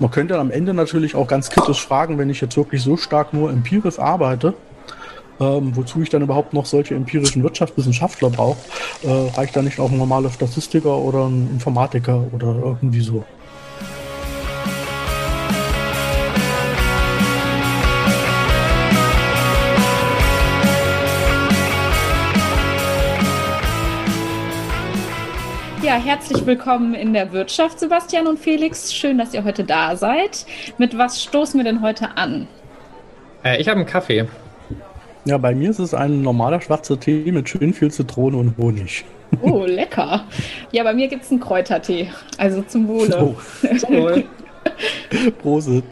Man 0.00 0.10
könnte 0.10 0.38
am 0.38 0.50
Ende 0.50 0.72
natürlich 0.72 1.14
auch 1.14 1.26
ganz 1.26 1.50
kritisch 1.50 1.86
fragen, 1.86 2.16
wenn 2.16 2.30
ich 2.30 2.40
jetzt 2.40 2.56
wirklich 2.56 2.82
so 2.82 2.96
stark 2.96 3.34
nur 3.34 3.50
empirisch 3.50 3.98
arbeite, 3.98 4.54
ähm, 5.38 5.76
wozu 5.76 6.00
ich 6.00 6.08
dann 6.08 6.22
überhaupt 6.22 6.54
noch 6.54 6.64
solche 6.64 6.94
empirischen 6.94 7.42
Wirtschaftswissenschaftler 7.42 8.30
brauche, 8.30 8.56
äh, 9.02 9.30
reicht 9.36 9.54
da 9.54 9.60
nicht 9.60 9.78
auch 9.78 9.90
ein 9.90 9.98
normaler 9.98 10.30
Statistiker 10.30 10.96
oder 10.96 11.26
ein 11.26 11.50
Informatiker 11.52 12.24
oder 12.32 12.56
irgendwie 12.64 13.00
so. 13.00 13.24
Ja, 25.90 25.96
herzlich 25.96 26.46
willkommen 26.46 26.94
in 26.94 27.12
der 27.14 27.32
Wirtschaft, 27.32 27.80
Sebastian 27.80 28.28
und 28.28 28.38
Felix. 28.38 28.94
Schön, 28.94 29.18
dass 29.18 29.34
ihr 29.34 29.42
heute 29.42 29.64
da 29.64 29.96
seid. 29.96 30.46
Mit 30.78 30.96
was 30.96 31.20
stoßen 31.20 31.58
wir 31.58 31.64
denn 31.64 31.82
heute 31.82 32.16
an? 32.16 32.46
Äh, 33.42 33.60
ich 33.60 33.66
habe 33.66 33.80
einen 33.80 33.88
Kaffee. 33.88 34.28
Ja, 35.24 35.36
bei 35.36 35.52
mir 35.52 35.68
ist 35.68 35.80
es 35.80 35.92
ein 35.92 36.22
normaler 36.22 36.60
schwarzer 36.60 37.00
Tee 37.00 37.32
mit 37.32 37.48
schön 37.48 37.74
viel 37.74 37.90
Zitrone 37.90 38.36
und 38.36 38.56
Honig. 38.56 39.04
Oh, 39.42 39.64
lecker. 39.66 40.26
Ja, 40.70 40.84
bei 40.84 40.94
mir 40.94 41.08
gibt 41.08 41.24
es 41.24 41.32
einen 41.32 41.40
Kräutertee. 41.40 42.08
Also 42.38 42.62
zum 42.62 42.86
Wohle. 42.86 43.18
Oh. 43.20 43.66
Zum 43.78 43.96
Wohl. 43.96 44.24
Prosit. 45.42 45.82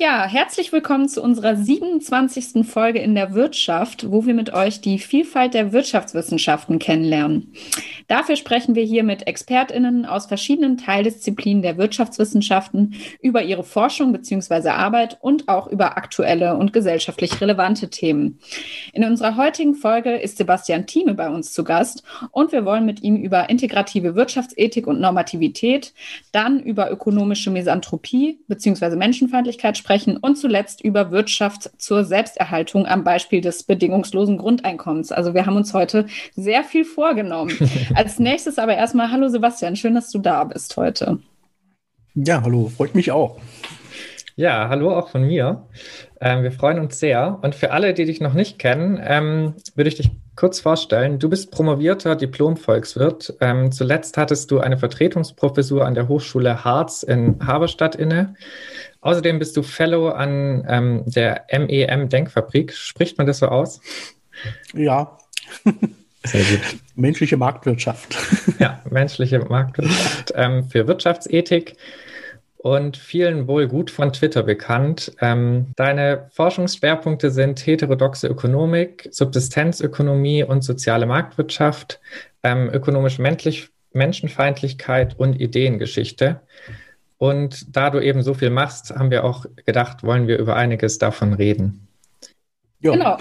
Ja, 0.00 0.28
herzlich 0.28 0.72
willkommen 0.72 1.08
zu 1.08 1.20
unserer 1.20 1.56
27. 1.56 2.64
Folge 2.64 3.00
in 3.00 3.16
der 3.16 3.34
Wirtschaft, 3.34 4.12
wo 4.12 4.24
wir 4.26 4.32
mit 4.32 4.52
euch 4.54 4.80
die 4.80 5.00
Vielfalt 5.00 5.54
der 5.54 5.72
Wirtschaftswissenschaften 5.72 6.78
kennenlernen. 6.78 7.52
Dafür 8.06 8.36
sprechen 8.36 8.76
wir 8.76 8.84
hier 8.84 9.02
mit 9.02 9.26
ExpertInnen 9.26 10.06
aus 10.06 10.26
verschiedenen 10.26 10.76
Teildisziplinen 10.76 11.62
der 11.62 11.78
Wirtschaftswissenschaften 11.78 12.94
über 13.20 13.42
ihre 13.42 13.64
Forschung 13.64 14.12
bzw. 14.12 14.68
Arbeit 14.68 15.18
und 15.20 15.48
auch 15.48 15.66
über 15.66 15.96
aktuelle 15.96 16.56
und 16.56 16.72
gesellschaftlich 16.72 17.40
relevante 17.40 17.90
Themen. 17.90 18.38
In 18.92 19.02
unserer 19.02 19.36
heutigen 19.36 19.74
Folge 19.74 20.14
ist 20.16 20.38
Sebastian 20.38 20.86
Thieme 20.86 21.14
bei 21.14 21.28
uns 21.28 21.52
zu 21.52 21.64
Gast 21.64 22.04
und 22.30 22.52
wir 22.52 22.64
wollen 22.64 22.86
mit 22.86 23.02
ihm 23.02 23.16
über 23.16 23.50
integrative 23.50 24.14
Wirtschaftsethik 24.14 24.86
und 24.86 25.00
Normativität, 25.00 25.92
dann 26.30 26.60
über 26.60 26.88
ökonomische 26.88 27.50
Misanthropie 27.50 28.38
bzw. 28.46 28.94
Menschenfeindlichkeit 28.94 29.76
sprechen 29.76 29.87
sprechen 29.88 30.18
und 30.18 30.36
zuletzt 30.36 30.84
über 30.84 31.10
Wirtschaft 31.10 31.70
zur 31.78 32.04
Selbsterhaltung 32.04 32.86
am 32.86 33.04
Beispiel 33.04 33.40
des 33.40 33.62
bedingungslosen 33.62 34.36
Grundeinkommens. 34.36 35.12
Also 35.12 35.32
wir 35.32 35.46
haben 35.46 35.56
uns 35.56 35.72
heute 35.72 36.06
sehr 36.36 36.62
viel 36.62 36.84
vorgenommen. 36.84 37.56
Als 37.94 38.18
nächstes 38.18 38.58
aber 38.58 38.76
erstmal, 38.76 39.10
hallo 39.10 39.28
Sebastian, 39.28 39.76
schön, 39.76 39.94
dass 39.94 40.10
du 40.10 40.18
da 40.18 40.44
bist 40.44 40.76
heute. 40.76 41.20
Ja, 42.14 42.42
hallo, 42.42 42.70
freut 42.76 42.94
mich 42.94 43.12
auch. 43.12 43.38
Ja, 44.36 44.68
hallo 44.68 44.94
auch 44.94 45.08
von 45.08 45.26
mir. 45.26 45.66
Ähm, 46.20 46.42
wir 46.42 46.52
freuen 46.52 46.78
uns 46.78 47.00
sehr. 47.00 47.38
Und 47.42 47.54
für 47.54 47.70
alle, 47.70 47.94
die 47.94 48.04
dich 48.04 48.20
noch 48.20 48.34
nicht 48.34 48.58
kennen, 48.58 49.00
ähm, 49.02 49.54
würde 49.74 49.88
ich 49.88 49.96
dich 49.96 50.10
kurz 50.36 50.60
vorstellen. 50.60 51.18
Du 51.18 51.28
bist 51.28 51.50
promovierter 51.50 52.14
Diplom-Volkswirt. 52.14 53.34
Ähm, 53.40 53.72
zuletzt 53.72 54.16
hattest 54.16 54.50
du 54.50 54.60
eine 54.60 54.78
Vertretungsprofessur 54.78 55.84
an 55.84 55.94
der 55.94 56.06
Hochschule 56.06 56.64
Harz 56.64 57.02
in 57.02 57.44
Haberstadt 57.44 57.96
inne. 57.96 58.34
Außerdem 59.08 59.38
bist 59.38 59.56
du 59.56 59.62
Fellow 59.62 60.10
an 60.10 60.66
ähm, 60.68 61.02
der 61.06 61.46
MEM 61.50 62.10
Denkfabrik. 62.10 62.74
Spricht 62.74 63.16
man 63.16 63.26
das 63.26 63.38
so 63.38 63.46
aus? 63.46 63.80
Ja. 64.74 65.16
Sehr 66.24 66.44
gut. 66.44 66.60
Menschliche 66.94 67.38
Marktwirtschaft. 67.38 68.18
Ja, 68.58 68.82
menschliche 68.90 69.38
Marktwirtschaft 69.38 70.34
ähm, 70.36 70.68
für 70.68 70.86
Wirtschaftsethik 70.86 71.76
und 72.58 72.98
vielen 72.98 73.48
wohl 73.48 73.66
gut 73.66 73.90
von 73.90 74.12
Twitter 74.12 74.42
bekannt. 74.42 75.12
Ähm, 75.22 75.68
deine 75.76 76.28
Forschungsschwerpunkte 76.32 77.30
sind 77.30 77.66
heterodoxe 77.66 78.26
Ökonomik, 78.26 79.08
Subsistenzökonomie 79.10 80.44
und 80.44 80.62
soziale 80.62 81.06
Marktwirtschaft, 81.06 81.98
ähm, 82.42 82.68
ökonomische 82.70 83.22
Menschenfeindlichkeit 83.94 85.18
und 85.18 85.40
Ideengeschichte. 85.40 86.42
Und 87.18 87.76
da 87.76 87.90
du 87.90 88.00
eben 88.00 88.22
so 88.22 88.32
viel 88.32 88.50
machst, 88.50 88.90
haben 88.90 89.10
wir 89.10 89.24
auch 89.24 89.44
gedacht, 89.66 90.04
wollen 90.04 90.28
wir 90.28 90.38
über 90.38 90.56
einiges 90.56 90.98
davon 90.98 91.34
reden. 91.34 91.88
Jo. 92.80 92.92
Genau. 92.92 93.18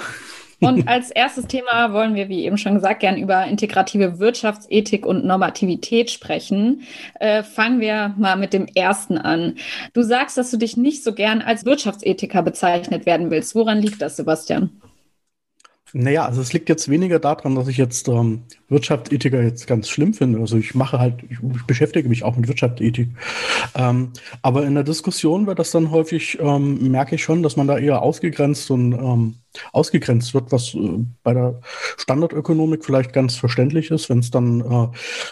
Und 0.60 0.88
als 0.88 1.12
erstes 1.12 1.46
Thema 1.46 1.94
wollen 1.94 2.16
wir, 2.16 2.30
wie 2.30 2.46
eben 2.46 2.58
schon 2.58 2.76
gesagt, 2.76 3.02
gern 3.02 3.18
über 3.18 3.46
integrative 3.46 4.20
Wirtschaftsethik 4.20 5.06
und 5.06 5.24
Normativität 5.24 6.10
sprechen. 6.10 6.82
Äh, 7.20 7.44
fangen 7.44 7.80
wir 7.80 8.16
mal 8.18 8.38
mit 8.38 8.54
dem 8.54 8.66
ersten 8.66 9.18
an. 9.18 9.56
Du 9.94 10.02
sagst, 10.02 10.38
dass 10.38 10.50
du 10.50 10.58
dich 10.58 10.76
nicht 10.76 11.04
so 11.04 11.14
gern 11.14 11.42
als 11.42 11.66
Wirtschaftsethiker 11.66 12.42
bezeichnet 12.42 13.06
werden 13.06 13.30
willst. 13.30 13.54
Woran 13.54 13.82
liegt 13.82 14.02
das, 14.02 14.16
Sebastian? 14.16 14.72
Naja, 15.94 16.26
also 16.26 16.42
es 16.42 16.52
liegt 16.52 16.68
jetzt 16.70 16.90
weniger 16.90 17.18
daran, 17.20 17.56
dass 17.56 17.68
ich 17.70 17.78
jetzt 17.78 18.08
ähm, 18.10 18.44
Wirtschaftsethiker 18.68 19.42
jetzt 19.42 19.68
ganz 19.68 19.88
schlimm 19.90 20.14
finde. 20.14 20.40
Also 20.40 20.58
ich 20.58 20.76
mache 20.76 21.00
halt, 21.00 21.24
ich, 21.30 21.38
ich 21.56 21.64
beschäftige 21.66 22.10
mich 22.10 22.24
auch 22.24 22.36
mit 22.36 22.48
Wirtschaftsethik. 22.48 23.10
Ähm, 23.74 24.12
aber 24.42 24.66
in 24.66 24.76
der 24.76 24.84
Diskussion 24.84 25.48
wird 25.48 25.60
das 25.60 25.72
dann 25.72 25.92
häufig, 25.92 26.38
ähm, 26.42 26.92
merke 26.92 27.16
ich 27.16 27.24
schon, 27.24 27.42
dass 27.42 27.56
man 27.56 27.68
da 27.68 27.78
eher 27.78 28.02
ausgegrenzt 28.02 28.70
und 28.70 28.94
ähm, 28.94 29.36
ausgegrenzt 29.74 30.34
wird, 30.34 30.52
was 30.52 30.74
äh, 30.74 31.06
bei 31.24 31.34
der 31.34 31.60
Standardökonomik 31.98 32.86
vielleicht 32.86 33.14
ganz 33.14 33.36
verständlich 33.36 33.92
ist, 33.92 34.10
wenn 34.10 34.20
es 34.20 34.32
dann 34.32 34.62
äh, 34.62 34.88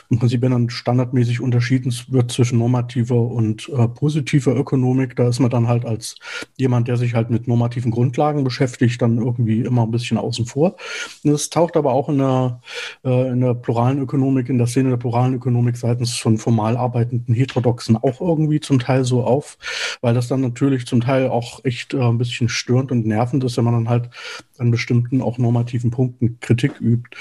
im 0.10 0.20
Prinzip 0.20 0.42
dann 0.42 0.70
standardmäßig 0.70 1.42
unterschieden 1.42 1.94
wird 2.10 2.32
zwischen 2.32 2.60
normativer 2.60 3.20
und 3.20 3.70
äh, 3.70 3.88
positiver 3.88 4.56
Ökonomik. 4.56 5.16
Da 5.16 5.28
ist 5.28 5.40
man 5.40 5.50
dann 5.50 5.68
halt 5.68 5.86
als 5.86 6.16
jemand, 6.58 6.88
der 6.88 6.98
sich 6.98 7.16
halt 7.16 7.30
mit 7.30 7.48
normativen 7.48 7.92
Grundlagen 7.92 8.44
beschäftigt, 8.44 9.02
dann 9.02 9.18
irgendwie 9.18 9.62
immer 9.62 9.84
ein 9.84 9.92
bisschen 9.92 10.18
außen 10.18 10.46
vor. 10.46 10.76
Das 11.24 11.50
taucht 11.50 11.78
aber 11.78 11.94
auch 11.94 12.10
in 12.10 12.18
der, 12.20 12.62
äh, 13.04 13.30
in 13.32 13.42
der 13.42 13.54
pluralen 13.54 14.00
Ökonomik, 14.00 14.50
in 14.50 14.58
der 14.58 14.68
Szene 14.68 14.90
der 14.90 14.98
pluralen 14.98 15.34
Ökonomik 15.34 15.78
seitens 15.78 16.18
von 16.18 16.38
formal 16.38 16.78
arbeitenden 16.78 17.34
Heterodoxen 17.34 17.98
auch 17.98 18.22
irgendwie 18.22 18.60
zum 18.60 18.80
Teil 18.80 19.04
so 19.04 19.24
auf, 19.24 19.58
weil 20.02 20.14
das 20.14 20.28
dann 20.28 20.42
natürlich 20.42 20.86
zum 20.86 21.02
Teil 21.02 21.30
auch 21.30 21.64
echt 21.64 21.94
äh, 21.94 22.00
ein 22.00 22.18
bisschen 22.18 22.50
störend 22.50 22.92
und 22.92 23.06
nervend 23.06 23.44
ist, 23.44 23.58
wenn 23.58 23.66
man 23.66 23.74
dann 23.74 23.90
halt 23.90 24.10
an 24.58 24.72
bestimmten 24.72 25.22
auch 25.22 25.38
normativen 25.38 25.92
Punkten 25.92 26.40
Kritik 26.40 26.80
übt. 26.82 27.18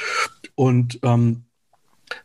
Und 0.55 1.01
ähm, 1.03 1.45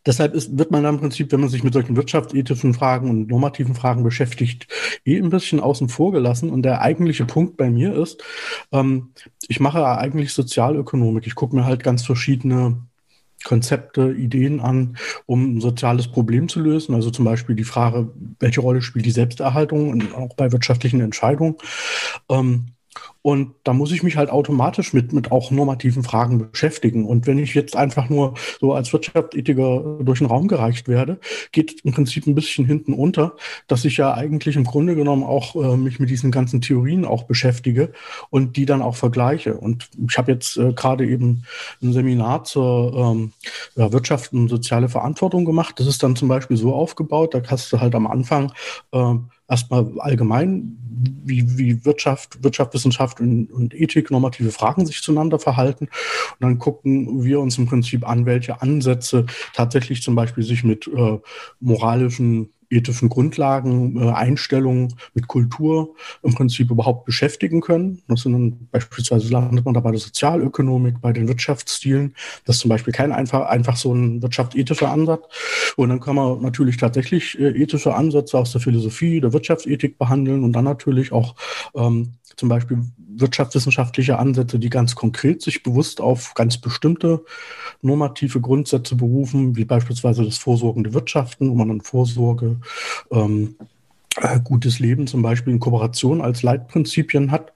Deshalb 0.05 0.33
ist, 0.33 0.57
wird 0.57 0.71
man 0.71 0.83
dann 0.83 0.95
im 0.95 1.01
Prinzip, 1.01 1.31
wenn 1.31 1.39
man 1.39 1.49
sich 1.49 1.63
mit 1.63 1.73
solchen 1.73 1.95
wirtschaftsethischen 1.95 2.73
Fragen 2.73 3.09
und 3.09 3.27
normativen 3.27 3.75
Fragen 3.75 4.03
beschäftigt, 4.03 4.67
eh 5.05 5.17
ein 5.17 5.29
bisschen 5.29 5.59
außen 5.59 5.89
vor 5.89 6.11
gelassen. 6.11 6.49
Und 6.49 6.63
der 6.63 6.81
eigentliche 6.81 7.25
Punkt 7.25 7.57
bei 7.57 7.69
mir 7.69 7.93
ist, 7.95 8.23
ähm, 8.71 9.13
ich 9.47 9.59
mache 9.59 9.85
eigentlich 9.85 10.33
Sozialökonomik. 10.33 11.27
Ich 11.27 11.35
gucke 11.35 11.55
mir 11.55 11.65
halt 11.65 11.83
ganz 11.83 12.05
verschiedene 12.05 12.77
Konzepte, 13.45 14.11
Ideen 14.11 14.59
an, 14.59 14.97
um 15.25 15.55
ein 15.55 15.61
soziales 15.61 16.09
Problem 16.09 16.49
zu 16.49 16.59
lösen. 16.59 16.93
Also 16.93 17.09
zum 17.09 17.25
Beispiel 17.25 17.55
die 17.55 17.63
Frage, 17.63 18.11
welche 18.39 18.61
Rolle 18.61 18.81
spielt 18.81 19.05
die 19.05 19.11
Selbsterhaltung 19.11 20.13
auch 20.13 20.35
bei 20.35 20.51
wirtschaftlichen 20.51 20.99
Entscheidungen. 20.99 21.55
Ähm, 22.29 22.73
und 23.21 23.53
da 23.63 23.73
muss 23.73 23.91
ich 23.91 24.01
mich 24.01 24.17
halt 24.17 24.29
automatisch 24.29 24.93
mit, 24.93 25.11
mit 25.11 25.31
auch 25.31 25.51
normativen 25.51 26.03
Fragen 26.03 26.49
beschäftigen. 26.51 27.05
Und 27.05 27.27
wenn 27.27 27.37
ich 27.37 27.53
jetzt 27.53 27.75
einfach 27.75 28.09
nur 28.09 28.33
so 28.59 28.73
als 28.73 28.93
Wirtschaftsethiker 28.93 29.99
durch 30.01 30.19
den 30.19 30.27
Raum 30.27 30.47
gereicht 30.47 30.87
werde, 30.87 31.19
geht 31.51 31.81
im 31.83 31.91
Prinzip 31.91 32.27
ein 32.27 32.35
bisschen 32.35 32.65
hinten 32.65 32.93
unter, 32.93 33.35
dass 33.67 33.83
ich 33.85 33.97
ja 33.97 34.13
eigentlich 34.13 34.55
im 34.55 34.63
Grunde 34.63 34.95
genommen 34.95 35.23
auch 35.23 35.55
äh, 35.55 35.77
mich 35.77 35.99
mit 35.99 36.09
diesen 36.09 36.31
ganzen 36.31 36.61
Theorien 36.61 37.03
auch 37.05 37.23
beschäftige 37.23 37.91
und 38.29 38.55
die 38.55 38.65
dann 38.65 38.81
auch 38.81 38.95
vergleiche. 38.95 39.55
Und 39.55 39.89
ich 40.07 40.17
habe 40.17 40.31
jetzt 40.31 40.57
äh, 40.57 40.71
gerade 40.73 41.05
eben 41.05 41.43
ein 41.81 41.91
Seminar 41.91 42.45
zur 42.45 42.93
ähm, 42.95 43.33
ja, 43.75 43.91
Wirtschaft 43.91 44.31
und 44.33 44.47
soziale 44.47 44.87
Verantwortung 44.87 45.43
gemacht. 45.43 45.79
Das 45.79 45.87
ist 45.87 46.01
dann 46.03 46.15
zum 46.15 46.29
Beispiel 46.29 46.57
so 46.57 46.73
aufgebaut, 46.73 47.33
da 47.33 47.41
hast 47.47 47.71
du 47.73 47.79
halt 47.79 47.95
am 47.95 48.07
Anfang 48.07 48.53
äh, 48.93 49.15
erstmal 49.49 49.91
allgemein, 49.99 50.77
wie, 51.23 51.57
wie 51.57 51.85
Wirtschaft, 51.85 52.43
Wirtschaftswissenschaft 52.43 53.19
und, 53.21 53.51
und 53.51 53.73
Ethik, 53.73 54.11
normative 54.11 54.51
Fragen 54.51 54.85
sich 54.85 55.01
zueinander 55.01 55.39
verhalten. 55.39 55.85
Und 55.85 56.41
dann 56.41 56.59
gucken 56.59 57.23
wir 57.23 57.39
uns 57.39 57.57
im 57.57 57.65
Prinzip 57.65 58.07
an, 58.07 58.25
welche 58.25 58.61
Ansätze 58.61 59.25
tatsächlich 59.53 60.01
zum 60.01 60.15
Beispiel 60.15 60.43
sich 60.43 60.63
mit 60.63 60.87
äh, 60.87 61.19
moralischen 61.59 62.49
ethischen 62.69 63.09
Grundlagen, 63.09 64.01
äh, 64.01 64.11
Einstellungen 64.11 64.93
mit 65.13 65.27
Kultur 65.27 65.95
im 66.23 66.33
Prinzip 66.33 66.69
überhaupt 66.71 67.05
beschäftigen 67.05 67.61
können. 67.61 68.01
Das 68.07 68.21
sind 68.21 68.33
dann 68.33 68.67
beispielsweise 68.71 69.31
landet 69.31 69.65
man 69.65 69.73
da 69.73 69.79
bei 69.79 69.91
der 69.91 69.99
Sozialökonomik, 69.99 71.01
bei 71.01 71.11
den 71.11 71.27
Wirtschaftsstilen. 71.27 72.15
Das 72.45 72.57
ist 72.57 72.61
zum 72.61 72.69
Beispiel 72.69 72.93
kein 72.93 73.11
einfach, 73.11 73.47
einfach 73.47 73.75
so 73.75 73.93
ein 73.93 74.21
wirtschaftsethischer 74.21 74.91
Ansatz. 74.91 75.23
Und 75.75 75.89
dann 75.89 75.99
kann 75.99 76.15
man 76.15 76.41
natürlich 76.41 76.77
tatsächlich 76.77 77.39
äh, 77.39 77.49
ethische 77.49 77.95
Ansätze 77.95 78.37
aus 78.37 78.51
der 78.51 78.61
Philosophie, 78.61 79.21
der 79.21 79.33
Wirtschaftsethik 79.33 79.97
behandeln 79.97 80.43
und 80.43 80.53
dann 80.53 80.65
natürlich 80.65 81.11
auch 81.11 81.35
ähm, 81.75 82.13
zum 82.35 82.49
Beispiel 82.49 82.79
wirtschaftswissenschaftliche 83.19 84.19
Ansätze, 84.19 84.59
die 84.59 84.69
ganz 84.69 84.95
konkret 84.95 85.41
sich 85.41 85.63
bewusst 85.63 86.01
auf 86.01 86.33
ganz 86.33 86.57
bestimmte 86.57 87.23
normative 87.81 88.41
Grundsätze 88.41 88.95
berufen, 88.95 89.55
wie 89.55 89.65
beispielsweise 89.65 90.23
das 90.23 90.37
vorsorgende 90.37 90.93
Wirtschaften, 90.93 91.49
wo 91.49 91.55
man 91.55 91.69
dann 91.69 91.81
Vorsorge, 91.81 92.57
ähm, 93.11 93.55
äh, 94.17 94.39
gutes 94.43 94.79
Leben 94.79 95.07
zum 95.07 95.21
Beispiel 95.21 95.53
in 95.53 95.59
Kooperation 95.59 96.21
als 96.21 96.43
Leitprinzipien 96.43 97.31
hat. 97.31 97.53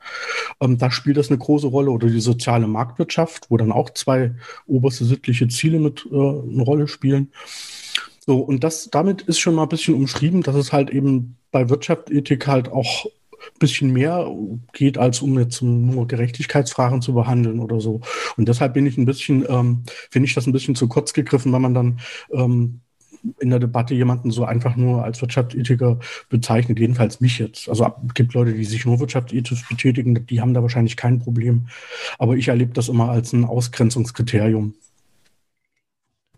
Ähm, 0.62 0.78
da 0.78 0.92
spielt 0.92 1.18
das 1.18 1.30
eine 1.30 1.38
große 1.38 1.68
Rolle 1.68 1.92
oder 1.92 2.08
die 2.08 2.20
soziale 2.20 2.68
Marktwirtschaft, 2.68 3.50
wo 3.50 3.58
dann 3.58 3.72
auch 3.72 3.90
zwei 3.90 4.36
oberste 4.68 5.06
sittliche 5.06 5.48
Ziele 5.48 5.80
mit 5.80 6.08
äh, 6.12 6.16
eine 6.16 6.64
Rolle 6.64 6.88
spielen. 6.88 7.32
So, 8.26 8.40
und 8.40 8.64
das, 8.64 8.90
damit 8.90 9.24
ist 9.24 9.40
schon 9.40 9.56
mal 9.56 9.64
ein 9.64 9.70
bisschen 9.70 9.96
umschrieben, 9.96 10.44
dass 10.44 10.56
es 10.56 10.72
halt 10.72 10.90
eben 10.92 11.36
bei 11.52 11.70
Wirtschaftsethik 11.70 12.48
halt 12.48 12.72
auch 12.72 13.06
ein 13.48 13.60
bisschen 13.60 13.94
mehr 13.94 14.28
geht, 14.74 14.98
als 14.98 15.22
um 15.22 15.38
jetzt 15.40 15.62
nur 15.62 16.08
Gerechtigkeitsfragen 16.08 17.02
zu 17.02 17.14
behandeln 17.14 17.60
oder 17.60 17.80
so. 17.80 18.02
Und 18.38 18.48
deshalb 18.48 18.74
bin 18.74 18.86
ich 18.86 18.98
ein 18.98 19.06
bisschen, 19.06 19.46
ähm, 19.50 19.84
finde 20.12 20.28
ich 20.28 20.34
das 20.34 20.48
ein 20.48 20.54
bisschen 20.54 20.76
zu 20.76 20.88
kurz 20.88 21.14
gegriffen, 21.14 21.54
wenn 21.54 21.62
man 21.62 21.74
dann 21.74 22.00
ähm, 22.32 22.82
in 23.40 23.50
der 23.50 23.60
Debatte 23.60 23.94
jemanden 23.94 24.32
so 24.32 24.44
einfach 24.44 24.76
nur 24.76 25.04
als 25.04 25.22
Wirtschaftsethiker 25.22 26.00
bezeichnet, 26.30 26.80
jedenfalls 26.80 27.22
mich 27.22 27.40
jetzt. 27.40 27.70
Also 27.70 27.86
es 28.08 28.14
gibt 28.14 28.34
Leute, 28.34 28.54
die 28.54 28.66
sich 28.66 28.86
nur 28.86 29.00
wirtschaftsethisch 29.00 29.68
betätigen, 29.68 30.26
die 30.26 30.42
haben 30.42 30.54
da 30.54 30.62
wahrscheinlich 30.62 30.98
kein 30.98 31.20
Problem. 31.20 31.68
Aber 32.20 32.36
ich 32.36 32.50
erlebe 32.50 32.74
das 32.74 32.90
immer 32.90 33.10
als 33.10 33.34
ein 33.34 33.46
Ausgrenzungskriterium. 33.46 34.74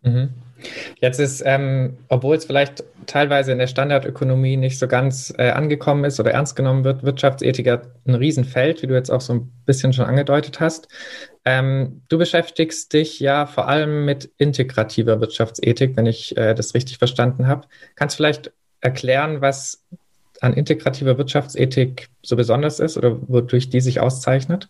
Mhm. 0.04 0.30
Jetzt 1.00 1.20
ist, 1.20 1.44
ähm, 1.46 1.98
obwohl 2.10 2.36
es 2.36 2.46
vielleicht 2.46 2.84
teilweise 3.06 3.52
in 3.52 3.60
der 3.60 3.68
Standardökonomie 3.68 4.58
nicht 4.58 4.80
so 4.80 4.88
ganz 4.88 5.34
äh, 5.38 5.50
angekommen 5.52 6.04
ist 6.06 6.20
oder 6.20 6.32
ernst 6.32 6.56
genommen 6.56 6.84
wird, 6.84 7.04
Wirtschaftsethiker 7.04 7.82
ein 8.06 8.16
Riesenfeld, 8.16 8.82
wie 8.82 8.88
du 8.88 8.94
jetzt 8.94 9.10
auch 9.10 9.22
so 9.22 9.34
ein 9.34 9.52
bisschen 9.66 9.94
schon 9.94 10.06
angedeutet 10.06 10.60
hast. 10.60 10.88
Ähm, 11.46 12.02
du 12.10 12.18
beschäftigst 12.18 12.94
dich 12.94 13.20
ja 13.20 13.46
vor 13.46 13.68
allem 13.68 14.06
mit 14.06 14.32
integrativer 14.38 15.22
Wirtschaftsethik, 15.22 15.96
wenn 15.96 16.06
ich 16.06 16.36
äh, 16.38 16.56
das 16.56 16.74
richtig 16.74 16.98
verstanden 16.98 17.48
habe. 17.48 17.68
Kannst 17.96 18.16
du 18.16 18.18
vielleicht 18.18 18.52
erklären, 18.82 19.42
was 19.42 19.84
an 20.42 20.54
integrativer 20.54 21.18
Wirtschaftsethik 21.18 22.10
so 22.22 22.36
besonders 22.36 22.80
ist 22.80 22.98
oder 22.98 23.18
wodurch 23.28 23.70
die 23.70 23.82
sich 23.82 24.00
auszeichnet? 24.00 24.70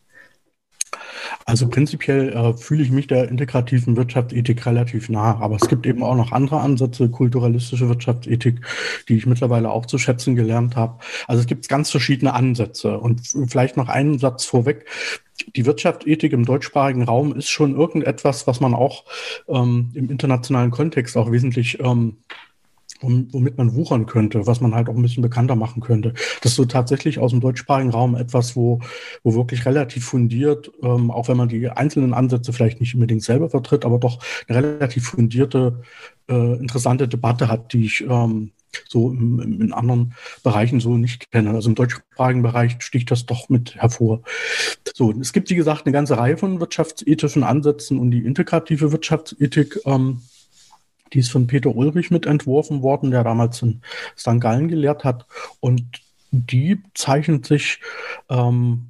Also 1.47 1.68
prinzipiell 1.69 2.30
äh, 2.30 2.57
fühle 2.57 2.81
ich 2.81 2.89
mich 2.89 3.06
der 3.06 3.30
integrativen 3.30 3.95
Wirtschaftsethik 3.95 4.65
relativ 4.65 5.09
nah, 5.09 5.39
aber 5.39 5.57
es 5.57 5.68
gibt 5.68 5.86
eben 5.86 6.01
auch 6.01 6.15
noch 6.15 6.31
andere 6.31 6.59
Ansätze, 6.59 7.07
kulturalistische 7.07 7.88
Wirtschaftsethik, 7.88 8.62
die 9.07 9.15
ich 9.15 9.27
mittlerweile 9.27 9.69
auch 9.69 9.86
zu 9.86 10.00
schätzen 10.00 10.36
gelernt 10.36 10.75
habe. 10.75 10.97
Also 11.27 11.42
es 11.42 11.47
gibt 11.47 11.69
ganz 11.69 11.92
verschiedene 11.92 12.33
Ansätze 12.33 12.97
und 12.97 13.21
vielleicht 13.47 13.77
noch 13.77 13.89
einen 13.89 14.18
Satz 14.18 14.44
vorweg. 14.44 14.86
Die 15.56 15.68
Wirtschaftsethik 15.68 16.33
im 16.33 16.45
deutschsprachigen 16.45 17.03
Raum 17.03 17.36
ist 17.36 17.50
schon 17.50 17.75
irgendetwas, 17.75 18.48
was 18.48 18.59
man 18.59 18.74
auch 18.74 19.03
ähm, 19.48 19.91
im 19.94 20.09
internationalen 20.09 20.71
Kontext 20.71 21.15
auch 21.15 21.31
wesentlich 21.31 21.80
ähm, 21.80 22.18
womit 23.01 23.57
man 23.57 23.75
wuchern 23.75 24.06
könnte, 24.06 24.47
was 24.47 24.62
man 24.62 24.74
halt 24.74 24.89
auch 24.89 24.95
ein 24.95 25.01
bisschen 25.01 25.24
bekannter 25.24 25.56
machen 25.56 25.81
könnte. 25.81 26.13
Das 26.42 26.51
ist 26.51 26.56
so 26.56 26.65
tatsächlich 26.65 27.19
aus 27.19 27.31
dem 27.31 27.42
deutschsprachigen 27.42 27.92
Raum 27.92 28.15
etwas, 28.15 28.56
wo, 28.56 28.80
wo 29.24 29.36
wirklich 29.36 29.65
relativ 29.65 30.06
fundiert, 30.06 30.71
ähm, 30.81 31.12
auch 31.12 31.27
wenn 31.27 31.38
man 31.38 31.50
die 31.50 31.69
einzelnen 31.69 32.13
Ansätze 32.13 32.53
vielleicht 32.53 32.80
nicht 32.80 32.94
unbedingt 32.95 33.24
selber 33.24 33.50
vertritt, 33.50 33.86
aber 33.86 34.00
doch 34.00 34.19
eine 34.47 34.57
relativ 34.57 35.09
fundierte, 35.09 35.81
äh, 36.30 36.53
interessante 36.57 37.07
Debatte 37.07 37.50
hat, 37.50 37.74
die 37.74 37.86
ich 37.86 38.01
ähm, 38.01 38.51
so 38.88 39.12
im, 39.12 39.39
im, 39.39 39.62
in 39.62 39.74
anderen 39.74 40.13
Bereichen 40.44 40.80
so 40.80 40.98
nicht 40.98 41.31
kenne. 41.31 41.51
Also 41.51 41.69
im 41.69 41.75
deutschsprachigen 41.75 42.41
Bereich 42.41 42.77
sticht 42.80 43.12
das 43.12 43.25
doch 43.25 43.50
mit 43.50 43.75
hervor. 43.75 44.21
So, 44.94 45.12
es 45.19 45.33
gibt, 45.33 45.50
wie 45.50 45.56
gesagt, 45.56 45.86
eine 45.86 45.94
ganze 45.94 46.18
Reihe 46.18 46.38
von 46.38 46.59
wirtschaftsethischen 46.59 47.44
Ansätzen 47.44 48.00
und 48.00 48.12
die 48.12 48.25
integrative 48.25 48.91
Wirtschaftsethik 48.91 49.80
ähm, 49.86 50.21
die 51.15 51.19
ist 51.19 51.31
von 51.31 51.47
Peter 51.47 51.73
Ulrich 51.75 52.12
mit 52.12 52.25
entworfen 52.25 52.81
worden, 52.81 53.09
der 53.09 53.23
damals 53.23 53.62
in 53.62 53.81
St. 54.17 54.39
Gallen 54.39 54.67
gelehrt 54.67 55.03
hat. 55.03 55.25
Und 55.62 56.01
die 56.31 56.83
zeichnet 56.94 57.45
sich 57.45 57.79
ähm, 58.29 58.89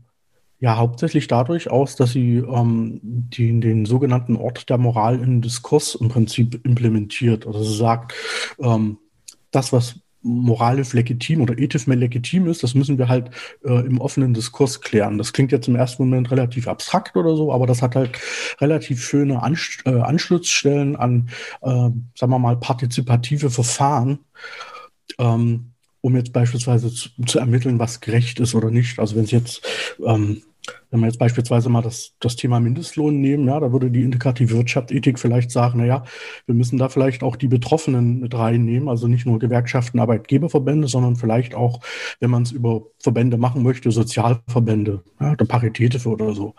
ja 0.60 0.78
hauptsächlich 0.78 1.28
dadurch 1.28 1.70
aus, 1.70 1.96
dass 1.96 2.12
sie 2.12 2.38
ähm, 2.38 3.00
die, 3.04 3.60
den 3.60 3.86
sogenannten 3.86 4.36
Ort 4.36 4.70
der 4.70 4.80
Moral 4.80 5.20
im 5.20 5.42
Diskurs 5.42 5.94
im 5.96 6.10
Prinzip 6.10 6.66
implementiert. 6.66 7.46
Also 7.46 7.64
sie 7.64 7.78
sagt, 7.78 8.14
ähm, 8.60 8.98
das, 9.52 9.72
was 9.72 10.00
moralisch 10.26 10.94
legitim 10.94 11.42
oder 11.42 11.58
ethisch 11.58 11.88
mehr 11.88 11.98
legitim 11.98 12.48
ist, 12.48 12.64
das 12.64 12.74
müssen 12.74 12.98
wir 12.98 13.08
halt 13.08 13.30
äh, 13.64 13.86
im 13.86 14.02
offenen 14.02 14.34
Diskurs 14.34 14.82
klären. 14.82 15.18
Das 15.18 15.32
klingt 15.32 15.52
jetzt 15.52 15.68
im 15.68 15.76
ersten 15.76 16.04
Moment 16.04 16.32
relativ 16.32 16.68
abstrakt 16.68 17.16
oder 17.16 17.36
so, 17.36 17.54
aber 17.54 17.68
das 17.68 17.82
hat 17.82 17.96
halt 17.96 18.18
relativ 18.60 19.04
schöne 19.04 19.44
Ansch 19.44 19.84
äh, 19.86 19.92
Anschlussstellen 19.92 20.96
an, 20.96 21.30
äh, 21.62 21.70
sagen 21.70 22.32
wir 22.32 22.40
mal, 22.40 22.58
partizipative 22.58 23.50
Verfahren. 23.50 24.20
Ähm, 25.20 25.72
um 26.02 26.16
jetzt 26.16 26.34
beispielsweise 26.34 26.94
zu, 26.94 27.10
zu, 27.26 27.40
ermitteln, 27.40 27.80
was 27.80 28.00
gerecht 28.00 28.40
ist 28.40 28.54
oder 28.54 28.70
nicht. 28.70 29.00
Also 29.00 29.16
wenn 29.16 29.24
es 29.24 29.32
jetzt 29.32 29.66
ähm, 30.06 30.44
wenn 30.92 31.00
wir 31.00 31.08
jetzt 31.08 31.20
beispielsweise 31.20 31.70
mal 31.70 31.82
das, 31.82 32.14
das 32.20 32.36
Thema 32.36 32.60
Mindestlohn 32.60 33.20
nehmen, 33.20 33.48
ja, 33.48 33.60
da 33.60 33.72
würde 33.72 33.92
die 33.92 34.04
integrative 34.04 34.56
Wirtschaftsethik 34.56 35.20
vielleicht 35.20 35.52
sagen, 35.52 35.80
naja, 35.80 36.04
wir 36.46 36.56
müssen 36.56 36.78
da 36.78 36.90
vielleicht 36.90 37.24
auch 37.24 37.36
die 37.36 37.48
Betroffenen 37.48 38.20
mit 38.20 38.34
reinnehmen, 38.34 38.90
also 38.90 39.08
nicht 39.08 39.26
nur 39.26 39.40
Gewerkschaften, 39.40 40.00
Arbeitgeberverbände, 40.00 40.88
sondern 40.88 41.16
vielleicht 41.16 41.56
auch, 41.56 41.82
wenn 42.20 42.30
man 42.30 42.44
es 42.44 42.52
über 42.52 42.84
Verbände 43.00 43.38
machen 43.38 43.64
möchte, 43.64 43.92
Sozialverbände, 43.92 45.04
ja, 45.20 45.32
oder 45.34 45.46
Paritätische 45.46 46.10
oder 46.10 46.34
so. 46.34 46.56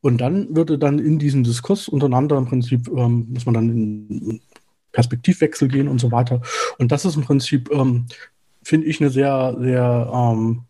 Und 0.00 0.18
dann 0.20 0.54
würde 0.54 0.78
dann 0.78 0.98
in 0.98 1.18
diesem 1.18 1.42
Diskurs 1.42 1.88
untereinander 1.88 2.36
im 2.36 2.46
Prinzip, 2.46 2.88
ähm, 2.88 3.26
muss 3.32 3.46
man 3.46 3.54
dann 3.54 3.70
in 3.70 4.40
Perspektivwechsel 4.92 5.68
gehen 5.68 5.88
und 5.88 6.00
so 6.00 6.12
weiter. 6.12 6.40
Und 6.78 6.92
das 6.92 7.04
ist 7.04 7.16
im 7.16 7.22
Prinzip, 7.22 7.70
ähm, 7.72 8.06
finde 8.62 8.86
ich, 8.86 9.00
eine 9.00 9.10
sehr, 9.10 9.56
sehr 9.58 10.10
ähm, 10.12 10.65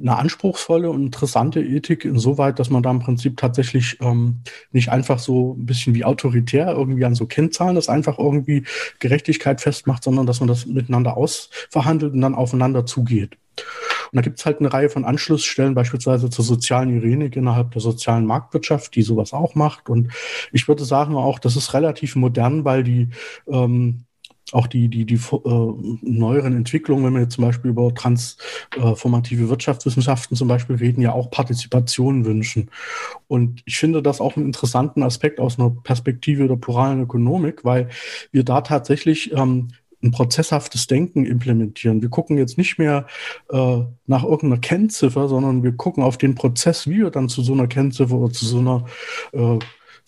eine 0.00 0.16
anspruchsvolle 0.16 0.90
und 0.90 1.04
interessante 1.04 1.60
Ethik 1.60 2.04
insoweit, 2.04 2.58
dass 2.58 2.70
man 2.70 2.82
da 2.82 2.90
im 2.90 3.00
Prinzip 3.00 3.36
tatsächlich 3.36 3.98
ähm, 4.00 4.40
nicht 4.72 4.90
einfach 4.90 5.18
so 5.18 5.54
ein 5.58 5.66
bisschen 5.66 5.94
wie 5.94 6.04
autoritär 6.04 6.72
irgendwie 6.72 7.04
an 7.04 7.14
so 7.14 7.26
Kennzahlen 7.26 7.74
das 7.74 7.88
einfach 7.88 8.18
irgendwie 8.18 8.64
Gerechtigkeit 8.98 9.60
festmacht, 9.60 10.04
sondern 10.04 10.26
dass 10.26 10.40
man 10.40 10.48
das 10.48 10.66
miteinander 10.66 11.16
ausverhandelt 11.16 12.14
und 12.14 12.20
dann 12.20 12.34
aufeinander 12.34 12.86
zugeht. 12.86 13.36
Und 14.12 14.16
da 14.16 14.22
gibt 14.22 14.38
es 14.38 14.46
halt 14.46 14.58
eine 14.58 14.72
Reihe 14.72 14.88
von 14.88 15.04
Anschlussstellen, 15.04 15.74
beispielsweise 15.74 16.30
zur 16.30 16.44
sozialen 16.44 16.96
Irenik 16.96 17.36
innerhalb 17.36 17.70
der 17.72 17.80
sozialen 17.80 18.26
Marktwirtschaft, 18.26 18.94
die 18.94 19.02
sowas 19.02 19.32
auch 19.32 19.54
macht. 19.54 19.88
Und 19.88 20.12
ich 20.52 20.66
würde 20.66 20.84
sagen 20.84 21.14
auch, 21.14 21.38
das 21.38 21.56
ist 21.56 21.74
relativ 21.74 22.16
modern, 22.16 22.64
weil 22.64 22.82
die 22.82 23.10
ähm, 23.46 24.04
auch 24.52 24.66
die, 24.66 24.88
die, 24.88 25.04
die 25.04 25.14
äh, 25.14 25.72
neueren 26.02 26.56
Entwicklungen, 26.56 27.04
wenn 27.04 27.14
wir 27.14 27.20
jetzt 27.20 27.34
zum 27.34 27.44
Beispiel 27.44 27.70
über 27.70 27.94
transformative 27.94 29.48
Wirtschaftswissenschaften 29.48 30.36
zum 30.36 30.48
Beispiel 30.48 30.76
reden, 30.76 31.02
ja 31.02 31.12
auch 31.12 31.30
Partizipation 31.30 32.24
wünschen. 32.24 32.70
Und 33.28 33.62
ich 33.64 33.78
finde 33.78 34.02
das 34.02 34.20
auch 34.20 34.36
einen 34.36 34.46
interessanten 34.46 35.02
Aspekt 35.02 35.40
aus 35.40 35.58
einer 35.58 35.70
Perspektive 35.70 36.48
der 36.48 36.56
pluralen 36.56 37.00
Ökonomik, 37.00 37.64
weil 37.64 37.88
wir 38.32 38.44
da 38.44 38.60
tatsächlich 38.60 39.32
ähm, 39.32 39.68
ein 40.02 40.10
prozesshaftes 40.12 40.86
Denken 40.86 41.24
implementieren. 41.26 42.00
Wir 42.02 42.08
gucken 42.08 42.38
jetzt 42.38 42.56
nicht 42.56 42.78
mehr 42.78 43.06
äh, 43.50 43.80
nach 44.06 44.24
irgendeiner 44.24 44.60
Kennziffer, 44.60 45.28
sondern 45.28 45.62
wir 45.62 45.72
gucken 45.72 46.02
auf 46.02 46.16
den 46.16 46.34
Prozess, 46.34 46.88
wie 46.88 46.98
wir 46.98 47.10
dann 47.10 47.28
zu 47.28 47.42
so 47.42 47.52
einer 47.52 47.66
Kennziffer 47.66 48.14
oder 48.16 48.32
zu 48.32 48.46
so 48.46 48.58
einer 48.58 48.86
äh, 49.32 49.58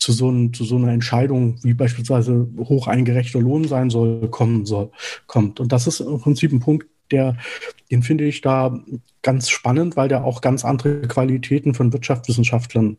zu 0.03 0.11
so, 0.11 0.29
ein, 0.29 0.53
zu 0.53 0.65
so 0.65 0.75
einer 0.75 0.91
Entscheidung, 0.91 1.57
wie 1.63 1.73
beispielsweise 1.73 2.47
hoch 2.57 2.87
eingerechter 2.87 3.39
Lohn 3.39 3.67
sein 3.67 3.89
soll, 3.89 4.27
kommen 4.29 4.65
soll, 4.65 4.91
kommt. 5.25 5.59
Und 5.59 5.71
das 5.71 5.87
ist 5.87 6.01
im 6.01 6.19
Prinzip 6.19 6.51
ein 6.51 6.59
Punkt, 6.59 6.87
der, 7.11 7.37
den 7.89 8.03
finde 8.03 8.25
ich 8.25 8.41
da 8.41 8.77
ganz 9.21 9.49
spannend, 9.49 9.95
weil 9.95 10.09
der 10.09 10.23
auch 10.23 10.41
ganz 10.41 10.65
andere 10.65 11.01
Qualitäten 11.01 11.73
von 11.73 11.93
Wirtschaftswissenschaftlern 11.93 12.97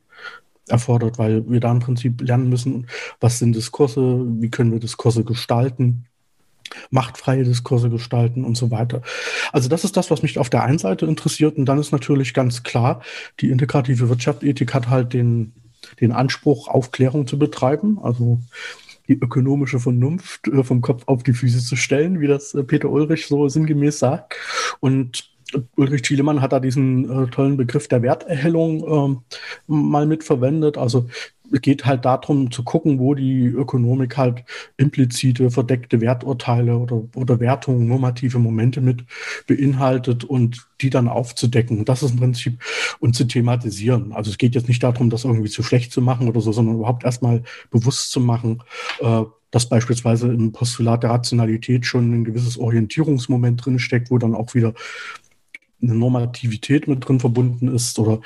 erfordert, 0.68 1.18
weil 1.18 1.48
wir 1.50 1.60
da 1.60 1.70
im 1.70 1.80
Prinzip 1.80 2.22
lernen 2.22 2.48
müssen, 2.48 2.86
was 3.20 3.38
sind 3.38 3.54
Diskurse, 3.54 4.24
wie 4.40 4.50
können 4.50 4.72
wir 4.72 4.80
Diskurse 4.80 5.24
gestalten, 5.24 6.06
machtfreie 6.90 7.44
Diskurse 7.44 7.90
gestalten 7.90 8.44
und 8.44 8.56
so 8.56 8.70
weiter. 8.70 9.02
Also 9.52 9.68
das 9.68 9.84
ist 9.84 9.96
das, 9.96 10.10
was 10.10 10.22
mich 10.22 10.38
auf 10.38 10.48
der 10.48 10.62
einen 10.62 10.78
Seite 10.78 11.04
interessiert. 11.04 11.58
Und 11.58 11.66
dann 11.66 11.78
ist 11.78 11.92
natürlich 11.92 12.32
ganz 12.32 12.62
klar, 12.62 13.02
die 13.40 13.50
integrative 13.50 14.08
Wirtschaftsethik 14.08 14.72
hat 14.72 14.88
halt 14.88 15.12
den, 15.12 15.52
den 16.00 16.12
Anspruch, 16.12 16.68
Aufklärung 16.68 17.26
zu 17.26 17.38
betreiben, 17.38 17.98
also 18.02 18.40
die 19.08 19.18
ökonomische 19.18 19.80
Vernunft 19.80 20.48
äh, 20.48 20.62
vom 20.62 20.80
Kopf 20.80 21.04
auf 21.06 21.22
die 21.22 21.32
Füße 21.32 21.58
zu 21.58 21.76
stellen, 21.76 22.20
wie 22.20 22.26
das 22.26 22.54
äh, 22.54 22.62
Peter 22.62 22.90
Ulrich 22.90 23.26
so 23.26 23.48
sinngemäß 23.48 23.98
sagt. 23.98 24.34
Und 24.80 25.34
Ulrich 25.76 26.02
Thielemann 26.02 26.40
hat 26.40 26.52
da 26.52 26.60
diesen 26.60 27.24
äh, 27.24 27.26
tollen 27.28 27.56
Begriff 27.56 27.88
der 27.88 28.02
Werterhellung 28.02 29.22
äh, 29.28 29.72
mal 29.72 30.06
mitverwendet. 30.06 30.78
Also 30.78 31.08
geht 31.50 31.84
halt 31.84 32.04
darum 32.04 32.50
zu 32.50 32.64
gucken, 32.64 32.98
wo 32.98 33.14
die 33.14 33.46
Ökonomik 33.46 34.16
halt 34.16 34.44
implizite, 34.76 35.50
verdeckte 35.50 36.00
Werturteile 36.00 36.76
oder, 36.76 37.02
oder 37.14 37.40
Wertungen, 37.40 37.86
normative 37.86 38.38
Momente 38.38 38.80
mit 38.80 39.04
beinhaltet 39.46 40.24
und 40.24 40.66
die 40.80 40.90
dann 40.90 41.08
aufzudecken. 41.08 41.84
Das 41.84 42.02
ist 42.02 42.12
im 42.12 42.18
Prinzip 42.18 42.62
und 42.98 43.14
zu 43.14 43.24
thematisieren. 43.24 44.12
Also 44.12 44.30
es 44.30 44.38
geht 44.38 44.54
jetzt 44.54 44.68
nicht 44.68 44.82
darum, 44.82 45.10
das 45.10 45.24
irgendwie 45.24 45.50
zu 45.50 45.62
schlecht 45.62 45.92
zu 45.92 46.00
machen 46.00 46.28
oder 46.28 46.40
so, 46.40 46.52
sondern 46.52 46.76
überhaupt 46.76 47.04
erstmal 47.04 47.42
bewusst 47.70 48.10
zu 48.10 48.20
machen, 48.20 48.62
äh, 49.00 49.22
dass 49.50 49.68
beispielsweise 49.68 50.28
im 50.28 50.50
Postulat 50.50 51.04
der 51.04 51.10
Rationalität 51.10 51.86
schon 51.86 52.12
ein 52.12 52.24
gewisses 52.24 52.58
Orientierungsmoment 52.58 53.64
drin 53.64 53.78
steckt, 53.78 54.10
wo 54.10 54.18
dann 54.18 54.34
auch 54.34 54.54
wieder 54.54 54.74
eine 55.80 55.94
Normativität 55.94 56.88
mit 56.88 57.06
drin 57.06 57.20
verbunden 57.20 57.68
ist 57.68 57.98
oder 57.98 58.20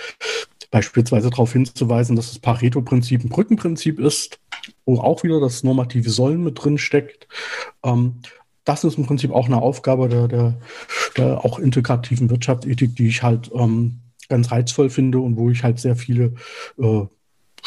beispielsweise 0.70 1.30
darauf 1.30 1.52
hinzuweisen, 1.52 2.16
dass 2.16 2.28
das 2.28 2.38
Pareto-Prinzip 2.38 3.24
ein 3.24 3.30
Brückenprinzip 3.30 3.98
ist, 3.98 4.38
wo 4.84 5.00
auch 5.00 5.22
wieder 5.22 5.40
das 5.40 5.62
normative 5.62 6.10
Sollen 6.10 6.44
mit 6.44 6.62
drin 6.62 6.78
steckt. 6.78 7.26
Ähm, 7.84 8.20
das 8.64 8.84
ist 8.84 8.98
im 8.98 9.06
Prinzip 9.06 9.30
auch 9.30 9.46
eine 9.46 9.62
Aufgabe 9.62 10.08
der, 10.08 10.28
der, 10.28 10.60
der 11.16 11.44
auch 11.44 11.58
integrativen 11.58 12.28
Wirtschaftsethik, 12.28 12.96
die 12.96 13.08
ich 13.08 13.22
halt 13.22 13.50
ähm, 13.54 14.00
ganz 14.28 14.50
reizvoll 14.52 14.90
finde 14.90 15.20
und 15.20 15.36
wo 15.36 15.50
ich 15.50 15.64
halt 15.64 15.80
sehr 15.80 15.96
viele 15.96 16.34
äh, 16.78 17.06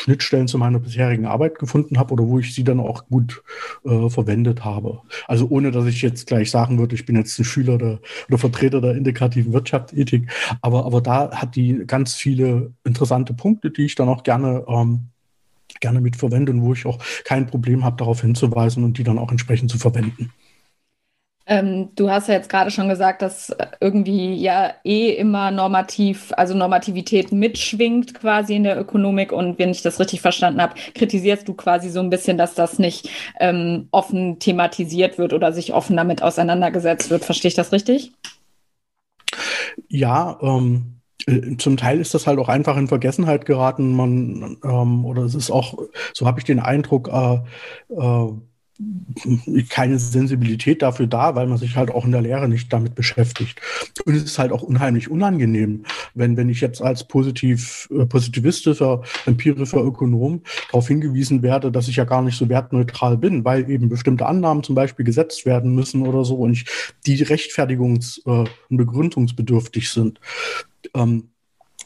Schnittstellen 0.02 0.48
zu 0.48 0.58
meiner 0.58 0.80
bisherigen 0.80 1.26
Arbeit 1.26 1.60
gefunden 1.60 1.98
habe 1.98 2.14
oder 2.14 2.28
wo 2.28 2.40
ich 2.40 2.54
sie 2.54 2.64
dann 2.64 2.80
auch 2.80 3.06
gut 3.08 3.44
äh, 3.86 4.10
verwendet 4.10 4.66
habe. 4.66 5.02
Also 5.28 5.48
ohne, 5.50 5.72
dass 5.72 5.86
ich 5.86 6.02
jetzt 6.02 6.28
gleich 6.28 6.50
sagen 6.52 6.80
würde, 6.80 6.96
ich 6.96 7.06
bin 7.06 7.16
jetzt 7.16 7.38
ein 7.40 7.46
Schüler 7.46 7.78
der, 7.78 8.00
oder 8.28 8.38
Vertreter 8.38 8.82
der 8.82 8.96
integrativen 8.96 9.54
Wirtschaftsethik, 9.54 10.32
aber, 10.62 10.86
aber 10.86 11.02
da 11.02 11.32
hat 11.32 11.56
die 11.56 11.84
ganz 11.86 12.16
viele 12.16 12.74
interessante 12.84 13.34
Punkte, 13.34 13.72
die 13.72 13.86
ich 13.86 13.96
dann 13.96 14.10
auch 14.10 14.24
gerne 14.24 14.66
ähm, 14.68 15.08
gerne 15.80 16.02
mit 16.02 16.16
verwende 16.18 16.52
und 16.52 16.62
wo 16.62 16.74
ich 16.74 16.86
auch 16.86 17.00
kein 17.24 17.48
Problem 17.48 17.86
habe, 17.86 17.98
darauf 17.98 18.22
hinzuweisen 18.22 18.84
und 18.84 18.98
die 18.98 19.04
dann 19.04 19.18
auch 19.18 19.32
entsprechend 19.32 19.72
zu 19.72 19.78
verwenden. 19.78 20.32
Ähm, 21.52 21.90
du 21.96 22.10
hast 22.10 22.30
ja 22.30 22.36
jetzt 22.36 22.48
gerade 22.48 22.72
schon 22.72 22.88
gesagt, 22.88 23.22
dass 23.22 23.54
irgendwie 23.82 24.36
ja 24.36 24.74
eh 24.86 25.10
immer 25.10 25.52
normativ, 25.52 26.32
also 26.38 26.56
Normativität 26.56 27.34
mitschwingt 27.34 28.14
quasi 28.14 28.56
in 28.56 28.64
der 28.64 28.80
Ökonomik. 28.80 29.34
Und 29.34 29.60
wenn 29.60 29.72
ich 29.72 29.82
das 29.82 30.00
richtig 30.00 30.22
verstanden 30.22 30.62
habe, 30.62 30.76
kritisierst 30.96 31.46
du 31.46 31.54
quasi 31.54 31.90
so 31.90 32.00
ein 32.00 32.10
bisschen, 32.10 32.38
dass 32.38 32.56
das 32.56 32.80
nicht 32.80 33.10
ähm, 33.42 33.90
offen 33.92 34.40
thematisiert 34.40 35.18
wird 35.18 35.34
oder 35.34 35.52
sich 35.52 35.74
offen 35.74 35.98
damit 35.98 36.24
auseinandergesetzt 36.24 37.10
wird. 37.10 37.26
Verstehe 37.26 37.50
ich 37.50 37.56
das 37.56 37.74
richtig? 37.74 38.14
Ja, 39.90 40.40
ähm, 40.42 41.02
äh, 41.28 41.58
zum 41.58 41.76
Teil 41.76 42.00
ist 42.00 42.14
das 42.14 42.28
halt 42.28 42.40
auch 42.40 42.48
einfach 42.48 42.78
in 42.78 42.88
Vergessenheit 42.88 43.46
geraten. 43.46 43.94
Man 43.94 44.58
ähm, 44.64 45.04
oder 45.04 45.24
es 45.24 45.36
ist 45.36 45.52
auch, 45.52 45.78
so 46.14 46.26
habe 46.26 46.40
ich 46.40 46.46
den 46.46 46.62
Eindruck, 46.62 47.10
äh, 47.10 47.40
äh, 47.94 48.32
keine 49.70 50.00
Sensibilität 50.00 50.82
dafür 50.82 51.08
da, 51.08 51.36
weil 51.36 51.48
man 51.48 51.58
sich 51.58 51.76
halt 51.76 51.92
auch 51.92 52.06
in 52.06 52.12
der 52.12 52.22
Lehre 52.22 52.48
nicht 52.48 52.72
damit 52.72 52.96
beschäftigt. 52.96 53.60
Und 54.06 54.16
es 54.16 54.24
ist 54.24 54.40
halt 54.40 54.52
auch 54.52 54.62
unheimlich 54.62 55.10
unangenehm, 55.10 55.84
wenn, 56.16 56.38
wenn 56.38 56.50
ich 56.50 56.62
jetzt 56.62 56.82
als 56.82 57.08
positiv, 57.08 57.90
äh, 57.92 58.06
positivistischer, 58.06 59.02
empirischer 59.26 59.84
Ökonom 59.84 60.42
darauf 60.72 60.88
hingewiesen 60.88 61.42
werde, 61.44 61.72
dass 61.72 61.88
ich 61.88 61.98
ja 61.98 62.06
gar 62.06 62.22
nicht 62.22 62.38
so 62.38 62.50
wertneutral 62.50 63.18
bin, 63.18 63.44
weil 63.46 63.70
eben 63.70 63.90
bestimmte 63.90 64.26
Annahmen 64.26 64.64
zum 64.64 64.76
Beispiel 64.76 65.06
gesetzt 65.06 65.46
werden 65.46 65.76
müssen 65.76 66.08
oder 66.08 66.24
so 66.24 66.36
und 66.36 66.54
ich, 66.54 66.66
die 67.06 67.24
rechtfertigungs- 67.24 68.22
äh, 68.26 68.50
und 68.70 68.78
begründungsbedürftig 68.78 69.92
sind. 69.92 70.20
Ähm, 70.96 71.31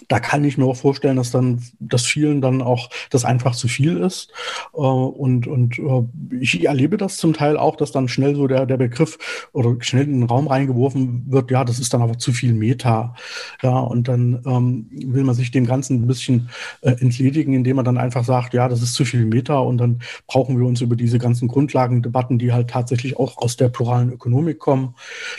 da 0.08 0.20
kann 0.20 0.44
ich 0.44 0.58
mir 0.58 0.66
auch 0.66 0.76
vorstellen, 0.76 1.18
dass 1.18 1.32
dann, 1.32 1.62
dass 1.80 2.06
vielen 2.06 2.42
dann 2.42 2.62
auch 2.62 2.90
das 3.10 3.26
einfach 3.26 3.56
zu 3.56 3.68
viel 3.68 3.98
ist. 3.98 4.32
Äh, 4.74 4.78
und 4.78 5.48
und 5.48 5.80
äh, 5.80 6.04
ich 6.40 6.66
erlebe 6.66 6.98
das 6.98 7.18
zum 7.18 7.34
Teil 7.34 7.58
auch, 7.58 7.76
dass 7.76 7.92
dann 7.92 8.08
schnell 8.08 8.36
so 8.36 8.48
der, 8.48 8.66
der 8.66 8.78
Begriff 8.78 9.50
oder 9.54 9.76
schnell 9.80 10.04
in 10.04 10.22
den 10.22 10.30
Raum 10.30 10.48
reingeworfen 10.48 11.26
wird, 11.28 11.52
ja, 11.52 11.64
das 11.64 11.80
ist 11.80 11.94
dann 11.94 12.02
aber 12.02 12.18
zu 12.18 12.34
viel 12.34 12.54
Meta. 12.54 13.16
Ja, 13.62 13.80
und 13.80 14.08
dann 14.08 14.42
ähm, 14.46 14.88
will 14.92 15.24
man 15.24 15.36
sich 15.36 15.52
dem 15.52 15.66
Ganzen 15.66 16.04
ein 16.04 16.08
bisschen 16.08 16.50
äh, 16.82 16.92
entledigen, 16.92 17.54
indem 17.54 17.78
man 17.78 17.86
dann 17.86 17.98
einfach 17.98 18.24
sagt, 18.24 18.54
ja, 18.54 18.68
das 18.68 18.82
ist 18.82 18.94
zu 18.94 19.06
viel 19.06 19.26
Meta 19.26 19.58
und 19.60 19.78
dann 19.78 20.00
brauchen 20.28 20.58
wir 20.58 20.66
uns 20.66 20.82
über 20.82 20.96
diese 20.96 21.20
ganzen 21.20 21.48
Grundlagendebatten, 21.48 22.40
die 22.40 22.52
halt 22.52 22.70
tatsächlich 22.70 23.18
auch 23.18 23.38
aus 23.38 23.58
der 23.58 23.70
pluralen 23.70 24.12
Ökonomik 24.12 24.60
kommen, 24.60 24.96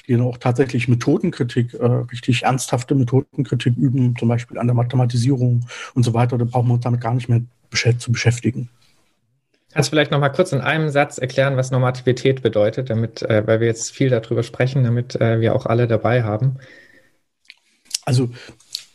die 0.06 0.12
dann 0.12 0.22
auch 0.22 0.38
tatsächlich 0.38 0.88
Methodenkritik, 0.88 1.74
äh, 1.74 1.84
richtig 1.84 2.42
ernsthafte 2.42 2.94
Methodenkritik 2.94 3.76
üben, 3.76 4.14
zum 4.18 4.28
Beispiel 4.28 4.45
Beispiel 4.46 4.58
an 4.58 4.66
der 4.66 4.74
Mathematisierung 4.74 5.66
und 5.94 6.02
so 6.02 6.14
weiter, 6.14 6.38
da 6.38 6.44
brauchen 6.44 6.68
wir 6.68 6.74
uns 6.74 6.84
damit 6.84 7.00
gar 7.00 7.14
nicht 7.14 7.28
mehr 7.28 7.42
zu 7.98 8.12
beschäftigen. 8.12 8.68
Kannst 9.72 9.90
du 9.90 9.90
vielleicht 9.90 10.10
noch 10.10 10.20
mal 10.20 10.30
kurz 10.30 10.52
in 10.52 10.60
einem 10.60 10.88
Satz 10.88 11.18
erklären, 11.18 11.56
was 11.56 11.70
Normativität 11.70 12.42
bedeutet, 12.42 12.88
damit, 12.88 13.22
äh, 13.22 13.46
weil 13.46 13.60
wir 13.60 13.66
jetzt 13.66 13.90
viel 13.90 14.08
darüber 14.08 14.42
sprechen, 14.42 14.84
damit 14.84 15.20
äh, 15.20 15.40
wir 15.40 15.54
auch 15.54 15.66
alle 15.66 15.86
dabei 15.86 16.22
haben? 16.22 16.56
Also 18.04 18.30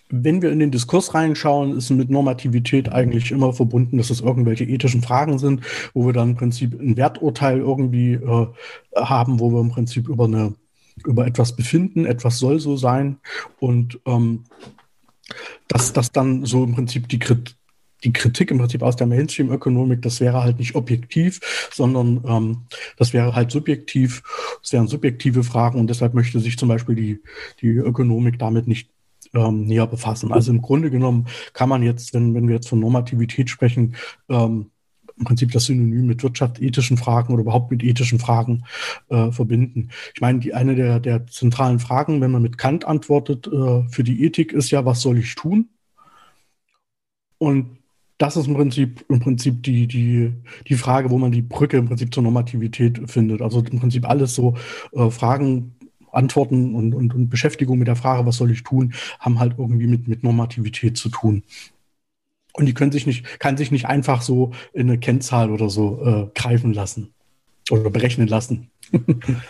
wenn 0.09 0.41
wir 0.41 0.51
in 0.51 0.59
den 0.59 0.71
Diskurs 0.71 1.13
reinschauen, 1.13 1.77
ist 1.77 1.89
mit 1.91 2.09
Normativität 2.09 2.91
eigentlich 2.91 3.31
immer 3.31 3.53
verbunden, 3.53 3.97
dass 3.97 4.09
es 4.09 4.21
irgendwelche 4.21 4.63
ethischen 4.63 5.03
Fragen 5.03 5.37
sind, 5.37 5.61
wo 5.93 6.05
wir 6.05 6.13
dann 6.13 6.31
im 6.31 6.35
Prinzip 6.35 6.73
ein 6.79 6.97
Werturteil 6.97 7.59
irgendwie 7.59 8.13
äh, 8.13 8.47
haben, 8.95 9.39
wo 9.39 9.51
wir 9.51 9.61
im 9.61 9.69
Prinzip 9.69 10.07
über 10.09 10.25
eine 10.25 10.53
über 11.05 11.25
etwas 11.25 11.55
befinden, 11.55 12.05
etwas 12.05 12.39
soll 12.39 12.59
so 12.59 12.77
sein 12.77 13.17
und 13.59 13.99
ähm, 14.05 14.43
dass 15.67 15.93
das 15.93 16.11
dann 16.11 16.45
so 16.45 16.63
im 16.63 16.75
Prinzip 16.75 17.07
die, 17.07 17.19
Krit 17.19 17.55
die 18.03 18.13
Kritik 18.13 18.51
im 18.51 18.57
Prinzip 18.57 18.81
aus 18.81 18.95
der 18.95 19.07
Mainstream-Ökonomik, 19.07 20.01
das 20.01 20.19
wäre 20.19 20.43
halt 20.43 20.59
nicht 20.59 20.75
objektiv, 20.75 21.39
sondern 21.71 22.23
ähm, 22.27 22.57
das 22.97 23.13
wäre 23.13 23.35
halt 23.35 23.51
subjektiv, 23.51 24.23
das 24.61 24.73
wären 24.73 24.87
subjektive 24.87 25.43
Fragen 25.43 25.79
und 25.79 25.87
deshalb 25.87 26.13
möchte 26.13 26.39
sich 26.39 26.57
zum 26.57 26.69
Beispiel 26.69 26.95
die, 26.95 27.21
die 27.61 27.69
Ökonomik 27.69 28.39
damit 28.39 28.67
nicht 28.67 28.89
ähm, 29.33 29.65
näher 29.65 29.87
befassen. 29.87 30.31
Also 30.31 30.51
im 30.51 30.61
Grunde 30.61 30.89
genommen 30.89 31.27
kann 31.53 31.69
man 31.69 31.83
jetzt, 31.83 32.13
wenn, 32.13 32.33
wenn 32.33 32.47
wir 32.47 32.55
jetzt 32.55 32.69
von 32.69 32.79
Normativität 32.79 33.49
sprechen, 33.49 33.95
ähm, 34.29 34.71
im 35.21 35.25
Prinzip 35.25 35.51
das 35.51 35.65
Synonym 35.65 36.07
mit 36.07 36.23
wirtschaftsethischen 36.23 36.97
Fragen 36.97 37.31
oder 37.31 37.43
überhaupt 37.43 37.71
mit 37.71 37.83
ethischen 37.83 38.19
Fragen 38.19 38.63
äh, 39.09 39.31
verbinden. 39.31 39.89
Ich 40.13 40.21
meine, 40.21 40.39
die, 40.39 40.53
eine 40.53 40.75
der, 40.75 40.99
der 40.99 41.27
zentralen 41.27 41.79
Fragen, 41.79 42.19
wenn 42.21 42.31
man 42.31 42.41
mit 42.41 42.57
Kant 42.57 42.85
antwortet, 42.85 43.47
äh, 43.47 43.87
für 43.87 44.03
die 44.03 44.23
Ethik 44.25 44.51
ist 44.51 44.71
ja, 44.71 44.83
was 44.83 45.01
soll 45.01 45.17
ich 45.19 45.35
tun? 45.35 45.69
Und 47.37 47.77
das 48.17 48.35
ist 48.35 48.47
im 48.47 48.55
Prinzip, 48.55 49.05
im 49.09 49.19
Prinzip 49.19 49.63
die, 49.63 49.87
die, 49.87 50.33
die 50.67 50.75
Frage, 50.75 51.09
wo 51.09 51.17
man 51.17 51.31
die 51.31 51.41
Brücke 51.41 51.77
im 51.77 51.87
Prinzip 51.87 52.13
zur 52.13 52.23
Normativität 52.23 53.09
findet. 53.09 53.41
Also 53.41 53.59
im 53.59 53.79
Prinzip 53.79 54.07
alles 54.07 54.35
so 54.35 54.55
äh, 54.91 55.09
Fragen, 55.09 55.75
Antworten 56.11 56.75
und, 56.75 56.93
und, 56.93 57.13
und 57.13 57.29
Beschäftigung 57.29 57.79
mit 57.79 57.87
der 57.87 57.95
Frage, 57.95 58.25
was 58.25 58.37
soll 58.37 58.51
ich 58.51 58.63
tun, 58.63 58.93
haben 59.19 59.39
halt 59.39 59.55
irgendwie 59.57 59.87
mit, 59.87 60.07
mit 60.07 60.23
Normativität 60.23 60.97
zu 60.97 61.09
tun. 61.09 61.43
Und 62.53 62.65
die 62.65 62.73
können 62.73 62.91
sich 62.91 63.05
nicht, 63.05 63.39
kann 63.39 63.57
sich 63.57 63.71
nicht 63.71 63.85
einfach 63.85 64.21
so 64.21 64.51
in 64.73 64.89
eine 64.89 64.99
Kennzahl 64.99 65.51
oder 65.51 65.69
so 65.69 66.03
äh, 66.05 66.39
greifen 66.39 66.73
lassen 66.73 67.13
oder 67.69 67.89
berechnen 67.89 68.27
lassen. 68.27 68.69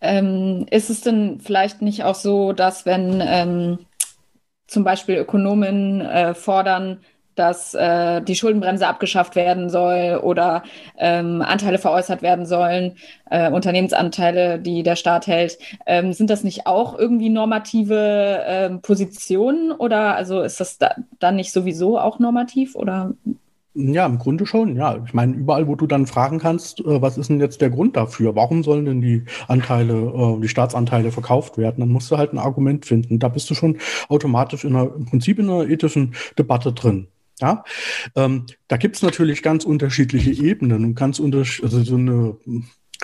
ähm, 0.00 0.66
ist 0.70 0.90
es 0.90 1.00
denn 1.00 1.40
vielleicht 1.40 1.82
nicht 1.82 2.04
auch 2.04 2.14
so, 2.14 2.52
dass 2.52 2.86
wenn 2.86 3.22
ähm, 3.24 3.78
zum 4.66 4.84
Beispiel 4.84 5.16
Ökonomen 5.16 6.00
äh, 6.00 6.34
fordern, 6.34 7.00
dass 7.38 7.74
äh, 7.74 8.20
die 8.22 8.34
Schuldenbremse 8.34 8.86
abgeschafft 8.86 9.36
werden 9.36 9.70
soll 9.70 10.20
oder 10.22 10.62
ähm, 10.96 11.42
Anteile 11.42 11.78
veräußert 11.78 12.22
werden 12.22 12.46
sollen, 12.46 12.96
äh, 13.30 13.50
Unternehmensanteile, 13.50 14.58
die 14.58 14.82
der 14.82 14.96
Staat 14.96 15.26
hält. 15.26 15.58
Ähm, 15.86 16.12
sind 16.12 16.30
das 16.30 16.44
nicht 16.44 16.66
auch 16.66 16.98
irgendwie 16.98 17.28
normative 17.28 18.42
ähm, 18.46 18.82
Positionen 18.82 19.72
oder 19.72 20.16
also 20.16 20.42
ist 20.42 20.60
das 20.60 20.78
da, 20.78 20.94
dann 21.18 21.36
nicht 21.36 21.52
sowieso 21.52 21.98
auch 21.98 22.18
normativ 22.18 22.74
oder? 22.74 23.14
Ja, 23.80 24.06
im 24.06 24.18
Grunde 24.18 24.44
schon, 24.44 24.74
ja. 24.74 25.00
Ich 25.06 25.14
meine, 25.14 25.34
überall, 25.34 25.68
wo 25.68 25.76
du 25.76 25.86
dann 25.86 26.06
fragen 26.06 26.40
kannst, 26.40 26.80
äh, 26.80 27.00
was 27.00 27.16
ist 27.16 27.28
denn 27.30 27.38
jetzt 27.38 27.60
der 27.60 27.70
Grund 27.70 27.96
dafür? 27.96 28.34
Warum 28.34 28.64
sollen 28.64 28.86
denn 28.86 29.00
die 29.00 29.24
Anteile, 29.46 29.94
äh, 29.94 30.40
die 30.40 30.48
Staatsanteile 30.48 31.12
verkauft 31.12 31.58
werden? 31.58 31.76
Dann 31.78 31.90
musst 31.90 32.10
du 32.10 32.18
halt 32.18 32.32
ein 32.32 32.38
Argument 32.38 32.86
finden. 32.86 33.20
Da 33.20 33.28
bist 33.28 33.48
du 33.50 33.54
schon 33.54 33.78
automatisch 34.08 34.64
in 34.64 34.74
einer, 34.74 34.92
im 34.92 35.04
Prinzip 35.04 35.38
in 35.38 35.48
einer 35.48 35.68
ethischen 35.68 36.14
Debatte 36.36 36.72
drin. 36.72 37.06
Ja, 37.40 37.64
ähm, 38.16 38.46
da 38.66 38.76
gibt 38.76 38.96
es 38.96 39.02
natürlich 39.02 39.42
ganz 39.42 39.64
unterschiedliche 39.64 40.32
Ebenen 40.32 40.84
und 40.84 40.94
ganz 40.94 41.18
unterschiedliche, 41.20 41.76
also 41.76 41.84
so 41.84 41.96
eine, 41.96 42.36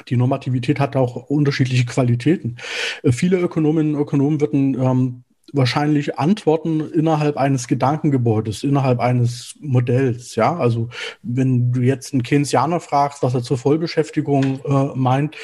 die 0.09 0.17
Normativität 0.17 0.81
hat 0.81 0.97
auch 0.97 1.17
unterschiedliche 1.31 1.87
Qualitäten. 1.87 2.57
Äh, 3.03 3.13
viele 3.13 3.39
Ökonominnen 3.39 3.95
und 3.95 4.01
Ökonomen 4.01 4.41
würden 4.41 4.75
ähm, 4.75 5.25
wahrscheinlich 5.53 6.19
antworten 6.19 6.81
innerhalb 6.81 7.37
eines 7.37 7.69
Gedankengebäudes, 7.69 8.65
innerhalb 8.65 8.99
eines 8.99 9.55
Modells. 9.61 10.35
Ja, 10.35 10.57
also 10.57 10.89
wenn 11.23 11.71
du 11.71 11.81
jetzt 11.81 12.13
einen 12.13 12.25
Keynesianer 12.25 12.81
fragst, 12.81 13.23
was 13.23 13.35
er 13.35 13.43
zur 13.43 13.59
Vollbeschäftigung 13.59 14.61
äh, 14.65 14.97
meint, 14.97 15.37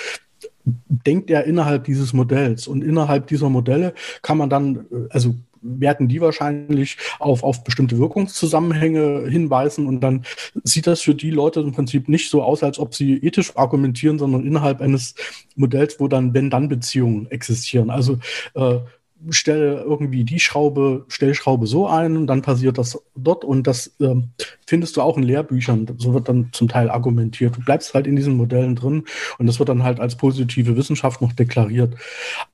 denkt 0.65 1.31
er 1.31 1.45
innerhalb 1.45 1.85
dieses 1.85 2.13
Modells 2.13 2.67
und 2.67 2.83
innerhalb 2.83 3.29
dieser 3.29 3.49
Modelle 3.49 3.95
kann 4.23 4.39
man 4.39 4.51
dann, 4.51 4.87
äh, 4.91 5.07
also 5.11 5.35
werden 5.63 6.09
die 6.09 6.21
wahrscheinlich 6.21 6.97
auf, 7.19 7.43
auf 7.43 7.65
bestimmte 7.65 7.99
Wirkungszusammenhänge 7.99 9.29
hinweisen 9.29 9.87
und 9.87 10.01
dann 10.01 10.25
sieht 10.65 10.87
das 10.87 11.01
für 11.01 11.15
die 11.15 11.31
Leute 11.31 11.61
im 11.61 11.73
Prinzip 11.73 12.09
nicht 12.09 12.31
so 12.31 12.43
aus, 12.43 12.63
als 12.63 12.79
ob 12.79 12.95
sie 12.95 13.17
ethisch 13.19 13.57
argumentieren, 13.57 14.19
sondern 14.19 14.47
innerhalb 14.47 14.81
eines 14.81 15.15
Modells, 15.57 16.01
wo 16.01 16.09
dann 16.09 16.35
Wenn-Dann-Beziehungen 16.35 17.31
existieren. 17.31 17.91
Also 17.91 18.19
äh, 18.55 18.79
stelle 19.29 19.83
irgendwie 19.83 20.25
die 20.25 20.41
Schraube, 20.41 21.05
Stellschraube 21.09 21.67
so 21.67 21.87
ein 21.87 22.17
und 22.17 22.27
dann 22.27 22.43
passiert 22.43 22.79
das 22.79 22.99
dort 23.15 23.45
und 23.45 23.67
das 23.67 23.95
ähm, 24.01 24.31
findest 24.67 24.97
du 24.97 25.03
auch 25.03 25.17
in 25.17 25.23
Lehrbüchern. 25.23 25.87
So 25.99 26.15
wird 26.15 26.29
dann 26.29 26.49
zum 26.53 26.69
Teil 26.69 26.91
argumentiert. 26.91 27.57
Du 27.57 27.61
bleibst 27.61 27.93
halt 27.93 28.07
in 28.07 28.17
diesen 28.17 28.37
Modellen 28.37 28.77
drin 28.77 29.05
und 29.39 29.47
das 29.47 29.59
wird 29.59 29.69
dann 29.69 29.83
halt 29.83 30.01
als 30.01 30.17
positive 30.17 30.77
Wissenschaft 30.77 31.21
noch 31.21 31.33
deklariert. 31.33 31.95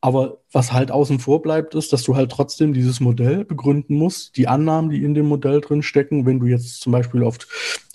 Aber 0.01 0.39
was 0.53 0.73
halt 0.73 0.91
außen 0.91 1.19
vor 1.19 1.43
bleibt, 1.43 1.75
ist, 1.75 1.93
dass 1.93 2.03
du 2.03 2.17
halt 2.17 2.33
trotzdem 2.33 2.73
dieses 2.73 2.99
Modell 3.01 3.45
begründen 3.45 3.97
musst, 3.97 4.37
die 4.39 4.49
Annahmen, 4.49 4.89
die 4.91 5.05
in 5.05 5.13
dem 5.13 5.27
Modell 5.27 5.61
drin 5.61 5.83
stecken. 5.83 6.25
Wenn 6.25 6.41
du 6.41 6.47
jetzt 6.47 6.81
zum 6.81 6.93
Beispiel 6.93 7.23
auf 7.25 7.39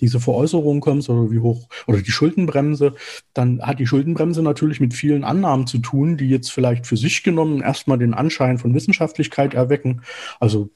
diese 0.00 0.20
Veräußerung 0.20 0.80
kommst 0.80 1.10
oder 1.10 1.30
wie 1.32 1.40
hoch 1.40 1.68
oder 1.88 2.00
die 2.00 2.12
Schuldenbremse, 2.12 2.94
dann 3.34 3.60
hat 3.62 3.80
die 3.80 3.86
Schuldenbremse 3.86 4.42
natürlich 4.42 4.78
mit 4.78 4.94
vielen 4.94 5.24
Annahmen 5.24 5.66
zu 5.66 5.78
tun, 5.78 6.16
die 6.16 6.28
jetzt 6.28 6.52
vielleicht 6.52 6.86
für 6.86 6.96
sich 6.96 7.24
genommen 7.24 7.62
erstmal 7.62 7.98
den 7.98 8.14
Anschein 8.14 8.58
von 8.62 8.74
Wissenschaftlichkeit 8.74 9.54
erwecken. 9.54 10.02
Also 10.40 10.70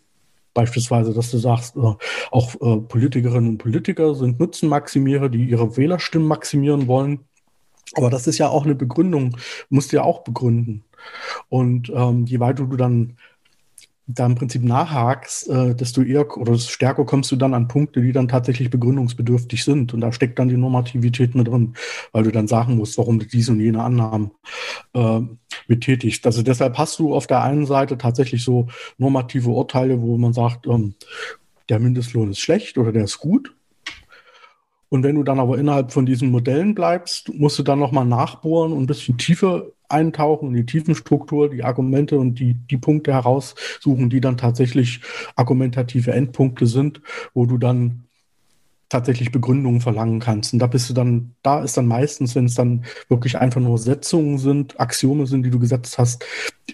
Beispielsweise, 0.57 1.13
dass 1.13 1.31
du 1.31 1.37
sagst, 1.37 1.77
äh, 1.77 1.81
auch 2.31 2.55
äh, 2.63 2.81
Politikerinnen 2.81 3.51
und 3.51 3.59
Politiker 3.59 4.15
sind 4.15 4.41
Nutzenmaximierer, 4.41 5.29
die 5.29 5.45
ihre 5.45 5.77
Wählerstimmen 5.77 6.27
maximieren 6.27 6.87
wollen. 6.87 7.21
Aber 7.95 8.09
das 8.09 8.27
ist 8.27 8.39
ja 8.39 8.49
auch 8.49 8.65
eine 8.65 8.75
Begründung, 8.75 9.37
musst 9.69 9.93
du 9.93 9.97
ja 9.97 10.03
auch 10.03 10.25
begründen. 10.25 10.83
Und 11.51 11.93
ähm, 11.95 12.25
je 12.25 12.41
weiter 12.41 12.65
du 12.65 12.77
dann 12.77 13.19
da 14.09 14.25
im 14.25 14.37
Prinzip 14.37 14.63
nachhakst, 14.63 15.49
äh, 15.49 15.75
desto 15.75 16.03
eher 16.03 16.37
oder 16.37 16.53
desto 16.53 16.71
stärker 16.71 17.05
kommst 17.05 17.33
du 17.33 17.37
dann 17.37 17.55
an 17.55 17.67
Punkte, 17.67 18.01
die 18.01 18.13
dann 18.13 18.29
tatsächlich 18.29 18.71
begründungsbedürftig 18.71 19.65
sind. 19.65 19.93
Und 19.95 20.01
da 20.01 20.13
steckt 20.13 20.39
dann 20.39 20.49
die 20.49 20.57
Normativität 20.57 21.35
mit 21.35 21.49
drin, 21.49 21.75
weil 22.13 22.23
du 22.23 22.31
dann 22.31 22.47
sagen 22.47 22.77
musst, 22.77 22.99
warum 22.99 23.19
du 23.19 23.27
diese 23.27 23.53
und 23.53 23.61
jene 23.61 23.83
Annahmen 23.83 24.31
äh, 24.93 25.21
betätigst. 25.67 26.25
Also 26.25 26.43
deshalb 26.43 26.79
hast 26.79 26.99
du 27.01 27.15
auf 27.15 27.27
der 27.27 27.43
einen 27.43 27.67
Seite 27.67 27.99
tatsächlich 27.99 28.45
so 28.45 28.69
normative 28.97 29.51
Urteile, 29.51 30.01
wo 30.01 30.17
man 30.17 30.33
sagt, 30.33 30.69
ähm, 30.69 30.95
der 31.69 31.81
Mindestlohn 31.81 32.31
ist 32.31 32.41
schlecht 32.41 32.79
oder 32.79 32.93
der 32.93 33.05
ist 33.05 33.19
gut. 33.19 33.57
Und 34.89 35.03
wenn 35.03 35.17
du 35.17 35.25
dann 35.25 35.41
aber 35.41 35.59
innerhalb 35.59 35.93
von 35.93 36.07
diesen 36.07 36.31
Modellen 36.31 36.77
bleibst, 36.77 37.35
musst 37.35 37.59
du 37.59 37.65
dann 37.65 37.81
nochmal 37.81 38.05
nachbohren 38.05 38.73
und 38.73 38.85
ein 38.85 38.87
bisschen 38.87 39.19
tiefer 39.19 39.67
eintauchen 39.89 40.49
in 40.49 40.55
die 40.55 40.67
Tiefenstruktur, 40.67 41.51
die 41.51 41.65
Argumente 41.65 42.19
und 42.19 42.39
die, 42.39 42.55
die 42.55 42.79
Punkte 42.79 43.13
heraussuchen, 43.13 44.11
die 44.11 44.21
dann 44.21 44.37
tatsächlich 44.37 45.01
argumentative 45.35 46.13
Endpunkte 46.13 46.67
sind, 46.67 47.01
wo 47.35 47.47
du 47.47 47.59
dann 47.59 48.07
tatsächlich 48.89 49.33
Begründungen 49.33 49.81
verlangen 49.81 50.21
kannst. 50.21 50.53
Und 50.53 50.61
da 50.61 50.67
bist 50.67 50.89
du 50.89 50.95
dann, 50.95 51.35
da 51.43 51.63
ist 51.63 51.77
dann 51.77 51.87
meistens, 51.87 52.35
wenn 52.35 52.45
es 52.45 52.55
dann 52.55 52.85
wirklich 53.09 53.37
einfach 53.39 53.61
nur 53.61 53.79
Setzungen 53.79 54.39
sind, 54.39 54.79
Axiome 54.79 55.27
sind, 55.27 55.43
die 55.43 55.51
du 55.51 55.59
gesetzt 55.59 55.99
hast, 55.99 56.25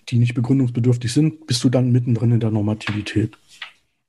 die 0.08 0.18
nicht 0.18 0.34
begründungsbedürftig 0.34 1.12
sind, 1.12 1.46
bist 1.46 1.64
du 1.64 1.70
dann 1.70 1.90
mittendrin 1.90 2.32
in 2.32 2.40
der 2.40 2.50
Normativität. 2.50 3.38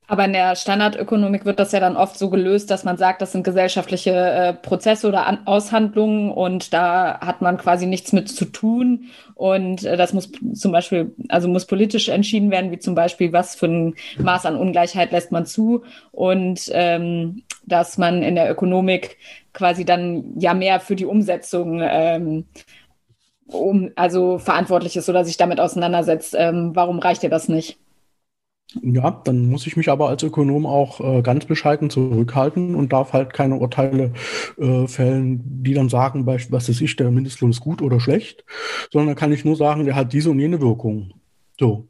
Aber 0.06 0.26
in 0.26 0.34
der 0.34 0.54
Standardökonomik 0.54 1.46
wird 1.46 1.58
das 1.58 1.72
ja 1.72 1.80
dann 1.80 1.96
oft 1.96 2.18
so 2.18 2.28
gelöst, 2.28 2.70
dass 2.70 2.84
man 2.84 2.98
sagt, 2.98 3.22
das 3.22 3.32
sind 3.32 3.42
gesellschaftliche 3.42 4.10
äh, 4.10 4.52
Prozesse 4.52 5.08
oder 5.08 5.26
An 5.26 5.46
Aushandlungen 5.46 6.30
und 6.30 6.74
da 6.74 7.20
hat 7.20 7.40
man 7.40 7.56
quasi 7.56 7.86
nichts 7.86 8.12
mit 8.12 8.28
zu 8.28 8.44
tun. 8.44 9.06
Und 9.34 9.84
äh, 9.84 9.96
das 9.96 10.12
muss 10.12 10.30
zum 10.54 10.72
Beispiel, 10.72 11.14
also 11.30 11.48
muss 11.48 11.64
politisch 11.64 12.10
entschieden 12.10 12.50
werden, 12.50 12.70
wie 12.70 12.78
zum 12.78 12.94
Beispiel, 12.94 13.32
was 13.32 13.54
für 13.54 13.66
ein 13.66 13.94
Maß 14.18 14.44
an 14.44 14.56
Ungleichheit 14.56 15.10
lässt 15.10 15.32
man 15.32 15.46
zu. 15.46 15.84
Und 16.12 16.70
ähm, 16.74 17.42
dass 17.64 17.96
man 17.96 18.22
in 18.22 18.34
der 18.34 18.50
Ökonomik 18.50 19.16
quasi 19.54 19.86
dann 19.86 20.38
ja 20.38 20.52
mehr 20.52 20.80
für 20.80 20.96
die 20.96 21.06
Umsetzung 21.06 21.80
ähm, 21.82 22.44
um, 23.46 23.90
also 23.96 24.38
verantwortlich 24.38 24.96
ist 24.96 25.08
oder 25.08 25.24
sich 25.24 25.38
damit 25.38 25.60
auseinandersetzt. 25.60 26.34
Ähm, 26.38 26.72
warum 26.74 26.98
reicht 26.98 27.22
dir 27.22 27.30
das 27.30 27.48
nicht? 27.48 27.78
Ja, 28.82 29.20
dann 29.24 29.48
muss 29.48 29.66
ich 29.66 29.76
mich 29.76 29.88
aber 29.88 30.08
als 30.08 30.22
Ökonom 30.22 30.66
auch 30.66 31.00
äh, 31.00 31.22
ganz 31.22 31.44
bescheiden 31.44 31.90
zurückhalten 31.90 32.74
und 32.74 32.92
darf 32.92 33.12
halt 33.12 33.32
keine 33.32 33.56
Urteile 33.56 34.12
äh, 34.58 34.86
fällen, 34.86 35.42
die 35.62 35.74
dann 35.74 35.88
sagen, 35.88 36.26
was 36.26 36.68
ist 36.68 36.80
ich, 36.80 36.96
der 36.96 37.10
Mindestlohn 37.10 37.50
ist 37.50 37.60
gut 37.60 37.82
oder 37.82 38.00
schlecht, 38.00 38.44
sondern 38.92 39.08
dann 39.08 39.16
kann 39.16 39.32
ich 39.32 39.44
nur 39.44 39.56
sagen, 39.56 39.84
der 39.84 39.94
hat 39.94 40.12
diese 40.12 40.30
und 40.30 40.38
jene 40.38 40.60
Wirkung. 40.60 41.12
So. 41.58 41.88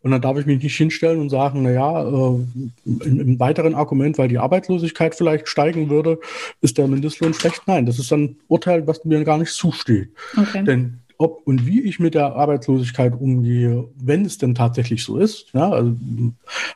Und 0.00 0.12
dann 0.12 0.20
darf 0.20 0.38
ich 0.38 0.46
mich 0.46 0.62
nicht 0.62 0.76
hinstellen 0.76 1.20
und 1.20 1.28
sagen, 1.28 1.62
naja, 1.62 2.02
äh, 2.02 2.40
im 2.84 3.40
weiteren 3.40 3.74
Argument, 3.74 4.16
weil 4.16 4.28
die 4.28 4.38
Arbeitslosigkeit 4.38 5.14
vielleicht 5.14 5.48
steigen 5.48 5.90
würde, 5.90 6.20
ist 6.60 6.78
der 6.78 6.86
Mindestlohn 6.86 7.34
schlecht. 7.34 7.62
Nein, 7.66 7.86
das 7.86 7.98
ist 7.98 8.12
dann 8.12 8.22
ein 8.22 8.36
Urteil, 8.46 8.86
was 8.86 9.04
mir 9.04 9.24
gar 9.24 9.38
nicht 9.38 9.52
zusteht. 9.52 10.10
Okay. 10.36 10.64
Denn 10.64 11.00
ob 11.18 11.42
und 11.46 11.66
wie 11.66 11.82
ich 11.82 11.98
mit 11.98 12.14
der 12.14 12.36
Arbeitslosigkeit 12.36 13.20
umgehe, 13.20 13.88
wenn 13.96 14.24
es 14.24 14.38
denn 14.38 14.54
tatsächlich 14.54 15.04
so 15.04 15.18
ist. 15.18 15.52
Ja, 15.52 15.70
also 15.70 15.94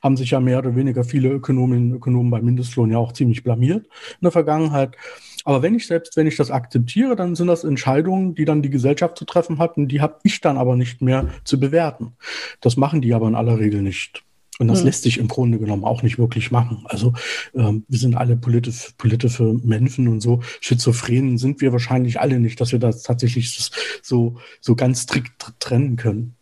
haben 0.02 0.16
sich 0.16 0.32
ja 0.32 0.40
mehr 0.40 0.58
oder 0.58 0.74
weniger 0.74 1.04
viele 1.04 1.30
Ökonominnen 1.30 1.92
und 1.92 1.96
Ökonomen 1.98 2.30
beim 2.30 2.44
Mindestlohn 2.44 2.90
ja 2.90 2.98
auch 2.98 3.12
ziemlich 3.12 3.44
blamiert 3.44 3.86
in 3.86 4.22
der 4.22 4.32
Vergangenheit. 4.32 4.96
Aber 5.44 5.62
wenn 5.62 5.74
ich 5.74 5.86
selbst, 5.86 6.16
wenn 6.16 6.26
ich 6.26 6.36
das 6.36 6.50
akzeptiere, 6.50 7.16
dann 7.16 7.34
sind 7.34 7.46
das 7.46 7.64
Entscheidungen, 7.64 8.34
die 8.34 8.44
dann 8.44 8.62
die 8.62 8.70
Gesellschaft 8.70 9.16
zu 9.16 9.24
treffen 9.24 9.58
hat 9.58 9.76
und 9.76 9.88
die 9.88 10.00
habe 10.00 10.18
ich 10.24 10.40
dann 10.40 10.58
aber 10.58 10.76
nicht 10.76 11.02
mehr 11.02 11.28
zu 11.44 11.58
bewerten. 11.58 12.12
Das 12.60 12.76
machen 12.76 13.00
die 13.00 13.14
aber 13.14 13.28
in 13.28 13.34
aller 13.34 13.58
Regel 13.58 13.82
nicht. 13.82 14.24
Und 14.58 14.68
das 14.68 14.80
hm. 14.80 14.86
lässt 14.86 15.02
sich 15.02 15.18
im 15.18 15.28
Grunde 15.28 15.58
genommen 15.58 15.84
auch 15.84 16.02
nicht 16.02 16.18
wirklich 16.18 16.50
machen. 16.50 16.84
Also 16.84 17.14
ähm, 17.54 17.84
wir 17.88 17.98
sind 17.98 18.16
alle 18.16 18.36
politisch, 18.36 18.92
politische 18.98 19.44
Menschen 19.64 20.08
und 20.08 20.20
so. 20.20 20.40
Schizophrenen 20.60 21.38
sind 21.38 21.60
wir 21.60 21.72
wahrscheinlich 21.72 22.20
alle 22.20 22.38
nicht, 22.38 22.60
dass 22.60 22.72
wir 22.72 22.78
das 22.78 23.02
tatsächlich 23.02 23.70
so, 24.02 24.36
so 24.60 24.76
ganz 24.76 25.02
strikt 25.02 25.54
trennen 25.58 25.96
können. 25.96 26.36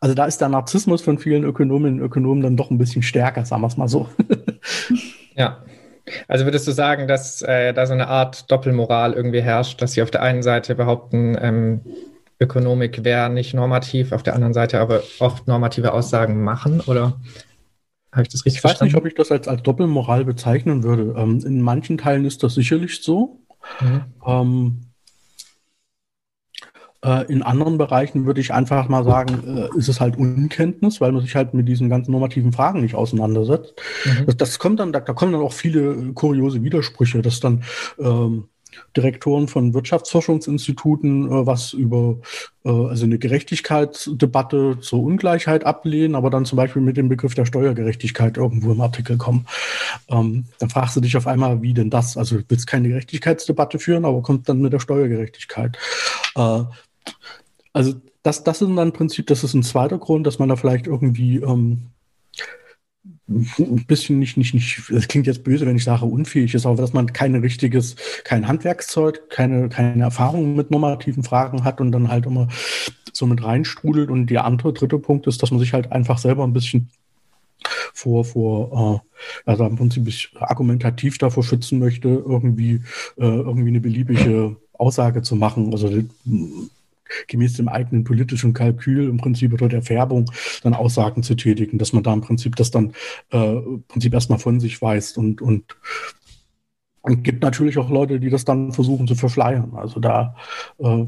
Also 0.00 0.14
da 0.14 0.26
ist 0.26 0.40
der 0.40 0.48
Narzissmus 0.48 1.02
von 1.02 1.18
vielen 1.18 1.44
Ökonominnen 1.44 2.00
und 2.00 2.06
Ökonomen 2.06 2.42
dann 2.42 2.56
doch 2.56 2.70
ein 2.70 2.78
bisschen 2.78 3.02
stärker, 3.02 3.44
sagen 3.44 3.62
wir 3.62 3.68
es 3.68 3.76
mal 3.76 3.88
so. 3.88 4.08
ja. 5.36 5.64
Also 6.28 6.44
würdest 6.44 6.68
du 6.68 6.72
sagen, 6.72 7.08
dass 7.08 7.40
äh, 7.42 7.72
da 7.72 7.86
so 7.86 7.94
eine 7.94 8.08
Art 8.08 8.50
Doppelmoral 8.50 9.14
irgendwie 9.14 9.40
herrscht, 9.40 9.80
dass 9.80 9.92
sie 9.92 10.02
auf 10.02 10.10
der 10.10 10.22
einen 10.22 10.42
Seite 10.42 10.74
behaupten, 10.74 11.36
ähm, 11.40 11.80
Ökonomik 12.40 13.04
wäre 13.04 13.30
nicht 13.30 13.54
normativ, 13.54 14.12
auf 14.12 14.22
der 14.22 14.34
anderen 14.34 14.54
Seite 14.54 14.80
aber 14.80 15.02
oft 15.20 15.46
normative 15.46 15.92
Aussagen 15.92 16.42
machen 16.42 16.80
oder 16.80 17.20
habe 18.12 18.22
ich 18.22 18.28
das 18.28 18.44
richtig 18.44 18.56
ich 18.56 18.60
verstanden? 18.60 18.90
Ich 18.90 18.94
weiß 18.94 18.94
nicht, 18.94 18.96
ob 18.96 19.06
ich 19.06 19.14
das 19.14 19.32
als, 19.32 19.48
als 19.48 19.62
Doppelmoral 19.62 20.24
bezeichnen 20.24 20.82
würde. 20.84 21.14
Ähm, 21.18 21.42
in 21.44 21.60
manchen 21.60 21.98
Teilen 21.98 22.24
ist 22.24 22.42
das 22.42 22.54
sicherlich 22.54 23.02
so. 23.02 23.40
Mhm. 23.80 24.02
Ähm, 24.24 24.80
äh, 27.04 27.30
in 27.30 27.42
anderen 27.42 27.76
Bereichen 27.76 28.24
würde 28.24 28.40
ich 28.40 28.52
einfach 28.52 28.88
mal 28.88 29.04
sagen, 29.04 29.42
äh, 29.46 29.78
ist 29.78 29.88
es 29.88 30.00
halt 30.00 30.16
Unkenntnis, 30.16 31.00
weil 31.00 31.12
man 31.12 31.22
sich 31.22 31.34
halt 31.34 31.54
mit 31.54 31.68
diesen 31.68 31.90
ganzen 31.90 32.12
normativen 32.12 32.52
Fragen 32.52 32.80
nicht 32.80 32.94
auseinandersetzt. 32.94 33.74
Mhm. 34.04 34.26
Das, 34.26 34.36
das, 34.36 34.58
kommt 34.58 34.80
dann, 34.80 34.92
da, 34.92 35.00
da, 35.00 35.12
kommen 35.12 35.32
dann 35.32 35.42
auch 35.42 35.52
viele 35.52 36.12
kuriose 36.14 36.62
Widersprüche, 36.62 37.20
dass 37.20 37.40
dann 37.40 37.64
ähm, 37.98 38.48
Direktoren 38.96 39.48
von 39.48 39.74
Wirtschaftsforschungsinstituten 39.74 41.26
äh, 41.26 41.46
was 41.46 41.72
über 41.72 42.18
äh, 42.64 42.70
also 42.70 43.04
eine 43.04 43.18
Gerechtigkeitsdebatte 43.18 44.78
zur 44.80 45.02
Ungleichheit 45.02 45.64
ablehnen, 45.64 46.14
aber 46.14 46.30
dann 46.30 46.44
zum 46.44 46.56
Beispiel 46.56 46.82
mit 46.82 46.96
dem 46.96 47.08
Begriff 47.08 47.34
der 47.34 47.46
Steuergerechtigkeit 47.46 48.36
irgendwo 48.36 48.72
im 48.72 48.80
Artikel 48.80 49.16
kommen. 49.16 49.46
Ähm, 50.08 50.46
dann 50.58 50.70
fragst 50.70 50.96
du 50.96 51.00
dich 51.00 51.16
auf 51.16 51.26
einmal, 51.26 51.62
wie 51.62 51.74
denn 51.74 51.90
das? 51.90 52.16
Also 52.16 52.38
du 52.38 52.44
willst 52.48 52.66
keine 52.66 52.88
Gerechtigkeitsdebatte 52.88 53.78
führen, 53.78 54.04
aber 54.04 54.22
kommt 54.22 54.48
dann 54.48 54.60
mit 54.60 54.72
der 54.72 54.80
Steuergerechtigkeit. 54.80 55.78
Äh, 56.36 56.62
also 57.72 57.94
das, 58.22 58.42
das 58.42 58.62
ist 58.62 58.68
dann 58.68 58.78
im 58.78 58.92
Prinzip, 58.92 59.26
das 59.26 59.44
ist 59.44 59.54
ein 59.54 59.62
zweiter 59.62 59.98
Grund, 59.98 60.26
dass 60.26 60.38
man 60.38 60.48
da 60.48 60.56
vielleicht 60.56 60.86
irgendwie 60.86 61.36
ähm, 61.36 61.90
ein 63.26 63.84
bisschen 63.86 64.18
nicht, 64.18 64.36
nicht, 64.36 64.52
nicht, 64.52 64.82
das 64.90 65.08
klingt 65.08 65.26
jetzt 65.26 65.44
böse, 65.44 65.66
wenn 65.66 65.76
ich 65.76 65.84
sage, 65.84 66.04
unfähig 66.04 66.54
ist, 66.54 66.66
aber 66.66 66.76
dass 66.76 66.92
man 66.92 67.12
kein 67.12 67.34
richtiges, 67.34 67.96
kein 68.24 68.46
Handwerkszeug, 68.46 69.30
keine, 69.30 69.70
keine 69.70 70.02
Erfahrung 70.02 70.54
mit 70.54 70.70
normativen 70.70 71.22
Fragen 71.22 71.64
hat 71.64 71.80
und 71.80 71.90
dann 71.92 72.08
halt 72.08 72.26
immer 72.26 72.48
so 73.12 73.26
mit 73.26 73.42
reinstrudelt. 73.42 74.10
Und 74.10 74.26
der 74.26 74.44
andere, 74.44 74.74
dritte 74.74 74.98
Punkt 74.98 75.26
ist, 75.26 75.42
dass 75.42 75.50
man 75.50 75.60
sich 75.60 75.72
halt 75.72 75.90
einfach 75.90 76.18
selber 76.18 76.44
ein 76.44 76.52
bisschen 76.52 76.90
vor, 77.94 78.24
vor, 78.24 79.02
äh, 79.02 79.50
also 79.50 79.64
im 79.64 79.76
Prinzip 79.76 80.06
argumentativ 80.40 81.16
davor 81.16 81.44
schützen 81.44 81.78
möchte, 81.78 82.08
irgendwie, 82.08 82.82
äh, 83.16 83.24
irgendwie 83.24 83.68
eine 83.68 83.80
beliebige 83.80 84.56
Aussage 84.74 85.22
zu 85.22 85.36
machen. 85.36 85.72
Also 85.72 85.88
gemäß 87.28 87.54
dem 87.54 87.68
eigenen 87.68 88.04
politischen 88.04 88.52
Kalkül 88.52 89.08
im 89.08 89.18
Prinzip 89.18 89.52
oder 89.52 89.68
der 89.68 89.82
Färbung 89.82 90.30
dann 90.62 90.74
Aussagen 90.74 91.22
zu 91.22 91.34
tätigen, 91.34 91.78
dass 91.78 91.92
man 91.92 92.02
da 92.02 92.12
im 92.12 92.20
Prinzip 92.20 92.56
das 92.56 92.70
dann 92.70 92.92
äh, 93.32 93.56
im 93.56 93.84
Prinzip 93.88 94.14
erstmal 94.14 94.38
von 94.38 94.60
sich 94.60 94.80
weist 94.82 95.18
und, 95.18 95.40
und 95.42 95.76
Und 97.06 97.22
gibt 97.22 97.42
natürlich 97.42 97.76
auch 97.76 97.90
Leute, 97.90 98.18
die 98.18 98.30
das 98.30 98.46
dann 98.46 98.72
versuchen 98.72 99.06
zu 99.06 99.14
verschleiern. 99.14 99.74
Also 99.76 100.00
da 100.00 100.34
äh, 100.78 101.04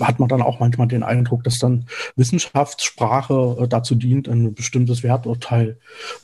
hat 0.00 0.18
man 0.18 0.30
dann 0.30 0.40
auch 0.40 0.58
manchmal 0.58 0.88
den 0.88 1.02
Eindruck, 1.02 1.44
dass 1.44 1.58
dann 1.58 1.84
Wissenschaftssprache 2.16 3.58
äh, 3.60 3.68
dazu 3.68 3.94
dient, 3.94 4.26
ein 4.26 4.54
bestimmtes 4.54 5.02
Werturteil 5.02 5.78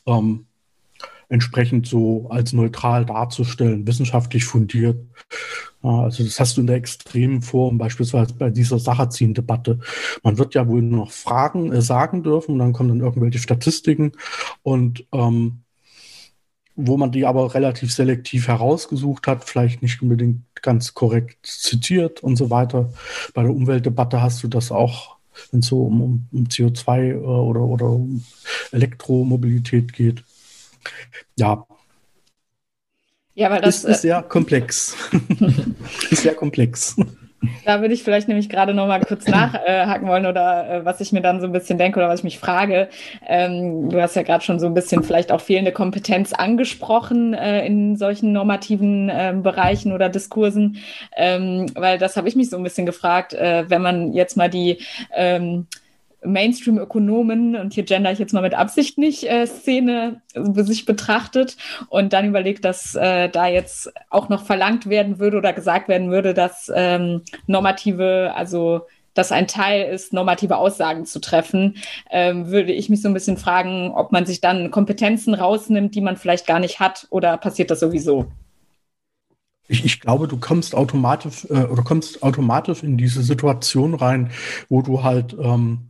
ähm, 0.06 0.46
entsprechend 1.30 1.86
so 1.86 2.28
als 2.28 2.52
neutral 2.52 3.06
darzustellen, 3.06 3.86
wissenschaftlich 3.86 4.44
fundiert. 4.44 4.98
Also 5.80 6.24
das 6.24 6.38
hast 6.38 6.56
du 6.56 6.60
in 6.60 6.66
der 6.66 6.76
extremen 6.76 7.40
Form, 7.40 7.78
beispielsweise 7.78 8.34
bei 8.34 8.50
dieser 8.50 8.78
Sacherzin-Debatte. 8.78 9.78
Man 10.22 10.36
wird 10.36 10.54
ja 10.54 10.68
wohl 10.68 10.82
nur 10.82 11.06
noch 11.06 11.12
Fragen 11.12 11.72
äh, 11.72 11.80
sagen 11.80 12.22
dürfen 12.22 12.52
und 12.52 12.58
dann 12.58 12.72
kommen 12.72 12.90
dann 12.90 13.00
irgendwelche 13.00 13.38
Statistiken 13.38 14.12
und 14.62 15.06
ähm, 15.12 15.62
wo 16.76 16.96
man 16.96 17.12
die 17.12 17.26
aber 17.26 17.54
relativ 17.54 17.92
selektiv 17.92 18.48
herausgesucht 18.48 19.26
hat, 19.26 19.44
vielleicht 19.44 19.82
nicht 19.82 20.02
unbedingt 20.02 20.42
ganz 20.62 20.94
korrekt 20.94 21.46
zitiert 21.46 22.22
und 22.22 22.36
so 22.36 22.50
weiter. 22.50 22.92
Bei 23.34 23.42
der 23.42 23.52
Umweltdebatte 23.52 24.20
hast 24.20 24.42
du 24.42 24.48
das 24.48 24.72
auch, 24.72 25.16
wenn 25.50 25.60
es 25.60 25.66
so 25.66 25.84
um, 25.84 26.00
um, 26.00 26.28
um 26.32 26.44
CO2 26.44 27.10
äh, 27.10 27.14
oder, 27.14 27.60
oder 27.60 27.86
um 27.86 28.24
Elektromobilität 28.72 29.92
geht. 29.92 30.24
Ja. 31.36 31.66
Ja, 33.34 33.50
weil 33.50 33.60
das 33.60 33.78
ist, 33.78 33.84
ist 33.84 34.02
sehr 34.02 34.22
komplex. 34.22 34.96
ist 36.10 36.22
sehr 36.22 36.34
komplex. 36.34 36.96
Da 37.64 37.80
würde 37.80 37.94
ich 37.94 38.02
vielleicht 38.02 38.28
nämlich 38.28 38.50
gerade 38.50 38.74
noch 38.74 38.86
mal 38.86 39.00
kurz 39.00 39.26
nachhaken 39.26 40.06
wollen 40.06 40.26
oder 40.26 40.68
äh, 40.70 40.84
was 40.84 41.00
ich 41.00 41.12
mir 41.12 41.22
dann 41.22 41.40
so 41.40 41.46
ein 41.46 41.52
bisschen 41.52 41.78
denke 41.78 41.98
oder 41.98 42.08
was 42.08 42.20
ich 42.20 42.24
mich 42.24 42.38
frage. 42.38 42.88
Ähm, 43.26 43.88
du 43.88 44.00
hast 44.00 44.14
ja 44.14 44.22
gerade 44.22 44.44
schon 44.44 44.60
so 44.60 44.66
ein 44.66 44.74
bisschen 44.74 45.02
vielleicht 45.02 45.32
auch 45.32 45.40
fehlende 45.40 45.72
Kompetenz 45.72 46.34
angesprochen 46.34 47.32
äh, 47.32 47.66
in 47.66 47.96
solchen 47.96 48.32
normativen 48.32 49.08
äh, 49.08 49.34
Bereichen 49.42 49.92
oder 49.92 50.10
Diskursen, 50.10 50.78
ähm, 51.16 51.66
weil 51.74 51.96
das 51.96 52.16
habe 52.16 52.28
ich 52.28 52.36
mich 52.36 52.50
so 52.50 52.58
ein 52.58 52.62
bisschen 52.62 52.84
gefragt, 52.84 53.32
äh, 53.32 53.64
wenn 53.68 53.80
man 53.80 54.12
jetzt 54.12 54.36
mal 54.36 54.50
die 54.50 54.78
ähm, 55.14 55.66
Mainstream-Ökonomen, 56.24 57.56
und 57.56 57.74
hier 57.74 57.84
gender 57.84 58.12
ich 58.12 58.18
jetzt 58.18 58.32
mal 58.32 58.42
mit 58.42 58.54
Absicht 58.54 58.98
nicht, 58.98 59.24
äh, 59.24 59.46
Szene 59.46 60.22
äh, 60.34 60.62
sich 60.62 60.84
betrachtet 60.84 61.56
und 61.88 62.12
dann 62.12 62.26
überlegt, 62.26 62.64
dass 62.64 62.94
äh, 62.94 63.28
da 63.28 63.46
jetzt 63.46 63.92
auch 64.10 64.28
noch 64.28 64.44
verlangt 64.44 64.88
werden 64.88 65.18
würde 65.18 65.38
oder 65.38 65.52
gesagt 65.52 65.88
werden 65.88 66.10
würde, 66.10 66.34
dass 66.34 66.70
ähm, 66.74 67.22
normative, 67.46 68.32
also 68.34 68.82
dass 69.14 69.32
ein 69.32 69.48
Teil 69.48 69.92
ist, 69.92 70.12
normative 70.12 70.56
Aussagen 70.56 71.04
zu 71.04 71.20
treffen, 71.20 71.76
ähm, 72.10 72.50
würde 72.50 72.72
ich 72.72 72.88
mich 72.88 73.02
so 73.02 73.08
ein 73.08 73.14
bisschen 73.14 73.36
fragen, 73.36 73.90
ob 73.92 74.12
man 74.12 74.26
sich 74.26 74.40
dann 74.40 74.70
Kompetenzen 74.70 75.34
rausnimmt, 75.34 75.94
die 75.94 76.00
man 76.00 76.16
vielleicht 76.16 76.46
gar 76.46 76.60
nicht 76.60 76.80
hat, 76.80 77.06
oder 77.10 77.36
passiert 77.36 77.70
das 77.70 77.80
sowieso? 77.80 78.30
Ich, 79.68 79.84
ich, 79.84 80.00
glaube, 80.00 80.26
du 80.26 80.36
kommst 80.36 80.74
automatisch 80.74 81.44
äh, 81.48 81.64
oder 81.64 81.82
kommst 81.82 82.22
automatisch 82.24 82.82
in 82.82 82.96
diese 82.96 83.22
Situation 83.22 83.94
rein, 83.94 84.30
wo 84.68 84.82
du 84.82 85.04
halt 85.04 85.36
ähm, 85.40 85.88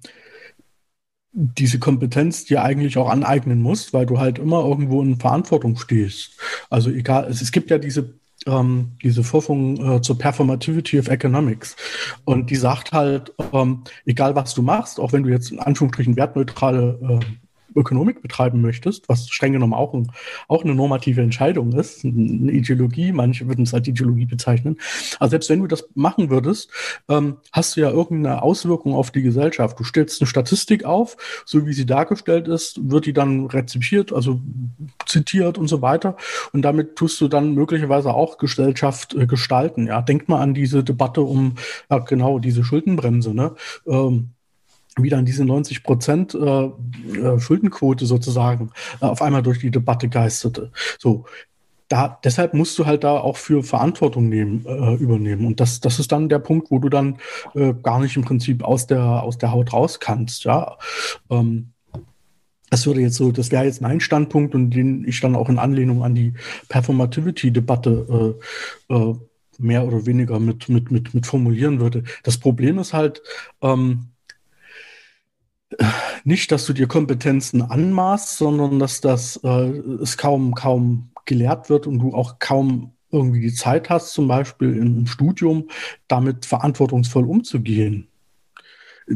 diese 1.32 1.78
Kompetenz 1.78 2.44
dir 2.44 2.62
eigentlich 2.62 2.98
auch 2.98 3.08
aneignen 3.08 3.62
musst, 3.62 3.92
weil 3.92 4.06
du 4.06 4.18
halt 4.18 4.38
immer 4.38 4.64
irgendwo 4.64 5.00
in 5.02 5.18
Verantwortung 5.18 5.76
stehst. 5.76 6.38
Also 6.70 6.90
egal, 6.90 7.26
es, 7.30 7.40
es 7.40 7.52
gibt 7.52 7.70
ja 7.70 7.78
diese 7.78 8.14
ähm, 8.46 8.92
diese 9.02 9.22
Forschung 9.22 9.96
äh, 9.96 10.00
zur 10.00 10.18
Performativity 10.18 10.98
of 10.98 11.08
Economics. 11.08 11.76
Und 12.24 12.50
die 12.50 12.56
sagt 12.56 12.92
halt, 12.92 13.34
ähm, 13.52 13.84
egal 14.06 14.34
was 14.34 14.54
du 14.54 14.62
machst, 14.62 14.98
auch 14.98 15.12
wenn 15.12 15.22
du 15.24 15.28
jetzt 15.28 15.52
in 15.52 15.58
Anführungsstrichen 15.58 16.16
wertneutrale 16.16 17.20
äh, 17.20 17.24
Ökonomik 17.74 18.22
betreiben 18.22 18.60
möchtest, 18.60 19.08
was 19.08 19.28
streng 19.28 19.52
genommen 19.52 19.74
auch, 19.74 19.94
ein, 19.94 20.10
auch 20.48 20.64
eine 20.64 20.74
normative 20.74 21.22
Entscheidung 21.22 21.72
ist, 21.72 22.04
eine 22.04 22.52
Ideologie, 22.52 23.12
manche 23.12 23.48
würden 23.48 23.62
es 23.62 23.74
als 23.74 23.88
Ideologie 23.88 24.26
bezeichnen. 24.26 24.78
Also 25.18 25.30
selbst 25.30 25.50
wenn 25.50 25.60
du 25.60 25.66
das 25.66 25.88
machen 25.94 26.30
würdest, 26.30 26.70
ähm, 27.08 27.38
hast 27.52 27.76
du 27.76 27.80
ja 27.80 27.90
irgendeine 27.90 28.42
Auswirkung 28.42 28.94
auf 28.94 29.10
die 29.10 29.22
Gesellschaft. 29.22 29.78
Du 29.78 29.84
stellst 29.84 30.20
eine 30.20 30.28
Statistik 30.28 30.84
auf, 30.84 31.16
so 31.44 31.66
wie 31.66 31.72
sie 31.72 31.86
dargestellt 31.86 32.48
ist, 32.48 32.90
wird 32.90 33.06
die 33.06 33.12
dann 33.12 33.46
rezipiert, 33.46 34.12
also 34.12 34.40
zitiert 35.06 35.58
und 35.58 35.68
so 35.68 35.82
weiter. 35.82 36.16
Und 36.52 36.62
damit 36.62 36.96
tust 36.96 37.20
du 37.20 37.28
dann 37.28 37.54
möglicherweise 37.54 38.14
auch 38.14 38.38
Gesellschaft 38.38 39.14
äh, 39.14 39.26
gestalten. 39.26 39.86
Ja, 39.86 40.02
denk 40.02 40.28
mal 40.28 40.40
an 40.40 40.54
diese 40.54 40.84
Debatte 40.84 41.22
um 41.22 41.54
ja, 41.90 41.98
genau 41.98 42.38
diese 42.38 42.64
Schuldenbremse. 42.64 43.34
Ne? 43.34 43.54
Ähm, 43.86 44.30
wieder 44.98 45.18
an 45.18 45.24
diese 45.24 45.44
90 45.44 45.82
Prozent 45.82 46.34
äh, 46.34 46.64
äh, 46.66 47.38
Schuldenquote 47.38 48.06
sozusagen 48.06 48.70
äh, 49.00 49.06
auf 49.06 49.22
einmal 49.22 49.42
durch 49.42 49.60
die 49.60 49.70
Debatte 49.70 50.08
geisterte. 50.08 50.72
So, 50.98 51.24
da, 51.88 52.20
deshalb 52.22 52.54
musst 52.54 52.78
du 52.78 52.86
halt 52.86 53.02
da 53.02 53.18
auch 53.18 53.36
für 53.36 53.64
Verantwortung 53.64 54.28
nehmen, 54.28 54.64
äh, 54.64 54.94
übernehmen. 54.94 55.44
Und 55.44 55.58
das, 55.60 55.80
das 55.80 55.98
ist 55.98 56.12
dann 56.12 56.28
der 56.28 56.38
Punkt, 56.38 56.70
wo 56.70 56.78
du 56.78 56.88
dann 56.88 57.18
äh, 57.54 57.74
gar 57.82 58.00
nicht 58.00 58.16
im 58.16 58.22
Prinzip 58.22 58.62
aus 58.62 58.86
der, 58.86 59.22
aus 59.22 59.38
der 59.38 59.52
Haut 59.52 59.72
raus 59.72 59.98
kannst, 60.00 60.44
ja. 60.44 60.76
Ähm, 61.30 61.72
das 62.70 62.86
würde 62.86 63.00
jetzt 63.00 63.16
so, 63.16 63.32
das 63.32 63.50
wäre 63.50 63.64
jetzt 63.64 63.82
mein 63.82 63.98
Standpunkt 63.98 64.54
und 64.54 64.70
den 64.70 65.04
ich 65.04 65.20
dann 65.20 65.34
auch 65.34 65.48
in 65.48 65.58
Anlehnung 65.58 66.04
an 66.04 66.14
die 66.14 66.34
Performativity-Debatte 66.68 68.36
äh, 68.88 68.94
äh, 68.94 69.14
mehr 69.58 69.84
oder 69.84 70.06
weniger 70.06 70.38
mit, 70.38 70.68
mit, 70.68 70.92
mit, 70.92 71.12
mit 71.12 71.26
formulieren 71.26 71.80
würde. 71.80 72.04
Das 72.22 72.38
Problem 72.38 72.78
ist 72.78 72.92
halt, 72.94 73.22
ähm, 73.60 74.10
nicht, 76.24 76.52
dass 76.52 76.66
du 76.66 76.72
dir 76.72 76.86
Kompetenzen 76.86 77.62
anmaßt, 77.62 78.36
sondern 78.36 78.78
dass 78.78 79.00
das 79.00 79.40
äh, 79.42 79.70
es 80.02 80.16
kaum, 80.16 80.54
kaum 80.54 81.10
gelehrt 81.24 81.70
wird 81.70 81.86
und 81.86 81.98
du 81.98 82.14
auch 82.14 82.38
kaum 82.38 82.92
irgendwie 83.10 83.40
die 83.40 83.54
Zeit 83.54 83.90
hast, 83.90 84.12
zum 84.12 84.28
Beispiel 84.28 84.76
im 84.76 85.06
Studium, 85.06 85.68
damit 86.08 86.46
verantwortungsvoll 86.46 87.24
umzugehen 87.24 88.09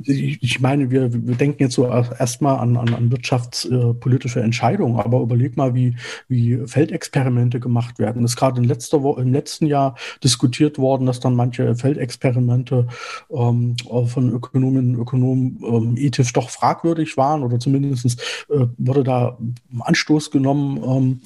ich 0.03 0.61
meine, 0.61 0.91
wir, 0.91 1.13
wir 1.13 1.37
denken 1.37 1.63
jetzt 1.63 1.75
so 1.75 1.87
erstmal 1.87 2.59
an, 2.59 2.77
an, 2.77 2.93
an 2.93 3.13
wirtschaftspolitische 3.13 4.41
Entscheidungen, 4.41 4.99
aber 4.99 5.21
überleg 5.21 5.57
mal, 5.57 5.75
wie, 5.75 5.97
wie 6.29 6.59
Feldexperimente 6.67 7.61
gemacht 7.61 7.99
werden. 7.99 8.25
Es 8.25 8.33
ist 8.33 8.37
gerade 8.37 8.61
in 8.61 8.65
letzter 8.65 9.03
Woche, 9.03 9.23
im 9.23 9.33
letzten 9.33 9.67
Jahr 9.67 9.95
diskutiert 10.23 10.79
worden, 10.79 11.07
dass 11.07 11.21
dann 11.21 11.37
manche 11.37 11.77
Feldexperimente 11.77 12.89
ähm, 13.31 13.77
von 14.07 14.31
Ökonomen, 14.31 14.97
Ökonomen 14.97 15.61
ähm, 15.65 15.95
ethisch 15.97 16.33
doch 16.33 16.51
fragwürdig 16.51 17.17
waren 17.17 17.43
oder 17.43 17.61
zumindest 17.61 18.21
äh, 18.51 18.67
wurde 18.79 19.05
da 19.05 19.39
Anstoß 19.79 20.31
genommen. 20.31 20.83
Ähm, 20.83 21.21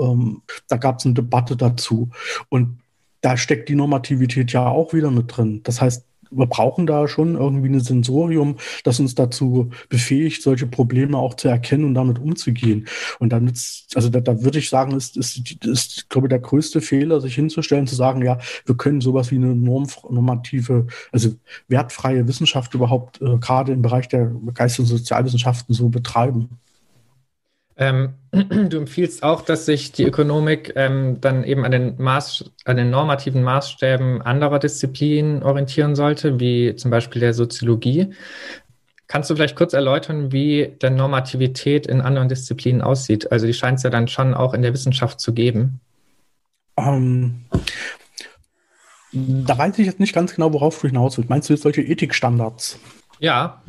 ähm, 0.00 0.42
da 0.68 0.76
gab 0.76 0.98
es 0.98 1.04
eine 1.04 1.14
Debatte 1.14 1.56
dazu. 1.56 2.10
Und 2.48 2.78
da 3.20 3.36
steckt 3.36 3.68
die 3.68 3.74
Normativität 3.74 4.52
ja 4.52 4.68
auch 4.68 4.92
wieder 4.92 5.10
mit 5.10 5.36
drin. 5.36 5.60
Das 5.64 5.80
heißt, 5.80 6.04
wir 6.30 6.46
brauchen 6.46 6.86
da 6.86 7.08
schon 7.08 7.36
irgendwie 7.36 7.68
ein 7.68 7.80
Sensorium, 7.80 8.56
das 8.84 9.00
uns 9.00 9.14
dazu 9.14 9.70
befähigt, 9.88 10.42
solche 10.42 10.66
Probleme 10.66 11.18
auch 11.18 11.34
zu 11.34 11.48
erkennen 11.48 11.84
und 11.84 11.94
damit 11.94 12.18
umzugehen. 12.18 12.86
Und 13.18 13.30
dann, 13.32 13.52
also 13.94 14.08
da, 14.08 14.20
da 14.20 14.42
würde 14.42 14.58
ich 14.58 14.68
sagen, 14.68 14.92
ist, 14.92 15.16
ist, 15.16 15.64
ist, 15.64 16.08
glaube 16.08 16.26
ich, 16.26 16.30
der 16.30 16.38
größte 16.38 16.80
Fehler, 16.80 17.20
sich 17.20 17.34
hinzustellen, 17.34 17.86
zu 17.86 17.94
sagen, 17.94 18.22
ja, 18.22 18.38
wir 18.64 18.76
können 18.76 19.00
sowas 19.00 19.30
wie 19.30 19.36
eine 19.36 19.54
norm, 19.54 19.86
normative, 20.08 20.86
also 21.12 21.34
wertfreie 21.68 22.26
Wissenschaft 22.28 22.74
überhaupt 22.74 23.20
äh, 23.20 23.38
gerade 23.38 23.72
im 23.72 23.82
Bereich 23.82 24.08
der 24.08 24.32
Geist- 24.54 24.78
und 24.78 24.86
Sozialwissenschaften 24.86 25.74
so 25.74 25.88
betreiben. 25.88 26.58
Ähm, 27.76 28.14
du 28.30 28.78
empfiehlst 28.78 29.22
auch, 29.22 29.42
dass 29.42 29.66
sich 29.66 29.92
die 29.92 30.04
Ökonomik 30.04 30.72
ähm, 30.76 31.20
dann 31.20 31.44
eben 31.44 31.64
an 31.64 31.72
den, 31.72 31.94
Maß, 31.98 32.50
an 32.64 32.76
den 32.76 32.90
normativen 32.90 33.42
Maßstäben 33.42 34.22
anderer 34.22 34.58
Disziplinen 34.58 35.42
orientieren 35.42 35.94
sollte, 35.94 36.40
wie 36.40 36.74
zum 36.76 36.90
Beispiel 36.90 37.20
der 37.20 37.34
Soziologie. 37.34 38.14
Kannst 39.08 39.30
du 39.30 39.36
vielleicht 39.36 39.56
kurz 39.56 39.72
erläutern, 39.72 40.32
wie 40.32 40.74
der 40.80 40.90
Normativität 40.90 41.86
in 41.86 42.00
anderen 42.00 42.28
Disziplinen 42.28 42.82
aussieht? 42.82 43.30
Also 43.30 43.46
die 43.46 43.54
scheint 43.54 43.78
es 43.78 43.84
ja 43.84 43.90
dann 43.90 44.08
schon 44.08 44.34
auch 44.34 44.52
in 44.52 44.62
der 44.62 44.72
Wissenschaft 44.72 45.20
zu 45.20 45.32
geben. 45.32 45.80
Ähm, 46.76 47.44
da 49.12 49.56
weiß 49.56 49.78
ich 49.78 49.86
jetzt 49.86 50.00
nicht 50.00 50.14
ganz 50.14 50.34
genau, 50.34 50.52
worauf 50.52 50.80
du 50.80 50.88
hinaus 50.88 51.16
willst. 51.16 51.30
Meinst 51.30 51.48
du 51.48 51.52
jetzt 51.54 51.62
solche 51.62 51.82
Ethikstandards? 51.82 52.80
Ja. 53.20 53.62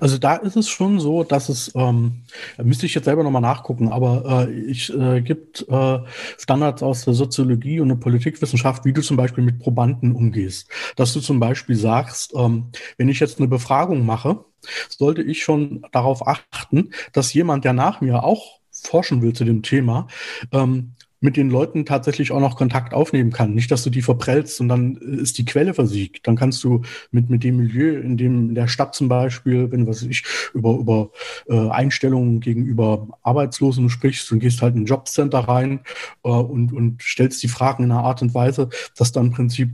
Also 0.00 0.18
da 0.18 0.36
ist 0.36 0.56
es 0.56 0.68
schon 0.68 1.00
so, 1.00 1.24
dass 1.24 1.48
es, 1.48 1.72
ähm, 1.74 2.24
müsste 2.62 2.86
ich 2.86 2.94
jetzt 2.94 3.04
selber 3.04 3.22
nochmal 3.22 3.42
nachgucken, 3.42 3.88
aber 3.88 4.46
äh, 4.48 4.70
es 4.70 4.90
äh, 4.90 5.20
gibt 5.20 5.66
äh, 5.68 5.98
Standards 6.38 6.82
aus 6.82 7.04
der 7.04 7.14
Soziologie 7.14 7.80
und 7.80 7.88
der 7.88 7.96
Politikwissenschaft, 7.96 8.84
wie 8.84 8.92
du 8.92 9.02
zum 9.02 9.16
Beispiel 9.16 9.44
mit 9.44 9.58
Probanden 9.58 10.12
umgehst. 10.12 10.68
Dass 10.96 11.12
du 11.12 11.20
zum 11.20 11.40
Beispiel 11.40 11.76
sagst, 11.76 12.32
ähm, 12.36 12.70
wenn 12.96 13.08
ich 13.08 13.20
jetzt 13.20 13.38
eine 13.38 13.48
Befragung 13.48 14.04
mache, 14.04 14.44
sollte 14.88 15.22
ich 15.22 15.42
schon 15.42 15.84
darauf 15.92 16.26
achten, 16.26 16.90
dass 17.12 17.34
jemand, 17.34 17.64
der 17.64 17.72
nach 17.72 18.00
mir 18.00 18.24
auch 18.24 18.60
forschen 18.72 19.22
will 19.22 19.32
zu 19.32 19.44
dem 19.44 19.62
Thema, 19.62 20.08
ähm, 20.52 20.93
mit 21.24 21.38
den 21.38 21.48
Leuten 21.48 21.86
tatsächlich 21.86 22.32
auch 22.32 22.40
noch 22.40 22.54
Kontakt 22.54 22.92
aufnehmen 22.92 23.32
kann. 23.32 23.54
Nicht, 23.54 23.70
dass 23.70 23.82
du 23.82 23.88
die 23.88 24.02
verprellst 24.02 24.60
und 24.60 24.68
dann 24.68 24.96
ist 24.96 25.38
die 25.38 25.46
Quelle 25.46 25.72
versiegt. 25.72 26.26
Dann 26.26 26.36
kannst 26.36 26.62
du 26.62 26.82
mit, 27.12 27.30
mit 27.30 27.42
dem 27.42 27.56
Milieu, 27.56 27.98
in 27.98 28.18
dem 28.18 28.50
in 28.50 28.54
der 28.54 28.68
Stadt 28.68 28.94
zum 28.94 29.08
Beispiel, 29.08 29.72
wenn 29.72 29.86
was 29.86 30.02
ich 30.02 30.22
über, 30.52 30.74
über 30.74 31.10
äh, 31.48 31.70
Einstellungen 31.70 32.40
gegenüber 32.40 33.08
Arbeitslosen 33.22 33.88
sprichst 33.88 34.30
und 34.32 34.40
gehst 34.40 34.60
halt 34.60 34.74
in 34.74 34.82
ein 34.82 34.86
Jobcenter 34.86 35.38
rein 35.38 35.80
äh, 36.24 36.28
und, 36.28 36.74
und 36.74 37.02
stellst 37.02 37.42
die 37.42 37.48
Fragen 37.48 37.84
in 37.84 37.90
einer 37.90 38.04
Art 38.04 38.20
und 38.20 38.34
Weise, 38.34 38.68
dass 38.94 39.10
dann 39.10 39.26
im 39.26 39.32
Prinzip 39.32 39.70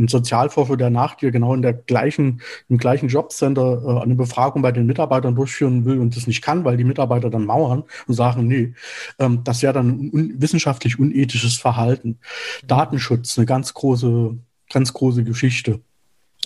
ein 0.00 0.08
Sozialforscher, 0.08 0.76
der 0.76 0.90
nach 0.90 1.14
dir 1.14 1.30
genau 1.30 1.54
in 1.54 1.62
der 1.62 1.74
gleichen, 1.74 2.40
im 2.68 2.78
gleichen 2.78 3.08
Jobcenter 3.08 3.82
äh, 3.84 4.02
eine 4.02 4.14
Befragung 4.14 4.62
bei 4.62 4.72
den 4.72 4.86
Mitarbeitern 4.86 5.34
durchführen 5.34 5.84
will 5.84 5.98
und 5.98 6.16
das 6.16 6.26
nicht 6.26 6.42
kann, 6.42 6.64
weil 6.64 6.76
die 6.76 6.84
Mitarbeiter 6.84 7.30
dann 7.30 7.44
mauern 7.44 7.84
und 8.06 8.14
sagen, 8.14 8.46
nee, 8.46 8.74
ähm, 9.18 9.44
das 9.44 9.62
wäre 9.62 9.72
dann 9.72 10.10
un 10.12 10.34
wissenschaftlich 10.40 10.98
unethisches 10.98 11.56
Verhalten. 11.56 12.18
Mhm. 12.62 12.66
Datenschutz, 12.66 13.38
eine 13.38 13.46
ganz 13.46 13.74
große, 13.74 14.36
ganz 14.72 14.92
große 14.92 15.24
Geschichte. 15.24 15.80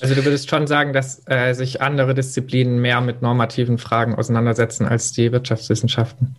Also 0.01 0.15
du 0.15 0.25
würdest 0.25 0.51
schon 0.51 0.67
sagen, 0.67 0.93
dass 0.93 1.23
äh, 1.27 1.55
sich 1.55 1.81
andere 1.81 2.15
Disziplinen 2.15 2.81
mehr 2.81 3.01
mit 3.01 3.23
normativen 3.23 3.79
Fragen 3.79 4.17
auseinandersetzen 4.17 4.87
als 4.87 5.13
die 5.13 5.31
Wirtschaftswissenschaften? 5.31 6.37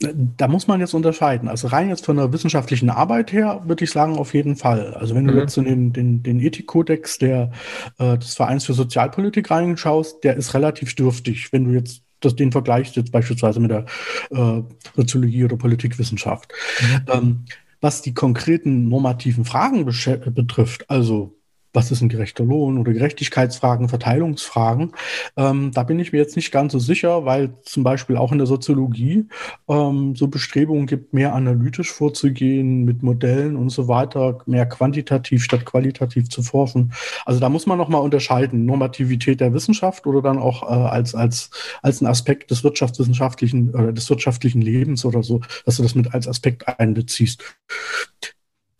Da 0.00 0.46
muss 0.46 0.68
man 0.68 0.78
jetzt 0.78 0.94
unterscheiden. 0.94 1.48
Also 1.48 1.66
rein 1.68 1.88
jetzt 1.88 2.06
von 2.06 2.16
der 2.16 2.32
wissenschaftlichen 2.32 2.88
Arbeit 2.88 3.32
her 3.32 3.62
würde 3.66 3.82
ich 3.82 3.90
sagen, 3.90 4.16
auf 4.16 4.32
jeden 4.32 4.54
Fall. 4.54 4.94
Also 4.94 5.16
wenn 5.16 5.26
du 5.26 5.32
mhm. 5.32 5.40
jetzt 5.40 5.56
in 5.56 5.64
den, 5.64 5.92
den, 5.92 6.22
den 6.22 6.40
Ethikkodex 6.40 7.18
der, 7.18 7.50
äh, 7.98 8.16
des 8.16 8.34
Vereins 8.34 8.64
für 8.64 8.74
Sozialpolitik 8.74 9.50
reinschaust, 9.50 10.22
der 10.22 10.36
ist 10.36 10.54
relativ 10.54 10.94
dürftig, 10.94 11.52
wenn 11.52 11.64
du 11.64 11.72
jetzt 11.72 12.02
das, 12.20 12.36
den 12.36 12.52
vergleichst 12.52 12.96
jetzt 12.96 13.10
beispielsweise 13.10 13.58
mit 13.58 13.70
der 13.70 13.86
äh, 14.30 14.62
Soziologie 14.94 15.44
oder 15.44 15.56
Politikwissenschaft. 15.56 16.52
Mhm. 16.80 17.12
Ähm, 17.12 17.44
was 17.80 18.02
die 18.02 18.14
konkreten 18.14 18.88
normativen 18.88 19.44
Fragen 19.44 19.84
betrifft, 19.84 20.90
also 20.90 21.37
was 21.72 21.90
ist 21.90 22.00
ein 22.00 22.08
gerechter 22.08 22.44
Lohn 22.44 22.78
oder 22.78 22.92
Gerechtigkeitsfragen, 22.92 23.88
Verteilungsfragen. 23.88 24.92
Ähm, 25.36 25.70
da 25.72 25.82
bin 25.82 25.98
ich 25.98 26.12
mir 26.12 26.18
jetzt 26.18 26.36
nicht 26.36 26.50
ganz 26.50 26.72
so 26.72 26.78
sicher, 26.78 27.24
weil 27.24 27.54
zum 27.62 27.84
Beispiel 27.84 28.16
auch 28.16 28.32
in 28.32 28.38
der 28.38 28.46
Soziologie 28.46 29.26
ähm, 29.68 30.16
so 30.16 30.28
Bestrebungen 30.28 30.86
gibt, 30.86 31.12
mehr 31.12 31.34
analytisch 31.34 31.92
vorzugehen 31.92 32.84
mit 32.84 33.02
Modellen 33.02 33.56
und 33.56 33.70
so 33.70 33.88
weiter, 33.88 34.38
mehr 34.46 34.66
quantitativ 34.66 35.44
statt 35.44 35.64
qualitativ 35.64 36.28
zu 36.28 36.42
forschen. 36.42 36.92
Also 37.26 37.40
da 37.40 37.48
muss 37.48 37.66
man 37.66 37.78
nochmal 37.78 38.02
unterscheiden, 38.02 38.64
Normativität 38.64 39.40
der 39.40 39.52
Wissenschaft 39.52 40.06
oder 40.06 40.22
dann 40.22 40.38
auch 40.38 40.62
äh, 40.62 40.66
als, 40.66 41.14
als, 41.14 41.50
als 41.82 42.00
ein 42.00 42.06
Aspekt 42.06 42.50
des 42.50 42.64
wirtschaftswissenschaftlichen 42.64 43.74
oder 43.74 43.92
des 43.92 44.08
wirtschaftlichen 44.08 44.62
Lebens 44.62 45.04
oder 45.04 45.22
so, 45.22 45.40
dass 45.64 45.76
du 45.76 45.82
das 45.82 45.94
mit 45.94 46.14
als 46.14 46.26
Aspekt 46.28 46.66
einbeziehst. 46.80 47.42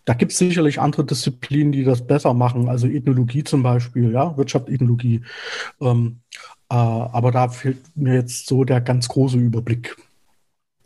Da 0.09 0.15
gibt 0.15 0.33
es 0.33 0.39
sicherlich 0.39 0.81
andere 0.81 1.05
Disziplinen, 1.05 1.71
die 1.71 1.85
das 1.85 2.07
besser 2.07 2.33
machen, 2.33 2.71
also 2.71 2.87
Ethnologie 2.87 3.45
zum 3.45 3.63
Beispiel, 3.63 4.11
ja, 4.11 4.35
Wirtschaft, 4.39 4.71
Ethnologie. 4.71 5.21
Ähm, 5.83 6.21
äh, 6.71 6.75
aber 6.77 7.31
da 7.31 7.51
fehlt 7.51 7.77
mir 7.95 8.15
jetzt 8.15 8.47
so 8.47 8.65
der 8.65 8.81
ganz 8.81 9.07
große 9.09 9.37
Überblick. 9.37 9.97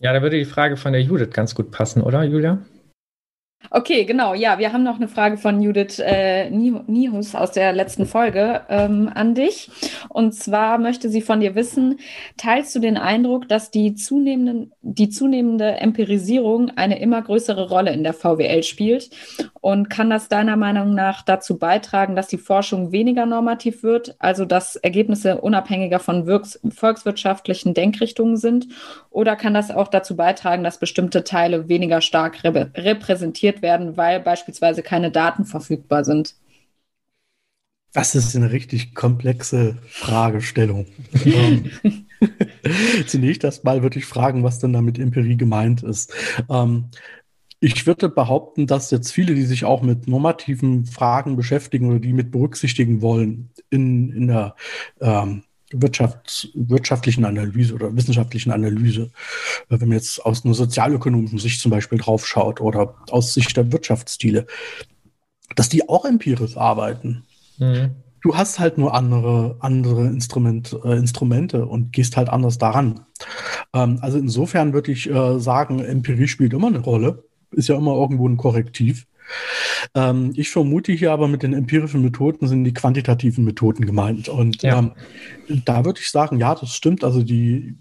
Ja, 0.01 0.13
da 0.13 0.23
würde 0.23 0.41
die 0.41 0.45
Frage 0.45 0.77
von 0.77 0.93
der 0.93 1.03
Judith 1.03 1.31
ganz 1.31 1.55
gut 1.55 1.71
passen, 1.71 2.03
oder, 2.03 2.25
Julia? 2.25 2.59
Okay, 3.71 4.05
genau. 4.05 4.35
Ja, 4.35 4.59
wir 4.59 4.73
haben 4.73 4.83
noch 4.83 4.97
eine 4.97 5.09
Frage 5.09 5.39
von 5.39 5.63
Judith 5.63 5.99
äh, 5.99 6.51
Nihus 6.51 7.35
aus 7.35 7.53
der 7.53 7.73
letzten 7.73 8.07
Folge 8.07 8.63
ähm, 8.69 9.11
an 9.15 9.35
dich. 9.35 9.71
Und 10.09 10.35
zwar 10.35 10.79
möchte 10.79 11.09
sie 11.09 11.23
von 11.23 11.41
dir 11.41 11.55
wissen, 11.55 11.99
teilst 12.37 12.75
du 12.75 12.81
den 12.81 12.97
Eindruck, 12.97 13.49
dass 13.49 13.71
die, 13.71 13.95
zunehmenden, 13.95 14.73
die 14.83 15.09
zunehmende 15.09 15.77
Empirisierung 15.77 16.71
eine 16.77 17.01
immer 17.01 17.23
größere 17.23 17.69
Rolle 17.69 17.93
in 17.93 18.03
der 18.03 18.15
VWL 18.15 18.63
spielt? 18.63 19.11
Und 19.63 19.91
kann 19.91 20.11
das 20.11 20.29
deiner 20.29 20.57
Meinung 20.57 20.93
nach 20.93 21.23
dazu 21.23 21.57
beitragen, 21.57 22.17
dass 22.17 22.27
die 22.27 22.37
Forschung 22.37 22.91
weniger 22.91 23.27
normativ 23.27 23.85
wird, 23.85 24.17
also 24.19 24.45
dass 24.45 24.75
Ergebnisse 24.75 25.41
unabhängiger 25.41 26.01
von 26.01 26.27
volkswirtschaftlichen 26.27 27.73
Denkrichtungen 27.73 28.37
sind? 28.37 28.67
Oder 29.09 29.37
kann 29.37 29.55
das 29.55 29.71
auch 29.71 29.87
dazu 29.87 30.17
beitragen, 30.17 30.65
dass 30.65 30.81
bestimmte 30.81 31.23
Teile 31.23 31.69
weniger 31.69 32.01
stark 32.01 32.43
rep 32.43 32.77
repräsentiert 32.77 33.63
werden, 33.63 33.97
weil 33.97 34.19
beispielsweise 34.19 34.83
keine 34.83 35.13
Daten 35.13 35.45
verfügbar 35.45 36.05
sind? 36.05 36.35
Das 37.93 38.17
ist 38.17 38.35
eine 38.35 38.51
richtig 38.51 38.97
komplexe 38.97 39.77
Fragestellung. 39.87 40.87
Zunächst 43.07 43.45
erstmal 43.45 43.83
würde 43.83 43.99
ich 43.99 44.07
fragen, 44.07 44.43
was 44.43 44.59
denn 44.59 44.73
da 44.73 44.81
mit 44.81 44.99
Empirie 44.99 45.37
gemeint 45.37 45.83
ist. 45.83 46.13
Ähm, 46.51 46.87
ich 47.63 47.87
würde 47.87 48.09
behaupten, 48.09 48.67
dass 48.67 48.91
jetzt 48.91 49.13
viele, 49.13 49.37
die 49.37 49.45
sich 49.45 49.65
auch 49.65 49.83
mit 49.83 50.09
normativen 50.09 50.85
Fragen 50.85 51.37
beschäftigen 51.37 51.89
oder 51.89 52.01
die 52.01 52.13
mit 52.13 52.33
berücksichtigen 52.33 53.03
wollen 53.03 53.51
in, 53.71 54.11
in 54.11 54.27
der 54.27 54.57
ähm, 55.01 55.45
Wirtschaft, 55.71 56.51
wirtschaftlichen 56.55 57.25
Analyse 57.25 57.75
oder 57.75 57.95
wissenschaftlichen 57.97 58.51
Analyse, 58.51 59.13
äh, 59.71 59.79
wenn 59.79 59.89
man 59.89 59.99
jetzt 59.99 60.27
aus 60.27 60.45
einer 60.45 60.55
sozialökonomischen 60.55 61.39
Sicht 61.39 61.61
zum 61.61 61.71
Beispiel 61.71 61.99
draufschaut 61.99 62.61
oder 62.61 62.97
aus 63.11 63.33
Sicht 63.33 63.57
der 63.57 63.71
Wirtschaftsstile, 63.71 64.49
dass 65.55 65.69
die 65.69 65.89
auch 65.89 66.05
empirisch 66.05 66.57
arbeiten. 66.57 67.23
Mhm. 67.59 67.91
Du 68.23 68.37
hast 68.37 68.59
halt 68.59 68.77
nur 68.77 68.93
andere, 68.93 69.57
andere 69.61 70.09
Instrument, 70.09 70.77
äh, 70.85 70.97
Instrumente 70.97 71.65
und 71.67 71.93
gehst 71.93 72.17
halt 72.17 72.29
anders 72.29 72.59
daran. 72.59 73.07
Ähm, 73.73 73.99
also 74.01 74.19
insofern 74.19 74.73
würde 74.73 74.91
ich 74.91 75.09
äh, 75.09 75.39
sagen, 75.39 75.79
Empirie 75.79 76.27
spielt 76.27 76.55
immer 76.55 76.67
eine 76.67 76.81
Rolle, 76.81 77.23
ist 77.53 77.69
ja 77.69 77.77
immer 77.77 77.95
irgendwo 77.95 78.29
ein 78.29 78.37
Korrektiv. 78.37 79.07
Ähm, 79.95 80.33
ich 80.37 80.51
vermute 80.51 80.93
hier 80.93 81.13
aber 81.13 81.29
mit 81.29 81.43
den 81.43 81.53
empirischen 81.53 82.03
Methoden 82.03 82.47
sind 82.49 82.65
die 82.65 82.75
quantitativen 82.75 83.45
Methoden 83.45 83.87
gemeint. 83.87 84.29
Und 84.29 84.63
ja. 84.63 84.79
ähm, 84.79 84.93
da 85.65 85.85
würde 85.85 86.01
ich 86.01 86.11
sagen, 86.11 86.39
ja, 86.39 86.55
das 86.55 86.75
stimmt. 86.75 87.05
Also 87.05 87.23
die, 87.23 87.77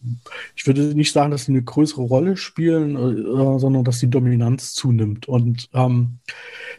ich 0.56 0.68
würde 0.68 0.82
nicht 0.96 1.12
sagen, 1.12 1.32
dass 1.32 1.46
sie 1.46 1.52
eine 1.52 1.64
größere 1.64 2.02
Rolle 2.02 2.38
spielen, 2.38 2.96
äh, 2.96 3.60
sondern 3.60 3.84
dass 3.84 4.00
die 4.00 4.10
Dominanz 4.10 4.74
zunimmt. 4.74 5.28
Und 5.28 5.70
ähm, 5.74 6.20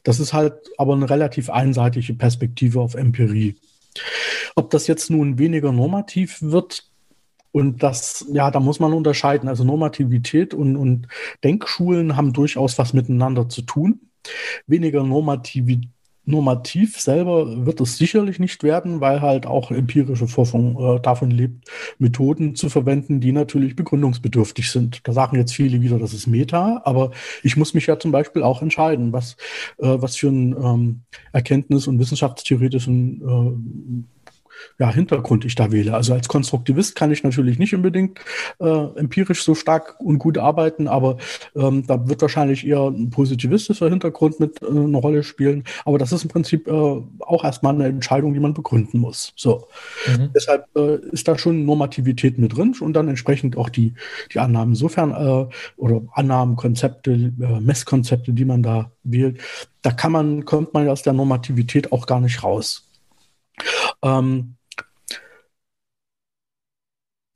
das 0.02 0.20
ist 0.20 0.32
halt 0.32 0.54
aber 0.78 0.94
eine 0.94 1.08
relativ 1.08 1.50
einseitige 1.50 2.14
Perspektive 2.14 2.80
auf 2.80 2.94
Empirie. 2.94 3.56
Ob 4.54 4.70
das 4.70 4.86
jetzt 4.86 5.10
nun 5.10 5.38
weniger 5.38 5.72
normativ 5.72 6.40
wird, 6.40 6.91
und 7.52 7.82
das, 7.82 8.24
ja, 8.32 8.50
da 8.50 8.60
muss 8.60 8.80
man 8.80 8.94
unterscheiden. 8.94 9.48
Also 9.48 9.62
Normativität 9.62 10.54
und, 10.54 10.76
und 10.76 11.06
Denkschulen 11.44 12.16
haben 12.16 12.32
durchaus 12.32 12.78
was 12.78 12.94
miteinander 12.94 13.48
zu 13.48 13.62
tun. 13.62 14.00
Weniger 14.66 15.04
normativ, 15.04 15.80
normativ 16.24 17.00
selber 17.00 17.66
wird 17.66 17.80
es 17.80 17.98
sicherlich 17.98 18.38
nicht 18.38 18.62
werden, 18.62 19.00
weil 19.00 19.20
halt 19.20 19.44
auch 19.44 19.70
empirische 19.70 20.28
Forschung 20.28 20.78
äh, 20.80 21.00
davon 21.00 21.30
lebt, 21.30 21.68
Methoden 21.98 22.54
zu 22.54 22.70
verwenden, 22.70 23.20
die 23.20 23.32
natürlich 23.32 23.76
begründungsbedürftig 23.76 24.70
sind. 24.70 25.06
Da 25.06 25.12
sagen 25.12 25.36
jetzt 25.36 25.52
viele 25.52 25.82
wieder, 25.82 25.98
das 25.98 26.14
ist 26.14 26.28
Meta, 26.28 26.80
aber 26.84 27.10
ich 27.42 27.56
muss 27.56 27.74
mich 27.74 27.86
ja 27.86 27.98
zum 27.98 28.12
Beispiel 28.12 28.44
auch 28.44 28.62
entscheiden, 28.62 29.12
was, 29.12 29.36
äh, 29.78 29.96
was 30.00 30.16
für 30.16 30.28
ein 30.28 30.56
ähm, 30.56 31.00
Erkenntnis- 31.32 31.88
und 31.88 31.98
wissenschaftstheoretischen 31.98 33.20
äh, 33.20 34.21
ja, 34.78 34.92
Hintergrund 34.92 35.44
ich 35.44 35.54
da 35.54 35.72
wähle. 35.72 35.94
Also 35.94 36.14
als 36.14 36.28
Konstruktivist 36.28 36.96
kann 36.96 37.10
ich 37.10 37.22
natürlich 37.22 37.58
nicht 37.58 37.74
unbedingt 37.74 38.18
äh, 38.60 38.84
empirisch 38.96 39.44
so 39.44 39.54
stark 39.54 39.96
und 40.00 40.18
gut 40.18 40.38
arbeiten, 40.38 40.88
aber 40.88 41.18
ähm, 41.54 41.86
da 41.86 42.08
wird 42.08 42.22
wahrscheinlich 42.22 42.66
eher 42.66 42.88
ein 42.88 43.10
positivistischer 43.10 43.88
Hintergrund 43.88 44.40
mit 44.40 44.62
äh, 44.62 44.66
eine 44.66 44.96
Rolle 44.96 45.22
spielen. 45.22 45.64
Aber 45.84 45.98
das 45.98 46.12
ist 46.12 46.24
im 46.24 46.30
Prinzip 46.30 46.66
äh, 46.68 46.70
auch 46.70 47.44
erstmal 47.44 47.74
eine 47.74 47.86
Entscheidung, 47.86 48.34
die 48.34 48.40
man 48.40 48.54
begründen 48.54 48.98
muss. 48.98 49.32
So. 49.36 49.68
Mhm. 50.06 50.30
Deshalb 50.34 50.66
äh, 50.76 50.96
ist 51.12 51.28
da 51.28 51.38
schon 51.38 51.64
Normativität 51.64 52.38
mit 52.38 52.56
drin 52.56 52.74
und 52.80 52.94
dann 52.94 53.08
entsprechend 53.08 53.56
auch 53.56 53.68
die, 53.68 53.94
die 54.32 54.38
Annahmen 54.38 54.72
insofern 54.72 55.10
äh, 55.10 55.46
oder 55.76 56.02
Annahmen, 56.12 56.56
Konzepte, 56.56 57.12
äh, 57.12 57.60
Messkonzepte, 57.60 58.32
die 58.32 58.44
man 58.44 58.62
da 58.62 58.90
wählt. 59.04 59.40
Da 59.82 59.90
kann 59.90 60.12
man, 60.12 60.44
kommt 60.44 60.74
man 60.74 60.88
aus 60.88 61.02
der 61.02 61.12
Normativität 61.12 61.92
auch 61.92 62.06
gar 62.06 62.20
nicht 62.20 62.42
raus. 62.42 62.88
Ähm, 64.02 64.56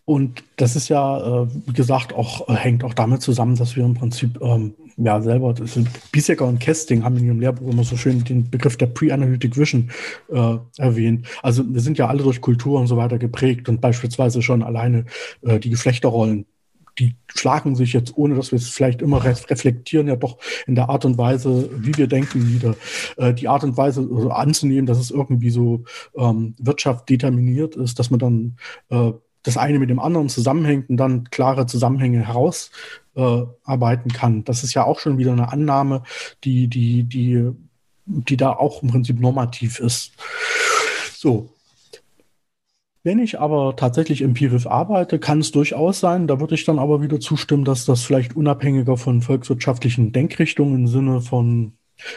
und 0.04 0.44
das 0.56 0.76
ist 0.76 0.88
ja, 0.88 1.42
äh, 1.42 1.48
wie 1.66 1.72
gesagt, 1.72 2.12
auch 2.14 2.48
äh, 2.48 2.54
hängt 2.54 2.84
auch 2.84 2.94
damit 2.94 3.22
zusammen, 3.22 3.56
dass 3.56 3.74
wir 3.74 3.84
im 3.84 3.94
Prinzip 3.94 4.40
ähm, 4.40 4.74
ja 4.96 5.20
selber, 5.20 5.52
das 5.52 5.74
sind 5.74 5.88
Biesecker 6.12 6.46
und 6.46 6.60
Kesting 6.60 7.02
haben 7.02 7.16
in 7.16 7.26
ihrem 7.26 7.40
Lehrbuch 7.40 7.72
immer 7.72 7.82
so 7.82 7.96
schön 7.96 8.22
den 8.22 8.48
Begriff 8.48 8.76
der 8.76 8.86
Pre-Analytic 8.86 9.56
Vision 9.56 9.90
äh, 10.28 10.58
erwähnt. 10.78 11.26
Also 11.42 11.64
wir 11.66 11.80
sind 11.80 11.98
ja 11.98 12.06
alle 12.06 12.22
durch 12.22 12.40
Kultur 12.40 12.78
und 12.78 12.86
so 12.86 12.96
weiter 12.96 13.18
geprägt 13.18 13.68
und 13.68 13.80
beispielsweise 13.80 14.42
schon 14.42 14.62
alleine 14.62 15.06
äh, 15.42 15.58
die 15.58 15.70
Geflechterrollen 15.70 16.46
die 16.98 17.14
schlagen 17.28 17.76
sich 17.76 17.92
jetzt, 17.92 18.16
ohne 18.16 18.34
dass 18.34 18.52
wir 18.52 18.56
es 18.56 18.68
vielleicht 18.68 19.02
immer 19.02 19.22
reflektieren, 19.24 20.08
ja 20.08 20.16
doch 20.16 20.38
in 20.66 20.74
der 20.74 20.88
Art 20.88 21.04
und 21.04 21.18
Weise, 21.18 21.70
wie 21.72 21.96
wir 21.96 22.06
denken, 22.06 22.48
wieder. 22.48 22.74
Äh, 23.16 23.34
die 23.34 23.48
Art 23.48 23.64
und 23.64 23.76
Weise 23.76 24.00
also 24.00 24.30
anzunehmen, 24.30 24.86
dass 24.86 24.98
es 24.98 25.10
irgendwie 25.10 25.50
so 25.50 25.84
ähm, 26.16 26.54
Wirtschaft 26.58 27.08
determiniert 27.08 27.76
ist, 27.76 27.98
dass 27.98 28.10
man 28.10 28.18
dann 28.20 28.56
äh, 28.90 29.12
das 29.42 29.56
eine 29.56 29.78
mit 29.78 29.90
dem 29.90 30.00
anderen 30.00 30.28
zusammenhängt 30.28 30.90
und 30.90 30.96
dann 30.96 31.30
klare 31.30 31.66
Zusammenhänge 31.66 32.26
herausarbeiten 32.26 34.10
äh, 34.10 34.14
kann. 34.14 34.44
Das 34.44 34.64
ist 34.64 34.74
ja 34.74 34.84
auch 34.84 34.98
schon 34.98 35.18
wieder 35.18 35.32
eine 35.32 35.52
Annahme, 35.52 36.02
die, 36.42 36.66
die, 36.66 37.04
die, 37.04 37.52
die 38.06 38.36
da 38.36 38.50
auch 38.52 38.82
im 38.82 38.90
Prinzip 38.90 39.20
normativ 39.20 39.78
ist. 39.78 40.12
So, 41.14 41.50
wenn 43.06 43.20
ich 43.20 43.38
aber 43.38 43.76
tatsächlich 43.76 44.20
empirisch 44.22 44.66
arbeite, 44.66 45.20
kann 45.20 45.38
es 45.38 45.52
durchaus 45.52 46.00
sein, 46.00 46.26
da 46.26 46.40
würde 46.40 46.56
ich 46.56 46.64
dann 46.64 46.80
aber 46.80 47.00
wieder 47.02 47.20
zustimmen, 47.20 47.64
dass 47.64 47.84
das 47.84 48.02
vielleicht 48.02 48.34
unabhängiger 48.34 48.96
von 48.96 49.22
volkswirtschaftlichen 49.22 50.10
Denkrichtungen 50.10 50.74
im 50.74 50.86
Sinne 50.88 51.20
von 51.20 51.74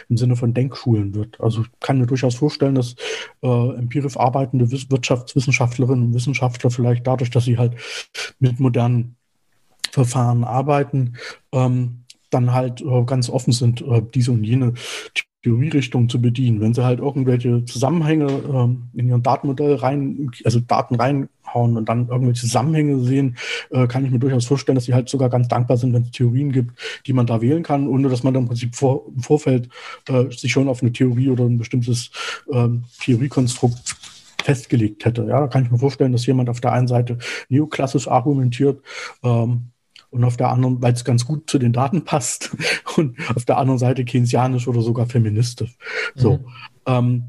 im 0.08 0.16
Sinne 0.16 0.34
von 0.34 0.52
Denkschulen 0.52 1.14
wird. 1.14 1.40
Also 1.40 1.62
ich 1.62 1.68
kann 1.78 1.98
mir 2.00 2.06
durchaus 2.06 2.34
vorstellen, 2.34 2.74
dass 2.74 2.96
äh, 3.40 3.76
empirisch 3.76 4.16
arbeitende 4.16 4.70
Wirtschaftswissenschaftlerinnen 4.72 6.08
und 6.08 6.14
Wissenschaftler 6.14 6.70
vielleicht 6.70 7.06
dadurch, 7.06 7.30
dass 7.30 7.44
sie 7.44 7.56
halt 7.56 7.76
mit 8.40 8.58
modernen 8.58 9.14
Verfahren 9.92 10.42
arbeiten, 10.42 11.14
ähm, 11.52 12.04
dann 12.30 12.52
halt 12.52 12.82
äh, 12.82 13.04
ganz 13.04 13.30
offen 13.30 13.52
sind, 13.52 13.80
äh, 13.80 14.02
diese 14.12 14.32
und 14.32 14.42
jene 14.42 14.74
Theorierichtung 15.42 16.08
zu 16.08 16.20
bedienen. 16.20 16.60
Wenn 16.60 16.74
sie 16.74 16.84
halt 16.84 16.98
irgendwelche 16.98 17.64
Zusammenhänge 17.64 18.26
ähm, 18.26 18.90
in 18.94 19.08
ihren 19.08 19.22
Datenmodell 19.22 19.74
rein, 19.76 20.30
also 20.44 20.60
Daten 20.60 20.96
reinhauen 20.96 21.76
und 21.76 21.88
dann 21.88 22.08
irgendwelche 22.08 22.42
Zusammenhänge 22.42 23.00
sehen, 23.00 23.36
äh, 23.70 23.86
kann 23.86 24.04
ich 24.04 24.10
mir 24.10 24.18
durchaus 24.18 24.46
vorstellen, 24.46 24.74
dass 24.74 24.84
sie 24.84 24.94
halt 24.94 25.08
sogar 25.08 25.30
ganz 25.30 25.48
dankbar 25.48 25.78
sind, 25.78 25.94
wenn 25.94 26.02
es 26.02 26.10
Theorien 26.10 26.52
gibt, 26.52 26.78
die 27.06 27.14
man 27.14 27.26
da 27.26 27.40
wählen 27.40 27.62
kann, 27.62 27.88
ohne 27.88 28.10
dass 28.10 28.22
man 28.22 28.34
dann 28.34 28.42
im 28.44 28.48
Prinzip 28.48 28.74
vor, 28.74 29.06
im 29.14 29.22
Vorfeld 29.22 29.70
äh, 30.08 30.30
sich 30.30 30.52
schon 30.52 30.68
auf 30.68 30.82
eine 30.82 30.92
Theorie 30.92 31.30
oder 31.30 31.44
ein 31.44 31.58
bestimmtes 31.58 32.10
ähm, 32.52 32.84
Theoriekonstrukt 33.00 33.96
festgelegt 34.42 35.04
hätte. 35.04 35.22
Ja, 35.22 35.40
da 35.40 35.46
kann 35.46 35.64
ich 35.64 35.70
mir 35.70 35.78
vorstellen, 35.78 36.12
dass 36.12 36.26
jemand 36.26 36.50
auf 36.50 36.60
der 36.60 36.72
einen 36.72 36.88
Seite 36.88 37.18
neoklassisch 37.48 38.08
argumentiert, 38.08 38.82
ähm, 39.22 39.70
und 40.10 40.24
auf 40.24 40.36
der 40.36 40.50
anderen, 40.50 40.82
weil 40.82 40.92
es 40.92 41.04
ganz 41.04 41.24
gut 41.24 41.48
zu 41.48 41.58
den 41.58 41.72
Daten 41.72 42.04
passt 42.04 42.50
und 42.96 43.16
auf 43.34 43.44
der 43.44 43.58
anderen 43.58 43.78
Seite 43.78 44.04
keynesianisch 44.04 44.68
oder 44.68 44.82
sogar 44.82 45.06
feministisch. 45.06 45.76
So. 46.14 46.38
Mhm. 46.38 46.44
Ähm, 46.86 47.24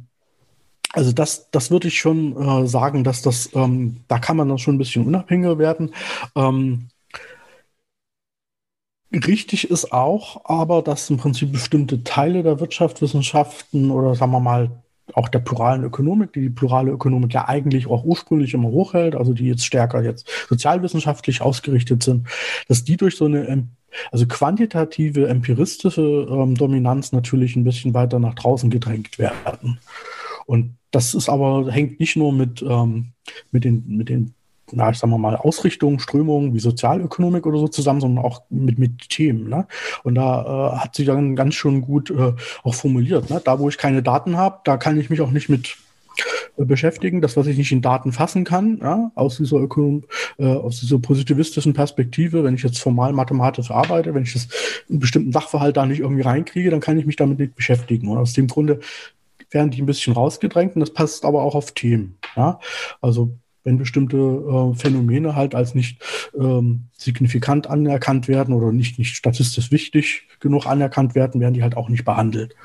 also 0.94 1.14
das, 1.14 1.50
das 1.52 1.72
würde 1.72 1.88
ich 1.88 2.00
schon 2.00 2.36
äh, 2.36 2.68
sagen, 2.68 3.04
dass 3.04 3.22
das, 3.22 3.50
ähm, 3.54 4.04
da 4.08 4.20
kann 4.20 4.36
man 4.36 4.50
dann 4.50 4.58
schon 4.58 4.76
ein 4.76 4.80
bisschen 4.80 5.06
unabhängiger 5.06 5.58
werden. 5.58 5.94
Ähm, 6.36 6.90
richtig 9.14 9.70
ist 9.70 9.94
auch 9.94 10.46
aber, 10.46 10.82
dass 10.82 11.10
im 11.10 11.18
Prinzip 11.18 11.52
bestimmte 11.52 12.04
Teile 12.04 12.44
der 12.44 12.60
Wirtschaftswissenschaften 12.60 13.92
oder 13.92 14.16
sagen 14.16 14.32
wir 14.32 14.40
mal 14.40 14.81
auch 15.14 15.30
der 15.30 15.40
pluralen 15.40 15.84
Ökonomik, 15.84 16.34
die 16.34 16.42
die 16.42 16.50
plurale 16.50 16.92
Ökonomik 16.92 17.34
ja 17.34 17.48
eigentlich 17.48 17.88
auch 17.88 18.04
ursprünglich 18.04 18.54
immer 18.54 18.70
hochhält, 18.70 19.16
also 19.16 19.34
die 19.34 19.48
jetzt 19.48 19.66
stärker 19.66 20.04
jetzt 20.04 20.30
sozialwissenschaftlich 20.48 21.42
ausgerichtet 21.42 22.04
sind, 22.04 22.28
dass 22.68 22.84
die 22.84 22.98
durch 22.98 23.18
so 23.18 23.26
eine 23.26 23.68
also 24.12 24.26
quantitative, 24.26 25.28
empiristische 25.28 26.02
ähm, 26.02 26.56
Dominanz 26.56 27.12
natürlich 27.12 27.56
ein 27.56 27.64
bisschen 27.64 27.94
weiter 27.94 28.20
nach 28.20 28.36
draußen 28.36 28.70
gedrängt 28.70 29.20
werden. 29.20 29.80
Und 30.46 30.78
das 30.92 31.14
ist 31.14 31.30
aber, 31.30 31.72
hängt 31.72 32.00
nicht 32.00 32.16
nur 32.16 32.34
mit, 32.34 32.62
ähm, 32.62 33.14
mit, 33.52 33.64
den, 33.64 33.86
mit 33.88 34.10
den 34.10 34.34
na, 34.74 34.90
ich 34.90 34.98
sag 34.98 35.10
mal, 35.10 35.36
Ausrichtungen, 35.36 36.00
Strömungen 36.00 36.54
wie 36.54 36.60
Sozialökonomik 36.60 37.46
oder 37.46 37.60
so 37.60 37.68
zusammen, 37.68 38.02
sondern 38.02 38.24
auch 38.24 38.44
mit, 38.50 38.80
mit 38.80 39.10
Themen. 39.10 39.50
Ne? 39.50 39.68
Und 40.04 40.16
da 40.16 40.74
äh, 40.74 40.78
hat 40.78 40.96
sich 40.96 41.06
dann 41.06 41.36
ganz 41.36 41.56
schön 41.56 41.82
gut 41.82 42.10
äh, 42.10 42.34
auch 42.64 42.76
formuliert. 42.76 43.30
Ne? 43.30 43.42
Da, 43.44 43.60
wo 43.60 43.70
ich 43.70 43.78
keine 43.78 44.04
Daten 44.04 44.38
habe, 44.38 44.60
da 44.64 44.78
kann 44.78 45.00
ich 45.00 45.10
mich 45.10 45.22
auch 45.22 45.32
nicht 45.32 45.50
mit 45.50 45.78
äh, 46.58 46.66
beschäftigen, 46.66 47.22
das, 47.22 47.38
was 47.38 47.48
ich 47.48 47.58
nicht 47.58 47.72
in 47.72 47.82
Daten 47.82 48.12
fassen 48.12 48.44
kann, 48.44 48.80
ja, 48.82 49.12
aus 49.16 49.38
dieser 49.38 49.58
Ökonom 49.58 50.04
äh, 50.38 50.46
aus 50.46 50.80
dieser 50.80 51.00
positivistischen 51.00 51.74
Perspektive, 51.74 52.44
wenn 52.44 52.56
ich 52.56 52.64
jetzt 52.64 52.80
formal 52.80 53.14
mathematisch 53.14 53.72
arbeite, 53.72 54.14
wenn 54.14 54.24
ich 54.24 54.34
das 54.34 54.48
einen 54.90 55.00
bestimmten 55.00 55.32
Sachverhalt 55.32 55.78
da 55.78 55.86
nicht 55.86 56.00
irgendwie 56.00 56.24
reinkriege, 56.24 56.70
dann 56.70 56.82
kann 56.82 56.98
ich 56.98 57.06
mich 57.06 57.16
damit 57.16 57.40
nicht 57.40 57.56
beschäftigen. 57.56 58.08
Und 58.08 58.18
aus 58.18 58.34
dem 58.34 58.48
Grunde 58.48 58.80
werden 59.50 59.72
die 59.72 59.82
ein 59.82 59.86
bisschen 59.86 60.14
rausgedrängt 60.14 60.76
und 60.76 60.82
das 60.82 60.94
passt 60.94 61.26
aber 61.26 61.42
auch 61.42 61.56
auf 61.56 61.74
Themen. 61.74 62.18
Ja? 62.36 62.60
Also 63.02 63.38
wenn 63.64 63.78
bestimmte 63.78 64.18
äh, 64.18 64.76
Phänomene 64.76 65.36
halt 65.36 65.56
als 65.56 65.76
nicht 65.76 66.02
ähm, 66.38 66.88
signifikant 66.98 67.68
anerkannt 67.68 68.28
werden 68.28 68.54
oder 68.54 68.72
nicht, 68.72 69.00
nicht 69.00 69.16
statistisch 69.16 69.72
wichtig 69.72 70.28
genug 70.40 70.66
anerkannt 70.66 71.16
werden, 71.16 71.42
werden 71.42 71.54
die 71.54 71.64
halt 71.64 71.78
auch 71.78 71.90
nicht 71.90 72.06
behandelt. 72.06 72.56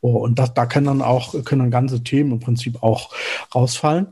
Oh, 0.00 0.18
und 0.18 0.38
das, 0.38 0.52
da 0.52 0.66
können 0.66 0.86
dann 0.86 1.02
auch 1.02 1.32
können 1.44 1.60
dann 1.62 1.70
ganze 1.70 2.02
Themen 2.04 2.32
im 2.32 2.40
Prinzip 2.40 2.82
auch 2.82 3.14
rausfallen. 3.54 4.08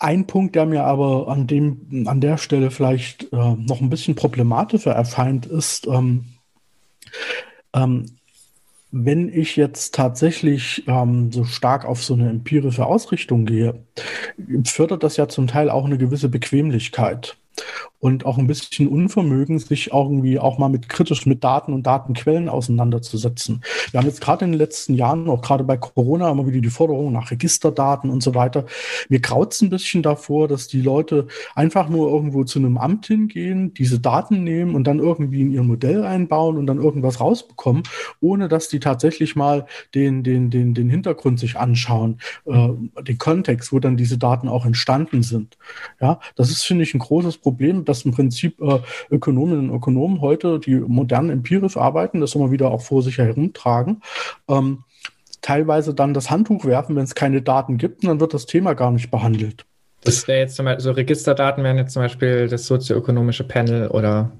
Ein 0.00 0.26
Punkt, 0.26 0.56
der 0.56 0.66
mir 0.66 0.84
aber 0.84 1.28
an 1.28 1.46
dem 1.46 2.06
an 2.08 2.20
der 2.20 2.38
Stelle 2.38 2.70
vielleicht 2.70 3.32
äh, 3.32 3.36
noch 3.36 3.80
ein 3.80 3.90
bisschen 3.90 4.16
problematischer 4.16 4.92
erscheint, 4.92 5.46
ist 5.46 5.86
ähm, 5.86 6.24
ähm, 7.74 8.06
wenn 8.92 9.28
ich 9.28 9.56
jetzt 9.56 9.94
tatsächlich 9.94 10.84
ähm, 10.86 11.30
so 11.32 11.44
stark 11.44 11.84
auf 11.84 12.02
so 12.02 12.14
eine 12.14 12.28
empirische 12.28 12.86
Ausrichtung 12.86 13.44
gehe, 13.44 13.84
fördert 14.64 15.02
das 15.02 15.16
ja 15.16 15.28
zum 15.28 15.46
Teil 15.46 15.70
auch 15.70 15.84
eine 15.84 15.98
gewisse 15.98 16.28
Bequemlichkeit 16.28 17.36
und 18.00 18.24
auch 18.24 18.38
ein 18.38 18.46
bisschen 18.46 18.88
Unvermögen, 18.88 19.58
sich 19.58 19.92
irgendwie 19.92 20.38
auch 20.38 20.58
mal 20.58 20.68
mit 20.68 20.88
kritisch 20.88 21.26
mit 21.26 21.44
Daten 21.44 21.72
und 21.72 21.86
Datenquellen 21.86 22.48
auseinanderzusetzen. 22.48 23.62
Wir 23.90 24.00
haben 24.00 24.06
jetzt 24.06 24.22
gerade 24.22 24.44
in 24.46 24.52
den 24.52 24.58
letzten 24.58 24.94
Jahren, 24.94 25.28
auch 25.28 25.42
gerade 25.42 25.64
bei 25.64 25.76
Corona, 25.76 26.30
immer 26.30 26.46
wieder 26.46 26.60
die 26.60 26.70
Forderung 26.70 27.12
nach 27.12 27.30
Registerdaten 27.30 28.10
und 28.10 28.22
so 28.22 28.34
weiter. 28.34 28.64
Mir 29.08 29.20
graut 29.20 29.52
es 29.52 29.60
ein 29.60 29.70
bisschen 29.70 30.02
davor, 30.02 30.48
dass 30.48 30.66
die 30.66 30.80
Leute 30.80 31.26
einfach 31.54 31.88
nur 31.88 32.10
irgendwo 32.10 32.44
zu 32.44 32.58
einem 32.58 32.78
Amt 32.78 33.06
hingehen, 33.06 33.74
diese 33.74 34.00
Daten 34.00 34.44
nehmen 34.44 34.74
und 34.74 34.84
dann 34.84 34.98
irgendwie 34.98 35.42
in 35.42 35.52
ihr 35.52 35.62
Modell 35.62 36.04
einbauen 36.04 36.56
und 36.56 36.66
dann 36.66 36.78
irgendwas 36.78 37.20
rausbekommen, 37.20 37.82
ohne 38.20 38.48
dass 38.48 38.68
die 38.68 38.80
tatsächlich 38.80 39.36
mal 39.36 39.66
den, 39.94 40.22
den, 40.22 40.50
den, 40.50 40.72
den 40.72 40.88
Hintergrund 40.88 41.38
sich 41.38 41.58
anschauen, 41.58 42.18
äh, 42.46 42.68
den 43.02 43.18
Kontext, 43.18 43.72
wo 43.72 43.78
dann 43.78 43.98
diese 43.98 44.16
Daten 44.16 44.48
auch 44.48 44.64
entstanden 44.64 45.22
sind. 45.22 45.58
Ja, 46.00 46.18
das 46.34 46.50
ist, 46.50 46.62
finde 46.62 46.84
ich, 46.84 46.94
ein 46.94 46.98
großes 46.98 47.38
Problem, 47.38 47.49
dass 47.84 48.04
im 48.04 48.12
Prinzip 48.12 48.60
äh, 48.60 48.78
Ökonominnen 49.10 49.70
und 49.70 49.76
Ökonomen 49.76 50.20
heute, 50.20 50.58
die 50.58 50.74
modern 50.76 51.30
empirisch 51.30 51.76
arbeiten, 51.76 52.20
das 52.20 52.34
immer 52.34 52.50
wieder 52.50 52.70
auch 52.70 52.82
vor 52.82 53.02
sich 53.02 53.18
herumtragen, 53.18 54.02
ähm, 54.48 54.84
teilweise 55.42 55.94
dann 55.94 56.14
das 56.14 56.30
Handtuch 56.30 56.64
werfen, 56.64 56.96
wenn 56.96 57.04
es 57.04 57.14
keine 57.14 57.42
Daten 57.42 57.78
gibt, 57.78 58.02
und 58.02 58.08
dann 58.08 58.20
wird 58.20 58.34
das 58.34 58.46
Thema 58.46 58.74
gar 58.74 58.90
nicht 58.90 59.10
behandelt. 59.10 59.64
Das 60.02 60.26
wäre 60.28 60.40
jetzt 60.40 60.56
zum 60.56 60.64
Beispiel, 60.64 60.82
so 60.82 60.90
Registerdaten 60.92 61.62
wären 61.62 61.76
jetzt 61.76 61.92
zum 61.92 62.02
Beispiel 62.02 62.48
das 62.48 62.66
sozioökonomische 62.66 63.44
Panel 63.44 63.88
oder 63.88 64.30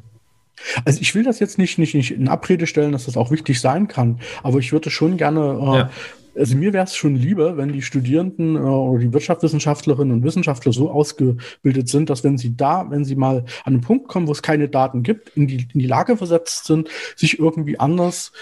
also 0.84 1.00
ich 1.00 1.14
will 1.14 1.22
das 1.22 1.38
jetzt 1.38 1.56
nicht, 1.56 1.78
nicht, 1.78 1.94
nicht 1.94 2.10
in 2.10 2.28
Abrede 2.28 2.66
stellen, 2.66 2.92
dass 2.92 3.06
das 3.06 3.16
auch 3.16 3.30
wichtig 3.30 3.60
sein 3.60 3.88
kann, 3.88 4.20
aber 4.42 4.58
ich 4.58 4.72
würde 4.72 4.90
schon 4.90 5.16
gerne 5.16 5.40
äh, 5.40 5.76
ja 5.78 5.90
also 6.36 6.56
mir 6.56 6.72
wäre 6.72 6.84
es 6.84 6.96
schon 6.96 7.16
lieber, 7.16 7.56
wenn 7.56 7.72
die 7.72 7.82
Studierenden 7.82 8.56
äh, 8.56 8.60
oder 8.60 9.00
die 9.00 9.12
Wirtschaftswissenschaftlerinnen 9.12 10.14
und 10.14 10.24
Wissenschaftler 10.24 10.72
so 10.72 10.90
ausgebildet 10.90 11.88
sind, 11.88 12.10
dass 12.10 12.24
wenn 12.24 12.38
sie 12.38 12.56
da, 12.56 12.86
wenn 12.90 13.04
sie 13.04 13.16
mal 13.16 13.44
an 13.64 13.74
einen 13.74 13.80
Punkt 13.80 14.08
kommen, 14.08 14.28
wo 14.28 14.32
es 14.32 14.42
keine 14.42 14.68
Daten 14.68 15.02
gibt, 15.02 15.30
in 15.36 15.46
die, 15.46 15.68
in 15.72 15.80
die 15.80 15.86
Lage 15.86 16.16
versetzt 16.16 16.64
sind, 16.64 16.88
sich 17.16 17.38
irgendwie 17.38 17.78
anders 17.78 18.32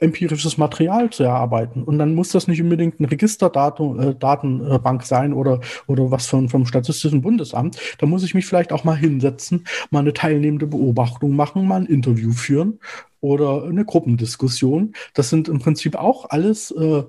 empirisches 0.00 0.58
Material 0.58 1.10
zu 1.10 1.22
erarbeiten. 1.22 1.82
Und 1.82 1.98
dann 1.98 2.14
muss 2.14 2.30
das 2.30 2.48
nicht 2.48 2.60
unbedingt 2.60 3.00
ein 3.00 3.04
Registerdatenbank 3.04 5.02
äh, 5.02 5.06
sein 5.06 5.32
oder, 5.32 5.60
oder 5.86 6.10
was 6.10 6.26
von, 6.26 6.48
vom 6.48 6.66
Statistischen 6.66 7.22
Bundesamt. 7.22 7.78
Da 7.98 8.06
muss 8.06 8.24
ich 8.24 8.34
mich 8.34 8.46
vielleicht 8.46 8.72
auch 8.72 8.84
mal 8.84 8.96
hinsetzen, 8.96 9.66
mal 9.90 10.00
eine 10.00 10.12
teilnehmende 10.12 10.66
Beobachtung 10.66 11.36
machen, 11.36 11.66
mal 11.66 11.80
ein 11.80 11.86
Interview 11.86 12.32
führen 12.32 12.80
oder 13.24 13.64
eine 13.64 13.86
Gruppendiskussion. 13.86 14.94
Das 15.14 15.30
sind 15.30 15.48
im 15.48 15.58
Prinzip 15.58 15.96
auch 15.96 16.28
alles, 16.28 16.70
äh, 16.72 17.04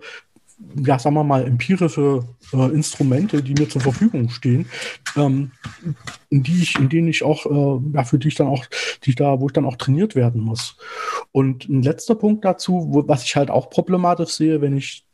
ja, 0.77 0.97
sagen 0.97 1.15
wir 1.15 1.25
mal, 1.25 1.45
empirische 1.45 2.23
äh, 2.53 2.71
Instrumente, 2.71 3.43
die 3.43 3.53
mir 3.53 3.67
zur 3.67 3.81
Verfügung 3.81 4.29
stehen, 4.29 4.65
ähm, 5.17 5.51
in, 6.29 6.43
die 6.43 6.61
ich, 6.61 6.79
in 6.79 6.87
denen 6.87 7.09
ich 7.09 7.23
auch, 7.23 7.45
äh, 7.45 7.81
ja, 7.93 8.05
für 8.05 8.17
die 8.17 8.29
ich 8.29 8.35
dann 8.35 8.47
auch, 8.47 8.65
die 9.03 9.09
ich 9.09 9.17
da, 9.17 9.41
wo 9.41 9.47
ich 9.47 9.51
dann 9.53 9.65
auch 9.65 9.75
trainiert 9.75 10.15
werden 10.15 10.39
muss. 10.39 10.77
Und 11.33 11.67
ein 11.67 11.83
letzter 11.83 12.15
Punkt 12.15 12.45
dazu, 12.45 12.87
wo, 12.91 13.05
was 13.09 13.25
ich 13.25 13.35
halt 13.35 13.51
auch 13.51 13.69
problematisch 13.69 14.29
sehe, 14.29 14.61
wenn 14.61 14.77
ich 14.77 15.04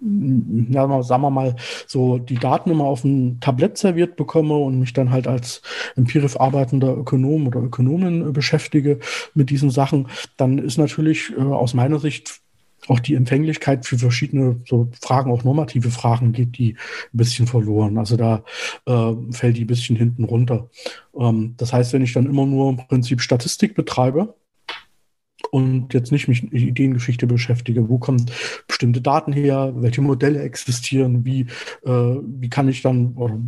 ja, 0.00 1.02
sagen 1.02 1.22
wir 1.22 1.30
mal, 1.30 1.56
so 1.86 2.18
die 2.18 2.36
Daten 2.36 2.70
immer 2.70 2.84
auf 2.84 3.04
ein 3.04 3.40
Tablett 3.40 3.78
serviert 3.78 4.16
bekomme 4.16 4.56
und 4.56 4.78
mich 4.78 4.92
dann 4.92 5.10
halt 5.10 5.26
als 5.26 5.62
empirisch 5.96 6.38
arbeitender 6.38 6.96
Ökonom 6.96 7.46
oder 7.46 7.60
Ökonomin 7.60 8.32
beschäftige 8.32 8.98
mit 9.34 9.50
diesen 9.50 9.70
Sachen, 9.70 10.08
dann 10.36 10.58
ist 10.58 10.78
natürlich 10.78 11.32
äh, 11.36 11.42
aus 11.42 11.74
meiner 11.74 11.98
Sicht 11.98 12.40
auch 12.88 13.00
die 13.00 13.14
Empfänglichkeit 13.14 13.86
für 13.86 13.98
verschiedene 13.98 14.60
so 14.66 14.88
Fragen, 15.00 15.30
auch 15.30 15.44
normative 15.44 15.90
Fragen, 15.90 16.32
geht 16.32 16.58
die 16.58 16.72
ein 17.12 17.16
bisschen 17.16 17.46
verloren. 17.46 17.98
Also 17.98 18.16
da 18.16 18.44
äh, 18.86 19.12
fällt 19.30 19.56
die 19.56 19.64
ein 19.64 19.68
bisschen 19.68 19.96
hinten 19.96 20.24
runter. 20.24 20.68
Ähm, 21.18 21.54
das 21.56 21.72
heißt, 21.72 21.92
wenn 21.92 22.02
ich 22.02 22.12
dann 22.12 22.26
immer 22.26 22.46
nur 22.46 22.70
im 22.70 22.76
Prinzip 22.76 23.20
Statistik 23.20 23.74
betreibe, 23.74 24.34
und 25.54 25.94
jetzt 25.94 26.10
nicht 26.10 26.26
mich 26.26 26.42
mit 26.42 26.52
Ideengeschichte 26.52 27.28
beschäftige. 27.28 27.88
Wo 27.88 27.98
kommen 27.98 28.28
bestimmte 28.66 29.00
Daten 29.00 29.32
her? 29.32 29.72
Welche 29.76 30.02
Modelle 30.02 30.42
existieren? 30.42 31.24
Wie, 31.24 31.42
äh, 31.84 32.16
wie 32.40 32.48
kann 32.50 32.66
ich 32.66 32.82
dann, 32.82 33.12
oder 33.14 33.38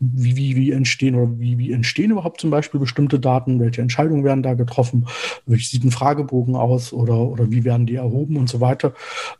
wie, 0.00 0.34
wie, 0.34 0.56
wie 0.56 0.72
entstehen 0.72 1.14
oder 1.14 1.38
wie, 1.38 1.56
wie 1.56 1.70
entstehen 1.70 2.10
überhaupt 2.10 2.40
zum 2.40 2.50
Beispiel 2.50 2.80
bestimmte 2.80 3.20
Daten, 3.20 3.60
welche 3.60 3.80
Entscheidungen 3.80 4.24
werden 4.24 4.42
da 4.42 4.54
getroffen, 4.54 5.06
wie 5.46 5.62
sieht 5.62 5.84
ein 5.84 5.92
Fragebogen 5.92 6.56
aus 6.56 6.92
oder, 6.92 7.16
oder 7.16 7.48
wie 7.48 7.62
werden 7.62 7.86
die 7.86 7.94
erhoben 7.94 8.38
und 8.38 8.48
so 8.48 8.60
weiter. 8.60 8.92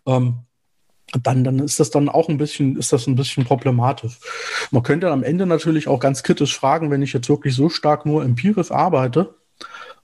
Ähm, 0.07 0.37
dann, 1.25 1.43
dann 1.43 1.59
ist 1.59 1.81
das 1.81 1.91
dann 1.91 2.09
auch 2.09 2.29
ein 2.29 2.39
bisschen, 2.39 2.77
ist 2.77 2.93
das 2.93 3.09
ein 3.09 3.17
bisschen 3.17 3.45
problematisch. 3.45 4.21
Man 4.71 4.85
könnte 4.85 5.11
am 5.11 5.25
Ende 5.25 5.45
natürlich 5.45 5.89
auch 5.89 5.99
ganz 5.99 6.23
kritisch 6.23 6.57
fragen, 6.57 6.93
wenn 6.93 7.03
ich 7.03 7.13
jetzt 7.13 7.29
wirklich 7.29 7.57
so 7.57 7.69
stark 7.69 8.07
nur 8.07 8.23
empirisch 8.25 8.71
arbeite, 8.71 9.35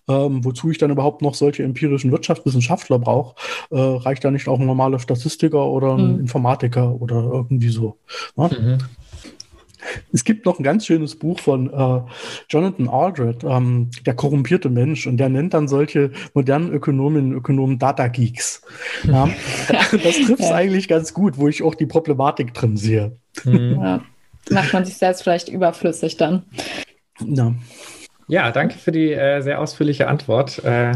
ähm, 0.09 0.45
wozu 0.45 0.71
ich 0.71 0.79
dann 0.79 0.91
überhaupt 0.91 1.23
noch 1.23 1.35
solche 1.35 1.63
empirischen 1.63 2.11
Wirtschaftswissenschaftler 2.11 2.99
brauche, 2.99 3.35
äh, 3.71 3.79
reicht 3.79 4.25
da 4.25 4.31
nicht 4.31 4.49
auch 4.49 4.59
ein 4.59 4.67
normaler 4.67 4.99
Statistiker 4.99 5.67
oder 5.67 5.97
ein 5.97 6.15
mhm. 6.15 6.21
Informatiker 6.21 7.01
oder 7.01 7.23
irgendwie 7.33 7.71
so. 7.71 7.97
Ne? 8.37 8.51
Mhm. 8.51 8.79
Es 10.13 10.25
gibt 10.25 10.47
noch 10.47 10.59
ein 10.59 10.63
ganz 10.63 10.87
schönes 10.87 11.17
Buch 11.17 11.41
von 11.41 11.69
äh, 11.73 12.01
Jonathan 12.49 12.89
Aldred, 12.89 13.45
ähm, 13.45 13.91
der 14.07 14.15
korrumpierte 14.15 14.69
Mensch, 14.69 15.07
und 15.07 15.17
der 15.17 15.29
nennt 15.29 15.55
dann 15.55 15.69
solche 15.69 16.13
modernen 16.35 16.73
Ökonominnen 16.73 17.33
und 17.33 17.39
Ökonomen 17.39 17.79
Data 17.79 18.09
Geeks. 18.09 18.63
Ja? 19.05 19.29
das 19.69 19.91
trifft 19.91 20.41
es 20.41 20.51
ja. 20.51 20.55
eigentlich 20.55 20.89
ganz 20.89 21.15
gut, 21.15 21.37
wo 21.37 21.49
ich 21.49 21.63
auch 21.63 21.75
die 21.75 21.87
Problematik 21.87 22.55
drin 22.55 22.77
sehe. 22.77 23.17
Mhm. 23.45 23.79
Ja. 23.81 24.03
Macht 24.51 24.73
man 24.73 24.85
sich 24.85 24.97
selbst 24.97 25.23
vielleicht 25.23 25.49
überflüssig 25.49 26.17
dann. 26.17 26.45
Ja. 27.21 27.55
Ja, 28.29 28.51
danke 28.51 28.79
für 28.79 28.93
die 28.93 29.13
äh, 29.13 29.41
sehr 29.41 29.61
ausführliche 29.61 30.09
Antwort 30.09 30.65
äh, 30.65 30.93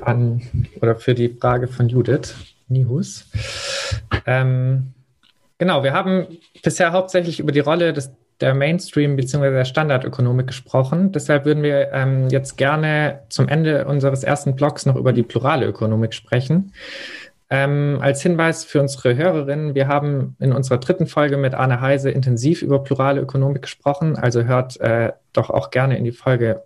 an 0.00 0.42
oder 0.80 0.96
für 0.96 1.14
die 1.14 1.28
Frage 1.28 1.68
von 1.68 1.88
Judith 1.88 2.34
Nihus. 2.68 3.30
Ähm, 4.26 4.94
genau, 5.58 5.82
wir 5.82 5.92
haben 5.92 6.26
bisher 6.62 6.92
hauptsächlich 6.92 7.40
über 7.40 7.52
die 7.52 7.60
Rolle 7.60 7.92
des, 7.92 8.10
der 8.40 8.54
Mainstream- 8.54 9.16
bzw. 9.16 9.50
der 9.50 9.64
Standardökonomik 9.64 10.46
gesprochen. 10.46 11.12
Deshalb 11.12 11.44
würden 11.44 11.62
wir 11.62 11.92
ähm, 11.92 12.28
jetzt 12.30 12.56
gerne 12.56 13.20
zum 13.28 13.48
Ende 13.48 13.84
unseres 13.86 14.24
ersten 14.24 14.56
Blogs 14.56 14.86
noch 14.86 14.96
über 14.96 15.12
die 15.12 15.22
plurale 15.22 15.66
Ökonomik 15.66 16.14
sprechen. 16.14 16.72
Ähm, 17.52 17.98
als 18.00 18.22
Hinweis 18.22 18.64
für 18.64 18.80
unsere 18.80 19.16
Hörerinnen, 19.16 19.74
wir 19.74 19.88
haben 19.88 20.36
in 20.38 20.52
unserer 20.52 20.78
dritten 20.78 21.08
Folge 21.08 21.36
mit 21.36 21.52
Arne 21.52 21.80
Heise 21.80 22.10
intensiv 22.10 22.62
über 22.62 22.84
plurale 22.84 23.20
Ökonomik 23.20 23.62
gesprochen, 23.62 24.16
also 24.16 24.44
hört 24.44 24.80
äh, 24.80 25.12
doch 25.32 25.50
auch 25.50 25.70
gerne 25.70 25.98
in 25.98 26.04
die 26.04 26.12
Folge 26.12 26.62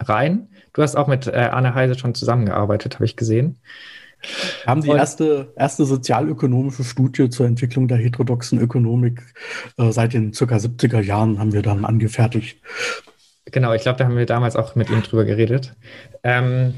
rein. 0.00 0.48
Du 0.72 0.82
hast 0.82 0.96
auch 0.96 1.08
mit 1.08 1.26
äh, 1.26 1.32
Arne 1.32 1.74
Heise 1.74 1.98
schon 1.98 2.14
zusammengearbeitet, 2.14 2.94
habe 2.94 3.04
ich 3.04 3.16
gesehen. 3.16 3.58
Wir 4.64 4.70
haben 4.70 4.82
die 4.82 4.90
erste, 4.90 5.52
erste 5.56 5.84
sozialökonomische 5.84 6.84
Studie 6.84 7.28
zur 7.28 7.46
Entwicklung 7.46 7.88
der 7.88 7.98
heterodoxen 7.98 8.60
Ökonomik 8.60 9.20
äh, 9.76 9.90
seit 9.90 10.12
den 10.12 10.30
ca. 10.30 10.44
70er 10.44 11.00
Jahren 11.00 11.40
haben 11.40 11.52
wir 11.52 11.62
dann 11.62 11.84
angefertigt. 11.84 12.58
Genau, 13.46 13.72
ich 13.72 13.82
glaube, 13.82 13.98
da 13.98 14.04
haben 14.04 14.16
wir 14.16 14.24
damals 14.24 14.54
auch 14.54 14.76
mit 14.76 14.88
ihm 14.88 15.02
drüber 15.02 15.24
geredet. 15.24 15.74
Ähm, 16.22 16.74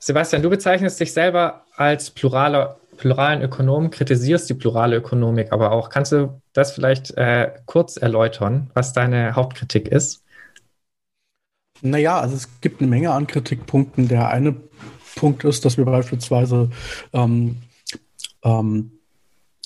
Sebastian, 0.00 0.42
du 0.42 0.48
bezeichnest 0.48 0.98
dich 0.98 1.12
selber 1.12 1.66
als 1.76 2.10
pluraler 2.10 2.80
pluralen 2.96 3.40
Ökonom, 3.42 3.90
kritisierst 3.90 4.48
die 4.50 4.54
plurale 4.54 4.96
Ökonomik 4.96 5.52
aber 5.52 5.72
auch. 5.72 5.88
Kannst 5.88 6.12
du 6.12 6.40
das 6.52 6.72
vielleicht 6.72 7.12
äh, 7.16 7.52
kurz 7.64 7.96
erläutern, 7.96 8.70
was 8.74 8.92
deine 8.92 9.34
Hauptkritik 9.34 9.88
ist? 9.88 10.22
Naja, 11.80 12.20
also 12.20 12.36
es 12.36 12.60
gibt 12.60 12.80
eine 12.80 12.90
Menge 12.90 13.10
an 13.12 13.26
Kritikpunkten. 13.26 14.08
Der 14.08 14.28
eine 14.28 14.54
Punkt 15.16 15.44
ist, 15.44 15.64
dass 15.64 15.78
wir 15.78 15.86
beispielsweise 15.86 16.70
ähm, 17.14 17.56
ähm, 18.44 18.99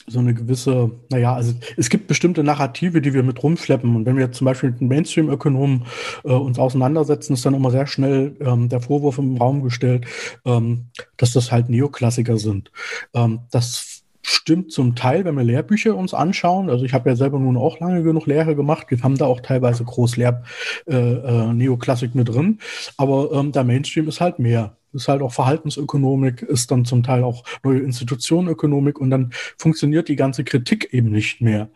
so 0.06 0.18
eine 0.18 0.34
gewisse, 0.34 0.90
naja, 1.10 1.34
also 1.34 1.54
es 1.76 1.88
gibt 1.88 2.08
bestimmte 2.08 2.44
Narrative, 2.44 3.00
die 3.00 3.14
wir 3.14 3.22
mit 3.22 3.42
rumschleppen. 3.42 3.96
Und 3.96 4.06
wenn 4.06 4.16
wir 4.16 4.32
zum 4.32 4.44
Beispiel 4.44 4.70
mit 4.70 4.80
den 4.80 4.88
Mainstream-Ökonomen 4.88 5.86
äh, 6.24 6.32
uns 6.32 6.58
auseinandersetzen, 6.58 7.32
ist 7.32 7.46
dann 7.46 7.54
immer 7.54 7.70
sehr 7.70 7.86
schnell 7.86 8.36
ähm, 8.40 8.68
der 8.68 8.80
Vorwurf 8.80 9.18
im 9.18 9.36
Raum 9.36 9.62
gestellt, 9.62 10.06
ähm, 10.44 10.86
dass 11.16 11.32
das 11.32 11.52
halt 11.52 11.70
Neoklassiker 11.70 12.36
sind. 12.36 12.70
Ähm, 13.14 13.40
das 13.50 14.02
stimmt 14.26 14.72
zum 14.72 14.94
Teil, 14.94 15.24
wenn 15.24 15.36
wir 15.36 15.44
Lehrbücher 15.44 15.94
uns 15.94 16.14
anschauen. 16.14 16.70
Also 16.70 16.84
ich 16.84 16.92
habe 16.94 17.10
ja 17.10 17.16
selber 17.16 17.38
nun 17.38 17.56
auch 17.56 17.80
lange 17.80 18.02
genug 18.02 18.26
Lehre 18.26 18.56
gemacht. 18.56 18.86
Wir 18.90 19.02
haben 19.02 19.16
da 19.16 19.26
auch 19.26 19.40
teilweise 19.40 19.84
Großlehr 19.84 20.42
äh, 20.86 20.96
äh, 20.96 21.52
Neoklassik 21.52 22.14
mit 22.14 22.28
drin. 22.28 22.58
Aber 22.96 23.32
ähm, 23.32 23.52
der 23.52 23.64
Mainstream 23.64 24.08
ist 24.08 24.20
halt 24.20 24.38
mehr 24.38 24.76
ist 24.94 25.08
halt 25.08 25.22
auch 25.22 25.32
Verhaltensökonomik, 25.32 26.42
ist 26.42 26.70
dann 26.70 26.84
zum 26.84 27.02
Teil 27.02 27.24
auch 27.24 27.44
neue 27.62 27.80
Institutionenökonomik 27.80 28.98
und 28.98 29.10
dann 29.10 29.32
funktioniert 29.58 30.08
die 30.08 30.16
ganze 30.16 30.44
Kritik 30.44 30.92
eben 30.92 31.10
nicht 31.10 31.40
mehr. 31.40 31.68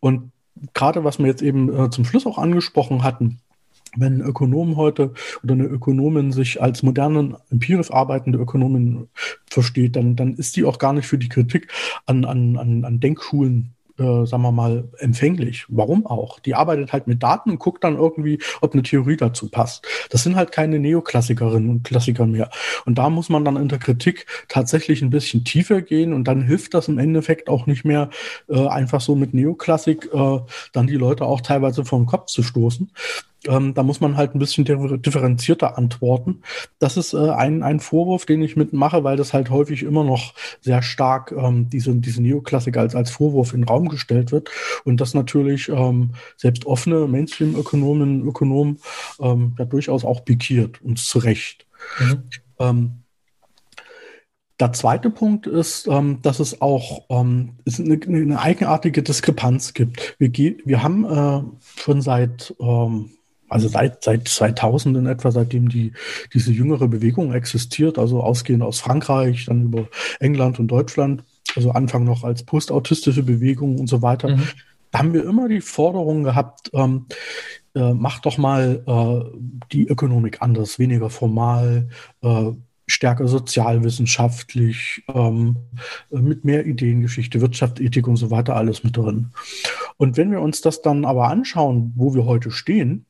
Und 0.00 0.32
gerade 0.74 1.04
was 1.04 1.18
wir 1.18 1.26
jetzt 1.26 1.42
eben 1.42 1.74
äh, 1.74 1.90
zum 1.90 2.04
Schluss 2.04 2.26
auch 2.26 2.38
angesprochen 2.38 3.02
hatten, 3.02 3.40
wenn 3.96 4.14
ein 4.14 4.20
Ökonom 4.22 4.76
heute 4.76 5.12
oder 5.42 5.52
eine 5.52 5.64
Ökonomin 5.64 6.32
sich 6.32 6.62
als 6.62 6.82
moderne, 6.82 7.38
empirisch 7.50 7.90
arbeitende 7.90 8.38
Ökonomin 8.38 9.08
versteht, 9.50 9.96
dann, 9.96 10.16
dann 10.16 10.34
ist 10.34 10.56
die 10.56 10.64
auch 10.64 10.78
gar 10.78 10.94
nicht 10.94 11.06
für 11.06 11.18
die 11.18 11.28
Kritik 11.28 11.70
an, 12.06 12.24
an, 12.24 12.56
an, 12.56 12.84
an 12.84 13.00
Denkschulen 13.00 13.74
äh, 13.98 14.26
sagen 14.26 14.42
wir 14.42 14.52
mal, 14.52 14.88
empfänglich. 14.98 15.66
Warum 15.68 16.06
auch? 16.06 16.40
Die 16.40 16.54
arbeitet 16.54 16.92
halt 16.92 17.06
mit 17.06 17.22
Daten 17.22 17.50
und 17.50 17.58
guckt 17.58 17.84
dann 17.84 17.96
irgendwie, 17.96 18.38
ob 18.60 18.72
eine 18.72 18.82
Theorie 18.82 19.16
dazu 19.16 19.48
passt. 19.48 19.86
Das 20.10 20.22
sind 20.22 20.36
halt 20.36 20.52
keine 20.52 20.78
Neoklassikerinnen 20.78 21.70
und 21.70 21.84
Klassiker 21.84 22.26
mehr. 22.26 22.50
Und 22.84 22.98
da 22.98 23.10
muss 23.10 23.28
man 23.28 23.44
dann 23.44 23.56
in 23.56 23.68
der 23.68 23.78
Kritik 23.78 24.26
tatsächlich 24.48 25.02
ein 25.02 25.10
bisschen 25.10 25.44
tiefer 25.44 25.82
gehen 25.82 26.12
und 26.12 26.24
dann 26.24 26.42
hilft 26.42 26.74
das 26.74 26.88
im 26.88 26.98
Endeffekt 26.98 27.48
auch 27.48 27.66
nicht 27.66 27.84
mehr, 27.84 28.10
äh, 28.48 28.66
einfach 28.66 29.00
so 29.00 29.14
mit 29.14 29.34
Neoklassik 29.34 30.08
äh, 30.12 30.38
dann 30.72 30.86
die 30.86 30.96
Leute 30.96 31.24
auch 31.24 31.40
teilweise 31.40 31.84
vom 31.84 32.06
Kopf 32.06 32.26
zu 32.26 32.42
stoßen, 32.42 32.90
ähm, 33.46 33.74
da 33.74 33.82
muss 33.82 34.00
man 34.00 34.16
halt 34.16 34.34
ein 34.34 34.38
bisschen 34.38 34.64
differenzierter 34.64 35.76
antworten. 35.76 36.42
Das 36.78 36.96
ist 36.96 37.12
äh, 37.12 37.30
ein, 37.30 37.62
ein 37.62 37.80
Vorwurf, 37.80 38.26
den 38.26 38.42
ich 38.42 38.56
mitmache, 38.56 39.04
weil 39.04 39.16
das 39.16 39.32
halt 39.32 39.50
häufig 39.50 39.82
immer 39.82 40.04
noch 40.04 40.34
sehr 40.60 40.82
stark 40.82 41.32
ähm, 41.32 41.68
diese, 41.68 41.94
diese 41.94 42.22
Neoklassiker 42.22 42.80
als, 42.80 42.94
als 42.94 43.10
Vorwurf 43.10 43.52
in 43.52 43.62
den 43.62 43.68
Raum 43.68 43.88
gestellt 43.88 44.32
wird. 44.32 44.50
Und 44.84 45.00
das 45.00 45.14
natürlich 45.14 45.68
ähm, 45.68 46.10
selbst 46.36 46.66
offene 46.66 47.06
Mainstream-Ökonomen, 47.06 48.26
Ökonomen 48.26 48.78
ähm, 49.20 49.54
ja 49.58 49.64
durchaus 49.64 50.04
auch 50.04 50.24
pikiert 50.24 50.80
und 50.82 50.98
zu 50.98 51.18
Recht. 51.18 51.66
Mhm. 51.98 52.22
Ähm, 52.58 53.02
der 54.60 54.72
zweite 54.72 55.10
Punkt 55.10 55.48
ist, 55.48 55.88
ähm, 55.88 56.20
dass 56.22 56.38
es 56.38 56.60
auch 56.60 57.06
ähm, 57.08 57.54
es 57.64 57.80
eine, 57.80 57.98
eine, 58.06 58.38
eigenartige 58.38 59.02
Diskrepanz 59.02 59.74
gibt. 59.74 60.14
Wir, 60.18 60.30
wir 60.64 60.82
haben 60.84 61.04
äh, 61.04 61.42
schon 61.80 62.00
seit 62.00 62.54
ähm, 62.60 63.10
also 63.52 63.68
seit, 63.68 64.02
seit 64.02 64.26
2000 64.28 64.96
in 64.96 65.06
etwa, 65.06 65.30
seitdem 65.30 65.68
die, 65.68 65.92
diese 66.32 66.52
jüngere 66.52 66.88
Bewegung 66.88 67.32
existiert, 67.32 67.98
also 67.98 68.22
ausgehend 68.22 68.62
aus 68.62 68.80
Frankreich, 68.80 69.46
dann 69.46 69.64
über 69.64 69.88
England 70.20 70.58
und 70.58 70.68
Deutschland, 70.68 71.24
also 71.54 71.70
Anfang 71.70 72.04
noch 72.04 72.24
als 72.24 72.44
postautistische 72.44 73.22
Bewegung 73.22 73.78
und 73.78 73.88
so 73.88 74.02
weiter, 74.02 74.28
mhm. 74.28 74.48
da 74.90 75.00
haben 75.00 75.12
wir 75.12 75.24
immer 75.24 75.48
die 75.48 75.60
Forderung 75.60 76.24
gehabt, 76.24 76.70
ähm, 76.72 77.06
äh, 77.74 77.92
macht 77.92 78.26
doch 78.26 78.38
mal 78.38 78.82
äh, 78.86 79.38
die 79.72 79.86
Ökonomik 79.86 80.42
anders, 80.42 80.78
weniger 80.78 81.10
formal, 81.10 81.88
äh, 82.22 82.52
stärker 82.86 83.28
sozialwissenschaftlich, 83.28 85.04
ähm, 85.14 85.56
mit 86.10 86.44
mehr 86.44 86.66
Ideengeschichte, 86.66 87.40
Wirtschaft, 87.40 87.80
Ethik 87.80 88.06
und 88.06 88.16
so 88.16 88.30
weiter 88.30 88.56
alles 88.56 88.84
mit 88.84 88.96
drin. 88.96 89.30
Und 89.96 90.16
wenn 90.16 90.30
wir 90.30 90.40
uns 90.40 90.60
das 90.60 90.82
dann 90.82 91.04
aber 91.04 91.28
anschauen, 91.28 91.92
wo 91.96 92.14
wir 92.14 92.24
heute 92.26 92.50
stehen, 92.50 93.06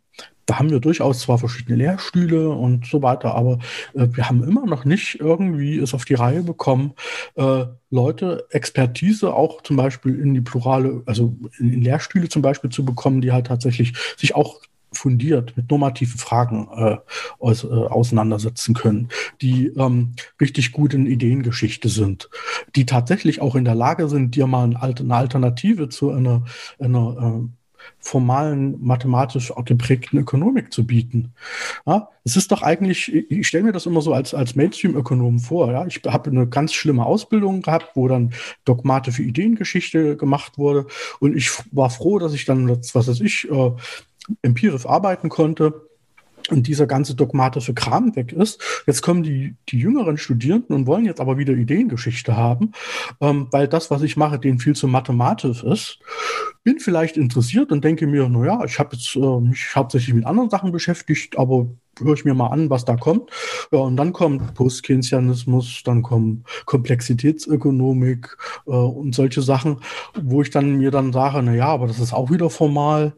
da 0.46 0.58
haben 0.58 0.70
wir 0.70 0.80
durchaus 0.80 1.20
zwar 1.20 1.38
verschiedene 1.38 1.76
Lehrstühle 1.76 2.50
und 2.50 2.86
so 2.86 3.02
weiter, 3.02 3.34
aber 3.34 3.58
äh, 3.94 4.08
wir 4.12 4.28
haben 4.28 4.42
immer 4.42 4.66
noch 4.66 4.84
nicht 4.84 5.20
irgendwie 5.20 5.78
es 5.78 5.94
auf 5.94 6.04
die 6.04 6.14
Reihe 6.14 6.42
bekommen, 6.42 6.94
äh, 7.34 7.66
Leute 7.90 8.46
Expertise 8.50 9.34
auch 9.34 9.62
zum 9.62 9.76
Beispiel 9.76 10.18
in 10.18 10.34
die 10.34 10.40
plurale, 10.40 11.02
also 11.06 11.36
in, 11.58 11.72
in, 11.72 11.82
Lehrstühle 11.82 12.28
zum 12.28 12.42
Beispiel 12.42 12.70
zu 12.70 12.84
bekommen, 12.84 13.20
die 13.20 13.32
halt 13.32 13.46
tatsächlich 13.46 13.94
sich 14.16 14.34
auch 14.34 14.60
fundiert 14.92 15.56
mit 15.56 15.70
normativen 15.70 16.18
Fragen 16.18 16.68
äh, 16.74 16.96
aus, 17.38 17.64
äh, 17.64 17.68
auseinandersetzen 17.68 18.74
können, 18.74 19.08
die 19.40 19.68
ähm, 19.68 20.14
richtig 20.40 20.72
gut 20.72 20.94
in 20.94 21.06
Ideengeschichte 21.06 21.88
sind, 21.88 22.28
die 22.76 22.86
tatsächlich 22.86 23.40
auch 23.40 23.54
in 23.54 23.64
der 23.64 23.74
Lage 23.74 24.08
sind, 24.08 24.34
dir 24.36 24.46
mal 24.46 24.64
eine 24.64 25.14
Alternative 25.14 25.88
zu 25.88 26.10
einer, 26.10 26.44
einer 26.78 27.42
äh, 27.46 27.61
formalen, 27.98 28.76
mathematisch 28.80 29.50
auch 29.50 29.64
geprägten 29.64 30.18
Ökonomik 30.18 30.72
zu 30.72 30.86
bieten. 30.86 31.32
Ja, 31.86 32.08
es 32.24 32.36
ist 32.36 32.52
doch 32.52 32.62
eigentlich, 32.62 33.12
ich 33.12 33.46
stelle 33.46 33.64
mir 33.64 33.72
das 33.72 33.86
immer 33.86 34.02
so 34.02 34.12
als, 34.12 34.34
als 34.34 34.54
Mainstream-Ökonom 34.54 35.38
vor. 35.38 35.70
Ja? 35.72 35.86
Ich 35.86 36.00
habe 36.06 36.30
eine 36.30 36.46
ganz 36.46 36.72
schlimme 36.72 37.04
Ausbildung 37.06 37.62
gehabt, 37.62 37.90
wo 37.94 38.08
dann 38.08 38.32
dogmatische 38.64 39.22
Ideengeschichte 39.22 40.16
gemacht 40.16 40.58
wurde. 40.58 40.86
Und 41.20 41.36
ich 41.36 41.50
war 41.70 41.90
froh, 41.90 42.18
dass 42.18 42.34
ich 42.34 42.44
dann, 42.44 42.68
was 42.68 42.94
weiß 42.94 43.20
ich, 43.20 43.50
äh, 43.50 43.72
empirisch 44.42 44.86
arbeiten 44.86 45.28
konnte 45.28 45.91
und 46.52 46.66
dieser 46.66 46.86
ganze 46.86 47.14
dogmatische 47.14 47.74
Kram 47.74 48.14
weg 48.14 48.32
ist. 48.32 48.60
Jetzt 48.86 49.02
kommen 49.02 49.22
die, 49.22 49.56
die 49.68 49.78
jüngeren 49.78 50.18
Studierenden 50.18 50.76
und 50.76 50.86
wollen 50.86 51.06
jetzt 51.06 51.20
aber 51.20 51.38
wieder 51.38 51.54
Ideengeschichte 51.54 52.36
haben, 52.36 52.72
ähm, 53.20 53.48
weil 53.50 53.68
das, 53.68 53.90
was 53.90 54.02
ich 54.02 54.16
mache, 54.16 54.38
denen 54.38 54.58
viel 54.58 54.76
zu 54.76 54.86
mathematisch 54.86 55.64
ist. 55.64 55.98
Bin 56.62 56.78
vielleicht 56.78 57.16
interessiert 57.16 57.72
und 57.72 57.82
denke 57.82 58.06
mir, 58.06 58.28
naja, 58.28 58.62
ich 58.64 58.78
habe 58.78 58.94
jetzt 58.94 59.16
äh, 59.16 59.40
mich 59.40 59.74
hauptsächlich 59.74 60.14
mit 60.14 60.26
anderen 60.26 60.50
Sachen 60.50 60.70
beschäftigt, 60.70 61.38
aber 61.38 61.66
höre 61.98 62.14
ich 62.14 62.24
mir 62.24 62.34
mal 62.34 62.48
an, 62.48 62.70
was 62.70 62.84
da 62.84 62.96
kommt. 62.96 63.30
Ja, 63.70 63.80
und 63.80 63.96
dann 63.96 64.12
kommt 64.12 64.54
Postkeynesianismus, 64.54 65.82
dann 65.84 66.02
kommt 66.02 66.46
Komplexitätsökonomik 66.66 68.36
äh, 68.66 68.70
und 68.70 69.14
solche 69.14 69.42
Sachen, 69.42 69.80
wo 70.20 70.42
ich 70.42 70.50
dann 70.50 70.76
mir 70.76 70.90
dann 70.90 71.12
sage, 71.12 71.42
na 71.42 71.54
ja, 71.54 71.66
aber 71.66 71.86
das 71.86 71.98
ist 71.98 72.12
auch 72.12 72.30
wieder 72.30 72.50
formal 72.50 73.14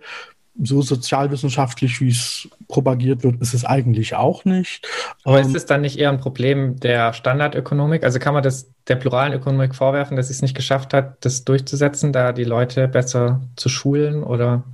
so 0.62 0.82
sozialwissenschaftlich, 0.82 2.00
wie 2.00 2.11
es 2.11 2.48
propagiert 2.68 3.24
wird, 3.24 3.40
ist 3.40 3.55
es 3.55 3.64
eigentlich 3.64 4.14
auch 4.14 4.44
nicht. 4.44 4.86
Aber 5.24 5.40
ähm, 5.40 5.46
ist 5.46 5.57
es 5.57 5.66
dann 5.66 5.80
nicht 5.80 5.98
eher 5.98 6.11
ein 6.11 6.20
Problem 6.20 6.78
der 6.78 7.12
Standardökonomik? 7.12 8.05
Also 8.05 8.18
kann 8.18 8.34
man 8.34 8.42
das 8.42 8.70
der 8.86 8.96
pluralen 8.96 9.32
Ökonomik 9.32 9.74
vorwerfen, 9.74 10.16
dass 10.16 10.28
sie 10.28 10.34
es 10.34 10.42
nicht 10.42 10.55
geschafft 10.55 10.94
hat, 10.94 11.24
das 11.24 11.44
durchzusetzen, 11.44 12.12
da 12.12 12.32
die 12.32 12.44
Leute 12.44 12.86
besser 12.88 13.40
zu 13.57 13.68
schulen 13.68 14.22
oder? 14.22 14.64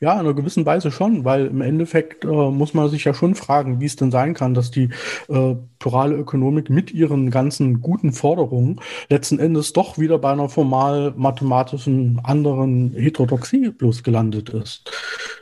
Ja, 0.00 0.14
in 0.14 0.20
einer 0.20 0.34
gewissen 0.34 0.66
Weise 0.66 0.90
schon, 0.90 1.24
weil 1.24 1.46
im 1.46 1.60
Endeffekt 1.60 2.24
äh, 2.24 2.28
muss 2.28 2.74
man 2.74 2.88
sich 2.88 3.04
ja 3.04 3.14
schon 3.14 3.34
fragen, 3.34 3.80
wie 3.80 3.86
es 3.86 3.96
denn 3.96 4.10
sein 4.10 4.34
kann, 4.34 4.54
dass 4.54 4.70
die 4.70 4.90
äh, 5.28 5.54
plurale 5.78 6.16
Ökonomik 6.16 6.70
mit 6.70 6.92
ihren 6.92 7.30
ganzen 7.30 7.80
guten 7.80 8.12
Forderungen 8.12 8.80
letzten 9.08 9.38
Endes 9.38 9.72
doch 9.72 9.98
wieder 9.98 10.18
bei 10.18 10.32
einer 10.32 10.48
formal 10.48 11.12
mathematischen 11.16 12.20
anderen 12.22 12.92
Heterodoxie 12.94 13.70
bloß 13.70 14.02
gelandet 14.02 14.50
ist. 14.50 14.90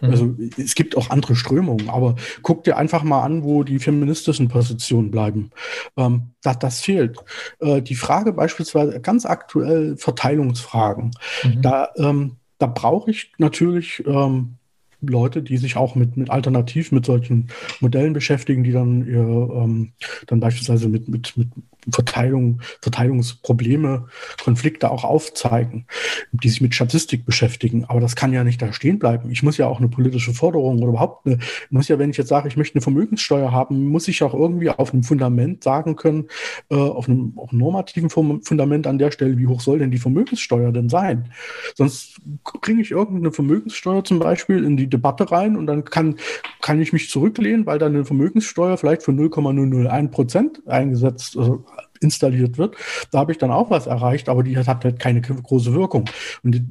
Mhm. 0.00 0.10
Also 0.10 0.34
es 0.56 0.74
gibt 0.74 0.96
auch 0.96 1.10
andere 1.10 1.34
Strömungen, 1.34 1.88
aber 1.90 2.16
guck 2.42 2.64
dir 2.64 2.76
einfach 2.76 3.02
mal 3.02 3.22
an, 3.22 3.42
wo 3.42 3.64
die 3.64 3.78
feministischen 3.78 4.48
Positionen 4.48 5.10
bleiben. 5.10 5.50
Ähm, 5.96 6.30
das, 6.42 6.58
das 6.58 6.80
fehlt. 6.80 7.18
Äh, 7.60 7.82
die 7.82 7.96
Frage 7.96 8.32
beispielsweise 8.32 9.00
ganz 9.00 9.26
aktuell 9.26 9.96
Verteilungsfragen. 9.96 11.12
Mhm. 11.42 11.62
Da 11.62 11.88
ähm, 11.96 12.37
da 12.58 12.66
brauche 12.66 13.10
ich 13.10 13.32
natürlich 13.38 14.02
ähm, 14.06 14.54
Leute, 15.00 15.42
die 15.42 15.56
sich 15.58 15.76
auch 15.76 15.94
mit, 15.94 16.16
mit 16.16 16.30
alternativ 16.30 16.90
mit 16.90 17.06
solchen 17.06 17.48
Modellen 17.80 18.12
beschäftigen, 18.12 18.64
die 18.64 18.72
dann 18.72 19.06
ihr, 19.06 19.20
ähm, 19.20 19.92
dann 20.26 20.40
beispielsweise 20.40 20.88
mit, 20.88 21.08
mit, 21.08 21.36
mit 21.36 21.48
Verteilung, 21.92 22.60
Verteilungsprobleme, 22.80 24.06
Konflikte 24.42 24.90
auch 24.90 25.04
aufzeigen, 25.04 25.86
die 26.32 26.48
sich 26.48 26.60
mit 26.60 26.74
Statistik 26.74 27.24
beschäftigen. 27.24 27.84
Aber 27.84 28.00
das 28.00 28.16
kann 28.16 28.32
ja 28.32 28.44
nicht 28.44 28.60
da 28.60 28.72
stehen 28.72 28.98
bleiben. 28.98 29.30
Ich 29.30 29.42
muss 29.42 29.56
ja 29.56 29.66
auch 29.66 29.78
eine 29.78 29.88
politische 29.88 30.34
Forderung 30.34 30.78
oder 30.78 30.88
überhaupt 30.88 31.26
eine, 31.26 31.38
muss 31.70 31.88
ja, 31.88 31.98
wenn 31.98 32.10
ich 32.10 32.16
jetzt 32.16 32.28
sage, 32.28 32.48
ich 32.48 32.56
möchte 32.56 32.76
eine 32.76 32.82
Vermögenssteuer 32.82 33.52
haben, 33.52 33.86
muss 33.86 34.08
ich 34.08 34.22
auch 34.22 34.34
irgendwie 34.34 34.70
auf 34.70 34.92
einem 34.92 35.02
Fundament 35.02 35.64
sagen 35.64 35.96
können, 35.96 36.26
äh, 36.70 36.74
auf 36.74 37.08
einem 37.08 37.34
auch 37.36 37.52
normativen 37.52 38.10
Fundament 38.10 38.86
an 38.86 38.98
der 38.98 39.10
Stelle, 39.10 39.38
wie 39.38 39.46
hoch 39.46 39.60
soll 39.60 39.78
denn 39.78 39.90
die 39.90 39.98
Vermögenssteuer 39.98 40.72
denn 40.72 40.88
sein? 40.88 41.30
Sonst 41.74 42.20
bringe 42.60 42.82
ich 42.82 42.90
irgendeine 42.90 43.32
Vermögenssteuer 43.32 44.04
zum 44.04 44.18
Beispiel 44.18 44.64
in 44.64 44.76
die 44.76 44.88
Debatte 44.88 45.30
rein 45.30 45.56
und 45.56 45.66
dann 45.66 45.84
kann, 45.84 46.16
kann 46.60 46.80
ich 46.80 46.92
mich 46.92 47.10
zurücklehnen, 47.10 47.66
weil 47.66 47.78
dann 47.78 47.94
eine 47.94 48.04
Vermögenssteuer 48.04 48.76
vielleicht 48.76 49.02
für 49.02 49.12
0,001 49.12 50.10
Prozent 50.10 50.62
eingesetzt, 50.66 51.36
also 51.36 51.64
installiert 52.00 52.58
wird. 52.58 52.76
Da 53.10 53.18
habe 53.18 53.32
ich 53.32 53.38
dann 53.38 53.50
auch 53.50 53.70
was 53.70 53.86
erreicht, 53.86 54.28
aber 54.28 54.42
die 54.42 54.56
hat 54.56 54.84
halt 54.84 54.98
keine 54.98 55.20
große 55.20 55.74
Wirkung. 55.74 56.08
Und 56.42 56.62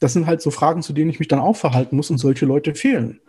das 0.00 0.14
sind 0.14 0.26
halt 0.26 0.40
so 0.40 0.50
Fragen, 0.50 0.82
zu 0.82 0.92
denen 0.92 1.10
ich 1.10 1.18
mich 1.18 1.28
dann 1.28 1.40
auch 1.40 1.56
verhalten 1.56 1.94
muss 1.94 2.10
und 2.10 2.18
solche 2.18 2.46
Leute 2.46 2.74
fehlen. 2.74 3.20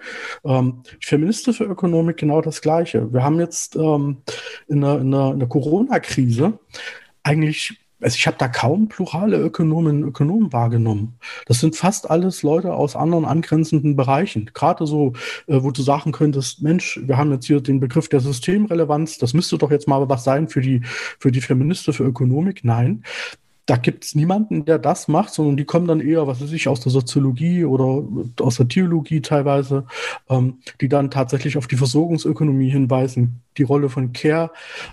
Ähm, 0.43 0.84
feministische 1.01 1.65
Ökonomik 1.65 2.17
genau 2.17 2.41
das 2.41 2.61
Gleiche. 2.61 3.13
Wir 3.13 3.24
haben 3.24 3.39
jetzt 3.39 3.76
ähm, 3.76 4.17
in 4.67 4.82
der, 4.82 4.99
der, 4.99 5.34
der 5.34 5.47
Corona-Krise 5.47 6.57
eigentlich 7.24 7.80
also 8.02 8.16
ich 8.16 8.28
habe 8.28 8.38
da 8.38 8.47
kaum 8.47 8.88
plurale 8.88 9.38
Ökonomen 9.38 10.04
Ökonomen 10.04 10.52
wahrgenommen. 10.52 11.18
Das 11.45 11.60
sind 11.60 11.76
fast 11.76 12.10
alles 12.10 12.43
Leute 12.43 12.74
aus 12.74 12.95
anderen 12.95 13.26
angrenzenden 13.26 13.95
Bereichen. 13.95 14.49
Gerade 14.54 14.86
so, 14.88 15.14
äh, 15.47 15.62
wo 15.62 15.72
du 15.72 15.82
sagen 15.82 16.12
könntest, 16.12 16.62
Mensch, 16.62 16.99
wir 17.04 17.18
haben 17.18 17.32
jetzt 17.32 17.45
hier 17.45 17.62
den 17.62 17.80
Begriff 17.80 18.10
der 18.10 18.20
Systemrelevanz, 18.20 19.18
das 19.18 19.34
müsste 19.34 19.58
doch 19.58 19.72
jetzt 19.72 19.88
mal 19.88 20.10
was 20.10 20.24
sein 20.24 20.47
für 20.47 20.62
die, 20.62 20.82
für 21.20 21.32
die 21.32 21.41
feministische 21.41 22.04
Ökonomik. 22.04 22.64
Nein, 22.64 23.04
da 23.72 23.78
gibt 23.78 24.03
es 24.03 24.15
niemanden, 24.15 24.65
der 24.65 24.80
das 24.80 25.07
macht, 25.07 25.34
sondern 25.34 25.55
die 25.55 25.63
kommen 25.63 25.88
dann 25.88 26.01
eher, 26.01 26.28
was 26.28 26.41
weiß 26.41 26.51
ich, 26.51 26.67
aus 26.67 26.82
der 26.82 26.91
Soziologie 26.91 27.63
oder 27.63 28.03
aus 28.41 28.57
der 28.57 28.67
Theologie 28.67 29.22
teilweise, 29.22 29.86
ähm, 30.30 30.57
die 30.82 30.89
dann 30.89 31.09
tatsächlich 31.09 31.55
auf 31.55 31.67
die 31.67 31.78
Versorgungsökonomie 31.78 32.69
hinweisen, 32.69 33.43
die 33.55 33.63
Rolle 33.63 33.88
von 33.88 34.11
Care. 34.11 34.51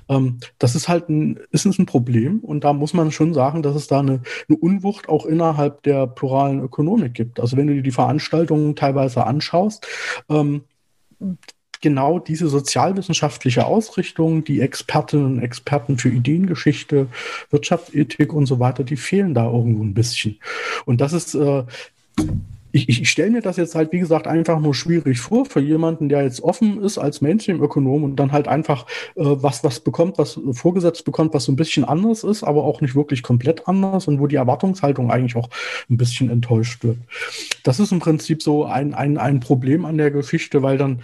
Ähm, 0.08 0.38
das 0.60 0.76
ist 0.76 0.88
halt 0.88 1.08
ein, 1.08 1.40
ist 1.50 1.66
ein 1.66 1.86
Problem 1.86 2.38
und 2.38 2.62
da 2.62 2.72
muss 2.72 2.94
man 2.94 3.10
schon 3.10 3.34
sagen, 3.34 3.64
dass 3.64 3.74
es 3.74 3.88
da 3.88 3.98
eine, 3.98 4.22
eine 4.48 4.58
Unwucht 4.58 5.08
auch 5.08 5.26
innerhalb 5.26 5.82
der 5.82 6.06
pluralen 6.06 6.60
Ökonomik 6.60 7.14
gibt. 7.14 7.40
Also 7.40 7.56
wenn 7.56 7.66
du 7.66 7.74
dir 7.74 7.82
die 7.82 7.90
Veranstaltungen 7.90 8.76
teilweise 8.76 9.26
anschaust, 9.26 9.88
ähm, 10.28 10.62
genau 11.80 12.18
diese 12.18 12.48
sozialwissenschaftliche 12.48 13.66
Ausrichtung, 13.66 14.44
die 14.44 14.60
Expertinnen 14.60 15.26
und 15.26 15.42
Experten 15.42 15.98
für 15.98 16.08
Ideengeschichte, 16.08 17.08
Wirtschaftsethik 17.50 18.32
und 18.32 18.46
so 18.46 18.60
weiter, 18.60 18.84
die 18.84 18.96
fehlen 18.96 19.34
da 19.34 19.46
irgendwo 19.46 19.82
ein 19.82 19.94
bisschen. 19.94 20.38
Und 20.84 21.00
das 21.00 21.12
ist, 21.12 21.34
äh, 21.34 21.64
ich, 22.70 22.88
ich 22.88 23.10
stelle 23.10 23.30
mir 23.30 23.40
das 23.40 23.56
jetzt 23.56 23.74
halt, 23.74 23.92
wie 23.92 23.98
gesagt, 23.98 24.26
einfach 24.26 24.60
nur 24.60 24.74
schwierig 24.74 25.20
vor 25.20 25.46
für 25.46 25.60
jemanden, 25.60 26.08
der 26.08 26.22
jetzt 26.22 26.42
offen 26.42 26.82
ist 26.82 26.98
als 26.98 27.20
Mainstream-Ökonom 27.20 28.04
und 28.04 28.16
dann 28.16 28.32
halt 28.32 28.46
einfach 28.46 28.86
äh, 29.16 29.22
was, 29.24 29.64
was 29.64 29.80
bekommt, 29.80 30.18
was 30.18 30.38
vorgesetzt 30.52 31.04
bekommt, 31.04 31.32
was 31.32 31.44
so 31.44 31.52
ein 31.52 31.56
bisschen 31.56 31.84
anders 31.84 32.24
ist, 32.24 32.44
aber 32.44 32.64
auch 32.64 32.80
nicht 32.80 32.94
wirklich 32.94 33.22
komplett 33.22 33.68
anders 33.68 34.06
und 34.06 34.20
wo 34.20 34.26
die 34.26 34.36
Erwartungshaltung 34.36 35.10
eigentlich 35.10 35.36
auch 35.36 35.48
ein 35.88 35.96
bisschen 35.96 36.30
enttäuscht 36.30 36.84
wird. 36.84 36.98
Das 37.62 37.80
ist 37.80 37.92
im 37.92 38.00
Prinzip 38.00 38.42
so 38.42 38.64
ein, 38.64 38.94
ein, 38.94 39.16
ein 39.16 39.40
Problem 39.40 39.84
an 39.84 39.96
der 39.96 40.10
Geschichte, 40.10 40.62
weil 40.62 40.76
dann 40.76 41.00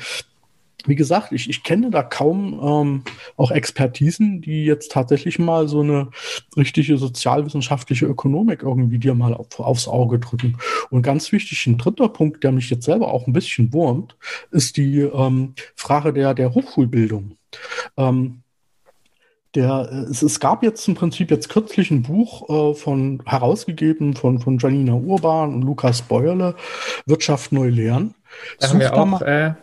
wie 0.86 0.94
gesagt, 0.94 1.32
ich, 1.32 1.48
ich 1.48 1.62
kenne 1.62 1.90
da 1.90 2.02
kaum 2.02 2.60
ähm, 2.62 3.02
auch 3.36 3.50
Expertisen, 3.50 4.40
die 4.40 4.64
jetzt 4.64 4.92
tatsächlich 4.92 5.38
mal 5.38 5.68
so 5.68 5.80
eine 5.80 6.10
richtige 6.56 6.98
sozialwissenschaftliche 6.98 8.06
Ökonomik 8.06 8.62
irgendwie 8.62 8.98
dir 8.98 9.14
mal 9.14 9.34
auf, 9.34 9.58
aufs 9.60 9.88
Auge 9.88 10.18
drücken. 10.18 10.58
Und 10.90 11.02
ganz 11.02 11.32
wichtig, 11.32 11.66
ein 11.66 11.78
dritter 11.78 12.08
Punkt, 12.08 12.44
der 12.44 12.52
mich 12.52 12.70
jetzt 12.70 12.84
selber 12.84 13.12
auch 13.12 13.26
ein 13.26 13.32
bisschen 13.32 13.72
wurmt, 13.72 14.16
ist 14.50 14.76
die 14.76 15.00
ähm, 15.00 15.54
Frage 15.74 16.12
der, 16.12 16.34
der 16.34 16.54
Hochschulbildung. 16.54 17.36
Ähm, 17.96 18.42
der, 19.54 19.88
äh, 19.90 20.10
es, 20.10 20.22
es, 20.22 20.40
gab 20.40 20.62
jetzt 20.62 20.86
im 20.88 20.94
Prinzip 20.94 21.30
jetzt 21.30 21.48
kürzlich 21.48 21.90
ein 21.90 22.02
Buch 22.02 22.48
äh, 22.48 22.74
von 22.74 23.22
herausgegeben 23.24 24.14
von, 24.14 24.40
von 24.40 24.58
Janina 24.58 24.94
Urban 24.94 25.54
und 25.54 25.62
Lukas 25.62 26.02
Beuerle, 26.02 26.56
Wirtschaft 27.06 27.52
neu 27.52 27.68
lernen. 27.68 28.14
Da 28.58 28.68
haben 28.68 28.80
wir 28.80 28.94
auch 28.94 29.22
äh, 29.22 29.54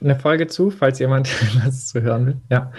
eine 0.00 0.18
Folge 0.18 0.46
zu, 0.46 0.70
falls 0.70 0.98
jemand 0.98 1.28
was 1.64 1.88
zu 1.88 2.02
hören 2.02 2.26
will. 2.26 2.36
Ja. 2.50 2.72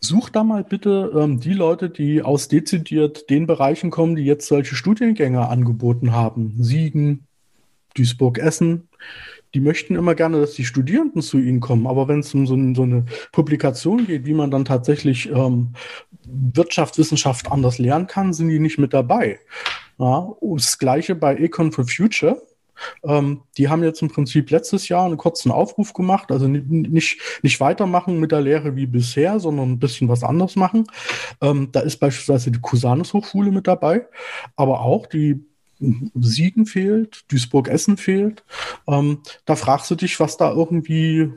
Such 0.00 0.28
da 0.28 0.44
mal 0.44 0.64
bitte 0.64 1.12
ähm, 1.16 1.40
die 1.40 1.54
Leute, 1.54 1.88
die 1.88 2.20
aus 2.20 2.48
dezidiert 2.48 3.30
den 3.30 3.46
Bereichen 3.46 3.90
kommen, 3.90 4.16
die 4.16 4.24
jetzt 4.24 4.46
solche 4.46 4.74
Studiengänge 4.74 5.48
angeboten 5.48 6.12
haben. 6.12 6.56
Siegen, 6.58 7.26
Duisburg, 7.94 8.38
Essen. 8.38 8.88
Die 9.54 9.60
möchten 9.60 9.94
immer 9.94 10.14
gerne, 10.14 10.40
dass 10.40 10.54
die 10.54 10.64
Studierenden 10.64 11.22
zu 11.22 11.38
ihnen 11.38 11.60
kommen. 11.60 11.86
Aber 11.86 12.08
wenn 12.08 12.20
es 12.20 12.34
um 12.34 12.46
so, 12.46 12.56
so, 12.74 12.82
eine 12.82 13.06
Publikation 13.32 14.06
geht, 14.06 14.26
wie 14.26 14.34
man 14.34 14.50
dann 14.50 14.64
tatsächlich 14.64 15.30
ähm, 15.30 15.72
Wirtschaftswissenschaft 16.26 17.50
anders 17.50 17.78
lernen 17.78 18.06
kann, 18.06 18.32
sind 18.32 18.48
die 18.48 18.58
nicht 18.58 18.78
mit 18.78 18.92
dabei. 18.92 19.38
Ja, 19.98 20.28
das 20.40 20.78
gleiche 20.78 21.14
bei 21.14 21.36
Econ 21.36 21.72
for 21.72 21.86
Future. 21.86 22.42
Ähm, 23.04 23.42
die 23.56 23.68
haben 23.68 23.82
jetzt 23.82 24.02
im 24.02 24.08
Prinzip 24.08 24.50
letztes 24.50 24.88
Jahr 24.88 25.04
einen 25.04 25.16
kurzen 25.16 25.50
Aufruf 25.50 25.92
gemacht, 25.92 26.30
also 26.30 26.48
nicht, 26.48 27.20
nicht 27.42 27.60
weitermachen 27.60 28.20
mit 28.20 28.32
der 28.32 28.40
Lehre 28.40 28.76
wie 28.76 28.86
bisher, 28.86 29.40
sondern 29.40 29.72
ein 29.72 29.78
bisschen 29.78 30.08
was 30.08 30.22
anderes 30.22 30.56
machen. 30.56 30.84
Ähm, 31.40 31.68
da 31.72 31.80
ist 31.80 31.98
beispielsweise 31.98 32.50
die 32.50 32.60
Cusanus 32.60 33.12
Hochschule 33.12 33.50
mit 33.50 33.66
dabei, 33.66 34.06
aber 34.56 34.80
auch 34.80 35.06
die 35.06 35.44
Siegen 36.14 36.66
fehlt, 36.66 37.24
Duisburg-Essen 37.28 37.96
fehlt. 37.96 38.44
Ähm, 38.86 39.20
da 39.44 39.56
fragst 39.56 39.90
du 39.90 39.94
dich, 39.94 40.20
was 40.20 40.36
da 40.36 40.52
irgendwie 40.52 41.30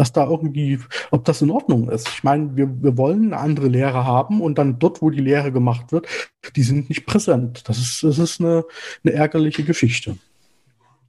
dass 0.00 0.12
da 0.12 0.26
irgendwie, 0.26 0.78
ob 1.10 1.26
das 1.26 1.42
in 1.42 1.50
Ordnung 1.50 1.90
ist. 1.90 2.08
Ich 2.08 2.24
meine, 2.24 2.56
wir, 2.56 2.82
wir 2.82 2.96
wollen 2.96 3.34
eine 3.34 3.36
andere 3.36 3.68
Lehre 3.68 4.06
haben 4.06 4.40
und 4.40 4.56
dann 4.56 4.78
dort, 4.78 5.02
wo 5.02 5.10
die 5.10 5.20
Lehre 5.20 5.52
gemacht 5.52 5.92
wird, 5.92 6.06
die 6.56 6.62
sind 6.62 6.88
nicht 6.88 7.04
präsent. 7.04 7.68
Das 7.68 7.76
ist, 7.78 8.02
das 8.02 8.18
ist 8.18 8.40
eine, 8.40 8.64
eine 9.04 9.12
ärgerliche 9.12 9.62
Geschichte. 9.62 10.16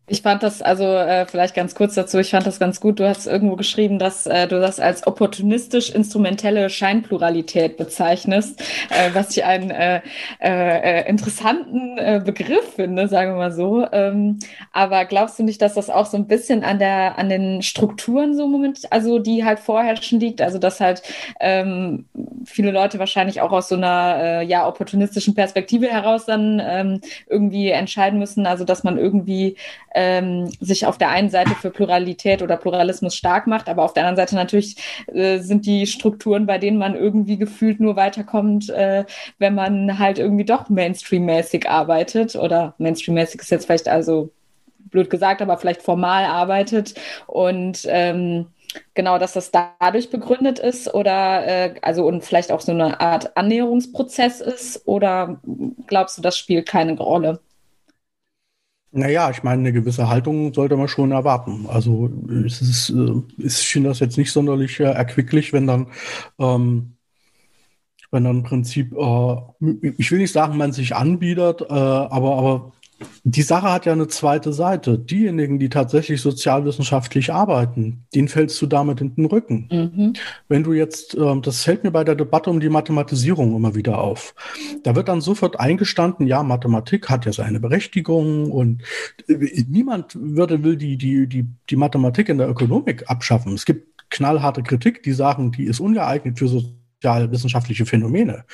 Ich 0.08 0.24
fand 0.24 0.44
das, 0.44 0.62
also 0.62 0.84
äh, 0.84 1.26
vielleicht 1.26 1.56
ganz 1.56 1.74
kurz 1.74 1.96
dazu, 1.96 2.20
ich 2.20 2.32
fand 2.32 2.46
das 2.46 2.60
ganz 2.60 2.82
gut. 2.82 3.00
Du 3.00 3.08
hast 3.08 3.28
irgendwo 3.28 3.56
geschrieben, 3.56 3.98
dass 3.98 4.26
äh, 4.26 4.46
du 4.46 4.60
das 4.60 4.80
als 4.82 5.08
opportunistisch-instrumentelle 5.08 6.70
Scheinpluralität 6.70 7.78
bezeichnest, 7.78 8.60
äh, 8.90 9.12
was 9.14 9.30
ich 9.38 9.46
einen 9.46 9.72
äh, 9.72 10.02
äh, 10.42 11.08
interessanten 11.08 11.98
äh, 11.98 12.22
Begriff 12.24 12.74
finde, 12.76 13.08
sagen 13.08 13.32
wir 13.32 13.38
mal 13.38 13.52
so. 13.54 13.88
Ähm, 13.94 14.40
aber 14.74 15.06
glaubst 15.06 15.40
du 15.40 15.44
nicht, 15.44 15.62
dass 15.62 15.76
das 15.76 15.90
auch 15.90 16.08
so 16.08 16.18
ein 16.18 16.28
bisschen 16.28 16.66
an 16.66 16.80
der, 16.80 17.18
an 17.18 17.30
den 17.30 17.62
Strukturen 17.62 18.36
so 18.36 18.48
moment, 18.48 18.92
also 18.92 19.18
die 19.18 19.46
halt 19.46 19.60
vorherrschen 19.60 20.20
liegt? 20.20 20.42
Also 20.42 20.58
dass 20.58 20.82
halt 20.82 21.04
ähm, 21.40 22.06
viele 22.44 22.72
Leute 22.72 23.00
wahrscheinlich 23.00 23.40
auch 23.40 23.54
aus 23.54 23.70
so 23.70 23.76
einer 23.76 24.42
ja 24.42 24.68
opportunistischen 24.68 25.36
Perspektive 25.36 25.88
heraus 25.88 26.26
dann 26.26 26.62
ähm, 26.62 27.02
irgendwie 27.30 27.70
entscheiden 27.70 28.20
müssen, 28.20 28.46
also 28.46 28.66
dass 28.66 28.84
man 28.84 28.98
irgendwie 28.98 29.56
ähm, 30.02 30.50
sich 30.60 30.86
auf 30.88 30.98
der 30.98 31.10
einen 31.10 31.30
Seite 31.30 31.52
für 31.52 31.70
Pluralität 31.70 32.42
oder 32.42 32.58
Pluralismus 32.58 33.16
stark 33.16 33.46
macht, 33.46 33.70
aber 33.70 33.84
auf 33.84 33.94
der 33.94 34.04
anderen 34.04 34.18
Seite 34.26 34.36
natürlich 34.36 34.78
äh, 35.14 35.40
sind 35.40 35.66
die 35.68 35.86
Strukturen, 35.86 36.48
bei 36.48 36.58
denen 36.58 36.78
man 36.78 36.96
irgendwie 36.96 37.38
gefühlt 37.38 37.80
nur 37.80 37.96
weiterkommt, 37.96 38.70
äh, 38.70 39.06
wenn 39.38 39.54
man 39.54 40.00
halt 40.00 40.18
irgendwie 40.18 40.46
doch 40.46 40.70
Mainstream-mäßig 40.70 41.70
arbeitet 41.70 42.36
oder 42.36 42.74
Mainstream-mäßig 42.80 43.42
ist 43.42 43.52
jetzt 43.52 43.66
vielleicht 43.66 43.88
also 43.88 44.32
blöd 44.78 45.10
gesagt, 45.10 45.42
aber 45.42 45.58
vielleicht 45.58 45.84
formal 45.84 46.26
arbeitet 46.26 46.96
und 47.28 47.86
ähm, 47.88 48.48
genau, 48.96 49.20
dass 49.20 49.34
das 49.34 49.52
dadurch 49.52 50.10
begründet 50.10 50.58
ist 50.58 50.94
oder 50.94 51.46
äh, 51.46 51.76
also 51.84 52.06
und 52.08 52.24
vielleicht 52.24 52.52
auch 52.52 52.62
so 52.62 52.72
eine 52.72 53.00
Art 53.00 53.38
Annäherungsprozess 53.38 54.42
ist 54.42 54.88
oder 54.88 55.40
glaubst 55.86 56.18
du, 56.18 56.22
das 56.24 56.38
spielt 56.38 56.68
keine 56.68 56.98
Rolle? 56.98 57.40
Naja, 58.94 59.30
ich 59.32 59.42
meine, 59.44 59.62
eine 59.62 59.72
gewisse 59.74 60.10
Haltung 60.10 60.54
sollte 60.54 60.76
man 60.76 60.90
schon 60.90 61.12
erwarten. 61.12 61.66
Also 61.68 62.10
es 62.46 62.62
ist, 62.62 62.90
äh, 62.90 63.22
ich 63.38 63.56
finde 63.56 63.90
das 63.90 64.00
jetzt 64.00 64.18
nicht 64.18 64.32
sonderlich 64.34 64.80
äh, 64.82 64.84
erquicklich, 64.84 65.54
wenn 65.54 65.66
dann, 65.68 65.88
ähm, 66.40 66.98
wenn 68.12 68.24
dann 68.26 68.38
im 68.40 68.44
Prinzip, 68.44 68.94
äh, 68.94 69.36
ich 69.98 70.12
will 70.12 70.20
nicht 70.20 70.34
sagen, 70.34 70.58
man 70.58 70.74
sich 70.74 70.96
anbietet, 70.96 71.62
äh, 71.62 71.66
aber, 71.74 72.36
aber 72.38 72.72
die 73.24 73.42
Sache 73.42 73.72
hat 73.72 73.86
ja 73.86 73.94
eine 73.94 74.08
zweite 74.08 74.54
Seite. 74.54 74.98
Diejenigen, 74.98 75.60
die 75.60 75.70
tatsächlich 75.70 76.22
sozialwissenschaftlich 76.22 77.32
arbeiten, 77.32 78.06
denen 78.14 78.28
fällst 78.28 78.62
du 78.62 78.66
damit 78.66 79.02
in 79.02 79.16
den 79.16 79.26
Rücken. 79.26 79.68
Mhm. 79.72 80.14
Wenn 80.48 80.64
du 80.64 80.74
jetzt, 80.74 81.16
äh, 81.16 81.42
das 81.42 81.64
fällt 81.64 81.84
mir 81.84 81.92
bei 81.92 82.04
der 82.04 82.16
Debatte 82.16 82.50
um 82.50 82.60
die 82.60 82.70
Mathematisierung 82.70 83.56
immer 83.56 83.76
wieder 83.76 84.00
auf. 84.00 84.34
Da 84.84 84.96
wird 84.96 85.08
dann 85.08 85.22
sofort 85.22 85.60
eingestanden, 85.60 86.28
ja, 86.28 86.44
Mathematik 86.44 87.10
hat 87.10 87.26
ja 87.26 87.34
seine 87.34 87.60
Berechtigung 87.60 88.52
und 88.52 88.84
äh, 89.28 89.64
niemand 89.68 90.16
würde, 90.20 90.64
will 90.64 90.78
die, 90.78 90.98
die, 90.98 91.28
die, 91.28 91.46
die 91.70 91.76
Mathematik 91.76 92.30
in 92.30 92.38
der 92.38 92.50
Ökonomik 92.50 93.10
abschaffen. 93.10 93.54
Es 93.54 93.66
gibt 93.66 94.10
knallharte 94.10 94.64
Kritik, 94.64 95.04
die 95.04 95.14
sagen, 95.14 95.52
die 95.52 95.64
ist 95.64 95.80
ungeeignet 95.80 96.38
für 96.38 96.48
so 96.48 96.64
wissenschaftliche 97.04 97.86
Phänomene. 97.86 98.46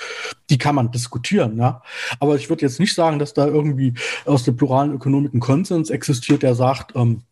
Die 0.49 0.57
kann 0.57 0.75
man 0.75 0.91
diskutieren, 0.91 1.57
ja. 1.57 1.81
Aber 2.19 2.35
ich 2.35 2.49
würde 2.49 2.63
jetzt 2.63 2.79
nicht 2.79 2.95
sagen, 2.95 3.19
dass 3.19 3.33
da 3.33 3.45
irgendwie 3.45 3.93
aus 4.25 4.43
der 4.43 4.53
pluralen 4.53 4.93
Ökonomik 4.93 5.33
ein 5.33 5.39
Konsens 5.39 5.89
existiert, 5.89 6.43
der 6.43 6.55
sagt, 6.55 6.95
ähm, 6.95 7.23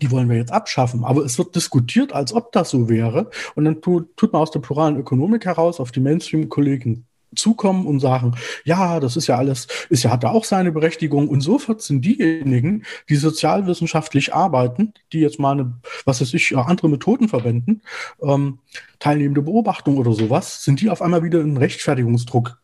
die 0.00 0.10
wollen 0.10 0.28
wir 0.28 0.36
jetzt 0.36 0.52
abschaffen. 0.52 1.04
Aber 1.04 1.24
es 1.24 1.38
wird 1.38 1.54
diskutiert, 1.54 2.12
als 2.12 2.32
ob 2.32 2.52
das 2.52 2.70
so 2.70 2.88
wäre. 2.88 3.30
Und 3.54 3.64
dann 3.64 3.80
tut, 3.80 4.16
tut 4.16 4.32
man 4.32 4.42
aus 4.42 4.50
der 4.50 4.60
pluralen 4.60 4.96
Ökonomik 4.96 5.44
heraus 5.44 5.80
auf 5.80 5.92
die 5.92 6.00
Mainstream-Kollegen 6.00 7.06
zukommen 7.34 7.86
und 7.86 8.00
sagen, 8.00 8.34
ja, 8.64 9.00
das 9.00 9.16
ist 9.16 9.26
ja 9.26 9.36
alles, 9.36 9.66
ist 9.88 10.02
ja, 10.02 10.10
hat 10.10 10.24
da 10.24 10.30
auch 10.30 10.44
seine 10.44 10.72
Berechtigung. 10.72 11.28
Und 11.28 11.40
sofort 11.40 11.82
sind 11.82 12.04
diejenigen, 12.04 12.84
die 13.08 13.16
sozialwissenschaftlich 13.16 14.34
arbeiten, 14.34 14.94
die 15.12 15.20
jetzt 15.20 15.38
mal 15.38 15.52
eine, 15.52 15.72
was 16.04 16.20
weiß 16.20 16.34
ich, 16.34 16.56
andere 16.56 16.88
Methoden 16.88 17.28
verwenden, 17.28 17.82
ähm, 18.22 18.58
teilnehmende 18.98 19.42
Beobachtung 19.42 19.98
oder 19.98 20.12
sowas, 20.12 20.62
sind 20.64 20.80
die 20.80 20.90
auf 20.90 21.02
einmal 21.02 21.22
wieder 21.22 21.40
in 21.40 21.56
Rechtfertigungsdruck 21.56 22.58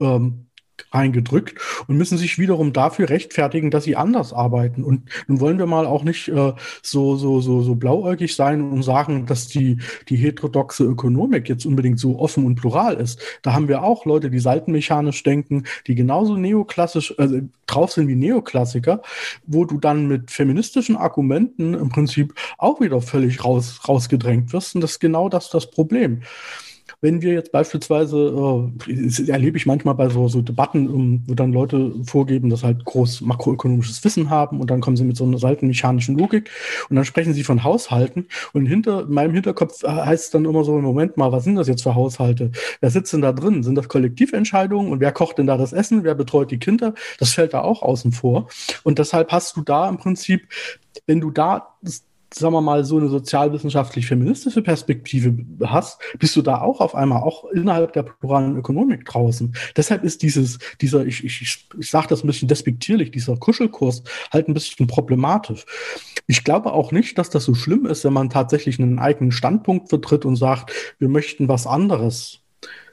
ähm, 0.00 0.46
reingedrückt 0.94 1.58
und 1.86 1.96
müssen 1.96 2.18
sich 2.18 2.38
wiederum 2.38 2.72
dafür 2.72 3.10
rechtfertigen, 3.10 3.70
dass 3.70 3.84
sie 3.84 3.96
anders 3.96 4.32
arbeiten. 4.32 4.84
Und 4.84 5.02
nun 5.26 5.40
wollen 5.40 5.58
wir 5.58 5.66
mal 5.66 5.86
auch 5.86 6.04
nicht 6.04 6.28
äh, 6.28 6.52
so, 6.82 7.16
so, 7.16 7.40
so, 7.40 7.62
so 7.62 7.74
blauäugig 7.74 8.34
sein 8.34 8.62
und 8.62 8.82
sagen, 8.82 9.26
dass 9.26 9.48
die, 9.48 9.78
die 10.08 10.16
heterodoxe 10.16 10.84
Ökonomik 10.84 11.48
jetzt 11.48 11.66
unbedingt 11.66 11.98
so 11.98 12.18
offen 12.18 12.46
und 12.46 12.54
plural 12.56 12.94
ist. 12.94 13.20
Da 13.42 13.52
haben 13.52 13.68
wir 13.68 13.82
auch 13.82 14.06
Leute, 14.06 14.30
die 14.30 14.38
seitenmechanisch 14.38 15.22
denken, 15.22 15.64
die 15.86 15.94
genauso 15.94 16.36
neoklassisch 16.36 17.14
äh, 17.18 17.42
drauf 17.66 17.92
sind 17.92 18.08
wie 18.08 18.14
Neoklassiker, 18.14 19.02
wo 19.46 19.64
du 19.64 19.78
dann 19.78 20.06
mit 20.06 20.30
feministischen 20.30 20.96
Argumenten 20.96 21.74
im 21.74 21.88
Prinzip 21.88 22.34
auch 22.58 22.80
wieder 22.80 23.00
völlig 23.00 23.44
raus, 23.44 23.80
rausgedrängt 23.88 24.52
wirst. 24.52 24.74
Und 24.74 24.80
das 24.80 24.92
ist 24.92 25.00
genau 25.00 25.28
das 25.28 25.50
das 25.50 25.70
Problem 25.70 26.22
wenn 27.04 27.20
wir 27.20 27.34
jetzt 27.34 27.52
beispielsweise, 27.52 28.72
äh, 28.88 29.30
erlebe 29.30 29.58
ich 29.58 29.66
manchmal 29.66 29.94
bei 29.94 30.08
so, 30.08 30.26
so 30.28 30.40
Debatten, 30.40 30.88
um, 30.88 31.22
wo 31.26 31.34
dann 31.34 31.52
Leute 31.52 31.92
vorgeben, 32.06 32.48
dass 32.48 32.64
halt 32.64 32.82
groß 32.86 33.20
makroökonomisches 33.20 34.02
Wissen 34.04 34.30
haben 34.30 34.58
und 34.58 34.70
dann 34.70 34.80
kommen 34.80 34.96
sie 34.96 35.04
mit 35.04 35.18
so 35.18 35.24
einer 35.24 35.36
seitenmechanischen 35.36 36.16
Logik 36.16 36.50
und 36.88 36.96
dann 36.96 37.04
sprechen 37.04 37.34
sie 37.34 37.44
von 37.44 37.62
Haushalten 37.62 38.26
und 38.54 38.64
hinter 38.64 39.04
meinem 39.04 39.34
Hinterkopf 39.34 39.82
heißt 39.82 40.24
es 40.24 40.30
dann 40.30 40.46
immer 40.46 40.64
so, 40.64 40.80
Moment 40.80 41.18
mal, 41.18 41.30
was 41.30 41.44
sind 41.44 41.56
das 41.56 41.68
jetzt 41.68 41.82
für 41.82 41.94
Haushalte? 41.94 42.52
Wer 42.80 42.88
sitzt 42.88 43.12
denn 43.12 43.20
da 43.20 43.32
drin? 43.32 43.62
Sind 43.62 43.74
das 43.74 43.88
Kollektiventscheidungen 43.88 44.90
und 44.90 45.00
wer 45.00 45.12
kocht 45.12 45.36
denn 45.36 45.46
da 45.46 45.58
das 45.58 45.74
Essen? 45.74 46.04
Wer 46.04 46.14
betreut 46.14 46.50
die 46.50 46.58
Kinder? 46.58 46.94
Das 47.18 47.34
fällt 47.34 47.52
da 47.52 47.60
auch 47.60 47.82
außen 47.82 48.12
vor. 48.12 48.48
Und 48.82 48.98
deshalb 48.98 49.30
hast 49.30 49.58
du 49.58 49.60
da 49.60 49.90
im 49.90 49.98
Prinzip, 49.98 50.48
wenn 51.06 51.20
du 51.20 51.30
da 51.30 51.76
sagen 52.34 52.54
wir 52.54 52.60
mal, 52.60 52.84
so 52.84 52.98
eine 52.98 53.08
sozialwissenschaftlich-feministische 53.08 54.62
Perspektive 54.62 55.36
hast, 55.62 56.00
bist 56.18 56.34
du 56.36 56.42
da 56.42 56.60
auch 56.60 56.80
auf 56.80 56.94
einmal 56.94 57.22
auch 57.22 57.44
innerhalb 57.50 57.92
der 57.92 58.02
pluralen 58.02 58.56
Ökonomik 58.56 59.04
draußen. 59.04 59.54
Deshalb 59.76 60.04
ist 60.04 60.22
dieses, 60.22 60.58
dieser, 60.80 61.06
ich, 61.06 61.24
ich, 61.24 61.66
ich, 61.78 61.90
sage 61.90 62.08
das 62.08 62.24
ein 62.24 62.26
bisschen 62.26 62.48
despektierlich, 62.48 63.10
dieser 63.10 63.36
Kuschelkurs 63.36 64.02
halt 64.32 64.48
ein 64.48 64.54
bisschen 64.54 64.86
problematisch. 64.86 65.64
Ich 66.26 66.44
glaube 66.44 66.72
auch 66.72 66.92
nicht, 66.92 67.18
dass 67.18 67.30
das 67.30 67.44
so 67.44 67.54
schlimm 67.54 67.86
ist, 67.86 68.04
wenn 68.04 68.12
man 68.12 68.30
tatsächlich 68.30 68.80
einen 68.80 68.98
eigenen 68.98 69.32
Standpunkt 69.32 69.88
vertritt 69.88 70.24
und 70.24 70.36
sagt, 70.36 70.72
wir 70.98 71.08
möchten 71.08 71.48
was 71.48 71.66
anderes. 71.66 72.40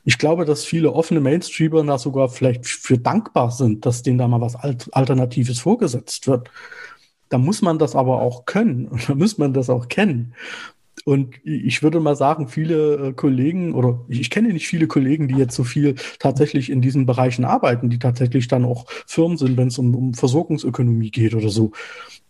Ich 0.03 0.17
glaube, 0.17 0.45
dass 0.45 0.65
viele 0.65 0.93
offene 0.93 1.19
Mainstreamer 1.19 1.83
da 1.83 1.97
sogar 1.97 2.29
vielleicht 2.29 2.65
für 2.65 2.97
dankbar 2.97 3.51
sind, 3.51 3.85
dass 3.85 4.01
denen 4.01 4.17
da 4.17 4.27
mal 4.27 4.41
was 4.41 4.55
Alternatives 4.55 5.59
vorgesetzt 5.59 6.27
wird. 6.27 6.49
Da 7.31 7.37
muss 7.37 7.61
man 7.61 7.79
das 7.79 7.95
aber 7.95 8.21
auch 8.21 8.45
können 8.45 8.87
und 8.89 9.09
da 9.09 9.15
muss 9.15 9.39
man 9.39 9.53
das 9.53 9.69
auch 9.71 9.87
kennen. 9.87 10.35
Und 11.05 11.35
ich 11.43 11.81
würde 11.81 11.99
mal 11.99 12.15
sagen, 12.15 12.47
viele 12.47 13.07
äh, 13.07 13.13
Kollegen 13.13 13.73
oder 13.73 14.01
ich, 14.07 14.29
kenne 14.29 14.53
nicht 14.53 14.67
viele 14.67 14.87
Kollegen, 14.87 15.27
die 15.27 15.35
jetzt 15.35 15.55
so 15.55 15.63
viel 15.63 15.95
tatsächlich 16.19 16.69
in 16.69 16.81
diesen 16.81 17.07
Bereichen 17.07 17.43
arbeiten, 17.43 17.89
die 17.89 17.97
tatsächlich 17.97 18.47
dann 18.47 18.65
auch 18.65 18.85
Firmen 19.07 19.37
sind, 19.37 19.57
wenn 19.57 19.69
es 19.69 19.79
um, 19.79 19.95
um 19.95 20.13
Versorgungsökonomie 20.13 21.09
geht 21.09 21.33
oder 21.33 21.49
so. 21.49 21.71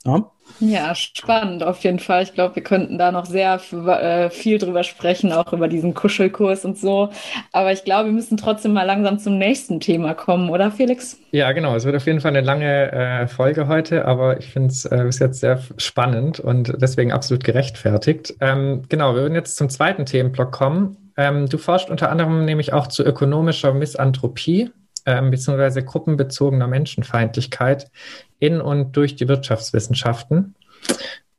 Ja? 0.05 0.31
Ja, 0.61 0.93
spannend 0.93 1.63
auf 1.63 1.83
jeden 1.83 1.97
Fall. 1.97 2.21
Ich 2.21 2.33
glaube, 2.33 2.55
wir 2.55 2.63
könnten 2.63 2.99
da 2.99 3.11
noch 3.11 3.25
sehr 3.25 3.59
äh, 3.71 4.29
viel 4.29 4.59
drüber 4.59 4.83
sprechen, 4.83 5.31
auch 5.31 5.51
über 5.53 5.67
diesen 5.67 5.95
Kuschelkurs 5.95 6.65
und 6.65 6.77
so. 6.77 7.09
Aber 7.51 7.71
ich 7.71 7.83
glaube, 7.83 8.09
wir 8.09 8.13
müssen 8.13 8.37
trotzdem 8.37 8.73
mal 8.73 8.83
langsam 8.83 9.17
zum 9.17 9.39
nächsten 9.39 9.79
Thema 9.79 10.13
kommen, 10.13 10.51
oder 10.51 10.69
Felix? 10.69 11.19
Ja, 11.31 11.51
genau. 11.51 11.75
Es 11.75 11.85
wird 11.85 11.95
auf 11.95 12.05
jeden 12.05 12.21
Fall 12.21 12.29
eine 12.29 12.45
lange 12.45 12.91
äh, 12.91 13.27
Folge 13.27 13.67
heute, 13.67 14.05
aber 14.05 14.37
ich 14.37 14.49
finde 14.49 14.69
es 14.69 14.85
äh, 14.85 15.03
bis 15.03 15.17
jetzt 15.17 15.39
sehr 15.39 15.59
spannend 15.77 16.39
und 16.39 16.73
deswegen 16.79 17.11
absolut 17.11 17.43
gerechtfertigt. 17.43 18.35
Ähm, 18.39 18.83
genau, 18.87 19.15
wir 19.15 19.23
würden 19.23 19.35
jetzt 19.35 19.55
zum 19.55 19.67
zweiten 19.67 20.05
Themenblock 20.05 20.51
kommen. 20.51 20.95
Ähm, 21.17 21.49
du 21.49 21.57
forschst 21.57 21.89
unter 21.89 22.11
anderem 22.11 22.45
nämlich 22.45 22.71
auch 22.71 22.85
zu 22.85 23.03
ökonomischer 23.03 23.73
Misanthropie 23.73 24.69
ähm, 25.05 25.31
beziehungsweise 25.31 25.83
gruppenbezogener 25.83 26.67
Menschenfeindlichkeit 26.67 27.89
in 28.39 28.61
und 28.61 28.95
durch 28.95 29.15
die 29.15 29.27
Wirtschaftswissenschaften. 29.27 30.55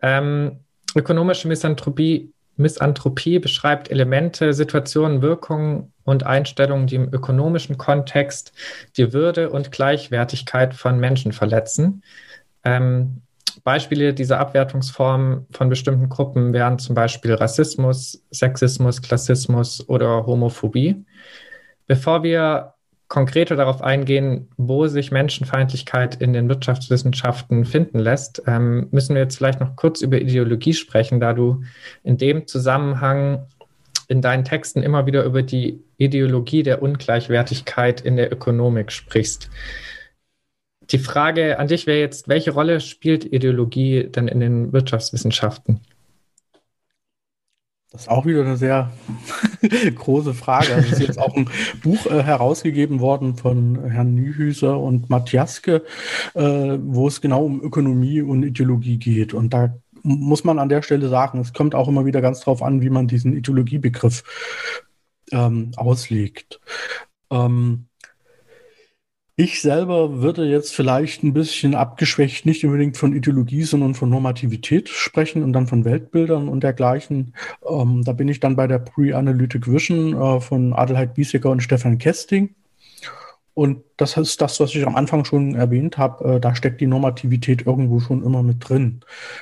Ähm, 0.01 0.61
ökonomische 0.95 1.49
Misanthropie, 1.49 2.33
Misanthropie 2.57 3.39
beschreibt 3.39 3.91
Elemente, 3.91 4.53
Situationen, 4.53 5.23
Wirkungen 5.23 5.93
und 6.05 6.25
Einstellungen, 6.25 6.87
die 6.87 6.97
im 6.97 7.13
ökonomischen 7.13 7.79
Kontext 7.79 8.53
die 8.97 9.13
Würde 9.13 9.51
und 9.51 9.73
Gleichwertigkeit 9.73 10.75
von 10.75 10.99
Menschen 10.99 11.33
verletzen. 11.33 12.03
Ähm, 12.65 13.23
Beispiele 13.65 14.15
dieser 14.15 14.39
Abwertungsformen 14.41 15.47
von 15.51 15.69
bestimmten 15.69 16.09
Gruppen 16.09 16.53
wären 16.53 16.79
zum 16.79 16.95
Beispiel 16.95 17.35
Rassismus, 17.35 18.23
Sexismus, 18.31 19.03
Klassismus 19.03 19.89
oder 19.89 20.27
Homophobie. 20.27 21.05
Bevor 21.87 22.23
wir 22.23 22.72
konkreter 23.13 23.57
darauf 23.57 23.83
eingehen, 23.83 24.49
wo 24.57 24.87
sich 24.87 25.11
Menschenfeindlichkeit 25.11 26.15
in 26.15 26.33
den 26.33 26.49
Wirtschaftswissenschaften 26.49 27.67
finden 27.67 27.99
lässt, 27.99 28.43
ähm, 28.47 28.89
müssen 28.91 29.15
wir 29.15 29.21
jetzt 29.21 29.37
vielleicht 29.37 29.61
noch 29.61 29.77
kurz 29.77 30.01
über 30.01 30.19
Ideologie 30.19 30.73
sprechen, 30.73 31.21
da 31.21 31.35
du 31.35 31.63
in 32.05 32.17
dem 32.17 32.47
Zusammenhang 32.47 33.47
in 34.09 34.23
deinen 34.23 34.45
Texten 34.45 34.83
immer 34.83 35.05
wieder 35.05 35.25
über 35.25 35.43
die 35.43 35.85
Ideologie 35.99 36.63
der 36.63 36.81
Ungleichwertigkeit 36.81 38.01
in 38.01 38.17
der 38.17 38.33
Ökonomik 38.33 38.91
sprichst. 38.91 39.51
die 40.91 40.99
Frage 40.99 41.59
an 41.59 41.69
dich 41.69 41.87
wäre 41.87 42.01
jetzt, 42.01 42.29
welche 42.29 42.53
Rolle 42.53 42.81
spielt 42.81 43.27
Ideologie 43.27 44.05
denn 44.05 44.27
in 44.27 44.41
den 44.41 44.73
Wirtschaftswissenschaften? 44.73 45.83
Das 47.93 48.03
ist 48.03 48.09
auch 48.09 48.24
wieder 48.24 48.40
eine 48.40 48.57
sehr 48.57 48.90
große 49.95 50.32
Frage. 50.32 50.74
Also 50.74 50.86
es 50.88 50.93
ist 50.95 51.07
jetzt 51.09 51.18
auch 51.18 51.36
ein 51.36 51.51
Buch 51.82 52.07
äh, 52.07 52.22
herausgegeben 52.22 53.01
worden 53.01 53.36
von 53.36 53.84
Herrn 53.90 54.14
Nyhüser 54.14 54.80
und 54.80 55.11
Matthiaske, 55.11 55.84
äh, 56.32 56.78
wo 56.80 57.07
es 57.07 57.20
genau 57.20 57.45
um 57.45 57.62
Ökonomie 57.62 58.22
und 58.22 58.45
Ideologie 58.45 58.97
geht. 58.97 59.34
Und 59.34 59.53
da 59.53 59.76
muss 60.03 60.43
man 60.43 60.59
an 60.59 60.70
der 60.70 60.80
Stelle 60.80 61.11
sagen, 61.11 61.38
es 61.40 61.53
kommt 61.53 61.74
auch 61.74 61.86
immer 61.86 62.07
wieder 62.07 62.22
ganz 62.22 62.40
drauf 62.40 62.62
an, 62.62 62.80
wie 62.80 62.88
man 62.88 63.09
diesen 63.09 63.36
Ideologiebegriff 63.36 64.24
ähm, 65.30 65.72
auslegt. 65.76 66.61
Ähm, 67.30 67.88
ich 69.37 69.62
selber 69.62 70.20
würde 70.20 70.45
jetzt 70.45 70.74
vielleicht 70.74 71.22
ein 71.22 71.33
bisschen 71.33 71.74
abgeschwächt 71.74 72.45
nicht 72.45 72.64
unbedingt 72.64 72.97
von 72.99 73.14
Ideologie, 73.14 73.62
sondern 73.62 73.95
von 73.95 74.11
Normativität 74.11 74.89
sprechen 74.91 75.43
und 75.43 75.53
dann 75.55 75.66
von 75.66 75.85
Weltbildern 75.85 76.49
und 76.49 76.62
dergleichen. 76.62 77.35
Ähm, 77.68 78.03
da 78.05 78.12
bin 78.12 78.28
ich 78.28 78.41
dann 78.41 78.57
bei 78.57 78.66
der 78.66 78.78
Pre-Analytic 78.78 79.66
Vision 79.66 80.14
äh, 80.14 80.41
von 80.41 80.74
Adelheid 80.74 81.14
Biesecker 81.14 81.51
und 81.51 81.62
Stefan 81.62 81.99
Kesting. 81.99 82.55
Und 83.55 83.82
das 83.98 84.16
ist 84.16 84.40
das, 84.40 84.61
was 84.61 84.74
ich 84.74 84.86
am 84.86 84.96
Anfang 84.96 85.26
schon 85.26 85.55
erwähnt 85.55 85.98
habe. 85.98 86.36
Äh, 86.36 86.40
da 86.40 86.55
steckt 86.55 86.80
die 86.80 86.86
Normativität 86.86 87.66
irgendwo 87.66 88.00
schon 88.00 88.24
immer 88.24 88.42
mit 88.42 88.66
drin. 88.66 89.00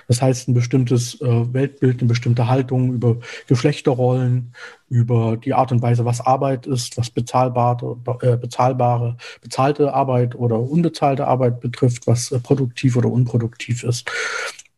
Das 0.08 0.20
heißt, 0.20 0.48
ein 0.48 0.54
bestimmtes 0.54 1.20
äh, 1.20 1.54
Weltbild, 1.54 2.00
eine 2.00 2.08
bestimmte 2.08 2.48
Haltung 2.48 2.92
über 2.92 3.18
Geschlechterrollen, 3.46 4.52
über 4.88 5.36
die 5.36 5.54
Art 5.54 5.70
und 5.70 5.80
Weise, 5.80 6.04
was 6.04 6.20
Arbeit 6.20 6.66
ist, 6.66 6.98
was 6.98 7.11
bezahlbare, 7.11 7.96
äh, 8.22 8.36
bezahlbare, 8.36 9.16
bezahlte 9.42 9.94
Arbeit 9.94 10.34
oder 10.34 10.58
unbezahlte 10.58 11.28
Arbeit 11.28 11.61
betrifft, 11.61 12.08
was 12.08 12.32
äh, 12.32 12.40
produktiv 12.40 12.96
oder 12.96 13.11
unproduktiv 13.11 13.84
ist. 13.84 14.11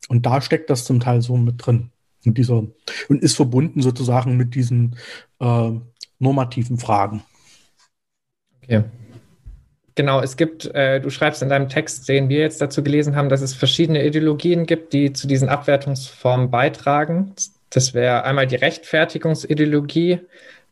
Und 0.09 0.27
da 0.27 0.43
steckt 0.43 0.69
das 0.69 0.85
zum 0.85 1.01
Teil 1.01 1.23
so 1.23 1.39
mit 1.39 1.65
drin. 1.65 1.91
Und, 2.27 2.37
dieser, 2.37 2.65
und 3.09 3.23
ist 3.23 3.37
verbunden 3.37 3.81
sozusagen 3.81 4.37
mit 4.37 4.55
diesen 4.55 4.97
äh, 5.41 5.71
normativen 6.19 6.77
Fragen. 6.77 7.23
Okay. 8.63 8.85
Genau, 9.95 10.21
es 10.21 10.37
gibt, 10.37 10.67
äh, 10.75 11.01
du 11.01 11.11
schreibst 11.11 11.43
in 11.43 11.51
deinem 11.51 11.69
Text, 11.69 12.09
den 12.09 12.31
wir 12.31 12.41
jetzt 12.41 12.63
dazu 12.63 12.83
gelesen 12.83 13.15
haben, 13.15 13.29
dass 13.29 13.43
es 13.43 13.53
verschiedene 13.53 14.05
Ideologien 14.05 14.65
gibt, 14.65 14.95
die 14.95 15.13
zu 15.13 15.27
diesen 15.27 15.51
Abwertungsformen 15.51 16.51
beitragen. 16.51 17.35
Das 17.69 17.93
wäre 17.93 18.25
einmal 18.25 18.47
die 18.47 18.57
Rechtfertigungsideologie, 18.57 20.21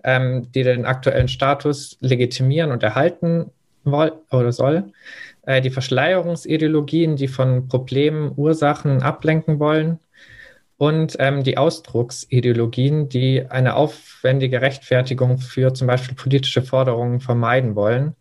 ähm, 0.04 0.50
die 0.52 0.62
den 0.62 0.86
aktuellen 0.86 1.28
Status 1.28 1.98
legitimieren 2.00 2.72
und 2.72 2.82
erhalten 2.82 3.50
woll 3.84 4.12
oder 4.30 4.52
soll. 4.52 4.92
Äh, 5.42 5.60
die 5.60 5.70
Verschleierungsideologien, 5.70 7.16
die 7.16 7.28
von 7.28 7.68
Problemen, 7.68 8.32
Ursachen 8.36 9.02
ablenken 9.02 9.58
wollen. 9.58 9.98
Und 10.78 11.16
ähm, 11.18 11.44
die 11.44 11.58
Ausdrucksideologien, 11.58 13.10
die 13.10 13.44
eine 13.50 13.74
aufwendige 13.74 14.62
Rechtfertigung 14.62 15.36
für 15.36 15.74
zum 15.74 15.86
Beispiel 15.86 16.14
politische 16.14 16.62
Forderungen 16.62 17.20
vermeiden 17.20 17.74
wollen 17.74 18.16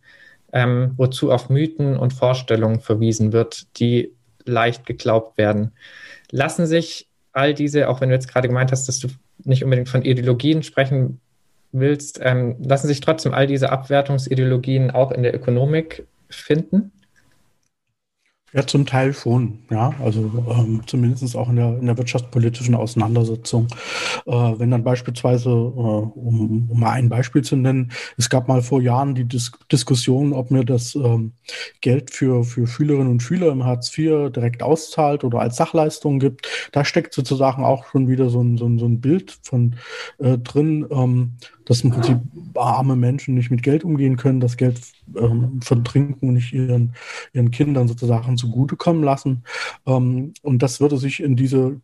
ähm, 0.53 0.93
wozu 0.97 1.31
auf 1.31 1.49
Mythen 1.49 1.97
und 1.97 2.13
Vorstellungen 2.13 2.79
verwiesen 2.79 3.31
wird, 3.33 3.67
die 3.79 4.13
leicht 4.45 4.85
geglaubt 4.85 5.37
werden. 5.37 5.71
Lassen 6.31 6.65
sich 6.65 7.07
all 7.31 7.53
diese, 7.53 7.89
auch 7.89 8.01
wenn 8.01 8.09
du 8.09 8.15
jetzt 8.15 8.31
gerade 8.31 8.47
gemeint 8.47 8.71
hast, 8.71 8.87
dass 8.87 8.99
du 8.99 9.07
nicht 9.43 9.63
unbedingt 9.63 9.89
von 9.89 10.03
Ideologien 10.03 10.63
sprechen 10.63 11.19
willst, 11.71 12.19
ähm, 12.21 12.55
lassen 12.59 12.87
sich 12.87 12.99
trotzdem 12.99 13.33
all 13.33 13.47
diese 13.47 13.71
Abwertungsideologien 13.71 14.91
auch 14.91 15.11
in 15.11 15.23
der 15.23 15.35
Ökonomik 15.35 16.07
finden? 16.29 16.91
Ja, 18.53 18.65
zum 18.65 18.85
Teil 18.85 19.13
schon, 19.13 19.59
ja. 19.69 19.93
Also 20.03 20.21
ähm, 20.49 20.81
zumindest 20.87 21.35
auch 21.35 21.49
in 21.49 21.57
der, 21.57 21.77
in 21.77 21.85
der 21.85 21.97
wirtschaftspolitischen 21.97 22.73
Auseinandersetzung. 22.73 23.67
Äh, 24.25 24.31
wenn 24.31 24.71
dann 24.71 24.83
beispielsweise, 24.83 25.49
äh, 25.49 25.53
um, 25.53 26.67
um 26.69 26.79
mal 26.79 26.91
ein 26.91 27.09
Beispiel 27.09 27.43
zu 27.43 27.55
nennen, 27.55 27.91
es 28.17 28.29
gab 28.29 28.47
mal 28.47 28.63
vor 28.63 28.81
Jahren 28.81 29.13
die 29.13 29.25
Dis 29.25 29.51
Diskussion, 29.71 30.33
ob 30.33 30.49
mir 30.49 30.65
das 30.65 30.95
ähm, 30.95 31.33
Geld 31.81 32.11
für, 32.11 32.43
für 32.43 32.65
Schülerinnen 32.65 33.11
und 33.11 33.21
Schüler 33.21 33.51
im 33.51 33.65
Hartz 33.65 33.95
IV 33.95 34.31
direkt 34.31 34.63
auszahlt 34.63 35.23
oder 35.23 35.39
als 35.39 35.57
Sachleistung 35.57 36.19
gibt. 36.19 36.47
Da 36.71 36.83
steckt 36.85 37.13
sozusagen 37.13 37.63
auch 37.63 37.85
schon 37.91 38.07
wieder 38.07 38.29
so 38.29 38.41
ein, 38.41 38.57
so 38.57 38.65
ein, 38.65 38.79
so 38.79 38.85
ein 38.85 38.99
Bild 38.99 39.37
von 39.43 39.75
äh, 40.17 40.37
drin. 40.39 40.87
Ähm, 40.89 41.33
dass 41.69 41.81
im 41.81 41.91
Prinzip 41.91 42.17
arme 42.55 42.95
Menschen 42.95 43.35
nicht 43.35 43.51
mit 43.51 43.61
Geld 43.61 43.83
umgehen 43.83 44.17
können, 44.17 44.39
das 44.39 44.57
Geld 44.57 44.81
ähm, 45.15 45.61
verdrinken 45.61 46.29
und 46.29 46.33
nicht 46.33 46.51
ihren, 46.51 46.95
ihren 47.31 47.51
Kindern 47.51 47.87
sozusagen 47.87 48.37
zugutekommen 48.37 49.03
lassen. 49.03 49.43
Ähm, 49.85 50.33
und 50.41 50.63
das 50.63 50.81
würde 50.81 50.97
sich 50.97 51.21
in 51.21 51.35
diese 51.35 51.79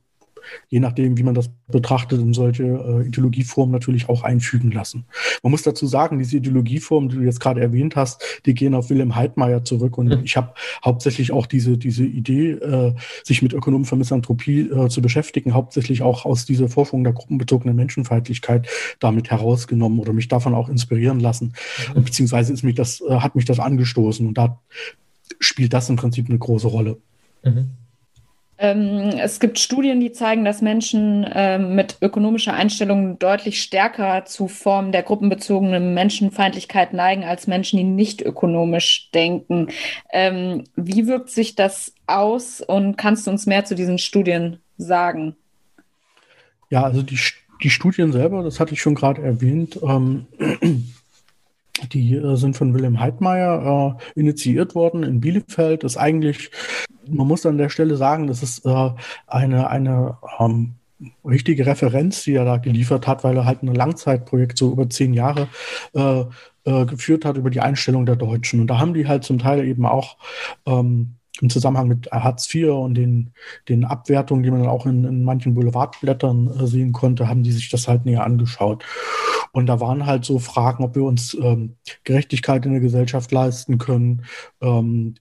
je 0.70 0.80
nachdem, 0.80 1.18
wie 1.18 1.24
man 1.24 1.36
das 1.36 1.50
betrachtet, 1.68 2.20
in 2.20 2.34
solche 2.34 2.64
äh, 2.64 3.08
Ideologieformen 3.08 3.72
natürlich 3.72 4.10
auch 4.10 4.24
einfügen 4.24 4.72
lassen. 4.72 5.06
Man 5.44 5.52
muss 5.52 5.64
dazu 5.64 5.88
sagen, 5.88 6.20
diese 6.20 6.38
Ideologieformen, 6.38 7.10
die 7.10 7.18
du 7.18 7.22
jetzt 7.24 7.40
gerade 7.40 7.62
erwähnt 7.62 7.96
hast, 7.96 8.24
die 8.46 8.54
gehen 8.54 8.76
auf 8.76 8.90
Wilhelm 8.90 9.16
Heidmeier 9.16 9.64
zurück. 9.64 9.98
Und 9.98 10.08
mhm. 10.08 10.22
ich 10.24 10.38
habe 10.38 10.54
hauptsächlich 10.84 11.32
auch 11.32 11.46
diese, 11.46 11.78
diese 11.78 12.06
Idee, 12.06 12.52
äh, 12.52 12.94
sich 13.24 13.42
mit 13.42 13.54
Ökonomen 13.54 13.86
für 13.86 13.96
Misanthropie 13.96 14.62
äh, 14.62 14.90
zu 14.90 15.02
beschäftigen, 15.02 15.54
hauptsächlich 15.54 16.02
auch 16.02 16.26
aus 16.26 16.46
dieser 16.46 16.70
Forschung 16.70 17.04
der 17.04 17.14
gruppenbezogenen 17.14 17.76
Menschenfeindlichkeit 17.76 18.68
damit 19.00 19.32
herausgenommen 19.32 20.00
oder 20.00 20.14
mich 20.14 20.28
davon 20.28 20.54
auch 20.54 20.70
inspirieren 20.70 21.20
lassen. 21.20 21.54
Mhm. 21.96 22.04
Beziehungsweise 22.04 22.54
ist 22.54 22.64
mich 22.64 22.76
das, 22.76 23.02
äh, 23.02 23.20
hat 23.20 23.36
mich 23.36 23.46
das 23.46 23.60
angestoßen. 23.60 24.28
Und 24.28 24.38
da 24.38 24.60
spielt 25.40 25.74
das 25.74 25.90
im 25.90 25.96
Prinzip 25.96 26.30
eine 26.30 26.38
große 26.38 26.68
Rolle. 26.68 26.98
Mhm. 27.44 27.72
Ähm, 28.58 29.10
es 29.20 29.40
gibt 29.40 29.60
Studien, 29.60 30.00
die 30.00 30.14
zeigen, 30.14 30.46
dass 30.46 30.62
Menschen 30.62 31.30
ähm, 31.34 31.76
mit 31.76 31.98
ökonomischer 32.02 32.54
Einstellung 32.54 33.20
deutlich 33.20 33.62
stärker 33.62 34.26
zu 34.26 34.48
Formen 34.48 34.94
der 34.94 35.04
gruppenbezogenen 35.04 35.94
Menschenfeindlichkeit 35.94 36.94
neigen 36.94 37.24
als 37.26 37.48
Menschen, 37.48 37.78
die 37.78 37.84
nicht 37.84 38.22
ökonomisch 38.22 39.10
denken. 39.14 39.68
Ähm, 40.12 40.64
wie 40.76 41.08
wirkt 41.08 41.32
sich 41.32 41.56
das 41.56 41.94
aus 42.08 42.62
und 42.62 42.98
kannst 42.98 43.28
du 43.28 43.32
uns 43.32 43.46
mehr 43.46 43.66
zu 43.66 43.76
diesen 43.76 43.98
Studien 43.98 44.60
sagen? 44.78 45.36
Ja, 46.70 46.84
also 46.84 47.02
die, 47.02 47.20
die 47.62 47.70
Studien 47.70 48.14
selber, 48.14 48.42
das 48.42 48.60
hatte 48.60 48.74
ich 48.74 48.82
schon 48.82 48.96
gerade 48.96 49.22
erwähnt, 49.22 49.80
ähm, 49.84 50.28
die 51.92 52.16
äh, 52.16 52.36
sind 52.36 52.56
von 52.56 52.74
Wilhelm 52.74 53.00
Heidmeier 53.00 53.98
äh, 54.16 54.20
initiiert 54.20 54.76
worden 54.76 55.04
in 55.04 55.22
Bielefeld. 55.22 55.84
Das 55.84 55.94
ist 55.94 55.98
eigentlich, 55.98 56.52
man 57.10 57.28
muss 57.28 57.46
an 57.46 57.58
der 57.58 57.70
Stelle 57.70 57.98
sagen, 57.98 58.28
das 58.28 58.44
ist 58.44 58.66
äh, 58.66 58.90
eine, 59.28 59.70
eine 59.70 60.18
ähm, 60.40 60.76
richtige 61.24 61.66
Referenz, 61.66 62.24
die 62.24 62.34
er 62.34 62.46
da 62.46 62.58
geliefert 62.58 63.08
hat, 63.08 63.24
weil 63.24 63.36
er 63.38 63.46
halt 63.46 63.64
ein 63.64 63.74
Langzeitprojekt 63.74 64.58
so 64.58 64.72
über 64.72 64.90
zehn 64.90 65.14
Jahre 65.14 65.48
äh, 65.94 66.24
äh, 66.66 66.86
geführt 66.86 67.26
hat 67.26 67.38
über 67.38 67.50
die 67.50 67.60
Einstellung 67.60 68.06
der 68.06 68.16
Deutschen. 68.16 68.62
Und 68.62 68.68
da 68.68 68.80
haben 68.80 68.94
die 68.94 69.08
halt 69.08 69.24
zum 69.24 69.40
Teil 69.40 69.66
eben 69.66 69.86
auch 69.86 70.18
ähm, 70.66 71.16
im 71.42 71.50
Zusammenhang 71.50 71.88
mit 71.88 72.12
Hartz 72.12 72.54
IV 72.54 72.70
und 72.70 72.96
den, 72.96 73.32
den 73.68 73.86
Abwertungen, 73.86 74.44
die 74.44 74.52
man 74.52 74.62
dann 74.62 74.70
auch 74.70 74.86
in, 74.86 75.04
in 75.04 75.24
manchen 75.24 75.54
Boulevardblättern 75.54 76.60
äh, 76.60 76.68
sehen 76.68 76.94
konnte, 76.94 77.28
haben 77.28 77.44
die 77.44 77.52
sich 77.52 77.70
das 77.70 77.88
halt 77.88 78.06
näher 78.06 78.24
angeschaut. 78.24 78.84
Und 79.52 79.68
da 79.68 79.80
waren 79.80 80.06
halt 80.06 80.26
so 80.26 80.40
Fragen, 80.40 80.84
ob 80.84 80.96
wir 80.96 81.04
uns 81.04 81.34
ähm, 81.34 81.76
Gerechtigkeit 82.04 82.66
in 82.66 82.74
der 82.74 82.82
Gesellschaft 82.82 83.32
leisten 83.32 83.78
können, 83.78 84.26
ähm, 84.62 85.16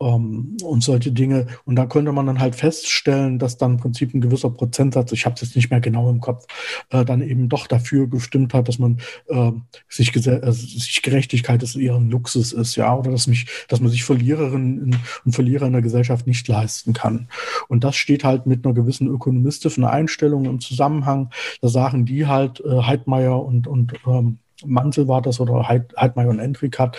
ähm, 0.00 0.56
und 0.62 0.82
solche 0.82 1.12
Dinge. 1.12 1.46
Und 1.64 1.76
da 1.76 1.86
könnte 1.86 2.12
man 2.12 2.26
dann 2.26 2.40
halt 2.40 2.54
feststellen, 2.54 3.38
dass 3.38 3.58
dann 3.58 3.72
im 3.72 3.76
Prinzip 3.78 4.14
ein 4.14 4.20
gewisser 4.20 4.50
Prozentsatz, 4.50 5.12
ich 5.12 5.26
habe 5.26 5.34
es 5.34 5.42
jetzt 5.42 5.56
nicht 5.56 5.70
mehr 5.70 5.80
genau 5.80 6.10
im 6.10 6.20
Kopf, 6.20 6.46
äh, 6.90 7.04
dann 7.04 7.22
eben 7.22 7.48
doch 7.48 7.66
dafür 7.66 8.08
gestimmt 8.08 8.54
hat, 8.54 8.68
dass 8.68 8.78
man 8.78 8.98
äh, 9.28 9.52
sich, 9.88 10.14
äh, 10.14 10.52
sich 10.52 11.02
Gerechtigkeit 11.02 11.62
des 11.62 11.76
ihren 11.76 12.10
Luxus 12.10 12.52
ist, 12.52 12.76
ja, 12.76 12.96
oder 12.96 13.10
dass 13.10 13.26
mich, 13.26 13.46
dass 13.68 13.80
man 13.80 13.90
sich 13.90 14.04
Verliererinnen 14.04 14.96
und 15.24 15.32
Verlierer 15.32 15.66
in 15.66 15.72
der 15.72 15.82
Gesellschaft 15.82 16.26
nicht 16.26 16.48
leisten 16.48 16.92
kann. 16.92 17.28
Und 17.68 17.84
das 17.84 17.96
steht 17.96 18.24
halt 18.24 18.46
mit 18.46 18.64
einer 18.64 18.74
gewissen 18.74 19.06
ökonomistischen 19.06 19.84
Einstellung 19.84 20.44
im 20.46 20.60
Zusammenhang. 20.60 21.30
Da 21.60 21.68
sagen 21.68 22.06
die 22.06 22.26
halt, 22.26 22.60
äh, 22.60 22.82
Heidmeier 22.82 23.44
und, 23.44 23.66
und 23.66 23.92
ähm, 24.06 24.38
Mantel 24.64 25.08
war 25.08 25.22
das 25.22 25.40
oder 25.40 25.68
Heid, 25.68 25.94
Heidmeier 25.96 26.28
und 26.28 26.38
Endrik 26.38 26.78
hat, 26.78 26.96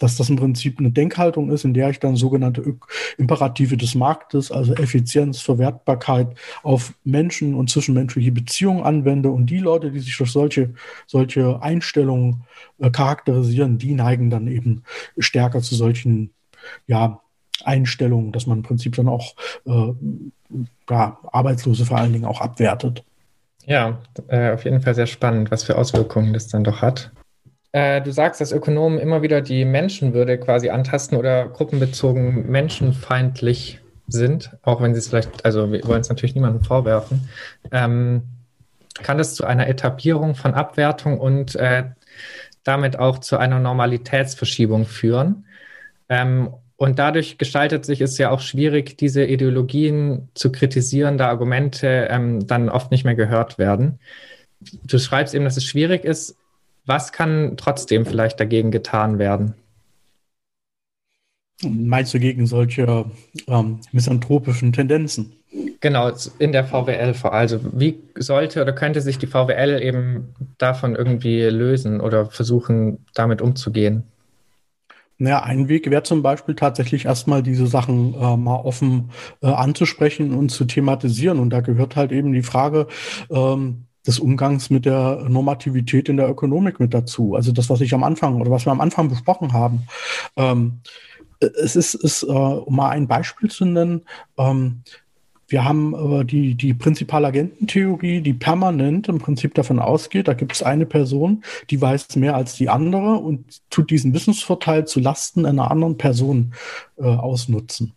dass 0.00 0.16
das 0.16 0.30
im 0.30 0.36
Prinzip 0.36 0.78
eine 0.78 0.90
Denkhaltung 0.90 1.50
ist, 1.50 1.64
in 1.64 1.74
der 1.74 1.90
ich 1.90 2.00
dann 2.00 2.16
sogenannte 2.16 2.64
Imperative 3.18 3.76
des 3.76 3.94
Marktes, 3.94 4.50
also 4.50 4.74
Effizienz, 4.74 5.40
Verwertbarkeit 5.40 6.28
auf 6.62 6.94
Menschen 7.04 7.54
und 7.54 7.70
zwischenmenschliche 7.70 8.32
Beziehungen 8.32 8.82
anwende. 8.82 9.30
Und 9.30 9.46
die 9.46 9.58
Leute, 9.58 9.90
die 9.90 10.00
sich 10.00 10.16
durch 10.16 10.32
solche, 10.32 10.70
solche 11.06 11.62
Einstellungen 11.62 12.44
äh, 12.78 12.90
charakterisieren, 12.90 13.78
die 13.78 13.92
neigen 13.92 14.30
dann 14.30 14.48
eben 14.48 14.82
stärker 15.18 15.60
zu 15.60 15.74
solchen, 15.74 16.30
ja, 16.86 17.20
Einstellungen, 17.62 18.32
dass 18.32 18.46
man 18.46 18.58
im 18.58 18.62
Prinzip 18.62 18.96
dann 18.96 19.08
auch 19.08 19.34
äh, 19.66 19.92
ja, 20.88 21.18
Arbeitslose 21.30 21.84
vor 21.84 21.98
allen 21.98 22.14
Dingen 22.14 22.24
auch 22.24 22.40
abwertet. 22.40 23.04
Ja, 23.66 24.00
äh, 24.28 24.52
auf 24.52 24.64
jeden 24.64 24.80
Fall 24.80 24.94
sehr 24.94 25.06
spannend, 25.06 25.50
was 25.50 25.64
für 25.64 25.76
Auswirkungen 25.76 26.32
das 26.32 26.48
dann 26.48 26.64
doch 26.64 26.80
hat. 26.80 27.12
Äh, 27.72 28.00
du 28.00 28.12
sagst, 28.12 28.40
dass 28.40 28.52
Ökonomen 28.52 28.98
immer 28.98 29.22
wieder 29.22 29.40
die 29.40 29.64
Menschenwürde 29.64 30.38
quasi 30.38 30.70
antasten 30.70 31.16
oder 31.16 31.48
gruppenbezogen 31.48 32.50
menschenfeindlich 32.50 33.80
sind, 34.08 34.56
auch 34.62 34.82
wenn 34.82 34.94
sie 34.94 34.98
es 34.98 35.08
vielleicht, 35.08 35.44
also 35.44 35.70
wir 35.72 35.84
wollen 35.84 36.00
es 36.00 36.08
natürlich 36.08 36.34
niemandem 36.34 36.64
vorwerfen. 36.64 37.28
Ähm, 37.70 38.22
kann 38.94 39.18
das 39.18 39.34
zu 39.34 39.44
einer 39.44 39.68
Etablierung 39.68 40.34
von 40.34 40.54
Abwertung 40.54 41.18
und 41.18 41.54
äh, 41.56 41.84
damit 42.64 42.98
auch 42.98 43.18
zu 43.18 43.38
einer 43.38 43.60
Normalitätsverschiebung 43.60 44.84
führen? 44.84 45.46
Ähm, 46.08 46.50
und 46.76 46.98
dadurch 46.98 47.38
gestaltet 47.38 47.84
sich 47.84 48.00
es 48.00 48.16
ja 48.18 48.30
auch 48.30 48.40
schwierig, 48.40 48.96
diese 48.96 49.24
Ideologien 49.24 50.28
zu 50.34 50.50
kritisieren, 50.50 51.18
da 51.18 51.28
Argumente 51.28 52.08
ähm, 52.10 52.46
dann 52.46 52.68
oft 52.68 52.90
nicht 52.90 53.04
mehr 53.04 53.14
gehört 53.14 53.58
werden. 53.58 54.00
Du 54.84 54.98
schreibst 54.98 55.34
eben, 55.34 55.44
dass 55.44 55.58
es 55.58 55.64
schwierig 55.64 56.04
ist, 56.04 56.36
was 56.90 57.12
kann 57.12 57.56
trotzdem 57.56 58.04
vielleicht 58.04 58.40
dagegen 58.40 58.72
getan 58.72 59.20
werden? 59.20 59.54
Meinst 61.62 62.12
du 62.12 62.18
gegen 62.18 62.46
solche 62.46 63.04
ähm, 63.46 63.78
misanthropischen 63.92 64.72
Tendenzen? 64.72 65.32
Genau, 65.78 66.10
in 66.40 66.50
der 66.50 66.64
VWL 66.64 67.14
vor 67.14 67.32
allem. 67.32 67.42
Also 67.42 67.60
wie 67.72 68.00
sollte 68.16 68.60
oder 68.60 68.72
könnte 68.72 69.02
sich 69.02 69.18
die 69.18 69.28
VWL 69.28 69.80
eben 69.80 70.34
davon 70.58 70.96
irgendwie 70.96 71.42
lösen 71.42 72.00
oder 72.00 72.26
versuchen, 72.26 73.06
damit 73.14 73.40
umzugehen? 73.40 74.02
Naja, 75.18 75.44
ein 75.44 75.68
Weg 75.68 75.88
wäre 75.90 76.02
zum 76.02 76.22
Beispiel 76.22 76.56
tatsächlich 76.56 77.04
erstmal 77.04 77.44
diese 77.44 77.68
Sachen 77.68 78.14
äh, 78.14 78.36
mal 78.36 78.56
offen 78.56 79.10
äh, 79.42 79.46
anzusprechen 79.46 80.34
und 80.34 80.48
zu 80.48 80.64
thematisieren. 80.64 81.38
Und 81.38 81.50
da 81.50 81.60
gehört 81.60 81.94
halt 81.94 82.10
eben 82.10 82.32
die 82.32 82.42
Frage, 82.42 82.88
ähm, 83.30 83.84
des 84.10 84.18
Umgangs 84.18 84.70
mit 84.70 84.84
der 84.84 85.24
Normativität 85.28 86.08
in 86.08 86.16
der 86.16 86.28
Ökonomik 86.28 86.80
mit 86.80 86.92
dazu. 86.92 87.36
Also 87.36 87.52
das, 87.52 87.70
was 87.70 87.80
ich 87.80 87.94
am 87.94 88.02
Anfang 88.02 88.40
oder 88.40 88.50
was 88.50 88.66
wir 88.66 88.72
am 88.72 88.80
Anfang 88.80 89.08
besprochen 89.08 89.52
haben. 89.52 89.86
Ähm, 90.36 90.80
es 91.38 91.76
ist, 91.76 91.94
ist 91.94 92.24
äh, 92.24 92.26
um 92.26 92.74
mal 92.74 92.90
ein 92.90 93.06
Beispiel 93.06 93.50
zu 93.50 93.64
nennen, 93.64 94.02
ähm, 94.36 94.82
wir 95.46 95.64
haben 95.64 95.94
äh, 95.94 96.24
die, 96.24 96.54
die 96.54 96.74
Prinzipalagententheorie, 96.74 98.20
die 98.20 98.34
permanent 98.34 99.08
im 99.08 99.18
Prinzip 99.18 99.54
davon 99.54 99.78
ausgeht, 99.78 100.28
da 100.28 100.34
gibt 100.34 100.52
es 100.52 100.62
eine 100.62 100.86
Person, 100.86 101.42
die 101.70 101.80
weiß 101.80 102.16
mehr 102.16 102.36
als 102.36 102.54
die 102.54 102.68
andere 102.68 103.16
und 103.16 103.60
tut 103.68 103.90
diesen 103.90 104.14
Wissensvorteil 104.14 104.86
zu 104.86 105.00
Lasten 105.00 105.46
einer 105.46 105.70
anderen 105.70 105.98
Person 105.98 106.54
äh, 106.98 107.04
ausnutzen. 107.04 107.94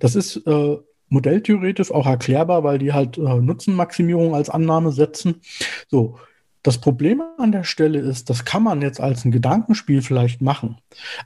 Das 0.00 0.16
ist 0.16 0.36
äh, 0.46 0.76
modelltheoretisch 1.08 1.92
auch 1.92 2.06
erklärbar, 2.06 2.64
weil 2.64 2.78
die 2.78 2.92
halt 2.92 3.18
äh, 3.18 3.20
Nutzenmaximierung 3.20 4.34
als 4.34 4.50
Annahme 4.50 4.92
setzen. 4.92 5.40
So. 5.88 6.18
Das 6.62 6.78
Problem 6.78 7.22
an 7.38 7.52
der 7.52 7.62
Stelle 7.62 8.00
ist, 8.00 8.28
das 8.28 8.44
kann 8.44 8.64
man 8.64 8.82
jetzt 8.82 9.00
als 9.00 9.24
ein 9.24 9.30
Gedankenspiel 9.30 10.02
vielleicht 10.02 10.42
machen. 10.42 10.78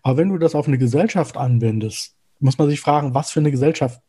Aber 0.02 0.18
wenn 0.18 0.28
du 0.28 0.36
das 0.36 0.54
auf 0.54 0.68
eine 0.68 0.76
Gesellschaft 0.76 1.38
anwendest, 1.38 2.14
muss 2.40 2.58
man 2.58 2.68
sich 2.68 2.78
fragen, 2.78 3.14
was 3.14 3.30
für 3.30 3.40
eine 3.40 3.50
Gesellschaft 3.50 4.02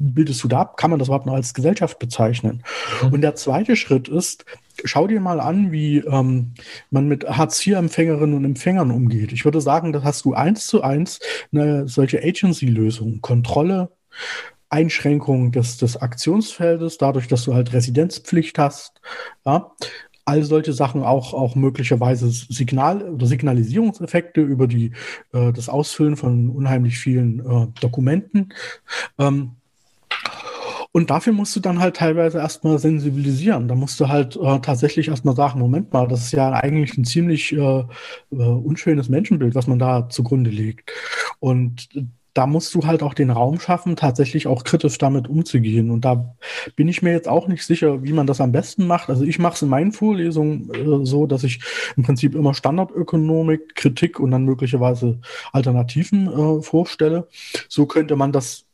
bildest 0.00 0.42
du 0.42 0.48
da 0.48 0.60
ab? 0.60 0.76
Kann 0.76 0.90
man 0.90 0.98
das 0.98 1.08
überhaupt 1.08 1.26
noch 1.26 1.34
als 1.34 1.54
Gesellschaft 1.54 1.98
bezeichnen? 1.98 2.62
Mhm. 3.02 3.12
Und 3.12 3.20
der 3.20 3.34
zweite 3.34 3.76
Schritt 3.76 4.08
ist, 4.08 4.44
schau 4.84 5.06
dir 5.06 5.20
mal 5.20 5.40
an, 5.40 5.70
wie 5.70 5.98
ähm, 5.98 6.54
man 6.90 7.06
mit 7.06 7.28
Hartz-IV-Empfängerinnen 7.28 8.34
und 8.34 8.44
Empfängern 8.44 8.90
umgeht. 8.90 9.32
Ich 9.32 9.44
würde 9.44 9.60
sagen, 9.60 9.92
da 9.92 10.02
hast 10.02 10.24
du 10.24 10.34
eins 10.34 10.66
zu 10.66 10.82
eins 10.82 11.20
eine 11.52 11.86
solche 11.86 12.22
Agency-Lösung, 12.22 13.20
Kontrolle, 13.20 13.90
Einschränkung 14.70 15.52
des, 15.52 15.76
des 15.76 15.96
Aktionsfeldes, 15.96 16.98
dadurch, 16.98 17.28
dass 17.28 17.44
du 17.44 17.54
halt 17.54 17.72
Residenzpflicht 17.72 18.58
hast. 18.58 19.00
Ja, 19.44 19.72
all 20.24 20.44
solche 20.44 20.72
Sachen 20.72 21.02
auch, 21.02 21.34
auch 21.34 21.56
möglicherweise 21.56 22.30
Signal- 22.30 23.02
oder 23.02 23.26
Signalisierungseffekte 23.26 24.40
über 24.40 24.68
die, 24.68 24.92
äh, 25.32 25.52
das 25.52 25.68
Ausfüllen 25.68 26.16
von 26.16 26.50
unheimlich 26.50 26.98
vielen 26.98 27.40
äh, 27.40 27.66
Dokumenten. 27.80 28.52
Ähm, 29.18 29.56
und 30.92 31.10
dafür 31.10 31.32
musst 31.32 31.54
du 31.54 31.60
dann 31.60 31.78
halt 31.78 31.96
teilweise 31.96 32.38
erstmal 32.38 32.78
sensibilisieren. 32.78 33.68
Da 33.68 33.76
musst 33.76 34.00
du 34.00 34.08
halt 34.08 34.36
äh, 34.36 34.58
tatsächlich 34.60 35.08
erstmal 35.08 35.36
sagen, 35.36 35.60
Moment 35.60 35.92
mal, 35.92 36.08
das 36.08 36.24
ist 36.24 36.32
ja 36.32 36.50
eigentlich 36.52 36.96
ein 36.98 37.04
ziemlich 37.04 37.52
äh, 37.52 37.58
äh, 37.58 38.34
unschönes 38.34 39.08
Menschenbild, 39.08 39.54
was 39.54 39.68
man 39.68 39.78
da 39.78 40.08
zugrunde 40.08 40.50
legt. 40.50 40.90
Und 41.38 41.88
da 42.34 42.46
musst 42.46 42.74
du 42.74 42.86
halt 42.86 43.02
auch 43.02 43.14
den 43.14 43.30
Raum 43.30 43.60
schaffen, 43.60 43.96
tatsächlich 43.96 44.46
auch 44.46 44.64
kritisch 44.64 44.98
damit 44.98 45.28
umzugehen. 45.28 45.90
Und 45.90 46.04
da 46.04 46.34
bin 46.76 46.88
ich 46.88 47.02
mir 47.02 47.12
jetzt 47.12 47.28
auch 47.28 47.48
nicht 47.48 47.64
sicher, 47.64 48.02
wie 48.02 48.12
man 48.12 48.26
das 48.26 48.40
am 48.40 48.52
besten 48.52 48.86
macht. 48.86 49.10
Also 49.10 49.24
ich 49.24 49.38
mache 49.38 49.54
es 49.54 49.62
in 49.62 49.68
meinen 49.68 49.92
Vorlesungen 49.92 50.70
äh, 50.72 51.06
so, 51.06 51.26
dass 51.26 51.44
ich 51.44 51.60
im 51.96 52.04
Prinzip 52.04 52.34
immer 52.34 52.54
Standardökonomik, 52.54 53.74
Kritik 53.74 54.20
und 54.20 54.30
dann 54.30 54.44
möglicherweise 54.44 55.20
Alternativen 55.52 56.28
äh, 56.28 56.62
vorstelle. 56.62 57.26
So 57.68 57.86
könnte 57.86 58.16
man 58.16 58.32
das 58.32 58.66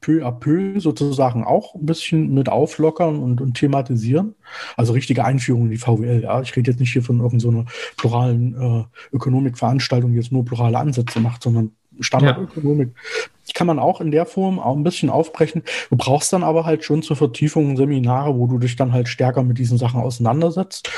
peu 0.00 0.22
à 0.22 0.32
peu 0.32 0.78
sozusagen 0.80 1.42
auch 1.44 1.74
ein 1.74 1.86
bisschen 1.86 2.34
mit 2.34 2.48
auflockern 2.48 3.18
und, 3.18 3.40
und 3.40 3.54
thematisieren. 3.54 4.34
Also 4.76 4.92
richtige 4.92 5.24
Einführung 5.24 5.64
in 5.64 5.70
die 5.70 5.78
VWL. 5.78 6.22
Ja. 6.24 6.42
Ich 6.42 6.54
rede 6.56 6.70
jetzt 6.70 6.80
nicht 6.80 6.92
hier 6.92 7.02
von 7.02 7.20
irgendeiner 7.20 7.62
so 7.62 7.64
pluralen 7.96 8.54
äh, 8.54 9.14
Ökonomikveranstaltung, 9.14 10.10
die 10.12 10.18
jetzt 10.18 10.32
nur 10.32 10.44
plurale 10.44 10.78
Ansätze 10.78 11.20
macht, 11.20 11.42
sondern 11.42 11.72
Standardökonomik. 12.00 12.90
Ja. 12.94 13.28
Die 13.48 13.52
kann 13.52 13.66
man 13.66 13.78
auch 13.78 14.00
in 14.00 14.10
der 14.10 14.26
Form 14.26 14.58
auch 14.58 14.76
ein 14.76 14.82
bisschen 14.82 15.10
aufbrechen. 15.10 15.62
Du 15.90 15.96
brauchst 15.96 16.32
dann 16.32 16.42
aber 16.42 16.64
halt 16.64 16.84
schon 16.84 17.02
zur 17.02 17.16
Vertiefung 17.16 17.76
Seminare, 17.76 18.36
wo 18.36 18.46
du 18.46 18.58
dich 18.58 18.76
dann 18.76 18.92
halt 18.92 19.08
stärker 19.08 19.42
mit 19.42 19.58
diesen 19.58 19.78
Sachen 19.78 20.00
auseinandersetzt. 20.00 20.90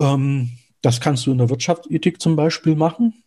Ähm, 0.00 0.50
das 0.82 1.00
kannst 1.00 1.26
du 1.26 1.32
in 1.32 1.38
der 1.38 1.50
Wirtschaftsethik 1.50 2.20
zum 2.20 2.36
Beispiel 2.36 2.76
machen, 2.76 3.22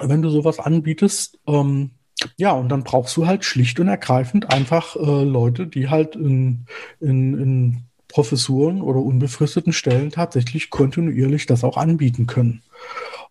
wenn 0.00 0.22
du 0.22 0.28
sowas 0.28 0.58
anbietest. 0.58 1.38
Ähm, 1.46 1.92
ja, 2.36 2.52
und 2.52 2.68
dann 2.68 2.84
brauchst 2.84 3.16
du 3.16 3.26
halt 3.26 3.44
schlicht 3.44 3.80
und 3.80 3.88
ergreifend 3.88 4.52
einfach 4.52 4.96
äh, 4.96 5.24
Leute, 5.24 5.66
die 5.66 5.88
halt 5.88 6.16
in, 6.16 6.66
in, 7.00 7.38
in 7.38 7.82
Professuren 8.08 8.80
oder 8.80 9.00
unbefristeten 9.00 9.72
Stellen 9.72 10.10
tatsächlich 10.10 10.70
kontinuierlich 10.70 11.46
das 11.46 11.64
auch 11.64 11.76
anbieten 11.76 12.26
können. 12.26 12.62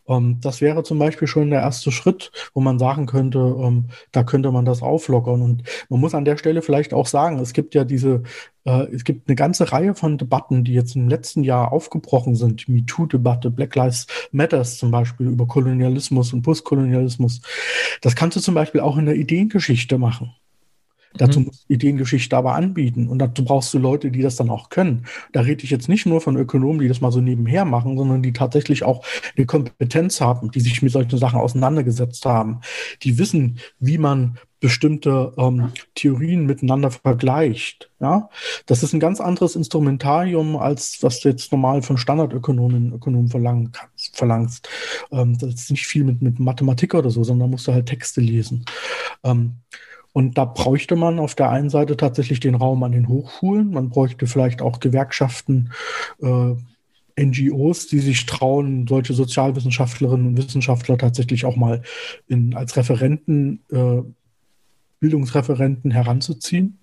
Ähm, 0.08 0.40
das 0.42 0.62
wäre 0.62 0.84
zum 0.84 1.00
Beispiel 1.00 1.28
schon 1.28 1.50
der 1.50 1.62
erste 1.62 1.92
Schritt, 1.92 2.32
wo 2.54 2.62
man 2.62 2.80
sagen 2.80 3.06
könnte, 3.06 3.40
ähm, 3.40 3.86
da 4.12 4.24
könnte 4.24 4.52
man 4.52 4.66
das 4.66 4.82
auflockern. 4.82 5.42
Und 5.42 5.64
man 5.90 6.00
muss 6.00 6.16
an 6.16 6.26
der 6.26 6.38
Stelle 6.38 6.62
vielleicht 6.62 6.94
auch 6.94 7.08
sagen, 7.08 7.40
es 7.40 7.54
gibt 7.54 7.76
ja 7.76 7.84
diese, 7.84 8.24
äh, 8.66 8.88
es 8.94 9.04
gibt 9.04 9.28
eine 9.28 9.36
ganze 9.36 9.72
Reihe 9.72 9.96
von 9.96 10.18
Debatten, 10.18 10.64
die 10.64 10.74
jetzt 10.74 10.96
im 10.96 11.10
letzten 11.10 11.44
Jahr 11.44 11.72
aufgebrochen 11.72 12.36
sind. 12.36 12.68
MeToo-Debatte, 12.68 13.50
Black 13.52 13.76
Lives 13.76 14.08
Matters 14.32 14.78
zum 14.78 14.92
Beispiel 14.92 15.28
über 15.28 15.48
Kolonialismus 15.48 16.34
und 16.34 16.42
Postkolonialismus. 16.42 17.42
Das 18.02 18.16
kannst 18.16 18.38
du 18.38 18.42
zum 18.42 18.56
Beispiel 18.56 18.82
auch 18.82 18.98
in 18.98 19.06
der 19.06 19.16
Ideengeschichte 19.16 19.98
machen. 19.98 20.34
Dazu 21.18 21.40
mhm. 21.40 21.46
musst 21.48 21.66
du 21.70 21.74
Ideengeschichte 21.74 22.36
aber 22.36 22.56
anbieten. 22.56 23.08
Und 23.08 23.20
dazu 23.20 23.44
brauchst 23.44 23.74
du 23.74 23.80
Leute, 23.80 24.12
die 24.12 24.22
das 24.22 24.36
dann 24.36 24.50
auch 24.50 24.70
können. 24.70 25.06
Da 25.32 25.42
rede 25.42 25.64
ich 25.64 25.70
jetzt 25.70 25.90
nicht 25.90 26.06
nur 26.06 26.22
von 26.22 26.36
Ökonomen, 26.38 26.80
die 26.82 26.88
das 26.88 27.02
mal 27.02 27.12
so 27.12 27.22
nebenher 27.22 27.66
machen, 27.66 27.98
sondern 27.98 28.22
die 28.22 28.34
tatsächlich 28.34 28.84
auch 28.84 29.06
eine 29.36 29.46
Kompetenz 29.46 30.22
haben, 30.22 30.52
die 30.52 30.60
sich 30.60 30.82
mit 30.82 30.92
solchen 30.92 31.18
Sachen 31.18 31.40
auseinandergesetzt 31.40 32.26
haben, 32.26 32.62
die 33.04 33.18
wissen, 33.18 33.60
wie 33.80 33.98
man 33.98 34.38
bestimmte 34.66 35.32
ähm, 35.38 35.72
Theorien 35.94 36.48
miteinander 36.48 36.90
vergleicht. 36.90 37.92
Ja, 38.00 38.30
das 38.66 38.82
ist 38.82 38.94
ein 38.94 39.00
ganz 39.00 39.22
anderes 39.22 39.56
Instrumentarium, 39.56 40.56
als 40.56 41.04
was 41.04 41.20
du 41.20 41.30
jetzt 41.30 41.52
normal 41.52 41.84
von 41.84 41.98
Standardökonomen 41.98 42.94
Ökonomen 42.94 43.28
verlangen 43.28 43.72
kannst, 43.72 44.18
verlangst. 44.18 44.68
Ähm, 45.12 45.38
das 45.38 45.54
ist 45.54 45.72
nicht 45.72 45.86
viel 45.86 46.04
mit, 46.04 46.24
mit 46.24 46.40
Mathematik 46.40 46.96
oder 46.96 47.12
so, 47.12 47.24
sondern 47.24 47.52
musst 47.52 47.68
du 47.68 47.74
halt 47.74 47.86
Texte 47.86 48.22
lesen. 48.22 48.66
Ähm, 49.24 49.58
und 50.16 50.38
da 50.38 50.46
bräuchte 50.46 50.96
man 50.96 51.20
auf 51.20 51.36
der 51.36 51.50
einen 51.50 51.70
Seite 51.70 51.98
tatsächlich 51.98 52.40
den 52.40 52.56
Raum 52.56 52.84
an 52.84 52.94
den 52.94 53.10
Hochschulen. 53.10 53.72
Man 53.72 53.90
bräuchte 53.90 54.28
vielleicht 54.28 54.62
auch 54.62 54.80
Gewerkschaften, 54.80 55.74
äh, 56.22 56.54
NGOs, 57.22 57.88
die 57.88 58.00
sich 58.00 58.26
trauen, 58.26 58.88
solche 58.88 59.14
Sozialwissenschaftlerinnen 59.14 60.28
und 60.28 60.38
Wissenschaftler 60.38 60.98
tatsächlich 60.98 61.44
auch 61.44 61.58
mal 61.58 61.82
in, 62.30 62.56
als 62.56 62.78
Referenten 62.78 63.60
äh, 63.70 64.04
Bildungsreferenten 65.06 65.92
heranzuziehen. 65.92 66.80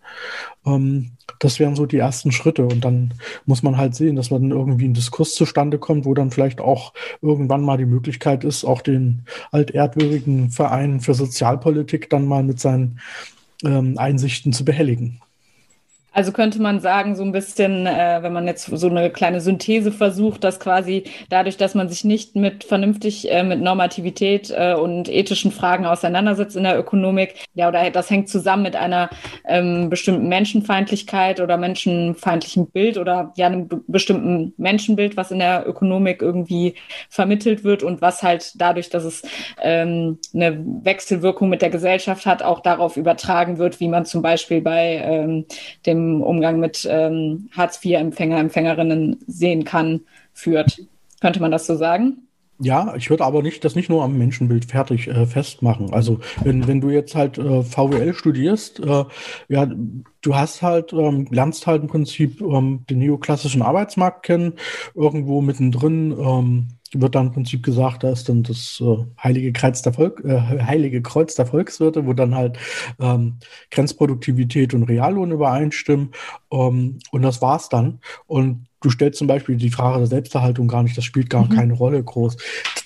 Ähm, 0.65 1.13
das 1.41 1.59
wären 1.59 1.75
so 1.75 1.87
die 1.87 1.99
ersten 1.99 2.31
Schritte. 2.31 2.65
Und 2.65 2.85
dann 2.85 3.15
muss 3.47 3.65
man 3.65 3.77
halt 3.77 3.97
sehen, 3.97 4.15
dass 4.15 4.31
man 4.31 4.51
irgendwie 4.51 4.87
ein 4.87 4.95
Diskurs 4.95 5.35
zustande 5.35 5.79
kommt, 5.79 6.05
wo 6.05 6.15
dann 6.15 6.31
vielleicht 6.31 6.61
auch 6.61 6.93
irgendwann 7.21 7.63
mal 7.63 7.79
die 7.79 7.85
Möglichkeit 7.85 8.45
ist, 8.45 8.65
auch 8.65 8.81
den 8.81 9.25
alterdwürdigen 9.51 10.51
Verein 10.51 11.01
für 11.01 11.15
Sozialpolitik 11.15 12.09
dann 12.11 12.27
mal 12.27 12.45
mit 12.45 12.61
seinen 12.61 13.01
ähm, 13.65 13.99
Einsichten 13.99 14.53
zu 14.53 14.65
behelligen. 14.65 15.22
Also 16.15 16.33
könnte 16.33 16.61
man 16.61 16.81
sagen, 16.81 17.17
so 17.17 17.23
ein 17.23 17.33
bisschen, 17.33 17.87
äh, 17.87 18.19
wenn 18.23 18.35
man 18.35 18.47
jetzt 18.47 18.67
so 18.67 18.89
eine 18.89 19.11
kleine 19.11 19.41
Synthese 19.41 19.93
versucht, 19.93 20.45
dass 20.45 20.61
quasi 20.61 21.05
dadurch, 21.31 21.57
dass 21.57 21.75
man 21.75 21.89
sich 21.89 22.05
nicht 22.05 22.37
mit 22.37 22.65
vernünftig 22.65 23.31
äh, 23.31 23.43
mit 23.43 23.61
Normativität 23.61 24.53
äh, 24.55 24.75
und 24.75 25.09
ethischen 25.09 25.53
Fragen 25.53 25.87
auseinandersetzt 25.87 26.55
in 26.57 26.65
der 26.65 26.79
Ökonomik, 26.79 27.35
ja, 27.55 27.69
oder 27.69 27.91
das 27.91 28.11
hängt 28.11 28.29
zusammen 28.29 28.63
mit 28.63 28.77
einer 28.77 29.09
ähm, 29.49 29.89
bestimmten 29.89 30.29
Menschenfeindlichkeit 30.29 31.41
oder 31.41 31.57
menschenfeindlichen 31.57 32.71
Bild 32.71 32.99
oder 32.99 33.33
ja 33.37 33.47
einem 33.47 33.69
bestimmten 33.87 34.53
Menschenbild, 34.59 35.17
was 35.17 35.31
in 35.31 35.39
der 35.39 35.67
Ökonomik 35.67 36.21
irgendwie 36.21 36.75
vermittelt 37.09 37.65
wird 37.65 37.83
und 37.83 38.03
was 38.03 38.23
halt 38.23 38.53
dadurch, 38.57 38.91
dass 38.91 39.05
es 39.05 39.23
ähm, 39.63 40.19
eine 40.35 40.63
Wechselwirkung 40.83 41.49
mit 41.49 41.63
der 41.63 41.71
Gesellschaft 41.71 42.27
hat, 42.27 42.43
auch 42.43 42.61
darauf 42.61 42.99
übertragen 42.99 43.57
wird, 43.57 43.81
wie 43.81 43.89
man 43.89 44.05
zum 44.05 44.21
Beispiel 44.21 44.61
bei 44.61 45.01
ähm, 45.03 45.47
dem 45.87 46.02
Umgang 46.23 46.59
mit 46.59 46.87
ähm, 46.91 47.49
Hartz-IV-Empfänger, 47.53 48.39
Empfängerinnen 48.39 49.19
sehen 49.27 49.65
kann, 49.65 50.01
führt. 50.33 50.81
Könnte 51.21 51.41
man 51.41 51.51
das 51.51 51.67
so 51.67 51.77
sagen? 51.77 52.29
Ja, 52.65 52.95
ich 52.95 53.11
würde 53.11 53.25
aber 53.25 53.43
nicht 53.43 53.65
das 53.65 53.75
nicht 53.75 53.89
nur 53.89 54.05
am 54.05 54.17
Menschenbild 54.17 54.67
fertig 54.67 55.09
äh, 55.09 55.27
festmachen. 55.27 55.93
Also 55.93 56.21
wenn, 56.45 56.69
wenn 56.69 56.81
du 56.81 56.91
jetzt 56.91 57.17
halt 57.17 57.37
äh, 57.39 57.63
VWL 57.63 58.15
studierst, 58.15 58.79
äh, 58.79 59.05
ja, 59.49 59.69
du 60.21 60.35
hast 60.37 60.63
halt, 60.63 60.93
ähm, 60.93 61.27
lernst 61.31 61.67
halt 61.67 61.83
im 61.83 61.89
Prinzip 61.89 62.41
ähm, 62.41 62.85
den 62.89 62.99
neoklassischen 62.99 63.63
Arbeitsmarkt 63.63 64.23
kennen, 64.23 64.55
irgendwo 64.95 65.41
mittendrin 65.41 66.13
ähm, 66.13 66.69
wird 66.95 67.15
dann 67.15 67.29
im 67.29 67.33
Prinzip 67.33 67.63
gesagt, 67.63 68.05
da 68.05 68.11
ist 68.11 68.29
dann 68.29 68.43
das 68.43 68.81
äh, 68.81 69.05
Heilige, 69.23 69.53
Kreuz 69.53 69.83
der 69.83 69.93
Volk, 69.93 70.23
äh, 70.25 70.41
Heilige 70.41 71.03
Kreuz 71.03 71.35
der 71.35 71.47
Volkswirte, 71.47 72.07
wo 72.07 72.13
dann 72.13 72.35
halt 72.35 72.59
ähm, 73.01 73.39
Grenzproduktivität 73.71 74.75
und 74.75 74.85
Reallohn 74.85 75.31
übereinstimmen. 75.31 76.11
Ähm, 76.53 76.99
und 77.11 77.23
das 77.23 77.41
war's 77.41 77.69
dann. 77.69 78.01
Und 78.27 78.67
du 78.81 78.91
stellst 78.91 79.19
zum 79.19 79.27
Beispiel 79.27 79.57
die 79.57 79.71
Frage 79.71 79.99
der 79.99 80.07
Selbsterhaltung 80.07 80.69
gar 80.69 80.83
nicht, 80.83 80.97
das 80.97 81.05
spielt 81.05 81.31
gar 81.31 81.45
mhm. 81.45 81.51
keine 81.51 81.73
Rolle 81.75 82.03
groß. 82.03 82.37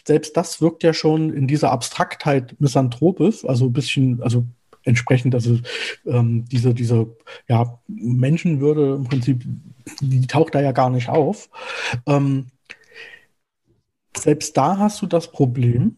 Selbst 0.05 0.37
das 0.37 0.61
wirkt 0.61 0.83
ja 0.83 0.93
schon 0.93 1.33
in 1.33 1.49
dieser 1.49 1.73
Abstraktheit 1.73 2.55
misanthropisch, 2.61 3.45
also 3.45 3.67
ein 3.67 3.73
bisschen, 3.73 4.23
also 4.23 4.45
entsprechend, 4.85 5.35
also 5.35 5.59
ähm, 6.07 6.45
diese, 6.47 6.73
diese 6.73 7.17
ja, 7.49 7.81
Menschenwürde 7.89 8.95
im 8.95 9.05
Prinzip, 9.05 9.45
die 10.01 10.27
taucht 10.27 10.55
da 10.55 10.61
ja 10.61 10.73
gar 10.73 10.91
nicht 10.91 11.09
auf. 11.09 11.51
Ähm, 12.07 12.47
selbst 14.19 14.57
da 14.57 14.79
hast 14.79 15.03
du 15.03 15.07
das 15.07 15.31
Problem. 15.31 15.97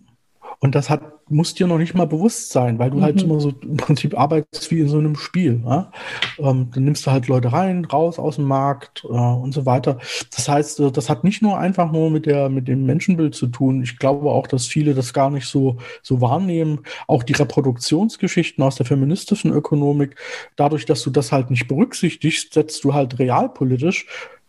Und 0.61 0.75
das 0.75 0.91
hat, 0.91 1.03
muss 1.29 1.55
dir 1.55 1.69
noch 1.69 1.79
nicht 1.79 1.95
mal 1.95 2.07
bewusst 2.07 2.51
sein, 2.51 2.81
weil 2.81 2.91
du 2.91 3.01
halt 3.01 3.17
mhm. 3.17 3.21
halt 3.21 3.31
immer 3.31 3.41
so 3.41 3.53
im 3.63 3.77
Prinzip 3.77 4.19
arbeitest 4.19 4.71
wie 4.73 4.81
in 4.81 4.89
so 4.89 4.99
einem 4.99 5.15
Spiel. 5.15 5.63
Ja? 5.65 5.93
Ähm, 6.39 6.71
dann 6.73 6.85
nimmst 6.85 7.07
du 7.07 7.13
halt 7.13 7.29
Leute 7.29 7.53
rein, 7.53 7.85
raus 7.85 8.19
aus 8.19 8.37
dem 8.37 8.47
Markt 8.47 9.05
äh, 9.05 9.07
und 9.09 9.53
so 9.53 9.67
weiter. 9.67 9.99
Das 10.35 10.49
heißt, 10.49 10.81
äh, 10.81 10.91
das 10.91 11.09
hat 11.09 11.23
nicht 11.23 11.43
nur 11.43 11.59
einfach 11.59 11.93
nur 11.93 12.11
mit 12.11 12.27
der, 12.27 12.49
mit 12.49 12.67
dem 12.67 12.87
Menschenbild 12.87 13.37
zu 13.37 13.47
tun. 13.47 13.83
Ich 13.83 13.99
glaube 13.99 14.31
auch, 14.31 14.49
dass 14.49 14.67
viele 14.67 14.95
das 14.95 15.13
gar 15.13 15.31
nicht 15.31 15.47
so, 15.47 15.77
so 16.03 16.21
wahrnehmen. 16.21 16.81
Auch 17.07 17.23
die 17.23 17.35
Reproduktionsgeschichten 17.35 18.65
aus 18.65 18.77
der 18.77 18.87
feministischen 18.87 19.53
Ökonomik, 19.53 20.17
dadurch, 20.57 20.87
dass 20.87 21.03
du 21.03 21.11
das 21.11 21.31
halt 21.31 21.51
nicht 21.51 21.69
berücksichtigst, 21.69 22.55
setzt 22.55 22.83
du 22.83 22.95
halt 22.95 23.21
realpolitisch 23.21 24.07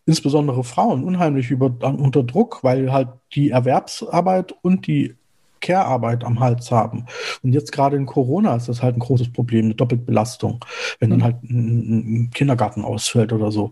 insbesondere 0.09 0.63
Frauen 0.63 1.03
unheimlich 1.03 1.51
über, 1.51 1.67
unter 1.83 2.23
Druck, 2.23 2.63
weil 2.63 2.91
halt 2.91 3.09
die 3.33 3.51
Erwerbsarbeit 3.51 4.55
und 4.63 4.87
die 4.87 5.15
Care-Arbeit 5.61 6.23
am 6.23 6.39
Hals 6.39 6.71
haben. 6.71 7.05
Und 7.43 7.53
jetzt 7.53 7.71
gerade 7.71 7.95
in 7.95 8.05
Corona 8.05 8.55
ist 8.55 8.69
das 8.69 8.81
halt 8.81 8.95
ein 8.95 8.99
großes 8.99 9.31
Problem, 9.31 9.65
eine 9.65 9.75
Doppelbelastung, 9.75 10.63
wenn 10.99 11.09
dann 11.09 11.19
mhm. 11.19 11.23
halt 11.23 11.43
ein, 11.43 12.31
Kindergarten 12.33 12.83
ausfällt 12.83 13.33
oder 13.33 13.51
so. 13.51 13.71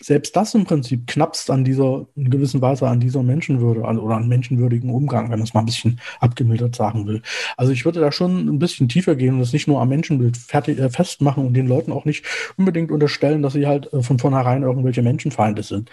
Selbst 0.00 0.36
das 0.36 0.54
im 0.54 0.64
Prinzip 0.64 1.06
knappst 1.06 1.50
an 1.50 1.64
dieser, 1.64 2.06
in 2.14 2.30
gewisser 2.30 2.60
Weise 2.60 2.86
an 2.86 3.00
dieser 3.00 3.22
Menschenwürde 3.22 3.80
oder 3.80 4.16
an 4.16 4.28
menschenwürdigen 4.28 4.90
Umgang, 4.90 5.24
wenn 5.24 5.38
man 5.38 5.46
es 5.48 5.54
mal 5.54 5.60
ein 5.60 5.66
bisschen 5.66 6.00
abgemildert 6.20 6.76
sagen 6.76 7.06
will. 7.06 7.22
Also 7.56 7.72
ich 7.72 7.84
würde 7.84 8.00
da 8.00 8.12
schon 8.12 8.48
ein 8.48 8.58
bisschen 8.58 8.88
tiefer 8.88 9.16
gehen 9.16 9.34
und 9.34 9.40
das 9.40 9.52
nicht 9.52 9.66
nur 9.66 9.80
am 9.80 9.88
Menschenbild 9.88 10.36
fertig, 10.36 10.78
äh, 10.78 10.90
festmachen 10.90 11.46
und 11.46 11.54
den 11.54 11.66
Leuten 11.66 11.92
auch 11.92 12.04
nicht 12.04 12.24
unbedingt 12.56 12.92
unterstellen, 12.92 13.42
dass 13.42 13.54
sie 13.54 13.66
halt 13.66 13.92
äh, 13.92 14.02
von 14.02 14.18
vornherein 14.18 14.62
irgendwelche 14.62 15.02
Menschenfeinde 15.02 15.62
sind. 15.62 15.90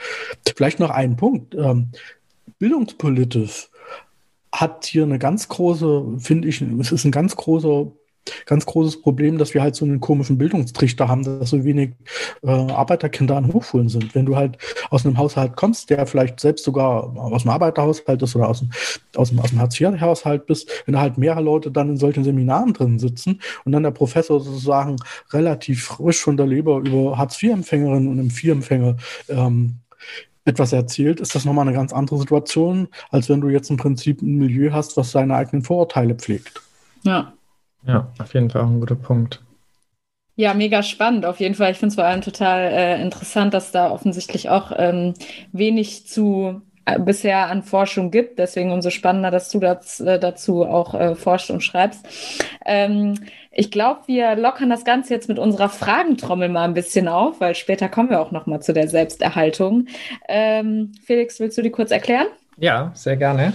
Vielleicht 0.56 0.80
noch 0.80 0.90
ein 0.90 1.16
Punkt. 1.16 1.56
Ähm, 1.56 1.92
bildungspolitisch 2.60 3.70
hat 4.62 4.86
hier 4.86 5.04
eine 5.04 5.20
ganz 5.20 5.48
große, 5.48 6.18
finde 6.20 6.48
ich, 6.48 6.62
es 6.62 6.92
ist 6.92 7.06
ein 7.06 7.12
ganz 7.12 7.36
großer 7.36 7.92
ganz 8.46 8.66
großes 8.66 9.02
Problem, 9.02 9.38
dass 9.38 9.54
wir 9.54 9.62
halt 9.62 9.76
so 9.76 9.86
einen 9.86 10.00
komischen 10.00 10.38
Bildungstrichter 10.38 11.08
haben, 11.08 11.24
dass 11.24 11.50
so 11.50 11.64
wenig 11.64 11.92
äh, 12.44 12.50
Arbeiterkinder 12.50 13.38
an 13.38 13.52
Hochschulen 13.52 13.90
sind. 13.90 14.16
Wenn 14.16 14.26
du 14.26 14.36
halt 14.36 14.58
aus 14.90 15.06
einem 15.06 15.18
Haushalt 15.18 15.56
kommst, 15.56 15.90
der 15.90 16.06
vielleicht 16.08 16.40
selbst 16.40 16.66
sogar 16.66 17.16
aus 17.16 17.44
dem 17.44 17.52
Arbeiterhaushalt 17.52 18.22
ist 18.22 18.36
oder 18.36 18.50
aus 18.50 18.60
dem, 18.60 18.70
aus 19.16 19.30
dem, 19.30 19.40
aus 19.40 19.50
dem 19.50 19.60
Hartz-IV-Haushalt 19.60 20.46
bist, 20.46 20.70
wenn 20.86 20.94
da 20.94 21.02
halt 21.02 21.18
mehrere 21.18 21.44
Leute 21.44 21.72
dann 21.72 21.90
in 21.90 21.98
solchen 21.98 22.24
Seminaren 22.24 22.74
drin 22.74 23.00
sitzen 23.00 23.42
und 23.64 23.72
dann 23.72 23.84
der 23.84 23.92
Professor 23.92 24.40
sozusagen 24.40 24.96
relativ 25.32 25.86
frisch 25.86 26.22
von 26.22 26.38
der 26.38 26.48
Leber 26.48 26.80
über 26.80 27.18
Hartz-IV-Empfängerinnen 27.18 28.08
und 28.08 28.20
IV-Empfänger 28.20 28.98
ähm, 29.30 29.80
etwas 30.46 30.72
erzählt, 30.72 31.20
ist 31.20 31.36
das 31.36 31.44
nochmal 31.44 31.68
eine 31.68 31.76
ganz 31.76 31.92
andere 31.92 32.18
Situation, 32.18 32.88
als 33.10 33.30
wenn 33.30 33.42
du 33.42 33.50
jetzt 33.50 33.70
im 33.70 33.78
Prinzip 33.78 34.22
ein 34.22 34.36
Milieu 34.38 34.72
hast, 34.72 34.96
was 34.96 35.12
seine 35.12 35.36
eigenen 35.36 35.64
Vorurteile 35.64 36.16
pflegt. 36.16 36.62
Ja. 37.04 37.34
Ja, 37.86 38.12
auf 38.20 38.34
jeden 38.34 38.50
Fall 38.50 38.62
auch 38.62 38.68
ein 38.68 38.80
guter 38.80 38.96
Punkt. 38.96 39.44
Ja, 40.38 40.54
mega 40.54 40.84
spannend 40.84 41.26
auf 41.26 41.40
jeden 41.40 41.56
Fall. 41.56 41.72
Ich 41.72 41.78
finde 41.78 41.90
es 41.90 41.96
vor 41.96 42.04
allem 42.04 42.22
total 42.22 42.60
äh, 42.72 43.02
interessant, 43.02 43.54
dass 43.54 43.72
da 43.72 43.90
offensichtlich 43.90 44.50
auch 44.50 44.72
ähm, 44.76 45.14
wenig 45.52 46.08
zu 46.08 46.62
bisher 47.00 47.48
an 47.48 47.64
Forschung 47.64 48.12
gibt. 48.12 48.40
Deswegen 48.40 48.72
umso 48.72 48.90
spannender, 48.90 49.32
dass 49.32 49.50
du 49.50 49.60
das, 49.60 50.00
äh, 50.00 50.20
dazu 50.20 50.64
auch 50.64 50.94
äh, 50.94 51.16
forscht 51.16 51.50
und 51.50 51.62
schreibst. 51.62 52.06
Ähm, 52.66 53.16
ich 53.52 53.72
glaube, 53.72 54.02
wir 54.08 54.36
lockern 54.36 54.70
das 54.70 54.84
Ganze 54.84 55.14
jetzt 55.14 55.30
mit 55.30 55.40
unserer 55.40 55.70
Fragentrommel 55.70 56.50
mal 56.50 56.66
ein 56.66 56.74
bisschen 56.74 57.08
auf, 57.08 57.40
weil 57.40 57.56
später 57.56 57.88
kommen 57.88 58.10
wir 58.10 58.22
auch 58.22 58.32
noch 58.32 58.46
mal 58.46 58.60
zu 58.60 58.74
der 58.74 58.88
Selbsterhaltung. 58.88 59.88
Ähm, 60.28 60.92
Felix, 61.06 61.40
willst 61.40 61.58
du 61.58 61.62
die 61.62 61.72
kurz 61.72 61.92
erklären? 61.92 62.28
Ja, 62.58 62.92
sehr 62.94 63.18
gerne. 63.18 63.54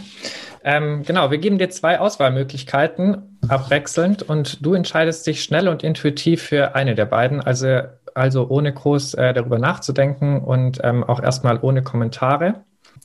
Ähm, 0.63 1.03
genau, 1.05 1.31
wir 1.31 1.39
geben 1.39 1.59
dir 1.59 1.71
zwei 1.71 2.01
Auswahlmöglichkeiten 2.01 3.39
abwechselnd 3.49 4.23
und 4.23 4.65
du 4.65 4.75
entscheidest 4.75 5.27
dich 5.27 5.43
schnell 5.43 5.69
und 5.69 5.83
intuitiv 5.83 6.43
für 6.43 6.75
eine 6.75 6.95
der 6.95 7.07
beiden, 7.07 7.41
also, 7.41 7.81
also 8.15 8.49
ohne 8.49 8.73
groß 8.73 9.15
äh, 9.15 9.33
darüber 9.33 9.59
nachzudenken 9.59 10.43
und 10.43 10.81
ähm, 10.83 11.03
auch 11.05 11.23
erstmal 11.23 11.59
ohne 11.63 11.83
Kommentare. 11.83 12.63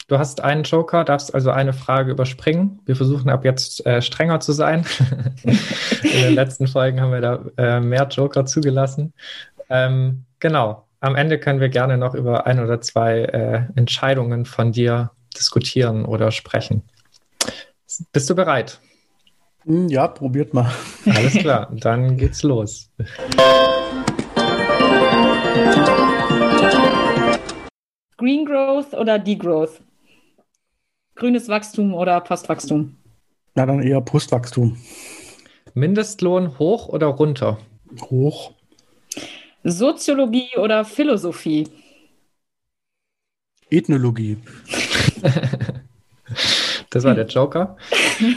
Du 0.08 0.20
hast 0.20 0.42
einen 0.44 0.64
Joker, 0.64 1.04
darfst 1.04 1.34
also 1.34 1.50
eine 1.50 1.74
Frage 1.74 2.12
überspringen. 2.12 2.80
Wir 2.86 2.96
versuchen 2.96 3.28
ab 3.30 3.44
jetzt 3.44 3.84
äh, 3.88 4.04
strenger 4.04 4.40
zu 4.40 4.52
sein. 4.52 4.86
In 6.04 6.22
den 6.22 6.36
letzten 6.36 6.68
Folgen 6.68 7.02
haben 7.02 7.12
wir 7.12 7.22
da 7.22 7.40
äh, 7.58 7.80
mehr 7.80 8.08
Joker 8.08 8.46
zugelassen. 8.46 9.14
Ähm, 9.68 10.26
genau. 10.40 10.86
Am 11.00 11.16
Ende 11.16 11.40
können 11.40 11.60
wir 11.60 11.70
gerne 11.70 11.98
noch 11.98 12.14
über 12.14 12.46
ein 12.46 12.60
oder 12.60 12.82
zwei 12.82 13.22
äh, 13.22 13.62
Entscheidungen 13.76 14.46
von 14.46 14.72
dir 14.72 15.10
diskutieren 15.36 16.06
oder 16.06 16.30
sprechen. 16.32 16.84
Bist 18.12 18.30
du 18.30 18.36
bereit? 18.36 18.80
Hm, 19.64 19.88
ja, 19.88 20.08
probiert 20.08 20.54
mal. 20.54 20.72
Alles 21.08 21.34
klar, 21.34 21.72
dann 21.72 22.18
geht's 22.18 22.44
los. 22.44 22.92
Green 28.18 28.46
Growth 28.46 28.94
oder 28.94 29.18
Degrowth? 29.18 29.82
Grünes 31.16 31.48
Wachstum 31.48 31.94
oder 31.94 32.20
Postwachstum? 32.20 32.98
Na, 33.56 33.66
dann 33.66 33.82
eher 33.82 34.02
Postwachstum. 34.02 34.78
Mindestlohn 35.74 36.60
hoch 36.60 36.90
oder 36.90 37.08
runter? 37.08 37.58
Hoch. 38.02 38.52
Soziologie 39.64 40.50
oder 40.58 40.84
Philosophie? 40.84 41.70
Ethnologie. 43.70 44.38
das 46.90 47.04
war 47.06 47.16
der 47.16 47.28
Joker. 47.28 47.78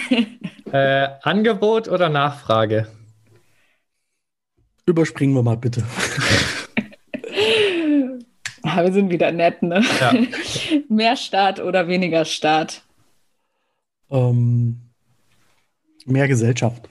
äh, 0.72 1.09
Angebot 1.22 1.89
oder 1.89 2.09
Nachfrage? 2.09 2.87
Überspringen 4.87 5.35
wir 5.35 5.43
mal 5.43 5.57
bitte. 5.57 5.83
Ja, 8.65 8.83
wir 8.83 8.93
sind 8.93 9.11
wieder 9.11 9.33
nett, 9.33 9.63
ne? 9.63 9.83
Ja. 10.01 10.13
Mehr 10.89 11.17
Staat 11.17 11.61
oder 11.61 11.89
weniger 11.89 12.25
Staat? 12.25 12.83
Ähm, 14.11 14.81
mehr 16.07 16.29
Gesellschaft. 16.29 16.89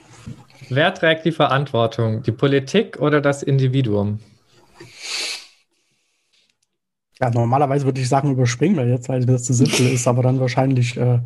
Wer 0.68 0.94
trägt 0.94 1.24
die 1.24 1.32
Verantwortung? 1.32 2.22
Die 2.22 2.32
Politik 2.32 3.00
oder 3.00 3.20
das 3.20 3.42
Individuum? 3.42 4.20
Ja, 7.20 7.30
normalerweise 7.30 7.84
würde 7.84 8.00
ich 8.00 8.08
sagen, 8.08 8.30
überspringen 8.30 8.76
wir 8.76 8.86
jetzt, 8.86 9.08
weil 9.08 9.26
das 9.26 9.44
zu 9.44 9.52
simpel 9.52 9.92
ist, 9.92 10.06
aber 10.06 10.22
dann 10.22 10.38
wahrscheinlich 10.38 10.96
äh, 10.96 11.18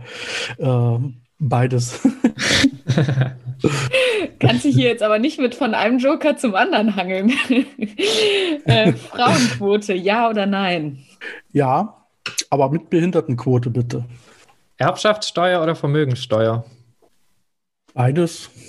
äh, 0.58 0.98
beides. 1.38 2.00
Kannst 4.38 4.64
dich 4.64 4.74
hier 4.74 4.88
jetzt 4.88 5.02
aber 5.02 5.18
nicht 5.18 5.38
mit 5.38 5.54
von 5.54 5.74
einem 5.74 5.98
Joker 5.98 6.36
zum 6.36 6.54
anderen 6.54 6.96
hangeln. 6.96 7.32
äh, 8.64 8.92
Frauenquote, 8.92 9.94
ja 9.94 10.28
oder 10.28 10.46
nein? 10.46 11.04
Ja, 11.52 12.06
aber 12.50 12.70
mit 12.70 12.90
Behindertenquote 12.90 13.70
bitte. 13.70 14.04
Erbschaftssteuer 14.78 15.62
oder 15.62 15.76
Vermögenssteuer? 15.76 16.64
Beides. 17.94 18.50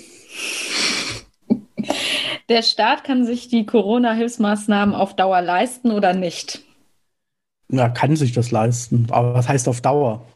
Der 2.48 2.62
Staat 2.62 3.04
kann 3.04 3.24
sich 3.24 3.48
die 3.48 3.64
Corona-Hilfsmaßnahmen 3.64 4.94
auf 4.94 5.16
Dauer 5.16 5.40
leisten 5.40 5.90
oder 5.90 6.12
nicht? 6.12 6.60
Ja, 7.70 7.88
kann 7.88 8.16
sich 8.16 8.32
das 8.32 8.50
leisten. 8.50 9.06
Aber 9.10 9.32
was 9.32 9.48
heißt 9.48 9.66
auf 9.68 9.80
Dauer? 9.80 10.26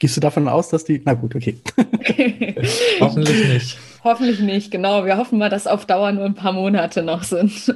Gehst 0.00 0.16
du 0.16 0.20
davon 0.20 0.48
aus, 0.48 0.68
dass 0.68 0.84
die. 0.84 1.00
Na 1.04 1.14
gut, 1.14 1.34
okay. 1.36 1.60
Hoffentlich 3.00 3.48
nicht. 3.48 3.78
Hoffentlich 4.02 4.40
nicht, 4.40 4.70
genau. 4.70 5.04
Wir 5.06 5.16
hoffen 5.16 5.38
mal, 5.38 5.50
dass 5.50 5.66
auf 5.66 5.86
Dauer 5.86 6.12
nur 6.12 6.24
ein 6.24 6.34
paar 6.34 6.52
Monate 6.52 7.02
noch 7.02 7.22
sind. 7.22 7.52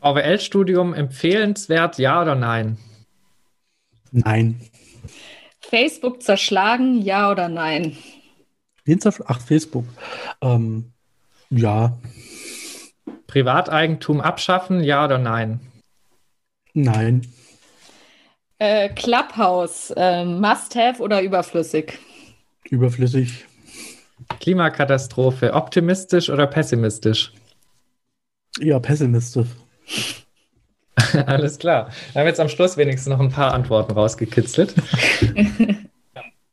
VWL-Studium 0.00 0.94
empfehlenswert, 0.94 1.98
ja 1.98 2.22
oder 2.22 2.34
nein? 2.34 2.78
Nein. 4.12 4.60
Facebook 5.60 6.22
zerschlagen, 6.22 7.02
ja 7.02 7.30
oder 7.30 7.48
nein? 7.48 7.96
Ach, 9.26 9.40
Facebook. 9.40 9.84
Ähm, 10.40 10.92
ja. 11.50 11.98
Privateigentum 13.26 14.20
abschaffen, 14.20 14.82
ja 14.82 15.04
oder 15.04 15.18
nein? 15.18 15.60
Nein. 16.72 17.26
Äh, 18.58 18.88
Clubhouse, 18.90 19.92
äh, 19.96 20.24
Must-Have 20.24 21.00
oder 21.00 21.22
überflüssig? 21.22 21.98
Überflüssig. 22.68 23.46
Klimakatastrophe, 24.40 25.54
optimistisch 25.54 26.28
oder 26.28 26.46
pessimistisch? 26.46 27.32
Ja, 28.58 28.80
pessimistisch. 28.80 29.48
Alles 31.26 31.58
klar. 31.58 31.90
Wir 32.12 32.20
haben 32.20 32.26
jetzt 32.26 32.40
am 32.40 32.48
Schluss 32.48 32.76
wenigstens 32.76 33.08
noch 33.08 33.20
ein 33.20 33.30
paar 33.30 33.54
Antworten 33.54 33.92
rausgekitzelt. 33.92 34.74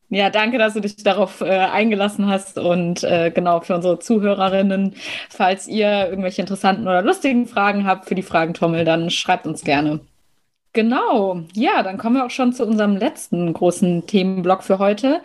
Ja, 0.09 0.29
danke, 0.29 0.59
dass 0.59 0.75
du 0.75 0.81
dich 0.81 0.97
darauf 0.97 1.41
äh, 1.41 1.49
eingelassen 1.49 2.27
hast 2.27 2.59
und 2.59 3.03
äh, 3.03 3.31
genau 3.31 3.61
für 3.61 3.75
unsere 3.75 3.97
Zuhörerinnen, 3.99 4.95
falls 5.29 5.67
ihr 5.67 6.07
irgendwelche 6.07 6.41
interessanten 6.41 6.83
oder 6.83 7.01
lustigen 7.01 7.47
Fragen 7.47 7.85
habt 7.87 8.05
für 8.05 8.13
die 8.15 8.21
Fragentrommel, 8.21 8.85
dann 8.85 9.09
schreibt 9.09 9.47
uns 9.47 9.63
gerne. 9.63 9.99
Genau, 10.75 11.39
ja, 11.53 11.83
dann 11.83 11.97
kommen 11.97 12.17
wir 12.17 12.25
auch 12.25 12.29
schon 12.29 12.51
zu 12.51 12.65
unserem 12.65 12.97
letzten 12.97 13.53
großen 13.53 14.07
Themenblock 14.07 14.61
für 14.61 14.77
heute. 14.77 15.21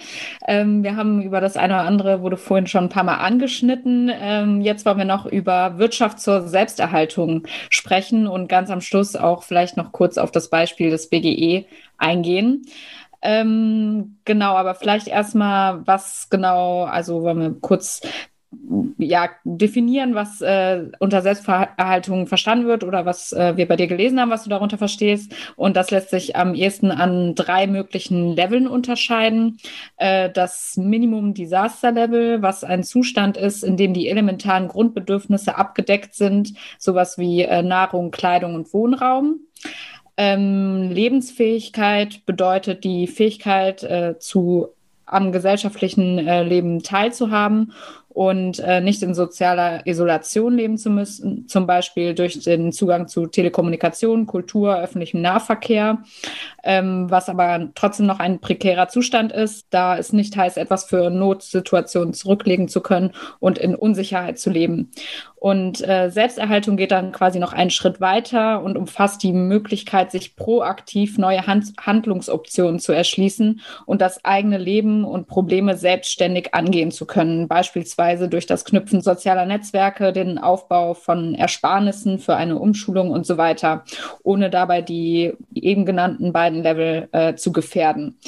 Ähm, 0.47 0.85
wir 0.85 0.95
haben 0.95 1.21
über 1.23 1.41
das 1.41 1.57
eine 1.57 1.75
oder 1.75 1.83
andere, 1.83 2.23
wurde 2.23 2.37
vorhin 2.37 2.69
schon 2.69 2.85
ein 2.85 2.89
paar 2.89 3.03
Mal 3.03 3.17
angeschnitten. 3.17 4.13
Ähm, 4.15 4.61
jetzt 4.61 4.87
wollen 4.87 4.99
wir 4.99 5.05
noch 5.05 5.27
über 5.27 5.77
Wirtschaft 5.77 6.21
zur 6.21 6.47
Selbsterhaltung 6.47 7.49
sprechen 7.69 8.29
und 8.29 8.47
ganz 8.49 8.71
am 8.71 8.81
Schluss 8.81 9.17
auch 9.17 9.43
vielleicht 9.43 9.77
noch 9.77 9.91
kurz 9.91 10.19
auf 10.19 10.31
das 10.31 10.51
Beispiel 10.51 10.91
des 10.91 11.11
BGE 11.11 11.65
eingehen. 11.99 12.63
Ähm, 13.21 14.19
genau, 14.25 14.55
aber 14.55 14.77
vielleicht 14.77 15.09
erstmal, 15.09 15.85
was 15.85 16.29
genau, 16.31 16.85
also 16.85 17.23
wollen 17.23 17.41
wir 17.41 17.61
kurz 17.61 18.03
ja, 18.99 19.31
definieren, 19.45 20.15
was 20.15 20.41
äh, 20.41 20.87
unter 20.99 21.23
Selbsterhaltung 21.23 22.27
verstanden 22.27 22.67
wird 22.67 22.83
oder 22.83 23.07
was 23.07 23.33
äh, 23.33 23.57
wir 23.57 23.69
bei 23.69 23.77
dir 23.77 23.87
gelesen 23.87 24.21
haben, 24.21 24.31
was 24.31 24.45
du 24.45 24.51
darunter 24.51 24.77
verstehst. 24.77 25.33
Und 25.57 25.77
das 25.77 25.91
lässt 25.91 26.11
sich 26.11 26.37
am 26.37 26.55
ehesten 26.55 26.91
an 26.91 27.35
drei 27.35 27.67
möglichen 27.67 28.35
Leveln 28.35 28.67
unterscheiden. 28.67 29.59
Äh, 29.97 30.31
das 30.31 30.77
Minimum 30.77 31.35
Disaster 31.35 31.93
Level, 31.93 32.43
was 32.43 32.65
ein 32.65 32.83
Zustand 32.83 33.37
ist, 33.37 33.63
in 33.63 33.77
dem 33.77 33.95
die 33.95 34.09
elementaren 34.09 34.69
Grundbedürfnisse 34.69 35.57
abgedeckt 35.57 36.15
sind, 36.15 36.55
sowas 36.79 37.19
wie 37.19 37.43
äh, 37.43 37.63
Nahrung, 37.63 38.11
Kleidung 38.11 38.57
und 38.57 38.73
Wohnraum. 38.75 39.41
Ähm, 40.17 40.91
Lebensfähigkeit 40.91 42.27
bedeutet 42.27 42.83
die 42.85 43.07
Fähigkeit 43.07 43.85
äh, 43.85 44.19
zu 44.19 44.69
am 45.11 45.33
gesellschaftlichen 45.33 46.19
äh, 46.19 46.43
Leben 46.43 46.83
teilzuhaben 46.83 47.73
und 48.13 48.59
äh, 48.59 48.81
nicht 48.81 49.03
in 49.03 49.15
sozialer 49.15 49.87
Isolation 49.87 50.57
leben 50.57 50.79
zu 50.79 50.91
müssen, 50.91 51.47
zum 51.47 51.67
Beispiel 51.67 52.15
durch 52.15 52.41
den 52.41 52.73
Zugang 52.73 53.07
zu 53.07 53.27
Telekommunikation, 53.27 54.27
Kultur, 54.27 54.77
öffentlichem 54.77 55.23
Nahverkehr, 55.23 56.03
ähm, 56.65 57.09
was 57.09 57.29
aber 57.29 57.71
trotzdem 57.77 58.07
noch 58.07 58.19
ein 58.19 58.41
prekärer 58.41 58.89
Zustand 58.89 59.31
ist, 59.33 59.69
da 59.71 59.97
es 59.97 60.13
nicht 60.13 60.37
heißt, 60.37 60.59
etwas 60.59 60.85
für 60.85 61.09
Notsituationen 61.09 62.13
zurücklegen 62.13 62.67
zu 62.67 62.81
können 62.81 63.13
und 63.39 63.59
in 63.59 63.77
Unsicherheit 63.77 64.41
zu 64.41 64.51
leben. 64.51 64.91
Und 65.41 65.81
äh, 65.89 66.11
Selbsterhaltung 66.11 66.77
geht 66.77 66.91
dann 66.91 67.13
quasi 67.13 67.39
noch 67.39 67.55
einen 67.55 67.71
Schritt 67.71 67.99
weiter 67.99 68.63
und 68.63 68.77
umfasst 68.77 69.23
die 69.23 69.33
Möglichkeit, 69.33 70.13
sich 70.13 70.37
proaktiv 70.37 71.17
neue 71.17 71.47
Hand 71.47 71.73
Handlungsoptionen 71.81 72.79
zu 72.79 72.93
erschließen 72.93 73.63
und 73.87 74.03
das 74.03 74.23
eigene 74.23 74.59
Leben 74.59 75.03
und 75.03 75.29
Probleme 75.29 75.79
selbstständig 75.79 76.53
angehen 76.55 76.91
zu 76.91 77.07
können, 77.07 77.49
beispielsweise 77.49 78.29
durch 78.29 78.45
das 78.45 78.67
Knüpfen 78.67 79.01
sozialer 79.01 79.47
Netzwerke, 79.47 80.13
den 80.13 80.37
Aufbau 80.37 80.93
von 80.93 81.35
Ersparnissen 81.35 82.19
für 82.19 82.37
eine 82.37 82.59
Umschulung 82.59 83.11
und 83.11 83.25
so 83.25 83.39
weiter, 83.39 83.85
ohne 84.23 84.51
dabei 84.51 84.83
die 84.83 85.33
eben 85.55 85.87
genannten 85.87 86.35
beiden 86.35 86.63
Level 86.63 87.09
äh, 87.13 87.35
zu 87.35 87.51
gefährden. 87.51 88.19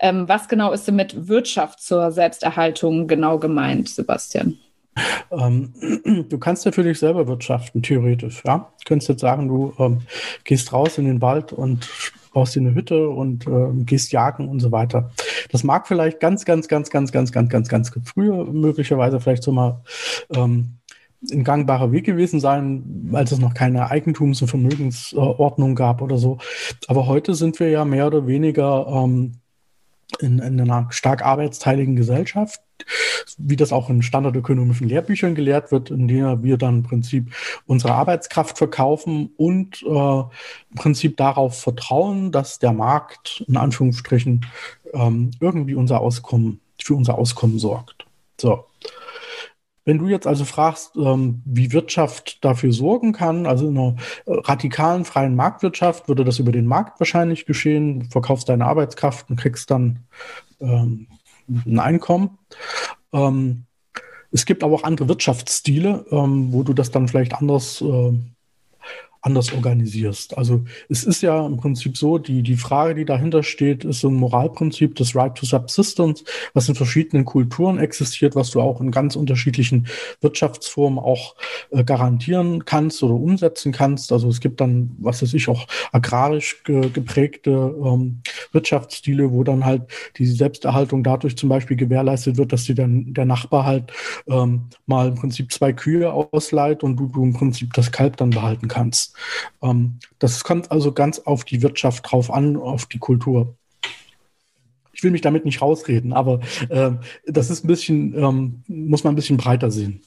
Ähm, 0.00 0.28
was 0.28 0.48
genau 0.48 0.72
ist 0.72 0.86
denn 0.86 0.96
mit 0.96 1.28
Wirtschaft 1.28 1.80
zur 1.80 2.10
Selbsterhaltung 2.10 3.08
genau 3.08 3.38
gemeint, 3.38 3.88
Sebastian? 3.88 4.58
Ähm, 5.30 5.72
du 6.28 6.38
kannst 6.38 6.64
dich 6.64 6.98
selber 6.98 7.26
wirtschaften, 7.26 7.82
theoretisch. 7.82 8.42
Ja? 8.44 8.72
Du 8.80 8.84
könntest 8.86 9.08
jetzt 9.08 9.20
sagen, 9.20 9.48
du 9.48 9.72
ähm, 9.78 10.00
gehst 10.44 10.72
raus 10.72 10.98
in 10.98 11.04
den 11.04 11.20
Wald 11.20 11.52
und 11.52 11.88
baust 12.32 12.54
dir 12.54 12.60
eine 12.60 12.74
Hütte 12.74 13.08
und 13.08 13.46
äh, 13.46 13.84
gehst 13.84 14.12
jagen 14.12 14.48
und 14.48 14.60
so 14.60 14.70
weiter. 14.70 15.10
Das 15.50 15.64
mag 15.64 15.88
vielleicht 15.88 16.20
ganz, 16.20 16.44
ganz, 16.44 16.68
ganz, 16.68 16.90
ganz, 16.90 17.10
ganz, 17.10 17.32
ganz, 17.32 17.50
ganz, 17.50 17.68
ganz 17.68 17.92
früher 18.04 18.44
möglicherweise 18.44 19.20
vielleicht 19.20 19.42
so 19.42 19.52
mal 19.52 19.82
ähm, 20.34 20.78
ein 21.32 21.42
gangbarer 21.42 21.90
Weg 21.90 22.06
gewesen 22.06 22.38
sein, 22.38 23.10
als 23.12 23.32
es 23.32 23.40
noch 23.40 23.54
keine 23.54 23.90
Eigentums- 23.90 24.40
und 24.40 24.48
Vermögensordnung 24.48 25.74
gab 25.74 26.00
oder 26.00 26.16
so. 26.16 26.38
Aber 26.86 27.06
heute 27.06 27.34
sind 27.34 27.58
wir 27.58 27.70
ja 27.70 27.84
mehr 27.84 28.06
oder 28.06 28.26
weniger 28.26 28.86
ähm, 28.86 29.32
in, 30.20 30.38
in 30.38 30.60
einer 30.60 30.88
stark 30.90 31.24
arbeitsteiligen 31.24 31.96
Gesellschaft 31.96 32.60
wie 33.38 33.56
das 33.56 33.72
auch 33.72 33.90
in 33.90 34.02
standardökonomischen 34.02 34.88
Lehrbüchern 34.88 35.34
gelehrt 35.34 35.72
wird, 35.72 35.90
in 35.90 36.08
denen 36.08 36.42
wir 36.42 36.56
dann 36.56 36.78
im 36.78 36.82
Prinzip 36.82 37.32
unsere 37.66 37.94
Arbeitskraft 37.94 38.58
verkaufen 38.58 39.30
und 39.36 39.82
äh, 39.82 40.20
im 40.20 40.76
Prinzip 40.76 41.16
darauf 41.16 41.60
vertrauen, 41.60 42.32
dass 42.32 42.58
der 42.58 42.72
Markt 42.72 43.44
in 43.46 43.56
Anführungsstrichen 43.56 44.46
ähm, 44.92 45.30
irgendwie 45.40 45.74
unser 45.74 46.00
Auskommen, 46.00 46.60
für 46.80 46.94
unser 46.94 47.16
Auskommen 47.16 47.58
sorgt. 47.58 48.06
So. 48.40 48.64
Wenn 49.88 49.96
du 49.96 50.06
jetzt 50.06 50.26
also 50.26 50.44
fragst, 50.44 50.96
ähm, 50.96 51.40
wie 51.46 51.72
Wirtschaft 51.72 52.44
dafür 52.44 52.74
sorgen 52.74 53.14
kann, 53.14 53.46
also 53.46 53.68
in 53.68 53.78
einer 53.78 53.96
äh, 54.26 54.34
radikalen 54.34 55.06
freien 55.06 55.34
Marktwirtschaft 55.34 56.08
würde 56.08 56.26
das 56.26 56.38
über 56.38 56.52
den 56.52 56.66
Markt 56.66 57.00
wahrscheinlich 57.00 57.46
geschehen. 57.46 58.00
Du 58.00 58.10
verkaufst 58.10 58.50
deine 58.50 58.66
Arbeitskraft 58.66 59.30
und 59.30 59.40
kriegst 59.40 59.70
dann 59.70 60.00
ähm, 60.60 61.06
ein 61.48 61.78
Einkommen. 61.78 62.36
Ähm, 63.14 63.64
es 64.30 64.44
gibt 64.44 64.62
aber 64.62 64.74
auch 64.74 64.84
andere 64.84 65.08
Wirtschaftsstile, 65.08 66.04
ähm, 66.10 66.52
wo 66.52 66.62
du 66.64 66.74
das 66.74 66.90
dann 66.90 67.08
vielleicht 67.08 67.32
anders 67.32 67.80
äh, 67.80 68.12
anders 69.22 69.52
organisierst. 69.52 70.36
Also 70.38 70.64
es 70.88 71.04
ist 71.04 71.22
ja 71.22 71.44
im 71.44 71.56
Prinzip 71.56 71.96
so, 71.96 72.18
die, 72.18 72.42
die 72.42 72.56
Frage, 72.56 72.94
die 72.94 73.04
dahinter 73.04 73.42
steht, 73.42 73.84
ist 73.84 74.00
so 74.00 74.08
ein 74.08 74.14
Moralprinzip 74.14 74.94
des 74.94 75.14
Right 75.14 75.34
to 75.34 75.44
Subsistence, 75.44 76.24
was 76.54 76.68
in 76.68 76.74
verschiedenen 76.74 77.24
Kulturen 77.24 77.78
existiert, 77.78 78.36
was 78.36 78.50
du 78.50 78.60
auch 78.60 78.80
in 78.80 78.90
ganz 78.90 79.16
unterschiedlichen 79.16 79.88
Wirtschaftsformen 80.20 80.98
auch 80.98 81.34
äh, 81.70 81.82
garantieren 81.84 82.64
kannst 82.64 83.02
oder 83.02 83.14
umsetzen 83.14 83.72
kannst. 83.72 84.12
Also 84.12 84.28
es 84.28 84.40
gibt 84.40 84.60
dann, 84.60 84.94
was 84.98 85.22
weiß 85.22 85.34
ich, 85.34 85.48
auch 85.48 85.66
agrarisch 85.92 86.62
ge 86.64 86.90
geprägte 86.90 87.50
ähm, 87.50 88.22
Wirtschaftsstile, 88.52 89.32
wo 89.32 89.42
dann 89.44 89.64
halt 89.64 89.82
die 90.16 90.26
Selbsterhaltung 90.26 91.02
dadurch 91.02 91.36
zum 91.36 91.48
Beispiel 91.48 91.76
gewährleistet 91.76 92.36
wird, 92.36 92.52
dass 92.52 92.64
dir 92.64 92.74
dann 92.74 93.12
der 93.14 93.24
Nachbar 93.24 93.64
halt 93.64 93.92
ähm, 94.28 94.68
mal 94.86 95.08
im 95.08 95.14
Prinzip 95.14 95.52
zwei 95.52 95.72
Kühe 95.72 96.12
ausleiht 96.12 96.82
und 96.82 96.96
du, 96.96 97.08
du 97.08 97.24
im 97.24 97.32
Prinzip 97.32 97.72
das 97.74 97.92
Kalb 97.92 98.16
dann 98.16 98.30
behalten 98.30 98.68
kannst. 98.68 99.07
Ähm, 99.62 99.98
das 100.18 100.44
kommt 100.44 100.70
also 100.70 100.92
ganz 100.92 101.18
auf 101.20 101.44
die 101.44 101.62
Wirtschaft 101.62 102.10
drauf 102.10 102.32
an, 102.32 102.56
auf 102.56 102.86
die 102.86 102.98
Kultur. 102.98 103.54
Ich 104.92 105.02
will 105.04 105.10
mich 105.12 105.20
damit 105.20 105.44
nicht 105.44 105.62
rausreden, 105.62 106.12
aber 106.12 106.40
äh, 106.68 106.90
das 107.26 107.50
ist 107.50 107.64
ein 107.64 107.68
bisschen, 107.68 108.14
ähm, 108.14 108.62
muss 108.66 109.04
man 109.04 109.12
ein 109.12 109.16
bisschen 109.16 109.36
breiter 109.36 109.70
sehen. 109.70 110.02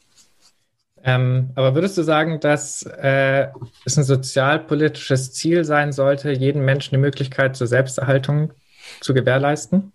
Ähm, 1.03 1.49
aber 1.55 1.73
würdest 1.73 1.97
du 1.97 2.03
sagen, 2.03 2.39
dass 2.39 2.83
äh, 2.83 3.47
es 3.85 3.97
ein 3.97 4.03
sozialpolitisches 4.03 5.33
Ziel 5.33 5.63
sein 5.63 5.91
sollte, 5.91 6.31
jedem 6.31 6.63
Menschen 6.63 6.93
die 6.93 7.01
Möglichkeit 7.01 7.55
zur 7.55 7.67
Selbsterhaltung 7.67 8.53
zu 8.99 9.13
gewährleisten? 9.13 9.91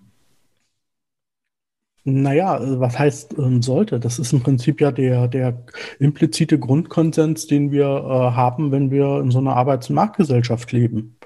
Naja, 2.09 2.59
äh, 2.59 2.79
was 2.79 2.99
heißt 2.99 3.35
ähm, 3.39 3.63
sollte? 3.63 3.99
Das 3.99 4.19
ist 4.21 4.33
im 4.33 4.41
Prinzip 4.41 4.81
ja 4.81 4.93
der, 4.93 5.27
der 5.27 5.65
implizite 5.99 6.59
Grundkonsens, 6.59 7.49
den 7.49 7.73
wir 7.73 7.87
äh, 7.87 8.37
haben, 8.37 8.71
wenn 8.71 8.93
wir 8.93 9.21
in 9.21 9.33
so 9.33 9.39
einer 9.39 9.57
Arbeits- 9.57 9.89
und 9.91 9.97
Marktgesellschaft 9.97 10.71
leben. 10.71 11.19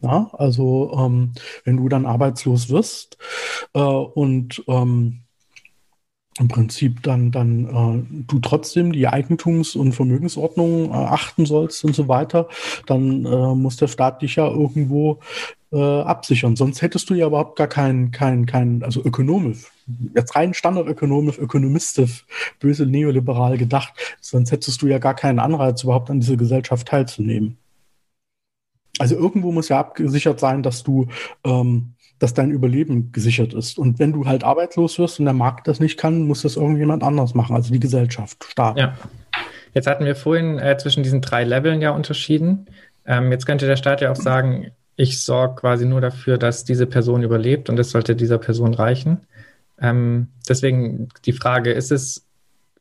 Ja, 0.00 0.30
also 0.32 0.92
ähm, 0.98 1.32
wenn 1.64 1.76
du 1.76 1.88
dann 1.88 2.06
arbeitslos 2.06 2.70
wirst 2.70 3.18
äh, 3.74 3.80
und 3.80 4.64
ähm, 4.66 5.20
im 6.38 6.48
Prinzip 6.48 7.02
dann, 7.02 7.30
dann 7.30 7.66
äh, 7.66 8.22
du 8.26 8.38
trotzdem 8.38 8.92
die 8.92 9.08
Eigentums- 9.08 9.76
und 9.76 9.92
Vermögensordnung 9.92 10.90
äh, 10.90 10.94
achten 10.94 11.44
sollst 11.44 11.84
und 11.84 11.94
so 11.94 12.08
weiter, 12.08 12.48
dann 12.86 13.26
äh, 13.26 13.54
muss 13.54 13.76
der 13.76 13.88
Staat 13.88 14.22
dich 14.22 14.36
ja 14.36 14.48
irgendwo 14.48 15.20
äh, 15.72 15.78
absichern. 15.78 16.56
Sonst 16.56 16.82
hättest 16.82 17.10
du 17.10 17.14
ja 17.14 17.26
überhaupt 17.26 17.56
gar 17.56 17.68
keinen, 17.68 18.10
kein, 18.12 18.46
kein, 18.46 18.82
also 18.82 19.04
ökonomisch, 19.04 19.71
jetzt 20.14 20.36
rein 20.36 20.54
standardökonomisch, 20.54 21.38
ökonomistisch, 21.38 22.26
böse 22.60 22.86
neoliberal 22.86 23.58
gedacht, 23.58 23.92
sonst 24.20 24.52
hättest 24.52 24.80
du 24.82 24.86
ja 24.86 24.98
gar 24.98 25.14
keinen 25.14 25.38
Anreiz, 25.38 25.82
überhaupt 25.82 26.10
an 26.10 26.20
dieser 26.20 26.36
Gesellschaft 26.36 26.88
teilzunehmen. 26.88 27.58
Also 28.98 29.16
irgendwo 29.16 29.52
muss 29.52 29.68
ja 29.68 29.78
abgesichert 29.78 30.38
sein, 30.38 30.62
dass 30.62 30.82
du 30.82 31.08
ähm, 31.44 31.94
dass 32.22 32.34
dein 32.34 32.52
Überleben 32.52 33.10
gesichert 33.10 33.52
ist. 33.52 33.78
Und 33.78 33.98
wenn 33.98 34.12
du 34.12 34.26
halt 34.26 34.44
arbeitslos 34.44 34.96
wirst 35.00 35.18
und 35.18 35.24
der 35.24 35.34
Markt 35.34 35.66
das 35.66 35.80
nicht 35.80 35.98
kann, 35.98 36.22
muss 36.22 36.42
das 36.42 36.54
irgendjemand 36.54 37.02
anders 37.02 37.34
machen, 37.34 37.56
also 37.56 37.72
die 37.72 37.80
Gesellschaft, 37.80 38.44
Staat. 38.48 38.78
Ja. 38.78 38.96
Jetzt 39.74 39.88
hatten 39.88 40.04
wir 40.04 40.14
vorhin 40.14 40.60
äh, 40.60 40.78
zwischen 40.78 41.02
diesen 41.02 41.20
drei 41.20 41.42
Leveln 41.42 41.82
ja 41.82 41.90
unterschieden. 41.90 42.66
Ähm, 43.06 43.32
jetzt 43.32 43.44
könnte 43.44 43.66
der 43.66 43.74
Staat 43.74 44.02
ja 44.02 44.12
auch 44.12 44.16
sagen, 44.16 44.70
ich 44.94 45.20
sorge 45.20 45.56
quasi 45.56 45.84
nur 45.84 46.00
dafür, 46.00 46.38
dass 46.38 46.64
diese 46.64 46.86
Person 46.86 47.24
überlebt 47.24 47.68
und 47.68 47.76
das 47.76 47.90
sollte 47.90 48.14
dieser 48.14 48.38
Person 48.38 48.72
reichen. 48.72 49.26
Ähm, 49.82 50.28
deswegen 50.48 51.08
die 51.26 51.32
Frage, 51.32 51.72
ist 51.72 51.92
es 51.92 52.26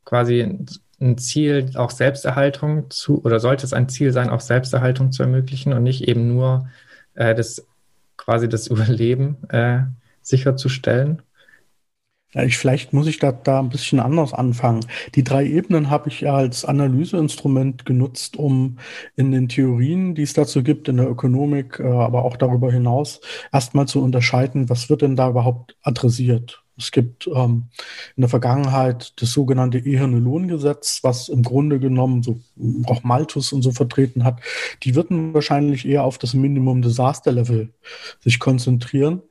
quasi 0.06 0.57
ein 1.02 1.18
Ziel, 1.18 1.72
auch 1.76 1.90
Selbsterhaltung 1.90 2.90
zu, 2.91 3.23
oder 3.26 3.40
sollte 3.40 3.65
es 3.65 3.73
ein 3.73 3.90
Ziel 3.90 4.14
sein, 4.14 4.30
auch 4.30 4.40
Selbsterhaltung 4.40 5.11
zu 5.11 5.23
ermöglichen 5.23 5.73
und 5.73 5.84
nicht 5.84 6.07
eben 6.07 6.28
nur 6.28 6.69
äh, 7.15 7.36
das 7.36 7.65
quasi 8.18 8.48
das 8.48 8.68
Überleben 8.68 9.38
äh, 9.49 9.82
sicherzustellen? 10.22 11.23
Ja, 12.34 12.44
ich, 12.44 12.57
vielleicht 12.57 12.94
muss 12.94 13.07
ich 13.07 13.19
da, 13.19 13.34
da 13.34 13.60
ein 13.60 13.68
bisschen 13.69 13.99
anders 13.99 14.34
anfangen. 14.34 14.86
Die 15.15 15.23
drei 15.23 15.45
Ebenen 15.45 15.90
habe 15.90 16.07
ich 16.07 16.30
als 16.30 16.64
Analyseinstrument 16.64 17.86
genutzt, 17.86 18.38
um 18.38 18.78
in 19.18 19.34
den 19.34 19.49
Theorien, 19.49 20.15
die 20.15 20.22
es 20.22 20.34
dazu 20.34 20.64
gibt, 20.64 20.88
in 20.88 20.98
der 20.98 21.10
Ökonomik, 21.10 21.80
äh, 21.80 21.84
aber 21.84 22.23
auch 22.23 22.38
darüber 22.38 22.72
hinaus, 22.72 23.19
erstmal 23.52 23.88
zu 23.88 24.02
unterscheiden, 24.02 24.69
was 24.69 24.90
wird 24.90 25.02
denn 25.02 25.18
da 25.18 25.30
überhaupt 25.30 25.76
adressiert. 25.82 26.64
Es 26.81 26.91
gibt 26.91 27.27
ähm, 27.27 27.65
in 28.15 28.21
der 28.21 28.29
Vergangenheit 28.29 29.13
das 29.21 29.31
sogenannte 29.31 29.77
Eherne-Lohn-Gesetz, 29.77 30.99
was 31.03 31.29
im 31.29 31.43
Grunde 31.43 31.79
genommen 31.79 32.23
so 32.23 32.39
auch 32.85 33.03
Malthus 33.03 33.53
und 33.53 33.61
so 33.61 33.71
vertreten 33.71 34.23
hat. 34.23 34.41
Die 34.83 34.95
würden 34.95 35.33
wahrscheinlich 35.33 35.87
eher 35.87 36.03
auf 36.03 36.17
das 36.17 36.33
Minimum 36.33 36.81
Disaster 36.81 37.31
Level 37.31 37.73
sich 38.19 38.39
konzentrieren. 38.39 39.21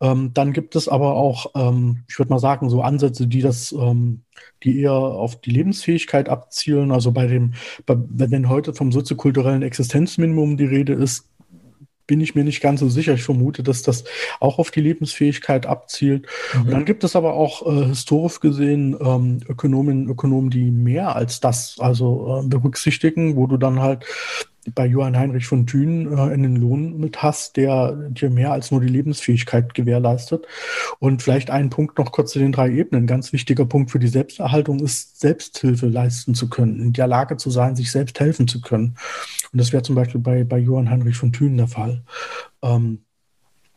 Ähm, 0.00 0.32
dann 0.34 0.52
gibt 0.52 0.76
es 0.76 0.88
aber 0.88 1.14
auch, 1.14 1.52
ähm, 1.54 2.04
ich 2.08 2.18
würde 2.18 2.32
mal 2.32 2.38
sagen, 2.38 2.68
so 2.68 2.82
Ansätze, 2.82 3.26
die 3.26 3.42
das, 3.42 3.72
ähm, 3.72 4.22
die 4.64 4.80
eher 4.80 4.92
auf 4.92 5.40
die 5.40 5.50
Lebensfähigkeit 5.50 6.28
abzielen. 6.28 6.90
Also 6.90 7.12
bei 7.12 7.26
dem, 7.26 7.54
bei, 7.86 7.96
wenn 8.08 8.48
heute 8.48 8.74
vom 8.74 8.90
soziokulturellen 8.90 9.62
Existenzminimum 9.62 10.56
die 10.56 10.66
Rede 10.66 10.94
ist, 10.94 11.26
bin 12.10 12.20
ich 12.20 12.34
mir 12.34 12.42
nicht 12.42 12.60
ganz 12.60 12.80
so 12.80 12.88
sicher. 12.88 13.14
Ich 13.14 13.22
vermute, 13.22 13.62
dass 13.62 13.82
das 13.82 14.02
auch 14.40 14.58
auf 14.58 14.72
die 14.72 14.80
Lebensfähigkeit 14.80 15.64
abzielt. 15.64 16.26
Mhm. 16.52 16.60
Und 16.62 16.70
dann 16.72 16.84
gibt 16.84 17.04
es 17.04 17.14
aber 17.14 17.34
auch 17.34 17.64
äh, 17.64 17.86
historisch 17.86 18.40
gesehen 18.40 18.96
ähm, 19.00 19.38
Ökonomen, 19.48 20.08
Ökonomen, 20.08 20.50
die 20.50 20.72
mehr 20.72 21.14
als 21.14 21.38
das 21.38 21.76
also 21.78 22.42
äh, 22.42 22.48
berücksichtigen, 22.48 23.36
wo 23.36 23.46
du 23.46 23.58
dann 23.58 23.80
halt 23.80 24.04
bei 24.74 24.86
Johann 24.86 25.16
Heinrich 25.16 25.46
von 25.46 25.66
Thün 25.66 26.12
äh, 26.12 26.20
einen 26.20 26.56
Lohn 26.56 26.98
mit 26.98 27.22
hast, 27.22 27.56
der 27.56 27.92
dir 28.10 28.30
mehr 28.30 28.52
als 28.52 28.70
nur 28.70 28.80
die 28.80 28.88
Lebensfähigkeit 28.88 29.74
gewährleistet. 29.74 30.46
Und 30.98 31.22
vielleicht 31.22 31.50
einen 31.50 31.70
Punkt 31.70 31.98
noch 31.98 32.12
kurz 32.12 32.32
zu 32.32 32.38
den 32.38 32.52
drei 32.52 32.70
Ebenen. 32.70 33.04
Ein 33.04 33.06
ganz 33.06 33.32
wichtiger 33.32 33.64
Punkt 33.64 33.90
für 33.90 33.98
die 33.98 34.08
Selbsterhaltung 34.08 34.80
ist, 34.80 35.20
Selbsthilfe 35.20 35.86
leisten 35.86 36.34
zu 36.34 36.48
können, 36.48 36.80
in 36.80 36.92
der 36.92 37.06
Lage 37.06 37.36
zu 37.36 37.50
sein, 37.50 37.76
sich 37.76 37.90
selbst 37.90 38.20
helfen 38.20 38.48
zu 38.48 38.60
können. 38.60 38.96
Und 39.52 39.60
das 39.60 39.72
wäre 39.72 39.82
zum 39.82 39.94
Beispiel 39.94 40.20
bei, 40.20 40.44
bei 40.44 40.58
Johann 40.58 40.90
Heinrich 40.90 41.16
von 41.16 41.32
Thün 41.32 41.56
der 41.56 41.68
Fall. 41.68 42.02
Ähm, 42.62 43.00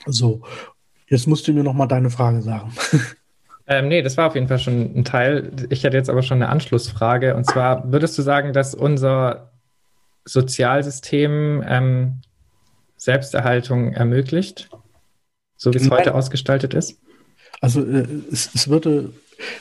so, 0.06 0.42
jetzt 1.08 1.28
musst 1.28 1.48
du 1.48 1.54
mir 1.54 1.64
noch 1.64 1.74
mal 1.74 1.88
deine 1.88 2.10
Frage 2.10 2.42
sagen. 2.42 2.72
Ähm, 3.66 3.88
nee, 3.88 4.02
das 4.02 4.18
war 4.18 4.28
auf 4.28 4.36
jeden 4.36 4.50
Fall 4.50 4.60
schon 4.60 4.94
ein 4.94 5.06
Teil. 5.06 5.52
Ich 5.70 5.86
hätte 5.86 5.96
jetzt 5.96 6.10
aber 6.10 6.22
schon 6.22 6.42
eine 6.42 6.50
Anschlussfrage. 6.50 7.34
Und 7.34 7.46
zwar, 7.46 7.90
würdest 7.94 8.18
du 8.18 8.22
sagen, 8.22 8.52
dass 8.52 8.76
unser 8.76 9.53
Sozialsystem 10.26 11.64
ähm, 11.68 12.22
Selbsterhaltung 12.98 13.94
ermöglicht, 13.94 14.70
so 15.58 15.74
wie 15.74 15.78
es 15.78 15.90
heute 15.90 16.16
ausgestaltet 16.16 16.74
ist? 16.74 17.00
Also 17.62 17.84
äh, 17.84 18.08
es, 18.32 18.54
es, 18.54 18.68
würde, 18.68 19.14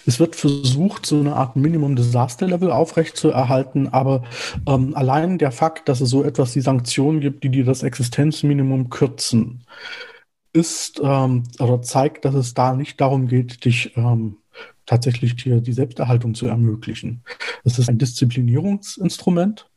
es 0.06 0.20
wird 0.20 0.36
versucht, 0.36 1.06
so 1.06 1.18
eine 1.18 1.34
Art 1.34 1.56
Minimum-Disaster-Level 1.56 2.70
aufrechtzuerhalten, 2.70 3.88
aber 3.88 4.24
ähm, 4.66 4.94
allein 4.94 5.38
der 5.38 5.52
Fakt, 5.52 5.88
dass 5.88 6.00
es 6.00 6.10
so 6.10 6.22
etwas 6.22 6.54
wie 6.54 6.60
Sanktionen 6.60 7.20
gibt, 7.20 7.44
die 7.44 7.48
dir 7.48 7.64
das 7.64 7.82
Existenzminimum 7.82 8.90
kürzen, 8.90 9.64
ist 10.52 11.00
ähm, 11.02 11.44
oder 11.58 11.82
zeigt, 11.82 12.24
dass 12.24 12.34
es 12.34 12.54
da 12.54 12.74
nicht 12.74 13.00
darum 13.00 13.26
geht, 13.26 13.64
dich 13.64 13.96
ähm, 13.96 14.36
tatsächlich 14.86 15.36
dir 15.36 15.60
die 15.60 15.72
Selbsterhaltung 15.72 16.34
zu 16.34 16.46
ermöglichen. 16.46 17.22
Es 17.64 17.78
ist 17.78 17.88
ein 17.88 17.98
Disziplinierungsinstrument, 17.98 19.68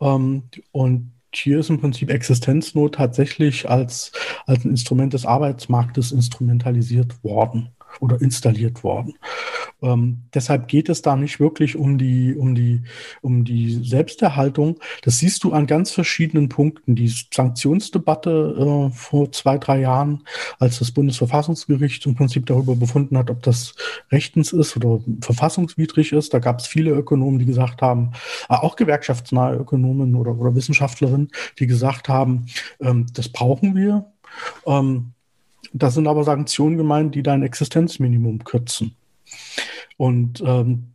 und 0.00 1.12
hier 1.32 1.60
ist 1.60 1.70
im 1.70 1.80
Prinzip 1.80 2.10
Existenznot 2.10 2.96
tatsächlich 2.96 3.68
als, 3.68 4.12
als 4.46 4.64
ein 4.64 4.70
Instrument 4.70 5.12
des 5.12 5.26
Arbeitsmarktes 5.26 6.10
instrumentalisiert 6.10 7.22
worden 7.22 7.68
oder 8.00 8.20
installiert 8.20 8.82
worden. 8.82 9.14
Ähm, 9.82 10.22
deshalb 10.34 10.68
geht 10.68 10.88
es 10.88 11.02
da 11.02 11.16
nicht 11.16 11.40
wirklich 11.40 11.76
um 11.76 11.98
die, 11.98 12.34
um 12.34 12.54
die, 12.54 12.82
um 13.22 13.44
die 13.44 13.82
Selbsterhaltung. 13.84 14.78
Das 15.02 15.18
siehst 15.18 15.44
du 15.44 15.52
an 15.52 15.66
ganz 15.66 15.90
verschiedenen 15.90 16.48
Punkten. 16.48 16.94
Die 16.94 17.08
Sanktionsdebatte 17.08 18.90
äh, 18.90 18.94
vor 18.94 19.32
zwei, 19.32 19.58
drei 19.58 19.80
Jahren, 19.80 20.24
als 20.58 20.78
das 20.78 20.90
Bundesverfassungsgericht 20.90 22.06
im 22.06 22.14
Prinzip 22.14 22.46
darüber 22.46 22.76
befunden 22.76 23.16
hat, 23.16 23.30
ob 23.30 23.42
das 23.42 23.74
rechtens 24.10 24.52
ist 24.52 24.76
oder 24.76 25.00
verfassungswidrig 25.20 26.12
ist. 26.12 26.34
Da 26.34 26.38
gab 26.38 26.60
es 26.60 26.66
viele 26.66 26.90
Ökonomen, 26.90 27.38
die 27.38 27.46
gesagt 27.46 27.82
haben, 27.82 28.12
äh, 28.48 28.54
auch 28.54 28.76
gewerkschaftsnahe 28.76 29.56
Ökonomen 29.56 30.14
oder, 30.14 30.36
oder 30.38 30.54
Wissenschaftlerinnen, 30.54 31.30
die 31.58 31.66
gesagt 31.66 32.08
haben, 32.08 32.46
ähm, 32.80 33.06
das 33.14 33.28
brauchen 33.28 33.74
wir. 33.74 34.06
Ähm, 34.66 35.12
das 35.72 35.94
sind 35.94 36.08
aber 36.08 36.24
Sanktionen 36.24 36.76
gemeint, 36.76 37.14
die 37.14 37.22
dein 37.22 37.42
Existenzminimum 37.42 38.44
kürzen. 38.44 38.96
Und 39.96 40.42
ähm, 40.44 40.94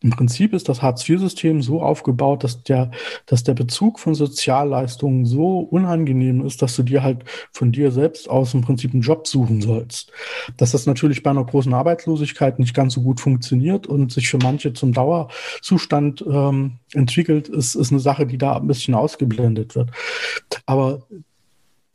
im 0.00 0.10
Prinzip 0.10 0.52
ist 0.52 0.68
das 0.68 0.80
Hartz-IV-System 0.80 1.60
so 1.60 1.82
aufgebaut, 1.82 2.44
dass 2.44 2.62
der, 2.62 2.92
dass 3.26 3.42
der 3.42 3.54
Bezug 3.54 3.98
von 3.98 4.14
Sozialleistungen 4.14 5.26
so 5.26 5.58
unangenehm 5.58 6.44
ist, 6.46 6.62
dass 6.62 6.76
du 6.76 6.84
dir 6.84 7.02
halt 7.02 7.24
von 7.52 7.72
dir 7.72 7.90
selbst 7.90 8.30
aus 8.30 8.54
im 8.54 8.60
Prinzip 8.60 8.92
einen 8.92 9.02
Job 9.02 9.26
suchen 9.26 9.60
sollst. 9.60 10.12
Dass 10.56 10.70
das 10.70 10.86
natürlich 10.86 11.24
bei 11.24 11.30
einer 11.30 11.44
großen 11.44 11.74
Arbeitslosigkeit 11.74 12.60
nicht 12.60 12.74
ganz 12.74 12.94
so 12.94 13.02
gut 13.02 13.20
funktioniert 13.20 13.88
und 13.88 14.12
sich 14.12 14.28
für 14.28 14.38
manche 14.38 14.72
zum 14.72 14.92
Dauerzustand 14.92 16.24
ähm, 16.30 16.78
entwickelt, 16.92 17.48
ist, 17.48 17.74
ist 17.74 17.90
eine 17.90 18.00
Sache, 18.00 18.24
die 18.24 18.38
da 18.38 18.56
ein 18.56 18.68
bisschen 18.68 18.94
ausgeblendet 18.94 19.74
wird. 19.74 19.90
Aber 20.64 21.02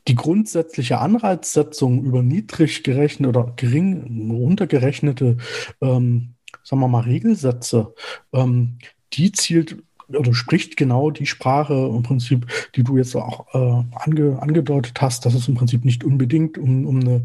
die 0.08 0.16
grundsätzliche 0.16 1.00
Anreizsetzung 1.00 2.04
über 2.04 2.22
niedrig 2.22 2.84
gerechnete 2.84 3.30
oder 3.30 3.54
gering 3.56 4.32
runtergerechnete, 4.32 5.38
ähm, 5.82 6.34
sagen 6.64 6.82
wir 6.82 6.88
mal, 6.88 7.02
Regelsätze, 7.02 7.94
ähm, 8.34 8.78
die 9.14 9.32
zielt 9.32 9.78
oder 10.10 10.34
spricht 10.34 10.78
genau 10.78 11.12
die 11.12 11.26
Sprache 11.26 11.74
im 11.74 12.04
Prinzip, 12.04 12.46
die 12.76 12.84
du 12.84 12.98
jetzt 12.98 13.16
auch 13.16 13.48
äh, 13.54 13.84
ange, 13.96 14.38
angedeutet 14.42 15.02
hast, 15.02 15.26
dass 15.26 15.34
es 15.34 15.48
im 15.48 15.56
Prinzip 15.56 15.86
nicht 15.86 16.04
unbedingt 16.04 16.58
um, 16.58 16.86
um 16.86 17.00
eine 17.00 17.24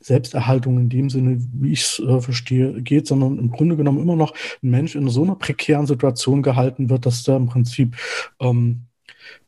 Selbsterhaltung 0.00 0.78
in 0.78 0.88
dem 0.88 1.10
Sinne, 1.10 1.38
wie 1.52 1.72
ich 1.72 1.82
es 1.82 1.98
äh, 1.98 2.20
verstehe, 2.20 2.80
geht, 2.82 3.06
sondern 3.06 3.38
im 3.38 3.50
Grunde 3.50 3.76
genommen 3.76 4.00
immer 4.00 4.16
noch 4.16 4.34
ein 4.62 4.70
Mensch 4.70 4.94
in 4.94 5.08
so 5.08 5.22
einer 5.22 5.34
prekären 5.34 5.86
Situation 5.86 6.42
gehalten 6.42 6.88
wird, 6.88 7.06
dass 7.06 7.22
der 7.22 7.36
im 7.36 7.46
Prinzip 7.46 7.96
ähm, 8.40 8.86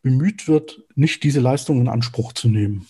bemüht 0.02 0.48
wird, 0.48 0.82
nicht 0.94 1.22
diese 1.22 1.40
Leistung 1.40 1.80
in 1.80 1.88
Anspruch 1.88 2.32
zu 2.32 2.48
nehmen. 2.48 2.86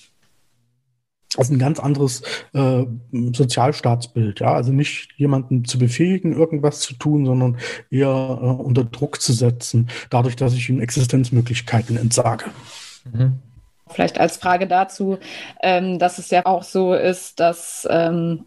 Das 1.34 1.48
ist 1.48 1.52
ein 1.52 1.58
ganz 1.58 1.80
anderes 1.80 2.22
äh, 2.52 2.84
Sozialstaatsbild, 3.10 4.40
ja. 4.40 4.52
Also 4.52 4.72
nicht 4.72 5.12
jemanden 5.16 5.64
zu 5.64 5.78
befähigen, 5.78 6.34
irgendwas 6.34 6.80
zu 6.80 6.94
tun, 6.94 7.24
sondern 7.24 7.56
eher 7.90 8.08
äh, 8.08 8.44
unter 8.44 8.84
Druck 8.84 9.20
zu 9.20 9.32
setzen, 9.32 9.88
dadurch, 10.10 10.36
dass 10.36 10.52
ich 10.52 10.68
ihm 10.68 10.80
Existenzmöglichkeiten 10.80 11.96
entsage. 11.96 12.46
Mhm. 13.10 13.38
Vielleicht 13.88 14.20
als 14.20 14.36
Frage 14.36 14.66
dazu, 14.66 15.18
ähm, 15.62 15.98
dass 15.98 16.18
es 16.18 16.30
ja 16.30 16.44
auch 16.44 16.62
so 16.62 16.94
ist, 16.94 17.40
dass 17.40 17.86
ähm, 17.90 18.44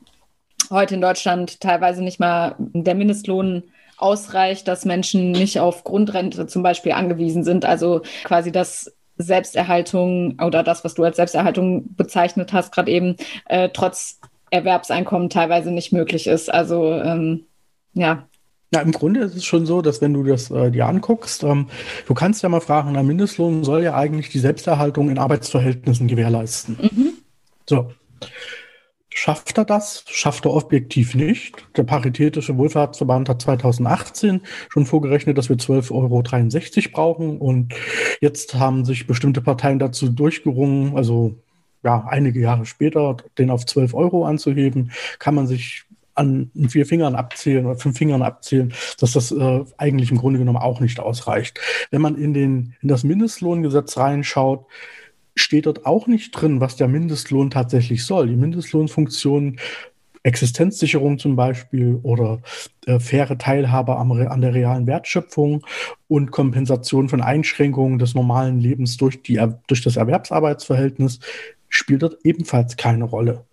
heute 0.70 0.96
in 0.96 1.02
Deutschland 1.02 1.60
teilweise 1.62 2.04
nicht 2.04 2.20
mal 2.20 2.56
der 2.60 2.96
Mindestlohn 2.96 3.64
ausreicht, 3.97 4.67
dass 4.67 4.85
Menschen 4.85 5.31
nicht 5.31 5.59
auf 5.59 5.84
Grundrente 5.84 6.47
zum 6.47 6.63
Beispiel 6.63 6.91
angewiesen 6.91 7.43
sind. 7.43 7.65
Also 7.65 8.01
quasi 8.23 8.51
das 8.51 8.93
Selbsterhaltung 9.17 10.38
oder 10.41 10.63
das, 10.63 10.84
was 10.84 10.93
du 10.93 11.03
als 11.03 11.15
Selbsterhaltung 11.15 11.95
bezeichnet 11.95 12.53
hast, 12.53 12.73
gerade 12.73 12.91
eben, 12.91 13.15
äh, 13.45 13.69
trotz 13.72 14.19
Erwerbseinkommen 14.51 15.30
teilweise 15.30 15.72
nicht 15.72 15.91
möglich 15.91 16.27
ist. 16.27 16.53
Also 16.53 16.93
ähm, 16.93 17.45
ja. 17.93 18.27
Ja, 18.73 18.81
im 18.81 18.91
Grunde 18.91 19.22
ist 19.22 19.35
es 19.35 19.45
schon 19.45 19.65
so, 19.65 19.81
dass 19.81 20.01
wenn 20.01 20.13
du 20.13 20.23
das 20.23 20.51
äh, 20.51 20.72
dir 20.72 20.88
anguckst, 20.88 21.43
ähm, 21.43 21.67
du 22.07 22.13
kannst 22.13 22.43
ja 22.43 22.49
mal 22.49 22.61
fragen, 22.61 22.93
der 22.93 23.03
Mindestlohn 23.03 23.63
soll 23.63 23.84
ja 23.84 23.95
eigentlich 23.95 24.30
die 24.30 24.39
Selbsterhaltung 24.39 25.09
in 25.09 25.17
Arbeitsverhältnissen 25.17 26.07
gewährleisten. 26.07 26.77
Mhm. 26.81 27.13
So. 27.69 27.91
Schafft 29.18 29.58
er 29.58 29.64
das? 29.64 30.04
Schafft 30.10 30.44
er 30.44 30.54
objektiv 30.54 31.16
nicht. 31.16 31.66
Der 31.78 31.84
Paritätische 31.84 32.58
Wohlfahrtsverband 32.58 33.30
hat 33.30 33.42
2018 33.42 34.42
schon 34.68 34.86
vorgerechnet, 34.86 35.38
dass 35.38 35.48
wir 35.48 35.56
12,63 35.56 35.92
Euro 35.94 36.92
brauchen. 36.92 37.38
Und 37.38 37.74
jetzt 38.20 38.56
haben 38.56 38.84
sich 38.84 39.08
bestimmte 39.08 39.40
Parteien 39.42 39.80
dazu 39.80 40.10
durchgerungen, 40.10 40.98
also 40.98 41.34
ja, 41.82 42.06
einige 42.10 42.42
Jahre 42.42 42.66
später 42.66 43.16
den 43.38 43.52
auf 43.52 43.66
12 43.66 43.94
Euro 43.94 44.26
anzuheben, 44.26 44.92
kann 45.18 45.34
man 45.34 45.48
sich 45.48 45.86
an 46.14 46.52
vier 46.68 46.86
Fingern 46.86 47.16
abzählen 47.16 47.66
oder 47.66 47.78
fünf 47.78 47.98
Fingern 47.98 48.22
abzählen, 48.22 48.74
dass 49.00 49.14
das 49.14 49.32
äh, 49.32 49.64
eigentlich 49.78 50.12
im 50.12 50.18
Grunde 50.18 50.40
genommen 50.40 50.58
auch 50.58 50.82
nicht 50.82 51.00
ausreicht. 51.00 51.60
Wenn 51.90 52.02
man 52.02 52.18
in, 52.18 52.34
den, 52.34 52.76
in 52.82 52.90
das 52.90 53.06
Mindestlohngesetz 53.06 53.98
reinschaut, 53.98 54.66
steht 55.36 55.66
dort 55.66 55.86
auch 55.86 56.07
nicht 56.07 56.32
drin, 56.32 56.62
was 56.62 56.76
der 56.76 56.88
Mindestlohn 56.88 57.49
tatsächlich 57.49 58.06
soll. 58.06 58.28
Die 58.28 58.36
Mindestlohnfunktion 58.36 59.57
Existenzsicherung 60.26 61.20
zum 61.20 61.36
Beispiel 61.36 61.99
oder 62.02 62.41
äh, 62.88 62.99
faire 62.99 63.38
Teilhabe 63.38 63.95
am, 63.98 64.12
an 64.12 64.41
der 64.41 64.56
realen 64.56 64.88
Wertschöpfung 64.88 65.64
und 66.07 66.32
Kompensation 66.32 67.10
von 67.10 67.22
Einschränkungen 67.22 67.99
des 67.99 68.16
normalen 68.16 68.60
Lebens 68.60 68.98
durch, 68.98 69.22
die, 69.22 69.40
durch 69.68 69.84
das 69.84 69.98
Erwerbsarbeitsverhältnis 69.98 71.20
spielt 71.70 72.02
dort 72.02 72.18
ebenfalls 72.24 72.76
keine 72.76 73.03
Rolle. 73.03 73.45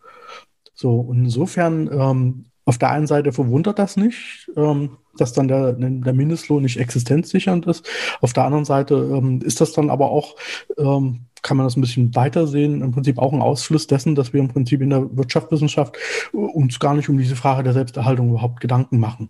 So, 0.73 0.99
und 0.99 1.25
insofern 1.25 1.91
ähm, 1.93 2.45
auf 2.65 2.79
der 2.79 2.91
einen 2.91 3.07
Seite 3.07 3.33
verwundert 3.33 3.79
das 3.79 3.99
nicht, 3.99 4.51
ähm, 4.57 4.97
dass 5.19 5.33
dann 5.33 5.49
der, 5.49 5.73
der 5.73 6.13
Mindestlohn 6.13 6.63
nicht 6.63 6.79
existenzsichernd 6.79 7.67
ist. 7.67 7.89
Auf 8.21 8.33
der 8.33 8.45
anderen 8.45 8.65
Seite 8.65 8.95
ähm, 8.95 9.41
ist 9.43 9.61
das 9.61 9.73
dann 9.73 9.91
aber 9.91 10.11
auch, 10.11 10.37
ähm, 10.79 11.27
kann 11.43 11.57
man 11.57 11.67
das 11.67 11.77
ein 11.77 11.81
bisschen 11.81 12.15
weiter 12.15 12.47
sehen, 12.47 12.83
im 12.83 12.93
Prinzip 12.93 13.19
auch 13.19 13.33
ein 13.33 13.43
Ausfluss 13.43 13.87
dessen, 13.87 14.15
dass 14.15 14.33
wir 14.33 14.41
im 14.41 14.49
Prinzip 14.49 14.81
in 14.81 14.91
der 14.91 15.17
Wirtschaftswissenschaft 15.17 15.97
uns 16.33 16.79
gar 16.79 16.95
nicht 16.95 17.09
um 17.09 17.19
diese 17.19 17.37
Frage 17.37 17.65
der 17.65 17.73
Selbsterhaltung 17.73 18.31
überhaupt 18.31 18.61
Gedanken 18.61 18.99
machen. 18.99 19.29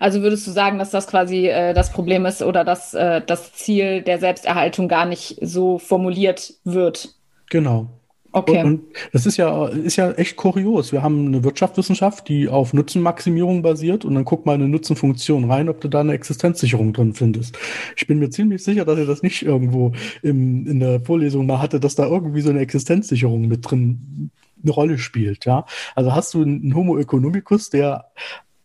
Also 0.00 0.22
würdest 0.22 0.46
du 0.46 0.50
sagen, 0.50 0.78
dass 0.78 0.90
das 0.90 1.06
quasi 1.06 1.48
äh, 1.48 1.72
das 1.72 1.92
Problem 1.92 2.26
ist 2.26 2.42
oder 2.42 2.64
dass 2.64 2.94
äh, 2.94 3.20
das 3.24 3.52
Ziel 3.52 4.02
der 4.02 4.18
Selbsterhaltung 4.18 4.88
gar 4.88 5.06
nicht 5.06 5.38
so 5.40 5.78
formuliert 5.78 6.54
wird? 6.64 7.14
Genau. 7.50 7.88
Okay. 8.30 8.62
Und, 8.62 8.82
das 9.12 9.24
ist 9.24 9.38
ja, 9.38 9.66
ist 9.68 9.96
ja 9.96 10.12
echt 10.12 10.36
kurios. 10.36 10.92
Wir 10.92 11.02
haben 11.02 11.26
eine 11.26 11.44
Wirtschaftswissenschaft, 11.44 12.28
die 12.28 12.48
auf 12.48 12.74
Nutzenmaximierung 12.74 13.62
basiert 13.62 14.04
und 14.04 14.14
dann 14.14 14.24
guck 14.24 14.44
mal 14.44 14.54
eine 14.54 14.68
Nutzenfunktion 14.68 15.50
rein, 15.50 15.68
ob 15.68 15.80
du 15.80 15.88
da 15.88 16.00
eine 16.00 16.12
Existenzsicherung 16.12 16.92
drin 16.92 17.14
findest. 17.14 17.58
Ich 17.96 18.06
bin 18.06 18.18
mir 18.18 18.28
ziemlich 18.28 18.62
sicher, 18.62 18.84
dass 18.84 18.98
ihr 18.98 19.06
das 19.06 19.22
nicht 19.22 19.42
irgendwo 19.42 19.92
im, 20.22 20.66
in 20.66 20.80
der 20.80 21.00
Vorlesung 21.00 21.46
mal 21.46 21.60
hatte, 21.60 21.80
dass 21.80 21.94
da 21.94 22.06
irgendwie 22.06 22.42
so 22.42 22.50
eine 22.50 22.60
Existenzsicherung 22.60 23.48
mit 23.48 23.68
drin 23.68 24.30
eine 24.62 24.72
Rolle 24.72 24.98
spielt. 24.98 25.46
Ja? 25.46 25.64
Also 25.94 26.14
hast 26.14 26.34
du 26.34 26.42
einen 26.42 26.74
Homo 26.74 26.98
economicus, 26.98 27.70
der 27.70 28.10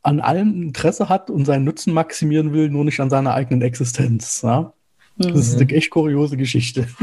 an 0.02 0.19
allem 0.19 0.61
Interesse 0.61 1.07
hat 1.07 1.30
und 1.30 1.45
seinen 1.45 1.64
Nutzen 1.64 1.94
maximieren 1.94 2.52
will, 2.52 2.69
nur 2.69 2.84
nicht 2.84 2.99
an 2.99 3.10
seiner 3.10 3.34
eigenen 3.34 3.61
Existenz. 3.61 4.41
Ja? 4.41 4.73
Das 5.18 5.31
mhm. 5.31 5.38
ist 5.38 5.61
eine 5.61 5.69
echt 5.72 5.90
kuriose 5.90 6.35
Geschichte. 6.35 6.88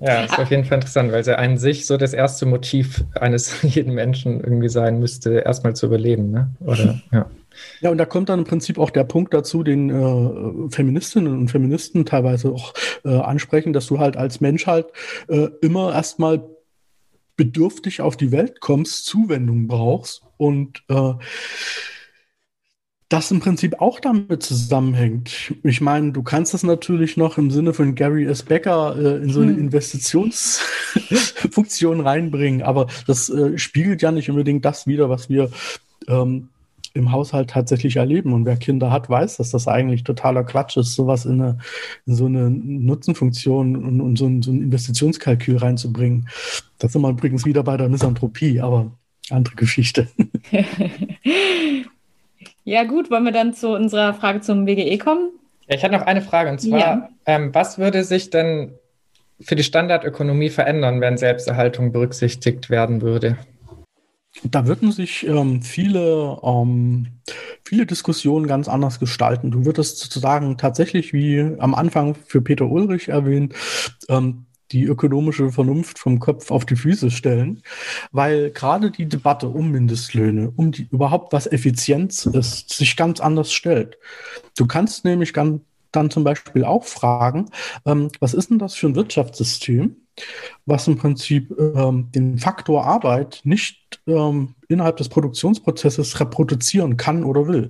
Ja, 0.00 0.24
ist 0.24 0.38
auf 0.38 0.50
jeden 0.50 0.64
Fall 0.64 0.76
interessant, 0.78 1.12
weil 1.12 1.20
es 1.20 1.26
ja 1.26 1.36
an 1.36 1.56
sich 1.56 1.86
so 1.86 1.96
das 1.96 2.12
erste 2.12 2.46
Motiv 2.46 3.04
eines 3.14 3.62
jeden 3.62 3.94
Menschen 3.94 4.40
irgendwie 4.40 4.68
sein 4.68 4.98
müsste, 4.98 5.38
erstmal 5.38 5.74
zu 5.76 5.86
überleben, 5.86 6.30
ne? 6.30 6.50
Oder 6.60 7.00
ja. 7.12 7.30
Ja, 7.80 7.90
und 7.90 7.98
da 7.98 8.04
kommt 8.04 8.28
dann 8.28 8.40
im 8.40 8.44
Prinzip 8.44 8.78
auch 8.78 8.90
der 8.90 9.04
Punkt 9.04 9.32
dazu, 9.32 9.62
den 9.62 9.88
äh, 9.88 10.70
Feministinnen 10.70 11.38
und 11.38 11.52
Feministen 11.52 12.04
teilweise 12.04 12.50
auch 12.50 12.74
äh, 13.04 13.16
ansprechen, 13.16 13.72
dass 13.72 13.86
du 13.86 14.00
halt 14.00 14.16
als 14.16 14.40
Mensch 14.40 14.66
halt 14.66 14.86
äh, 15.28 15.48
immer 15.60 15.94
erstmal 15.94 16.42
bedürftig 17.36 18.00
auf 18.00 18.16
die 18.16 18.32
Welt 18.32 18.60
kommst, 18.60 19.06
Zuwendung 19.06 19.68
brauchst 19.68 20.22
und 20.36 20.82
äh, 20.88 21.12
das 23.08 23.30
im 23.30 23.40
Prinzip 23.40 23.80
auch 23.80 24.00
damit 24.00 24.42
zusammenhängt. 24.42 25.54
Ich 25.62 25.80
meine, 25.80 26.12
du 26.12 26.22
kannst 26.22 26.52
das 26.54 26.62
natürlich 26.62 27.16
noch 27.16 27.38
im 27.38 27.50
Sinne 27.50 27.72
von 27.74 27.94
Gary 27.94 28.24
S. 28.24 28.42
Becker 28.42 28.96
äh, 28.96 29.22
in 29.22 29.30
so 29.30 29.40
eine 29.40 29.52
hm. 29.52 29.60
Investitionsfunktion 29.60 32.00
reinbringen, 32.00 32.62
aber 32.62 32.88
das 33.06 33.28
äh, 33.28 33.58
spiegelt 33.58 34.02
ja 34.02 34.10
nicht 34.10 34.30
unbedingt 34.30 34.64
das 34.64 34.86
wider, 34.86 35.10
was 35.10 35.28
wir 35.28 35.50
ähm, 36.08 36.48
im 36.94 37.12
Haushalt 37.12 37.50
tatsächlich 37.50 37.96
erleben. 37.96 38.32
Und 38.32 38.46
wer 38.46 38.56
Kinder 38.56 38.90
hat, 38.90 39.10
weiß, 39.10 39.36
dass 39.36 39.50
das 39.50 39.68
eigentlich 39.68 40.04
totaler 40.04 40.44
Quatsch 40.44 40.76
ist, 40.76 40.94
sowas 40.94 41.26
in, 41.26 41.42
eine, 41.42 41.58
in 42.06 42.14
so 42.14 42.26
eine 42.26 42.50
Nutzenfunktion 42.50 43.76
und, 43.76 44.00
und 44.00 44.16
so, 44.16 44.26
ein, 44.26 44.42
so 44.42 44.52
ein 44.52 44.62
Investitionskalkül 44.62 45.56
reinzubringen. 45.56 46.28
Das 46.78 46.92
sind 46.92 47.02
wir 47.02 47.10
übrigens 47.10 47.44
wieder 47.44 47.64
bei 47.64 47.76
der 47.76 47.88
Misanthropie, 47.88 48.60
aber 48.60 48.92
andere 49.30 49.56
Geschichte. 49.56 50.06
Ja, 52.64 52.84
gut, 52.84 53.10
wollen 53.10 53.24
wir 53.24 53.32
dann 53.32 53.52
zu 53.52 53.68
unserer 53.68 54.14
Frage 54.14 54.40
zum 54.40 54.66
WGE 54.66 54.96
kommen? 54.98 55.30
Ja, 55.68 55.76
ich 55.76 55.84
hatte 55.84 55.94
noch 55.94 56.06
eine 56.06 56.22
Frage 56.22 56.50
und 56.50 56.60
zwar, 56.60 56.78
ja. 56.78 57.08
ähm, 57.26 57.54
was 57.54 57.78
würde 57.78 58.04
sich 58.04 58.30
denn 58.30 58.74
für 59.40 59.56
die 59.56 59.62
Standardökonomie 59.62 60.50
verändern, 60.50 61.00
wenn 61.00 61.18
Selbsterhaltung 61.18 61.92
berücksichtigt 61.92 62.70
werden 62.70 63.02
würde? 63.02 63.36
Da 64.42 64.66
würden 64.66 64.92
sich 64.92 65.26
ähm, 65.26 65.62
viele, 65.62 66.38
ähm, 66.42 67.06
viele 67.64 67.86
Diskussionen 67.86 68.46
ganz 68.46 68.68
anders 68.68 68.98
gestalten. 68.98 69.50
Du 69.50 69.64
würdest 69.64 69.98
sozusagen 69.98 70.58
tatsächlich, 70.58 71.12
wie 71.12 71.54
am 71.58 71.74
Anfang 71.74 72.14
für 72.14 72.42
Peter 72.42 72.66
Ulrich 72.66 73.08
erwähnt, 73.08 73.54
ähm, 74.08 74.46
die 74.74 74.84
ökonomische 74.84 75.52
Vernunft 75.52 75.98
vom 75.98 76.18
Kopf 76.18 76.50
auf 76.50 76.66
die 76.66 76.76
Füße 76.76 77.10
stellen, 77.10 77.62
weil 78.10 78.50
gerade 78.50 78.90
die 78.90 79.08
Debatte 79.08 79.48
um 79.48 79.70
Mindestlöhne, 79.70 80.52
um 80.56 80.72
die 80.72 80.88
überhaupt 80.90 81.32
was 81.32 81.46
Effizienz 81.46 82.26
ist, 82.26 82.70
sich 82.70 82.96
ganz 82.96 83.20
anders 83.20 83.52
stellt. 83.52 83.98
Du 84.58 84.66
kannst 84.66 85.04
nämlich 85.04 85.32
ganz, 85.32 85.62
dann 85.92 86.10
zum 86.10 86.24
Beispiel 86.24 86.64
auch 86.64 86.84
fragen, 86.84 87.50
ähm, 87.86 88.10
was 88.18 88.34
ist 88.34 88.50
denn 88.50 88.58
das 88.58 88.74
für 88.74 88.88
ein 88.88 88.96
Wirtschaftssystem, 88.96 89.96
was 90.66 90.88
im 90.88 90.96
Prinzip 90.96 91.54
ähm, 91.58 92.10
den 92.12 92.38
Faktor 92.38 92.84
Arbeit 92.84 93.42
nicht 93.44 93.83
ähm, 94.06 94.54
innerhalb 94.68 94.96
des 94.96 95.08
Produktionsprozesses 95.08 96.18
reproduzieren 96.20 96.96
kann 96.96 97.24
oder 97.24 97.46
will. 97.46 97.68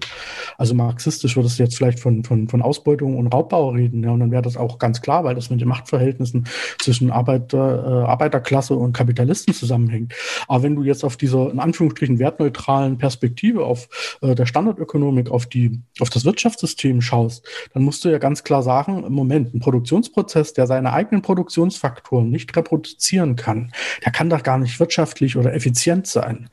Also 0.58 0.74
marxistisch 0.74 1.36
würdest 1.36 1.58
du 1.58 1.64
jetzt 1.64 1.76
vielleicht 1.76 2.00
von, 2.00 2.24
von, 2.24 2.48
von 2.48 2.62
Ausbeutung 2.62 3.18
und 3.18 3.28
Raubbau 3.28 3.70
reden, 3.70 4.02
ja, 4.02 4.10
und 4.10 4.20
dann 4.20 4.30
wäre 4.30 4.42
das 4.42 4.56
auch 4.56 4.78
ganz 4.78 5.00
klar, 5.00 5.24
weil 5.24 5.34
das 5.34 5.50
mit 5.50 5.60
den 5.60 5.68
Machtverhältnissen 5.68 6.46
zwischen 6.78 7.10
Arbeiter, 7.10 8.04
äh, 8.04 8.06
Arbeiterklasse 8.06 8.74
und 8.74 8.92
Kapitalisten 8.92 9.54
zusammenhängt. 9.54 10.14
Aber 10.48 10.62
wenn 10.62 10.76
du 10.76 10.82
jetzt 10.82 11.04
auf 11.04 11.16
dieser, 11.16 11.50
in 11.50 11.58
Anführungsstrichen, 11.58 12.18
wertneutralen 12.18 12.98
Perspektive 12.98 13.64
auf 13.64 14.18
äh, 14.22 14.34
der 14.34 14.46
Standardökonomik, 14.46 15.30
auf 15.30 15.46
die, 15.46 15.80
auf 16.00 16.10
das 16.10 16.24
Wirtschaftssystem 16.24 17.00
schaust, 17.00 17.46
dann 17.72 17.82
musst 17.82 18.04
du 18.04 18.08
ja 18.08 18.18
ganz 18.18 18.44
klar 18.44 18.62
sagen, 18.62 19.04
im 19.04 19.12
Moment, 19.12 19.54
ein 19.54 19.60
Produktionsprozess, 19.60 20.52
der 20.52 20.66
seine 20.66 20.92
eigenen 20.92 21.22
Produktionsfaktoren 21.22 22.30
nicht 22.30 22.54
reproduzieren 22.56 23.36
kann, 23.36 23.72
der 24.04 24.12
kann 24.12 24.30
doch 24.30 24.42
gar 24.42 24.58
nicht 24.58 24.78
wirtschaftlich 24.78 25.36
oder 25.36 25.54
effizient 25.54 26.13
sein. 26.14 26.48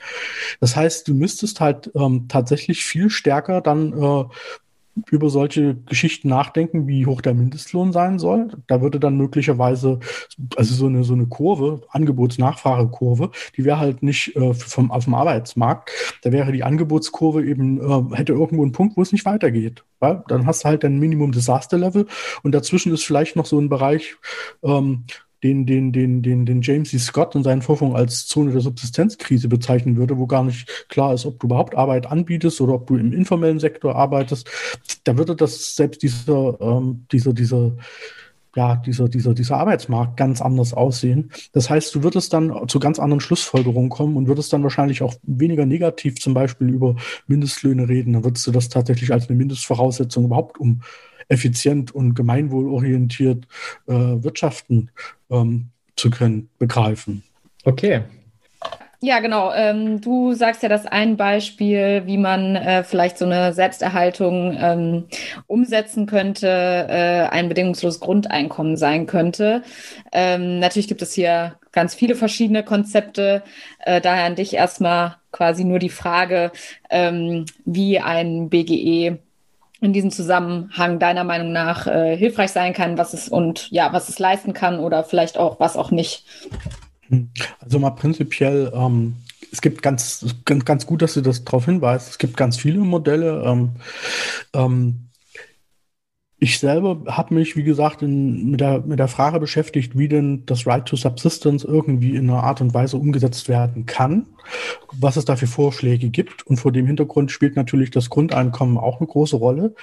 Das 0.60 0.76
heißt, 0.76 1.08
du 1.08 1.14
müsstest 1.14 1.62
halt 1.62 1.90
ähm, 1.96 2.28
tatsächlich 2.28 2.84
viel 2.84 3.10
stärker 3.10 3.62
dann 3.62 3.94
äh, 3.94 4.26
über 5.10 5.30
solche 5.30 5.76
Geschichten 5.76 6.28
nachdenken, 6.28 6.88
wie 6.88 7.06
hoch 7.06 7.22
der 7.22 7.34
Mindestlohn 7.34 7.94
sein 7.94 8.20
soll. 8.20 8.50
Da 8.68 8.82
würde 8.82 9.00
dann 9.00 9.18
möglicherweise, 9.18 10.00
also 10.58 10.76
so 10.76 10.88
eine, 10.88 11.04
so 11.04 11.14
eine 11.14 11.28
Kurve, 11.28 11.82
Angebots-Nachfrage-Kurve, 11.90 13.32
die 13.56 13.66
wäre 13.66 13.80
halt 13.80 14.04
nicht 14.04 14.36
äh, 14.36 14.54
vom, 14.54 14.92
auf 14.92 15.06
dem 15.06 15.16
Arbeitsmarkt. 15.16 15.92
Da 16.24 16.32
wäre 16.32 16.52
die 16.52 16.64
Angebotskurve 16.64 17.46
eben, 17.46 17.80
äh, 17.80 18.16
hätte 18.16 18.34
irgendwo 18.34 18.64
einen 18.64 18.74
Punkt, 18.74 18.98
wo 18.98 19.02
es 19.02 19.12
nicht 19.12 19.26
weitergeht. 19.26 19.84
Ja? 20.02 20.24
Dann 20.28 20.46
hast 20.46 20.64
du 20.64 20.70
halt 20.70 20.84
ein 20.84 21.00
Minimum 21.00 21.32
Disaster 21.32 21.78
Level 21.78 22.08
und 22.44 22.54
dazwischen 22.54 22.94
ist 22.94 23.04
vielleicht 23.04 23.36
noch 23.36 23.46
so 23.46 23.60
ein 23.60 23.70
Bereich, 23.70 24.16
ähm, 24.64 25.06
den, 25.44 25.66
den, 25.66 25.92
den, 25.92 26.22
den, 26.22 26.46
den 26.46 26.62
James 26.62 26.90
C. 26.90 27.00
Scott 27.00 27.36
in 27.36 27.44
seinen 27.44 27.62
Forschungen 27.62 27.96
als 27.96 28.28
Zone 28.28 28.52
der 28.52 28.62
Subsistenzkrise 28.62 29.48
bezeichnen 29.48 29.98
würde, 29.98 30.18
wo 30.18 30.28
gar 30.28 30.44
nicht 30.44 30.68
klar 30.90 31.14
ist, 31.14 31.26
ob 31.26 31.40
du 31.40 31.48
überhaupt 31.48 31.76
Arbeit 31.76 32.06
anbietest 32.06 32.62
oder 32.62 32.74
ob 32.74 32.88
du 32.88 32.96
im 32.96 33.14
informellen 33.14 33.60
Sektor 33.60 33.96
arbeitest. 33.96 34.50
Da 35.04 35.18
würde 35.18 35.36
das 35.36 35.76
selbst 35.76 36.04
dieser, 36.04 36.60
ähm, 36.62 37.06
dieser, 37.12 37.34
dieser 37.34 37.74
ja, 38.56 38.76
dieser, 38.76 39.08
dieser, 39.08 39.34
dieser 39.34 39.58
Arbeitsmarkt 39.58 40.18
ganz 40.18 40.42
anders 40.42 40.74
aussehen. 40.74 41.32
Das 41.54 41.70
heißt, 41.70 41.96
du 41.96 42.04
würdest 42.04 42.34
dann 42.34 42.68
zu 42.68 42.80
ganz 42.80 43.00
anderen 43.00 43.22
Schlussfolgerungen 43.22 43.90
kommen 43.90 44.18
und 44.18 44.28
würdest 44.28 44.52
dann 44.52 44.64
wahrscheinlich 44.64 45.02
auch 45.02 45.14
weniger 45.24 45.66
negativ 45.66 46.20
zum 46.20 46.34
Beispiel 46.34 46.70
über 46.70 46.96
Mindestlöhne 47.28 47.88
reden. 47.88 48.14
Dann 48.14 48.26
würdest 48.26 48.46
du 48.46 48.52
das 48.52 48.68
tatsächlich 48.70 49.14
als 49.14 49.30
eine 49.30 49.38
Mindestvoraussetzung 49.38 50.26
überhaupt 50.26 50.60
um 50.60 50.82
effizient 51.32 51.94
und 51.94 52.14
gemeinwohlorientiert 52.14 53.48
äh, 53.88 53.94
wirtschaften 53.94 54.92
ähm, 55.30 55.70
zu 55.96 56.10
können, 56.10 56.50
begreifen. 56.60 57.24
Okay, 57.64 58.02
ja, 59.04 59.20
genau. 59.20 59.52
Ähm, 59.52 60.00
du 60.00 60.34
sagst 60.34 60.62
ja, 60.62 60.70
dass 60.70 60.86
ein 60.86 61.18
Beispiel, 61.18 62.04
wie 62.06 62.20
man 62.20 62.56
äh, 62.56 62.84
vielleicht 62.84 63.18
so 63.18 63.26
eine 63.26 63.52
Selbsterhaltung 63.52 64.56
ähm, 64.60 65.06
umsetzen 65.48 66.06
könnte, 66.06 66.48
äh, 66.48 67.28
ein 67.32 67.50
bedingungsloses 67.50 68.00
Grundeinkommen 68.00 68.78
sein 68.78 69.08
könnte. 69.08 69.64
Ähm, 70.12 70.60
natürlich 70.60 70.88
gibt 70.88 71.02
es 71.02 71.14
hier 71.14 71.56
ganz 71.72 71.96
viele 71.96 72.14
verschiedene 72.14 72.64
Konzepte. 72.64 73.42
Äh, 73.80 74.02
daher 74.02 74.26
an 74.26 74.36
dich 74.36 74.54
erstmal 74.54 75.16
quasi 75.32 75.64
nur 75.64 75.80
die 75.80 75.90
Frage, 75.90 76.52
ähm, 76.92 77.48
wie 77.66 78.00
ein 78.00 78.50
BGE 78.50 79.18
in 79.82 79.94
diesem 79.94 80.12
Zusammenhang 80.12 81.00
deiner 81.00 81.24
Meinung 81.24 81.52
nach 81.52 81.88
äh, 81.88 82.16
hilfreich 82.16 82.52
sein 82.52 82.74
kann, 82.74 82.98
was 82.98 83.14
es 83.14 83.28
und 83.28 83.70
ja, 83.72 83.92
was 83.92 84.10
es 84.10 84.20
leisten 84.20 84.54
kann 84.54 84.80
oder 84.80 85.04
vielleicht 85.04 85.38
auch 85.38 85.60
was 85.60 85.76
auch 85.76 85.92
nicht. 85.92 86.24
Also 87.60 87.80
mal 87.80 87.90
prinzipiell, 87.90 88.72
ähm, 88.74 89.16
es 89.52 89.60
gibt 89.60 89.82
ganz, 89.82 90.26
ganz, 90.46 90.64
ganz 90.64 90.86
gut, 90.86 91.02
dass 91.02 91.16
du 91.16 91.22
das 91.22 91.44
darauf 91.44 91.66
hinweist. 91.66 92.10
Es 92.10 92.18
gibt 92.18 92.38
ganz 92.38 92.58
viele 92.58 92.80
Modelle. 92.80 93.44
Ähm, 93.46 93.72
ähm, 94.54 95.11
ich 96.44 96.58
selber 96.58 97.04
habe 97.06 97.36
mich, 97.36 97.56
wie 97.56 97.62
gesagt, 97.62 98.02
in, 98.02 98.50
mit, 98.50 98.62
der, 98.62 98.82
mit 98.82 98.98
der 98.98 99.08
Frage 99.08 99.40
beschäftigt, 99.40 99.96
wie 99.96 100.08
denn 100.08 100.44
das 100.48 100.66
Right 100.66 100.84
to 100.88 100.96
Subsistence 100.96 101.64
irgendwie 101.64 102.16
in 102.16 102.32
einer 102.32 102.44
Art 102.44 102.62
und 102.62 102.74
Weise 102.74 102.98
umgesetzt 102.98 103.48
werden 103.48 103.86
kann, 103.86 104.26
was 104.92 105.18
es 105.18 105.26
da 105.26 105.36
für 105.36 105.46
Vorschläge 105.46 106.10
gibt. 106.10 106.48
Und 106.48 106.58
vor 106.58 106.72
dem 106.72 106.88
Hintergrund 106.88 107.30
spielt 107.30 107.56
natürlich 107.56 107.92
das 107.92 108.10
Grundeinkommen 108.10 108.80
auch 108.80 109.00
eine 109.00 109.06
große 109.06 109.36
Rolle. 109.36 109.76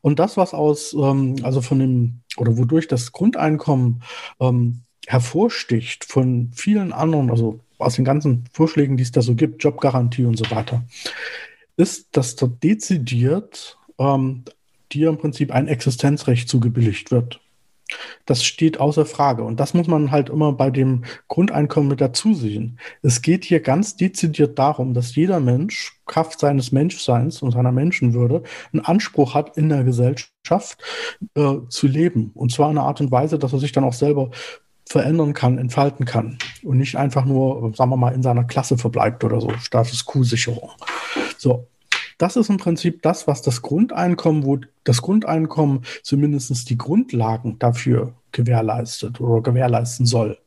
Und 0.00 0.18
das, 0.18 0.38
was 0.38 0.54
aus, 0.54 0.94
ähm, 0.94 1.36
also 1.42 1.60
von 1.60 1.78
dem, 1.78 2.20
oder 2.38 2.56
wodurch 2.56 2.88
das 2.88 3.12
Grundeinkommen 3.12 4.02
ähm, 4.40 4.80
hervorsticht 5.06 6.06
von 6.06 6.50
vielen 6.54 6.94
anderen, 6.94 7.30
also 7.30 7.60
aus 7.76 7.96
den 7.96 8.06
ganzen 8.06 8.44
Vorschlägen, 8.54 8.96
die 8.96 9.02
es 9.02 9.12
da 9.12 9.20
so 9.20 9.34
gibt, 9.34 9.62
Jobgarantie 9.62 10.24
und 10.24 10.38
so 10.38 10.50
weiter, 10.50 10.82
ist, 11.76 12.16
dass 12.16 12.36
dort 12.36 12.62
dezidiert 12.62 13.76
ähm, 13.98 14.44
dir 14.92 15.08
im 15.08 15.18
Prinzip 15.18 15.52
ein 15.52 15.68
Existenzrecht 15.68 16.48
zugebilligt 16.48 17.10
wird. 17.10 17.40
Das 18.26 18.44
steht 18.44 18.78
außer 18.78 19.04
Frage. 19.04 19.42
Und 19.42 19.58
das 19.58 19.74
muss 19.74 19.86
man 19.86 20.10
halt 20.10 20.30
immer 20.30 20.52
bei 20.52 20.70
dem 20.70 21.04
Grundeinkommen 21.28 21.88
mit 21.88 22.00
dazu 22.00 22.34
sehen. 22.34 22.78
Es 23.02 23.22
geht 23.22 23.44
hier 23.44 23.60
ganz 23.60 23.96
dezidiert 23.96 24.58
darum, 24.58 24.94
dass 24.94 25.16
jeder 25.16 25.40
Mensch, 25.40 26.00
Kraft 26.06 26.40
seines 26.40 26.72
Menschseins 26.72 27.42
und 27.42 27.50
seiner 27.52 27.72
Menschenwürde, 27.72 28.42
einen 28.72 28.84
Anspruch 28.84 29.34
hat, 29.34 29.56
in 29.56 29.68
der 29.68 29.84
Gesellschaft 29.84 30.78
äh, 31.34 31.56
zu 31.68 31.86
leben. 31.86 32.30
Und 32.34 32.52
zwar 32.52 32.70
in 32.70 32.78
einer 32.78 32.86
Art 32.86 33.00
und 33.00 33.10
Weise, 33.10 33.38
dass 33.38 33.52
er 33.52 33.58
sich 33.58 33.72
dann 33.72 33.84
auch 33.84 33.92
selber 33.92 34.30
verändern 34.88 35.34
kann, 35.34 35.56
entfalten 35.58 36.04
kann 36.04 36.36
und 36.64 36.78
nicht 36.78 36.96
einfach 36.96 37.24
nur, 37.24 37.72
sagen 37.76 37.90
wir 37.90 37.96
mal, 37.96 38.12
in 38.12 38.24
seiner 38.24 38.42
Klasse 38.42 38.76
verbleibt 38.76 39.22
oder 39.22 39.40
so, 39.40 39.52
Status 39.60 40.04
Quo-Sicherung. 40.04 40.70
So, 41.38 41.68
das 42.20 42.36
ist 42.36 42.50
im 42.50 42.58
Prinzip 42.58 43.02
das, 43.02 43.26
was 43.26 43.40
das 43.40 43.62
Grundeinkommen, 43.62 44.44
wo 44.44 44.58
das 44.84 45.00
Grundeinkommen 45.00 45.84
zumindest 46.02 46.68
die 46.68 46.76
Grundlagen 46.76 47.58
dafür 47.58 48.12
gewährleistet 48.32 49.20
oder 49.20 49.42
gewährleisten 49.42 50.04
soll. 50.06 50.38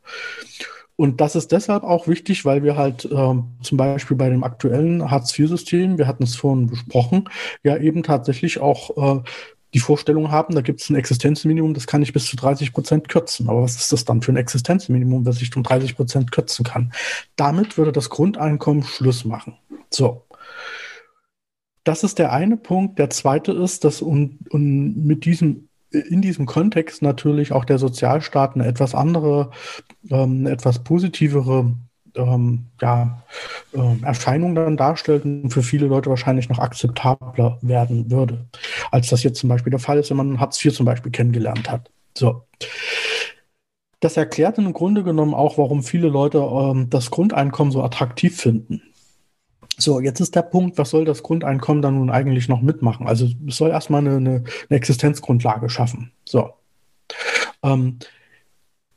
Und 0.95 1.19
das 1.19 1.35
ist 1.35 1.51
deshalb 1.51 1.83
auch 1.83 2.07
wichtig, 2.07 2.45
weil 2.45 2.63
wir 2.63 2.77
halt 2.77 3.09
ähm, 3.11 3.45
zum 3.61 3.77
Beispiel 3.77 4.15
bei 4.15 4.29
dem 4.29 4.43
aktuellen 4.43 5.09
Hartz-IV-System, 5.09 5.97
wir 5.97 6.05
hatten 6.05 6.23
es 6.23 6.35
vorhin 6.35 6.67
besprochen, 6.67 7.27
ja 7.63 7.77
eben 7.77 8.03
tatsächlich 8.03 8.59
auch 8.59 9.17
äh, 9.17 9.23
die 9.73 9.79
Vorstellung 9.79 10.29
haben, 10.29 10.53
da 10.53 10.61
gibt 10.61 10.81
es 10.81 10.91
ein 10.91 10.95
Existenzminimum, 10.95 11.73
das 11.73 11.87
kann 11.87 12.03
ich 12.03 12.13
bis 12.13 12.27
zu 12.27 12.35
30 12.35 12.73
Prozent 12.73 13.09
kürzen. 13.09 13.49
Aber 13.49 13.63
was 13.63 13.75
ist 13.75 13.91
das 13.91 14.05
dann 14.05 14.21
für 14.21 14.31
ein 14.31 14.37
Existenzminimum, 14.37 15.23
das 15.23 15.41
ich 15.41 15.55
um 15.55 15.63
30 15.63 15.95
Prozent 15.95 16.31
kürzen 16.31 16.63
kann? 16.63 16.93
Damit 17.35 17.77
würde 17.77 17.91
das 17.91 18.11
Grundeinkommen 18.11 18.83
Schluss 18.83 19.25
machen. 19.25 19.55
So. 19.89 20.22
Das 21.83 22.03
ist 22.03 22.19
der 22.19 22.31
eine 22.31 22.57
Punkt. 22.57 22.99
Der 22.99 23.09
zweite 23.09 23.51
ist, 23.51 23.83
dass 23.83 24.01
und, 24.01 24.39
und 24.51 25.05
mit 25.05 25.25
diesem 25.25 25.67
in 25.93 26.21
diesem 26.21 26.45
Kontext 26.45 27.01
natürlich 27.01 27.51
auch 27.51 27.65
der 27.65 27.77
Sozialstaat 27.77 28.55
eine 28.55 28.65
etwas 28.65 28.95
andere, 28.95 29.51
ähm, 30.09 30.47
etwas 30.47 30.83
positivere 30.83 31.75
ähm, 32.15 32.65
ja, 32.81 33.23
äh, 33.73 34.03
Erscheinung 34.03 34.55
dann 34.55 34.77
darstellt 34.77 35.25
und 35.25 35.49
für 35.51 35.63
viele 35.63 35.87
Leute 35.87 36.09
wahrscheinlich 36.09 36.49
noch 36.49 36.59
akzeptabler 36.59 37.59
werden 37.61 38.11
würde, 38.11 38.45
als 38.91 39.09
das 39.09 39.23
jetzt 39.23 39.39
zum 39.39 39.49
Beispiel 39.49 39.71
der 39.71 39.79
Fall 39.79 39.99
ist, 39.99 40.09
wenn 40.09 40.17
man 40.17 40.39
Hartz 40.39 40.63
IV 40.63 40.73
zum 40.73 40.85
Beispiel 40.85 41.11
kennengelernt 41.11 41.69
hat. 41.69 41.89
So. 42.17 42.43
Das 43.99 44.17
erklärt 44.17 44.57
im 44.57 44.73
Grunde 44.73 45.03
genommen 45.03 45.33
auch, 45.33 45.57
warum 45.57 45.81
viele 45.81 46.09
Leute 46.09 46.39
ähm, 46.39 46.89
das 46.89 47.09
Grundeinkommen 47.09 47.71
so 47.71 47.81
attraktiv 47.81 48.35
finden. 48.39 48.81
So, 49.83 49.99
jetzt 49.99 50.21
ist 50.21 50.35
der 50.35 50.43
Punkt, 50.43 50.77
was 50.77 50.91
soll 50.91 51.03
das 51.03 51.23
Grundeinkommen 51.23 51.81
dann 51.81 51.95
nun 51.95 52.09
eigentlich 52.09 52.47
noch 52.47 52.61
mitmachen? 52.61 53.05
Also 53.05 53.27
es 53.47 53.57
soll 53.57 53.69
erstmal 53.69 54.01
eine, 54.01 54.15
eine, 54.15 54.43
eine 54.69 54.77
Existenzgrundlage 54.77 55.69
schaffen. 55.69 56.11
So. 56.25 56.51
Ähm, 57.61 57.99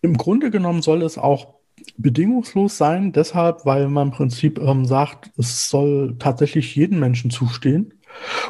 Im 0.01 0.17
Grunde 0.17 0.51
genommen 0.51 0.83
soll 0.83 1.03
es 1.03 1.19
auch 1.19 1.55
bedingungslos 1.97 2.79
sein, 2.79 3.13
deshalb, 3.13 3.67
weil 3.67 3.89
man 3.89 4.09
im 4.09 4.15
Prinzip 4.15 4.59
ähm, 4.61 4.85
sagt, 4.85 5.31
es 5.37 5.69
soll 5.69 6.17
tatsächlich 6.19 6.77
jedem 6.77 7.01
Menschen 7.01 7.31
zustehen. 7.31 7.95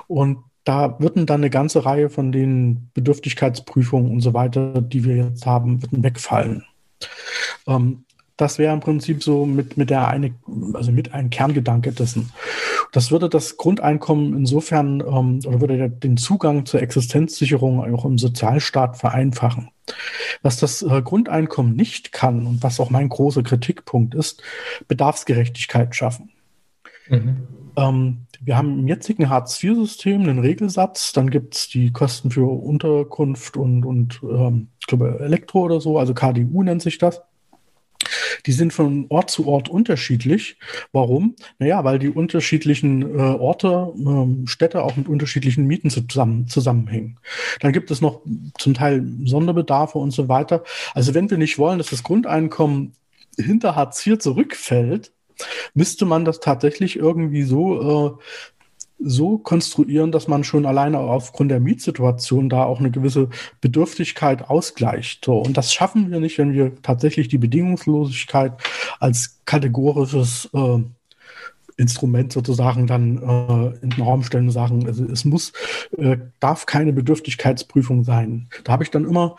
Und 0.06 0.38
da 0.64 1.00
würden 1.00 1.26
dann 1.26 1.40
eine 1.40 1.50
ganze 1.50 1.84
Reihe 1.86 2.10
von 2.10 2.32
den 2.32 2.90
Bedürftigkeitsprüfungen 2.92 4.10
und 4.10 4.20
so 4.20 4.34
weiter, 4.34 4.82
die 4.82 5.04
wir 5.04 5.16
jetzt 5.16 5.46
haben, 5.46 5.82
würden 5.82 6.02
wegfallen. 6.02 6.64
Ähm, 7.66 8.04
das 8.36 8.58
wäre 8.58 8.74
im 8.74 8.80
Prinzip 8.80 9.22
so 9.22 9.46
mit, 9.46 9.76
mit 9.76 9.88
der 9.90 10.08
eine, 10.08 10.34
also 10.74 10.92
mit 10.92 11.14
ein 11.14 11.30
Kerngedanke 11.30 11.92
dessen. 11.92 12.32
Das 12.92 13.10
würde 13.10 13.28
das 13.28 13.56
Grundeinkommen 13.56 14.34
insofern 14.36 15.00
ähm, 15.00 15.40
oder 15.46 15.60
würde 15.60 15.90
den 15.90 16.16
Zugang 16.16 16.66
zur 16.66 16.82
Existenzsicherung 16.82 17.80
auch 17.94 18.04
im 18.04 18.18
Sozialstaat 18.18 18.98
vereinfachen. 18.98 19.70
Was 20.42 20.58
das 20.58 20.82
äh, 20.82 21.00
Grundeinkommen 21.02 21.74
nicht 21.74 22.12
kann 22.12 22.46
und 22.46 22.62
was 22.62 22.78
auch 22.78 22.90
mein 22.90 23.08
großer 23.08 23.42
Kritikpunkt 23.42 24.14
ist, 24.14 24.42
Bedarfsgerechtigkeit 24.86 25.94
schaffen. 25.94 26.30
Mhm. 27.08 27.46
Ähm, 27.76 28.26
wir 28.42 28.58
haben 28.58 28.80
im 28.80 28.88
jetzigen 28.88 29.30
Hartz-IV-System 29.30 30.22
einen 30.22 30.40
Regelsatz, 30.40 31.12
dann 31.12 31.30
gibt 31.30 31.54
es 31.54 31.68
die 31.68 31.92
Kosten 31.92 32.30
für 32.30 32.46
Unterkunft 32.46 33.56
und, 33.56 33.84
und 33.84 34.20
ähm, 34.22 34.68
ich 34.78 34.86
glaube 34.86 35.20
Elektro 35.20 35.62
oder 35.62 35.80
so, 35.80 35.98
also 35.98 36.12
KDU 36.12 36.62
nennt 36.62 36.82
sich 36.82 36.98
das. 36.98 37.22
Die 38.44 38.52
sind 38.52 38.72
von 38.72 39.06
Ort 39.08 39.30
zu 39.30 39.46
Ort 39.46 39.68
unterschiedlich. 39.68 40.58
Warum? 40.92 41.36
Naja, 41.58 41.82
weil 41.84 41.98
die 41.98 42.10
unterschiedlichen 42.10 43.02
äh, 43.02 43.22
Orte, 43.22 43.92
äh, 43.96 44.46
Städte 44.46 44.82
auch 44.82 44.96
mit 44.96 45.08
unterschiedlichen 45.08 45.66
Mieten 45.66 45.90
zusammen, 45.90 46.48
zusammenhängen. 46.48 47.18
Dann 47.60 47.72
gibt 47.72 47.90
es 47.90 48.00
noch 48.00 48.20
zum 48.58 48.74
Teil 48.74 49.04
Sonderbedarfe 49.24 49.98
und 49.98 50.10
so 50.10 50.28
weiter. 50.28 50.64
Also 50.94 51.14
wenn 51.14 51.30
wir 51.30 51.38
nicht 51.38 51.58
wollen, 51.58 51.78
dass 51.78 51.90
das 51.90 52.02
Grundeinkommen 52.02 52.92
hinter 53.38 53.76
Hartz 53.76 54.06
IV 54.06 54.18
zurückfällt, 54.18 55.12
müsste 55.74 56.06
man 56.06 56.24
das 56.24 56.40
tatsächlich 56.40 56.96
irgendwie 56.96 57.42
so 57.42 58.18
äh, 58.18 58.22
so 58.98 59.38
konstruieren, 59.38 60.10
dass 60.10 60.28
man 60.28 60.44
schon 60.44 60.66
alleine 60.66 60.98
aufgrund 60.98 61.50
der 61.50 61.60
Mietsituation 61.60 62.48
da 62.48 62.64
auch 62.64 62.80
eine 62.80 62.90
gewisse 62.90 63.28
Bedürftigkeit 63.60 64.48
ausgleicht. 64.48 65.24
So, 65.24 65.38
und 65.38 65.56
das 65.56 65.72
schaffen 65.72 66.10
wir 66.10 66.20
nicht, 66.20 66.38
wenn 66.38 66.52
wir 66.52 66.72
tatsächlich 66.82 67.28
die 67.28 67.38
Bedingungslosigkeit 67.38 68.54
als 68.98 69.40
kategorisches 69.44 70.48
äh, 70.54 70.78
Instrument 71.76 72.32
sozusagen 72.32 72.86
dann 72.86 73.18
äh, 73.18 73.84
in 73.84 73.90
den 73.90 74.02
Raum 74.02 74.22
stellen 74.22 74.46
und 74.46 74.50
sagen, 74.52 74.86
also 74.86 75.04
es 75.04 75.24
muss, 75.24 75.52
äh, 75.98 76.16
darf 76.40 76.64
keine 76.64 76.92
Bedürftigkeitsprüfung 76.92 78.02
sein. 78.02 78.48
Da 78.64 78.72
habe 78.72 78.82
ich 78.82 78.90
dann 78.90 79.04
immer 79.04 79.36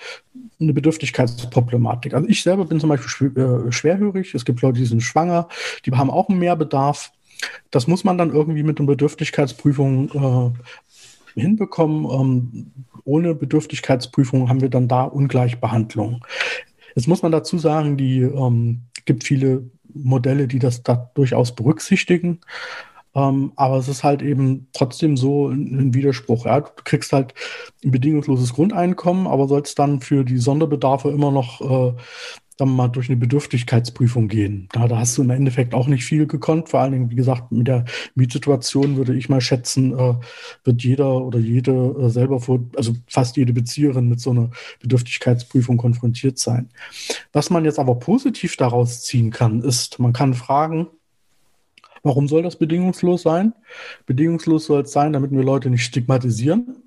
eine 0.59 0.73
Bedürftigkeitsproblematik. 0.73 2.13
Also 2.13 2.27
ich 2.27 2.43
selber 2.43 2.65
bin 2.65 2.79
zum 2.79 2.89
Beispiel 2.89 3.38
äh, 3.38 3.71
schwerhörig. 3.71 4.35
Es 4.35 4.45
gibt 4.45 4.61
Leute, 4.61 4.79
die 4.79 4.85
sind 4.85 5.01
schwanger, 5.01 5.47
die 5.85 5.91
haben 5.91 6.11
auch 6.11 6.29
einen 6.29 6.39
Mehrbedarf. 6.39 7.11
Das 7.72 7.88
muss 7.88 8.03
man 8.03 8.18
dann 8.18 8.31
irgendwie 8.31 8.64
mit 8.64 8.80
einer 8.80 8.88
Bedürftigkeitsprüfung 8.88 10.53
äh, 11.35 11.39
hinbekommen. 11.39 12.05
Ähm, 12.09 12.72
ohne 13.03 13.35
Bedürftigkeitsprüfung 13.35 14.49
haben 14.49 14.61
wir 14.61 14.69
dann 14.69 14.88
da 14.88 15.03
Ungleichbehandlung. 15.03 16.26
Jetzt 16.95 17.07
muss 17.07 17.22
man 17.22 17.31
dazu 17.31 17.57
sagen, 17.57 17.97
die 17.97 18.22
ähm, 18.22 18.81
gibt 19.05 19.23
viele 19.23 19.69
Modelle, 19.93 20.47
die 20.47 20.59
das 20.59 20.84
da 20.84 21.11
durchaus 21.14 21.55
berücksichtigen. 21.55 22.41
Ähm, 23.15 23.51
aber 23.55 23.77
es 23.77 23.88
ist 23.88 24.03
halt 24.03 24.22
eben 24.22 24.68
trotzdem 24.73 25.18
so 25.18 25.47
ein, 25.47 25.93
Widerspruch. 25.93 26.45
Ja? 26.45 26.61
Du 26.61 26.84
kriegst 26.84 27.14
halt 27.14 27.34
ein 27.84 27.91
bedingungsloses 27.91 28.53
Grundeinkommen, 28.53 29.27
aber 29.27 29.47
sollst 29.47 29.80
dann 29.80 30.01
für 30.01 30.23
die 30.23 30.38
Sonderbedarfe 30.38 31.09
immer 31.09 31.31
noch 31.31 31.61
äh, 31.61 31.93
dann 32.57 32.75
mal 32.75 32.88
durch 32.88 33.07
eine 33.07 33.17
Bedürftigkeitsprüfung 33.17 34.27
gehen. 34.27 34.67
Da, 34.71 34.88
da, 34.88 34.97
hast 34.97 35.17
du 35.17 35.21
im 35.21 35.29
Endeffekt 35.29 35.73
auch 35.75 35.88
nicht 35.88 36.03
viel 36.03 36.25
gekonnt. 36.25 36.69
Vor 36.69 36.79
allen 36.79 36.91
Dingen, 36.91 37.11
wie 37.11 37.15
gesagt, 37.15 37.51
mit 37.51 37.67
der 37.67 37.85
Mietsituation 38.15 38.97
würde 38.97 39.15
ich 39.15 39.29
mal 39.29 39.41
schätzen, 39.41 39.97
äh, 39.97 40.15
wird 40.63 40.84
jeder 40.84 41.21
oder 41.21 41.38
jede 41.38 41.71
äh, 41.71 42.09
selber 42.09 42.39
vor, 42.39 42.59
also 42.75 42.93
fast 43.07 43.38
jede 43.38 43.53
Bezieherin 43.53 44.09
mit 44.09 44.19
so 44.19 44.31
einer 44.31 44.49
Bedürftigkeitsprüfung 44.81 45.77
konfrontiert 45.77 46.39
sein. 46.39 46.69
Was 47.31 47.51
man 47.51 47.63
jetzt 47.63 47.79
aber 47.79 47.95
positiv 47.95 48.57
daraus 48.57 49.03
ziehen 49.03 49.29
kann, 49.29 49.61
ist, 49.61 49.99
man 49.99 50.13
kann 50.13 50.34
fragen, 50.34 50.88
warum 52.01 52.27
soll 52.27 52.41
das 52.41 52.55
bedingungslos 52.55 53.21
sein? 53.21 53.53
Bedingungslos 54.07 54.65
soll 54.65 54.81
es 54.81 54.91
sein, 54.91 55.13
damit 55.13 55.31
wir 55.31 55.43
Leute 55.43 55.69
nicht 55.69 55.84
stigmatisieren, 55.84 56.77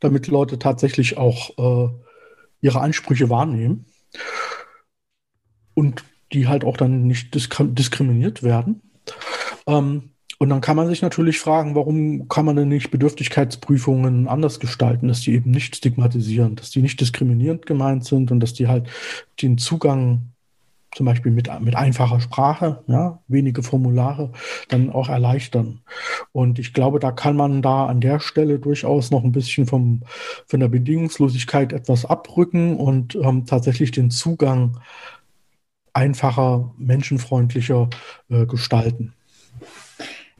damit 0.00 0.28
Leute 0.28 0.58
tatsächlich 0.58 1.18
auch 1.18 1.58
äh, 1.58 1.92
ihre 2.62 2.80
Ansprüche 2.80 3.28
wahrnehmen 3.28 3.84
und 5.74 6.04
die 6.32 6.48
halt 6.48 6.64
auch 6.64 6.76
dann 6.76 7.06
nicht 7.06 7.34
disk 7.34 7.56
diskriminiert 7.60 8.42
werden. 8.42 8.80
Ähm, 9.66 10.10
und 10.38 10.48
dann 10.48 10.60
kann 10.60 10.76
man 10.76 10.88
sich 10.88 11.00
natürlich 11.00 11.38
fragen, 11.38 11.74
warum 11.74 12.28
kann 12.28 12.44
man 12.44 12.56
denn 12.56 12.68
nicht 12.68 12.90
Bedürftigkeitsprüfungen 12.90 14.28
anders 14.28 14.58
gestalten, 14.58 15.08
dass 15.08 15.20
die 15.20 15.32
eben 15.32 15.50
nicht 15.50 15.76
stigmatisieren, 15.76 16.56
dass 16.56 16.70
die 16.70 16.82
nicht 16.82 17.00
diskriminierend 17.00 17.66
gemeint 17.66 18.04
sind 18.04 18.30
und 18.30 18.40
dass 18.40 18.52
die 18.52 18.66
halt 18.66 18.88
den 19.40 19.58
Zugang 19.58 20.34
zum 20.94 21.06
Beispiel 21.06 21.32
mit, 21.32 21.48
mit 21.60 21.74
einfacher 21.74 22.20
Sprache, 22.20 22.82
ja, 22.86 23.20
wenige 23.26 23.62
Formulare, 23.62 24.30
dann 24.68 24.90
auch 24.90 25.08
erleichtern. 25.08 25.80
Und 26.32 26.58
ich 26.58 26.72
glaube, 26.72 27.00
da 27.00 27.10
kann 27.10 27.36
man 27.36 27.62
da 27.62 27.86
an 27.86 28.00
der 28.00 28.20
Stelle 28.20 28.58
durchaus 28.58 29.10
noch 29.10 29.24
ein 29.24 29.32
bisschen 29.32 29.66
vom, 29.66 30.02
von 30.46 30.60
der 30.60 30.68
Bedingungslosigkeit 30.68 31.72
etwas 31.72 32.04
abrücken 32.04 32.76
und 32.76 33.16
ähm, 33.16 33.44
tatsächlich 33.44 33.90
den 33.90 34.10
Zugang 34.10 34.78
einfacher, 35.94 36.74
menschenfreundlicher 36.76 37.88
äh, 38.28 38.46
gestalten. 38.46 39.14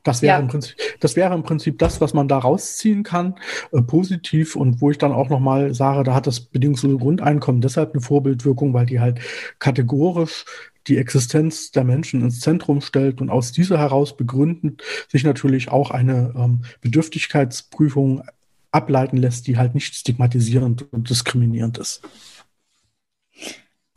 Das 0.03 0.21
wäre, 0.21 0.37
ja. 0.37 0.41
im 0.41 0.49
Prinzip, 0.49 0.77
das 1.01 1.17
wäre 1.17 1.35
im 1.35 1.43
Prinzip 1.43 1.79
das, 1.79 2.01
was 2.03 2.13
man 2.13 2.29
da 2.29 2.39
rausziehen 2.39 3.05
kann, 3.05 3.37
äh, 3.73 3.81
positiv 3.81 4.55
und 4.55 4.83
wo 4.83 4.91
ich 4.91 4.99
dann 4.99 5.13
auch 5.13 5.31
nochmal 5.31 5.73
sage, 5.73 6.05
da 6.05 6.15
hat 6.15 6.27
das 6.27 6.41
bedingungslose 6.41 6.99
Grundeinkommen 6.99 7.63
deshalb 7.63 7.95
eine 7.95 8.03
Vorbildwirkung, 8.03 8.75
weil 8.75 8.85
die 8.85 9.01
halt 9.01 9.21
kategorisch 9.59 10.45
die 10.87 10.99
Existenz 10.99 11.71
der 11.71 11.85
Menschen 11.85 12.21
ins 12.21 12.41
Zentrum 12.41 12.83
stellt 12.83 13.23
und 13.23 13.31
aus 13.31 13.53
dieser 13.53 13.79
heraus 13.79 14.15
begründend 14.15 14.83
sich 15.09 15.25
natürlich 15.25 15.71
auch 15.71 15.91
eine 15.91 16.35
ähm, 16.37 16.67
Bedürftigkeitsprüfung 16.83 18.23
ableiten 18.71 19.17
lässt, 19.17 19.47
die 19.47 19.57
halt 19.57 19.75
nicht 19.75 19.95
stigmatisierend 19.95 20.93
und 20.93 21.09
diskriminierend 21.09 21.79
ist. 21.79 22.03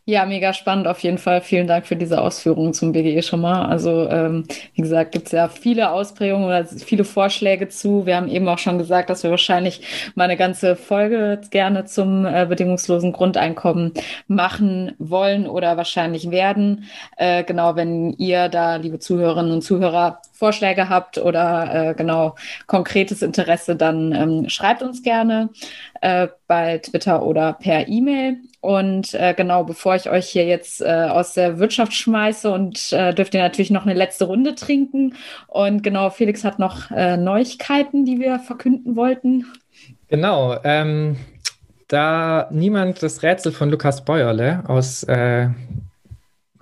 Ja, 0.09 0.25
mega 0.25 0.53
spannend 0.53 0.87
auf 0.87 0.99
jeden 0.99 1.17
Fall. 1.17 1.41
Vielen 1.41 1.67
Dank 1.67 1.85
für 1.85 1.97
diese 1.97 2.21
Ausführungen 2.21 2.73
zum 2.73 2.93
BGE 2.93 3.21
schon 3.21 3.41
mal. 3.41 3.65
Also 3.65 4.07
ähm, 4.07 4.45
wie 4.73 4.81
gesagt, 4.81 5.11
gibt 5.11 5.25
es 5.25 5.33
ja 5.33 5.49
viele 5.49 5.91
Ausprägungen 5.91 6.45
oder 6.45 6.63
viele 6.65 7.03
Vorschläge 7.03 7.67
zu. 7.67 8.05
Wir 8.05 8.15
haben 8.15 8.29
eben 8.29 8.47
auch 8.47 8.57
schon 8.57 8.77
gesagt, 8.77 9.09
dass 9.09 9.23
wir 9.23 9.31
wahrscheinlich 9.31 9.81
mal 10.15 10.23
eine 10.23 10.37
ganze 10.37 10.77
Folge 10.77 11.41
gerne 11.51 11.83
zum 11.83 12.25
äh, 12.25 12.45
bedingungslosen 12.47 13.11
Grundeinkommen 13.11 13.91
machen 14.29 14.93
wollen 14.97 15.45
oder 15.45 15.75
wahrscheinlich 15.75 16.31
werden. 16.31 16.85
Äh, 17.17 17.43
genau, 17.43 17.75
wenn 17.75 18.13
ihr 18.13 18.47
da, 18.47 18.77
liebe 18.77 18.99
Zuhörerinnen 18.99 19.51
und 19.51 19.61
Zuhörer, 19.61 20.21
Vorschläge 20.37 20.89
habt 20.89 21.17
oder 21.17 21.89
äh, 21.89 21.93
genau 21.95 22.35
konkretes 22.67 23.21
Interesse, 23.21 23.75
dann 23.75 24.13
ähm, 24.13 24.49
schreibt 24.49 24.83
uns 24.83 25.01
gerne 25.01 25.49
äh, 26.01 26.27
bei 26.47 26.77
Twitter 26.77 27.23
oder 27.23 27.53
per 27.53 27.87
E-Mail. 27.87 28.37
Und 28.61 29.13
äh, 29.13 29.33
genau, 29.35 29.63
bevor 29.63 29.95
ich 29.95 30.09
euch 30.09 30.27
hier 30.27 30.45
jetzt 30.45 30.81
äh, 30.81 31.07
aus 31.09 31.33
der 31.33 31.59
Wirtschaft 31.59 31.93
schmeiße 31.93 32.51
und 32.51 32.91
äh, 32.91 33.13
dürft 33.13 33.33
ihr 33.33 33.41
natürlich 33.41 33.71
noch 33.71 33.85
eine 33.85 33.95
letzte 33.95 34.25
Runde 34.25 34.55
trinken. 34.55 35.15
Und 35.47 35.83
genau, 35.83 36.09
Felix 36.09 36.43
hat 36.43 36.59
noch 36.59 36.91
äh, 36.91 37.17
Neuigkeiten, 37.17 38.05
die 38.05 38.19
wir 38.19 38.39
verkünden 38.39 38.95
wollten. 38.95 39.45
Genau, 40.07 40.57
ähm, 40.63 41.17
da 41.87 42.47
niemand 42.51 43.01
das 43.01 43.23
Rätsel 43.23 43.51
von 43.51 43.69
Lukas 43.69 44.03
Bäuerle 44.03 44.63
aus 44.67 45.05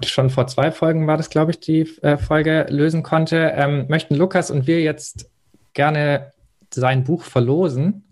schon 0.04 0.30
vor 0.30 0.48
zwei 0.48 0.72
Folgen 0.72 1.08
war 1.08 1.18
das, 1.18 1.30
glaube 1.30 1.52
ich, 1.52 1.60
die 1.60 1.82
äh, 2.02 2.18
Folge 2.18 2.66
lösen 2.70 3.04
konnte, 3.04 3.54
ähm, 3.56 3.86
möchten 3.88 4.16
Lukas 4.16 4.52
und 4.52 4.68
wir 4.68 4.82
jetzt 4.82 5.30
gerne 5.74 6.32
sein 6.74 7.04
Buch 7.04 7.24
verlosen. 7.24 8.04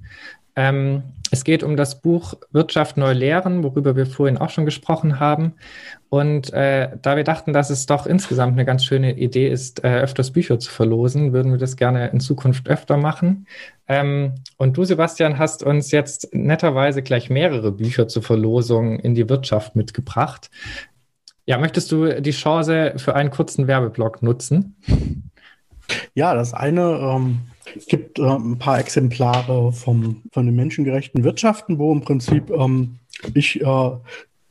Ähm, 0.56 1.04
es 1.32 1.44
geht 1.44 1.64
um 1.64 1.76
das 1.76 2.00
Buch 2.00 2.36
Wirtschaft 2.52 2.96
neu 2.96 3.14
lehren, 3.14 3.64
worüber 3.64 3.96
wir 3.96 4.06
vorhin 4.06 4.38
auch 4.38 4.52
schon 4.52 4.66
gesprochen 4.66 5.20
haben. 5.20 5.54
Und 6.10 6.54
äh, 6.54 6.90
da 7.02 7.16
wir 7.16 7.24
dachten, 7.24 7.54
dass 7.54 7.72
es 7.72 7.88
doch 7.88 8.06
insgesamt 8.06 8.54
eine 8.54 8.66
ganz 8.66 8.86
schöne 8.86 9.18
Idee 9.18 9.50
ist, 9.50 9.84
äh, 9.84 10.02
öfters 10.02 10.30
Bücher 10.30 10.60
zu 10.60 10.70
verlosen, 10.70 11.34
würden 11.34 11.52
wir 11.52 11.58
das 11.58 11.76
gerne 11.76 12.10
in 12.10 12.20
Zukunft 12.20 12.70
öfter 12.70 12.98
machen. 12.98 13.48
Ähm, 13.88 14.36
und 14.58 14.78
du, 14.78 14.84
Sebastian, 14.84 15.40
hast 15.40 15.64
uns 15.64 15.90
jetzt 15.90 16.36
netterweise 16.36 17.02
gleich 17.02 17.32
mehrere 17.32 17.72
Bücher 17.72 18.08
zur 18.08 18.22
Verlosung 18.22 19.00
in 19.00 19.16
die 19.16 19.28
Wirtschaft 19.28 19.76
mitgebracht. 19.76 20.52
Ja, 21.46 21.58
möchtest 21.58 21.92
du 21.92 22.22
die 22.22 22.32
Chance 22.32 22.94
für 22.98 23.16
einen 23.16 23.30
kurzen 23.30 23.68
Werbeblock 23.68 24.22
nutzen? 24.22 24.76
Ja, 26.16 26.34
das 26.34 26.54
eine 26.54 26.98
ähm, 26.98 27.40
gibt 27.88 28.18
äh, 28.18 28.24
ein 28.24 28.58
paar 28.58 28.80
Exemplare 28.80 29.74
vom, 29.74 30.22
von 30.32 30.46
den 30.46 30.56
menschengerechten 30.56 31.26
Wirtschaften, 31.26 31.78
wo 31.78 31.92
im 31.92 32.02
Prinzip 32.02 32.50
ähm, 32.52 33.00
ich 33.34 33.62
äh, 33.62 33.92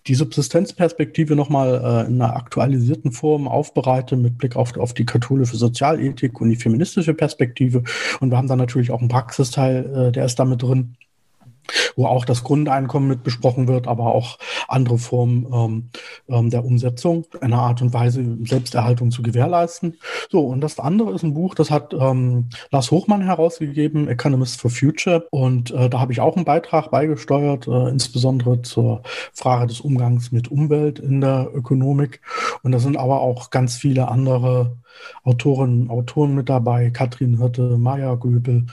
die 0.06 0.14
Subsistenzperspektive 0.14 1.36
nochmal 1.36 1.74
äh, 1.74 2.08
in 2.08 2.20
einer 2.20 2.36
aktualisierten 2.36 3.12
Form 3.12 3.46
aufbereite 3.46 4.16
mit 4.16 4.36
Blick 4.36 4.56
auf, 4.56 4.76
auf 4.76 4.94
die 4.94 5.06
katholische 5.06 5.56
Sozialethik 5.56 6.40
und 6.40 6.50
die 6.50 6.56
feministische 6.56 7.14
Perspektive. 7.14 7.82
Und 8.20 8.30
wir 8.30 8.36
haben 8.36 8.48
dann 8.48 8.58
natürlich 8.58 8.90
auch 8.90 9.00
einen 9.00 9.08
Praxisteil, 9.08 10.08
äh, 10.08 10.12
der 10.12 10.24
ist 10.24 10.38
damit 10.38 10.62
drin 10.62 10.96
wo 11.96 12.06
auch 12.06 12.24
das 12.24 12.44
Grundeinkommen 12.44 13.08
mit 13.08 13.22
besprochen 13.22 13.68
wird, 13.68 13.86
aber 13.86 14.14
auch 14.14 14.38
andere 14.68 14.98
Formen 14.98 15.46
ähm, 15.52 15.90
ähm, 16.28 16.50
der 16.50 16.64
Umsetzung, 16.64 17.26
einer 17.40 17.58
Art 17.58 17.82
und 17.82 17.92
Weise 17.92 18.24
Selbsterhaltung 18.44 19.10
zu 19.10 19.22
gewährleisten. 19.22 19.98
So, 20.30 20.46
und 20.46 20.60
das 20.60 20.78
andere 20.78 21.12
ist 21.12 21.22
ein 21.22 21.34
Buch, 21.34 21.54
das 21.54 21.70
hat 21.70 21.94
ähm, 21.94 22.48
Lars 22.70 22.90
Hochmann 22.90 23.22
herausgegeben, 23.22 24.08
Economist 24.08 24.60
for 24.60 24.70
Future. 24.70 25.26
Und 25.30 25.70
äh, 25.70 25.88
da 25.88 26.00
habe 26.00 26.12
ich 26.12 26.20
auch 26.20 26.36
einen 26.36 26.44
Beitrag 26.44 26.90
beigesteuert, 26.90 27.68
äh, 27.68 27.88
insbesondere 27.88 28.62
zur 28.62 29.02
Frage 29.32 29.66
des 29.66 29.80
Umgangs 29.80 30.32
mit 30.32 30.50
Umwelt 30.50 30.98
in 30.98 31.20
der 31.20 31.50
Ökonomik. 31.52 32.20
Und 32.62 32.72
da 32.72 32.78
sind 32.78 32.96
aber 32.96 33.20
auch 33.20 33.50
ganz 33.50 33.76
viele 33.76 34.08
andere 34.08 34.76
Autorinnen 35.24 35.82
und 35.82 35.90
Autoren 35.90 36.34
mit 36.34 36.48
dabei, 36.48 36.90
Katrin 36.90 37.38
Hirte, 37.38 37.78
Maja 37.78 38.14
Göbel, 38.14 38.66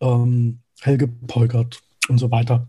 ähm, 0.00 0.60
Helge 0.80 1.08
Polgert 1.08 1.82
und 2.08 2.18
so 2.18 2.30
weiter. 2.30 2.68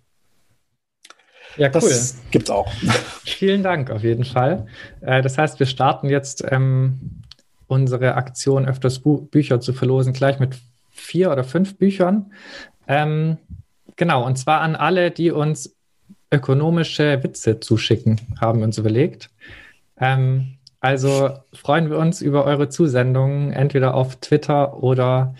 Ja, 1.57 1.67
cool. 1.67 1.73
Das 1.73 2.17
gibt's 2.31 2.49
auch. 2.49 2.71
Vielen 3.25 3.63
Dank 3.63 3.89
auf 3.89 4.03
jeden 4.03 4.23
Fall. 4.23 4.67
Äh, 5.01 5.21
das 5.21 5.37
heißt, 5.37 5.59
wir 5.59 5.65
starten 5.65 6.09
jetzt 6.09 6.43
ähm, 6.49 7.23
unsere 7.67 8.15
Aktion, 8.15 8.65
öfters 8.65 8.99
Bu 8.99 9.21
Bücher 9.21 9.59
zu 9.59 9.73
verlosen, 9.73 10.13
gleich 10.13 10.39
mit 10.39 10.55
vier 10.91 11.31
oder 11.31 11.43
fünf 11.43 11.77
Büchern. 11.77 12.31
Ähm, 12.87 13.37
genau, 13.95 14.25
und 14.25 14.37
zwar 14.37 14.61
an 14.61 14.75
alle, 14.75 15.11
die 15.11 15.31
uns 15.31 15.75
ökonomische 16.31 17.23
Witze 17.23 17.59
zuschicken, 17.59 18.19
haben 18.39 18.59
wir 18.59 18.65
uns 18.65 18.77
überlegt. 18.77 19.29
Ähm, 19.99 20.57
also 20.79 21.31
freuen 21.53 21.89
wir 21.89 21.97
uns 21.97 22.21
über 22.21 22.45
eure 22.45 22.69
Zusendungen, 22.69 23.51
entweder 23.51 23.95
auf 23.95 24.17
Twitter 24.17 24.83
oder 24.83 25.35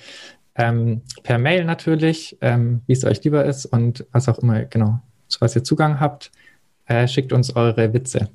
ähm, 0.58 1.02
per 1.24 1.38
Mail 1.38 1.66
natürlich, 1.66 2.38
ähm, 2.42 2.82
wie 2.88 2.94
es 2.94 3.06
euch 3.06 3.24
lieber 3.24 3.46
ist 3.46 3.66
und 3.66 4.06
was 4.12 4.28
auch 4.28 4.40
immer, 4.40 4.66
genau, 4.66 5.00
zu 5.28 5.40
was 5.42 5.56
ihr 5.56 5.64
Zugang 5.64 6.00
habt, 6.00 6.32
äh, 6.86 7.08
schickt 7.08 7.32
uns 7.32 7.56
eure 7.56 7.94
Witze. 7.94 8.30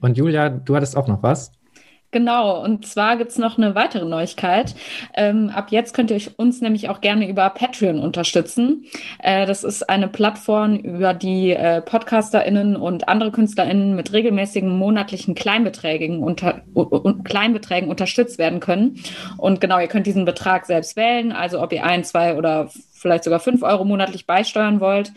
Und 0.00 0.16
Julia, 0.16 0.48
du 0.48 0.76
hattest 0.76 0.96
auch 0.96 1.08
noch 1.08 1.22
was? 1.22 1.52
Genau, 2.10 2.62
und 2.64 2.86
zwar 2.86 3.18
gibt's 3.18 3.36
noch 3.36 3.58
eine 3.58 3.74
weitere 3.74 4.06
Neuigkeit. 4.06 4.74
Ähm, 5.14 5.50
ab 5.54 5.70
jetzt 5.70 5.92
könnt 5.92 6.10
ihr 6.10 6.20
uns 6.38 6.62
nämlich 6.62 6.88
auch 6.88 7.02
gerne 7.02 7.28
über 7.28 7.50
Patreon 7.50 7.98
unterstützen. 7.98 8.86
Äh, 9.18 9.44
das 9.44 9.62
ist 9.62 9.90
eine 9.90 10.08
Plattform, 10.08 10.76
über 10.76 11.12
die 11.12 11.50
äh, 11.50 11.82
PodcasterInnen 11.82 12.76
und 12.76 13.08
andere 13.08 13.30
KünstlerInnen 13.30 13.94
mit 13.94 14.10
regelmäßigen 14.14 14.70
monatlichen 14.70 15.34
Kleinbeträgen, 15.34 16.22
unter, 16.22 16.62
un, 16.74 17.24
Kleinbeträgen 17.24 17.90
unterstützt 17.90 18.38
werden 18.38 18.60
können. 18.60 19.02
Und 19.36 19.60
genau, 19.60 19.78
ihr 19.78 19.88
könnt 19.88 20.06
diesen 20.06 20.24
Betrag 20.24 20.64
selbst 20.64 20.96
wählen, 20.96 21.30
also 21.30 21.60
ob 21.60 21.74
ihr 21.74 21.84
ein, 21.84 22.04
zwei 22.04 22.36
oder 22.36 22.70
vielleicht 22.98 23.24
sogar 23.24 23.40
fünf 23.40 23.62
Euro 23.62 23.84
monatlich 23.84 24.26
beisteuern 24.26 24.80
wollt. 24.80 25.12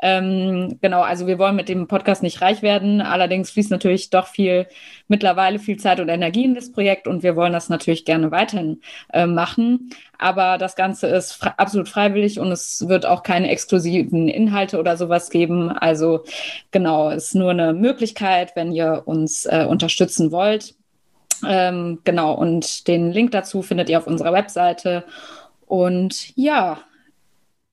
Ähm, 0.00 0.78
genau, 0.80 1.02
also 1.02 1.26
wir 1.26 1.38
wollen 1.38 1.56
mit 1.56 1.68
dem 1.68 1.86
Podcast 1.86 2.22
nicht 2.22 2.40
reich 2.42 2.62
werden. 2.62 3.00
Allerdings 3.00 3.50
fließt 3.50 3.70
natürlich 3.70 4.10
doch 4.10 4.26
viel, 4.26 4.66
mittlerweile 5.08 5.58
viel 5.58 5.78
Zeit 5.78 6.00
und 6.00 6.08
Energie 6.08 6.44
in 6.44 6.54
das 6.54 6.72
Projekt 6.72 7.06
und 7.06 7.22
wir 7.22 7.36
wollen 7.36 7.52
das 7.52 7.68
natürlich 7.68 8.04
gerne 8.04 8.30
weiterhin 8.30 8.80
äh, 9.12 9.26
machen. 9.26 9.90
Aber 10.18 10.58
das 10.58 10.76
Ganze 10.76 11.06
ist 11.06 11.32
fre 11.32 11.58
absolut 11.58 11.88
freiwillig 11.88 12.38
und 12.38 12.52
es 12.52 12.86
wird 12.88 13.06
auch 13.06 13.22
keine 13.22 13.48
exklusiven 13.50 14.28
Inhalte 14.28 14.78
oder 14.78 14.96
sowas 14.96 15.30
geben. 15.30 15.70
Also 15.70 16.24
genau, 16.70 17.10
ist 17.10 17.34
nur 17.34 17.50
eine 17.50 17.72
Möglichkeit, 17.72 18.54
wenn 18.54 18.72
ihr 18.72 19.02
uns 19.06 19.46
äh, 19.46 19.64
unterstützen 19.68 20.30
wollt. 20.32 20.74
Ähm, 21.46 22.00
genau, 22.04 22.34
und 22.34 22.86
den 22.86 23.12
Link 23.12 23.30
dazu 23.30 23.62
findet 23.62 23.88
ihr 23.88 23.98
auf 23.98 24.06
unserer 24.06 24.32
Webseite. 24.32 25.04
Und 25.66 26.36
ja, 26.36 26.78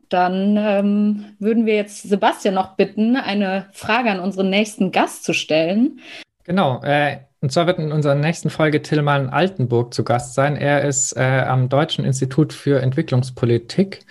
dann 0.09 0.57
ähm, 0.57 1.25
würden 1.39 1.65
wir 1.65 1.75
jetzt 1.75 2.03
Sebastian 2.03 2.55
noch 2.55 2.75
bitten, 2.75 3.15
eine 3.15 3.67
Frage 3.71 4.09
an 4.09 4.19
unseren 4.19 4.49
nächsten 4.49 4.91
Gast 4.91 5.23
zu 5.23 5.34
stellen. 5.34 5.99
Genau, 6.43 6.81
äh, 6.84 7.17
und 7.41 7.51
zwar 7.51 7.67
wird 7.67 7.79
in 7.79 7.91
unserer 7.91 8.15
nächsten 8.15 8.49
Folge 8.49 8.81
Tillmann 8.81 9.29
Altenburg 9.29 9.93
zu 9.93 10.03
Gast 10.03 10.34
sein. 10.34 10.55
Er 10.55 10.84
ist 10.84 11.15
äh, 11.15 11.43
am 11.45 11.69
Deutschen 11.69 12.03
Institut 12.03 12.51
für 12.51 12.81
Entwicklungspolitik. 12.81 14.05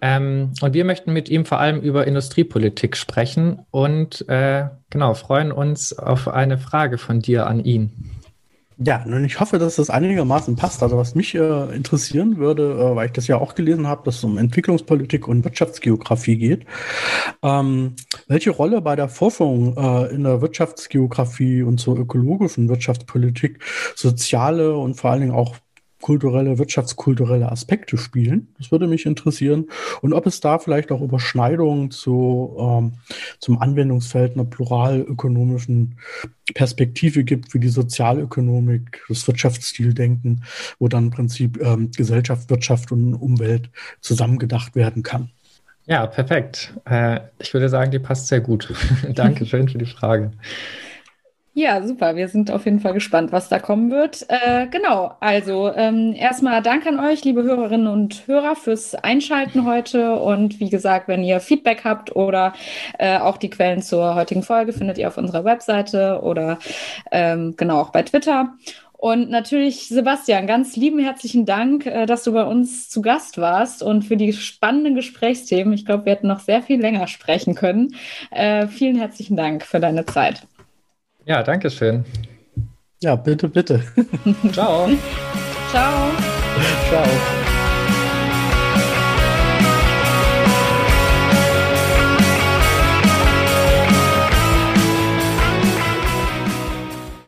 Ähm, 0.00 0.52
und 0.60 0.74
wir 0.74 0.84
möchten 0.84 1.12
mit 1.12 1.28
ihm 1.28 1.44
vor 1.44 1.60
allem 1.60 1.80
über 1.80 2.06
Industriepolitik 2.06 2.96
sprechen 2.96 3.60
und 3.70 4.28
äh, 4.28 4.66
genau 4.90 5.14
freuen 5.14 5.52
uns 5.52 5.96
auf 5.96 6.28
eine 6.28 6.58
Frage 6.58 6.98
von 6.98 7.20
dir 7.20 7.46
an 7.46 7.64
ihn. 7.64 7.90
Ja, 8.84 9.04
und 9.04 9.24
ich 9.24 9.38
hoffe, 9.38 9.58
dass 9.58 9.76
das 9.76 9.90
einigermaßen 9.90 10.56
passt. 10.56 10.82
Also 10.82 10.96
was 10.96 11.14
mich 11.14 11.34
äh, 11.34 11.74
interessieren 11.74 12.38
würde, 12.38 12.72
äh, 12.72 12.96
weil 12.96 13.06
ich 13.06 13.12
das 13.12 13.28
ja 13.28 13.36
auch 13.38 13.54
gelesen 13.54 13.86
habe, 13.86 14.02
dass 14.04 14.16
es 14.16 14.24
um 14.24 14.38
Entwicklungspolitik 14.38 15.28
und 15.28 15.44
Wirtschaftsgeografie 15.44 16.36
geht. 16.36 16.66
Ähm, 17.42 17.94
welche 18.26 18.50
Rolle 18.50 18.80
bei 18.80 18.96
der 18.96 19.08
Forschung 19.08 19.76
äh, 19.76 20.14
in 20.14 20.24
der 20.24 20.40
Wirtschaftsgeografie 20.40 21.62
und 21.62 21.78
zur 21.78 21.98
ökologischen 21.98 22.68
Wirtschaftspolitik 22.68 23.60
soziale 23.94 24.74
und 24.76 24.94
vor 24.94 25.10
allen 25.10 25.20
Dingen 25.20 25.34
auch 25.34 25.56
kulturelle, 26.02 26.58
wirtschaftskulturelle 26.58 27.50
Aspekte 27.50 27.96
spielen. 27.96 28.48
Das 28.58 28.70
würde 28.70 28.86
mich 28.86 29.06
interessieren. 29.06 29.68
Und 30.02 30.12
ob 30.12 30.26
es 30.26 30.40
da 30.40 30.58
vielleicht 30.58 30.92
auch 30.92 31.00
Überschneidungen 31.00 31.90
zu, 31.90 32.54
ähm, 32.60 32.92
zum 33.38 33.62
Anwendungsfeld 33.62 34.34
einer 34.34 34.44
pluralökonomischen 34.44 35.98
Perspektive 36.54 37.24
gibt, 37.24 37.54
wie 37.54 37.60
die 37.60 37.68
Sozialökonomik, 37.68 39.02
das 39.08 39.26
Wirtschaftsstildenken, 39.26 40.44
wo 40.78 40.88
dann 40.88 41.04
im 41.04 41.10
Prinzip 41.10 41.58
ähm, 41.62 41.90
Gesellschaft, 41.92 42.50
Wirtschaft 42.50 42.92
und 42.92 43.14
Umwelt 43.14 43.70
zusammengedacht 44.00 44.76
werden 44.76 45.02
kann. 45.02 45.30
Ja, 45.86 46.06
perfekt. 46.06 46.74
Äh, 46.84 47.20
ich 47.38 47.52
würde 47.54 47.68
sagen, 47.68 47.90
die 47.90 47.98
passt 47.98 48.28
sehr 48.28 48.40
gut. 48.40 48.72
Dankeschön 49.14 49.68
für 49.68 49.78
die 49.78 49.86
Frage. 49.86 50.32
Ja, 51.54 51.86
super. 51.86 52.16
Wir 52.16 52.28
sind 52.28 52.50
auf 52.50 52.64
jeden 52.64 52.80
Fall 52.80 52.94
gespannt, 52.94 53.30
was 53.30 53.50
da 53.50 53.58
kommen 53.58 53.90
wird. 53.90 54.24
Äh, 54.28 54.68
genau, 54.68 55.14
also 55.20 55.70
ähm, 55.74 56.14
erstmal 56.14 56.62
Dank 56.62 56.86
an 56.86 56.98
euch, 56.98 57.24
liebe 57.24 57.42
Hörerinnen 57.42 57.88
und 57.88 58.26
Hörer, 58.26 58.56
fürs 58.56 58.94
Einschalten 58.94 59.66
heute. 59.66 60.14
Und 60.16 60.60
wie 60.60 60.70
gesagt, 60.70 61.08
wenn 61.08 61.22
ihr 61.22 61.40
Feedback 61.40 61.84
habt 61.84 62.16
oder 62.16 62.54
äh, 62.98 63.18
auch 63.18 63.36
die 63.36 63.50
Quellen 63.50 63.82
zur 63.82 64.14
heutigen 64.14 64.42
Folge 64.42 64.72
findet 64.72 64.96
ihr 64.96 65.08
auf 65.08 65.18
unserer 65.18 65.44
Webseite 65.44 66.20
oder 66.22 66.58
ähm, 67.10 67.54
genau 67.58 67.80
auch 67.80 67.90
bei 67.90 68.02
Twitter. 68.02 68.54
Und 68.94 69.28
natürlich, 69.28 69.88
Sebastian, 69.88 70.46
ganz 70.46 70.76
lieben 70.76 71.00
herzlichen 71.00 71.44
Dank, 71.44 71.84
äh, 71.84 72.06
dass 72.06 72.22
du 72.22 72.32
bei 72.32 72.44
uns 72.44 72.88
zu 72.88 73.02
Gast 73.02 73.36
warst 73.36 73.82
und 73.82 74.06
für 74.06 74.16
die 74.16 74.32
spannenden 74.32 74.94
Gesprächsthemen. 74.94 75.74
Ich 75.74 75.84
glaube, 75.84 76.06
wir 76.06 76.12
hätten 76.12 76.28
noch 76.28 76.40
sehr 76.40 76.62
viel 76.62 76.80
länger 76.80 77.08
sprechen 77.08 77.54
können. 77.54 77.94
Äh, 78.30 78.68
vielen 78.68 78.96
herzlichen 78.96 79.36
Dank 79.36 79.64
für 79.66 79.80
deine 79.80 80.06
Zeit. 80.06 80.46
Ja, 81.24 81.42
danke 81.42 81.70
schön. 81.70 82.04
Ja, 83.02 83.16
bitte, 83.16 83.48
bitte. 83.48 83.82
Ciao. 84.52 84.88
Ciao. 85.70 86.10
Ciao. 86.88 87.41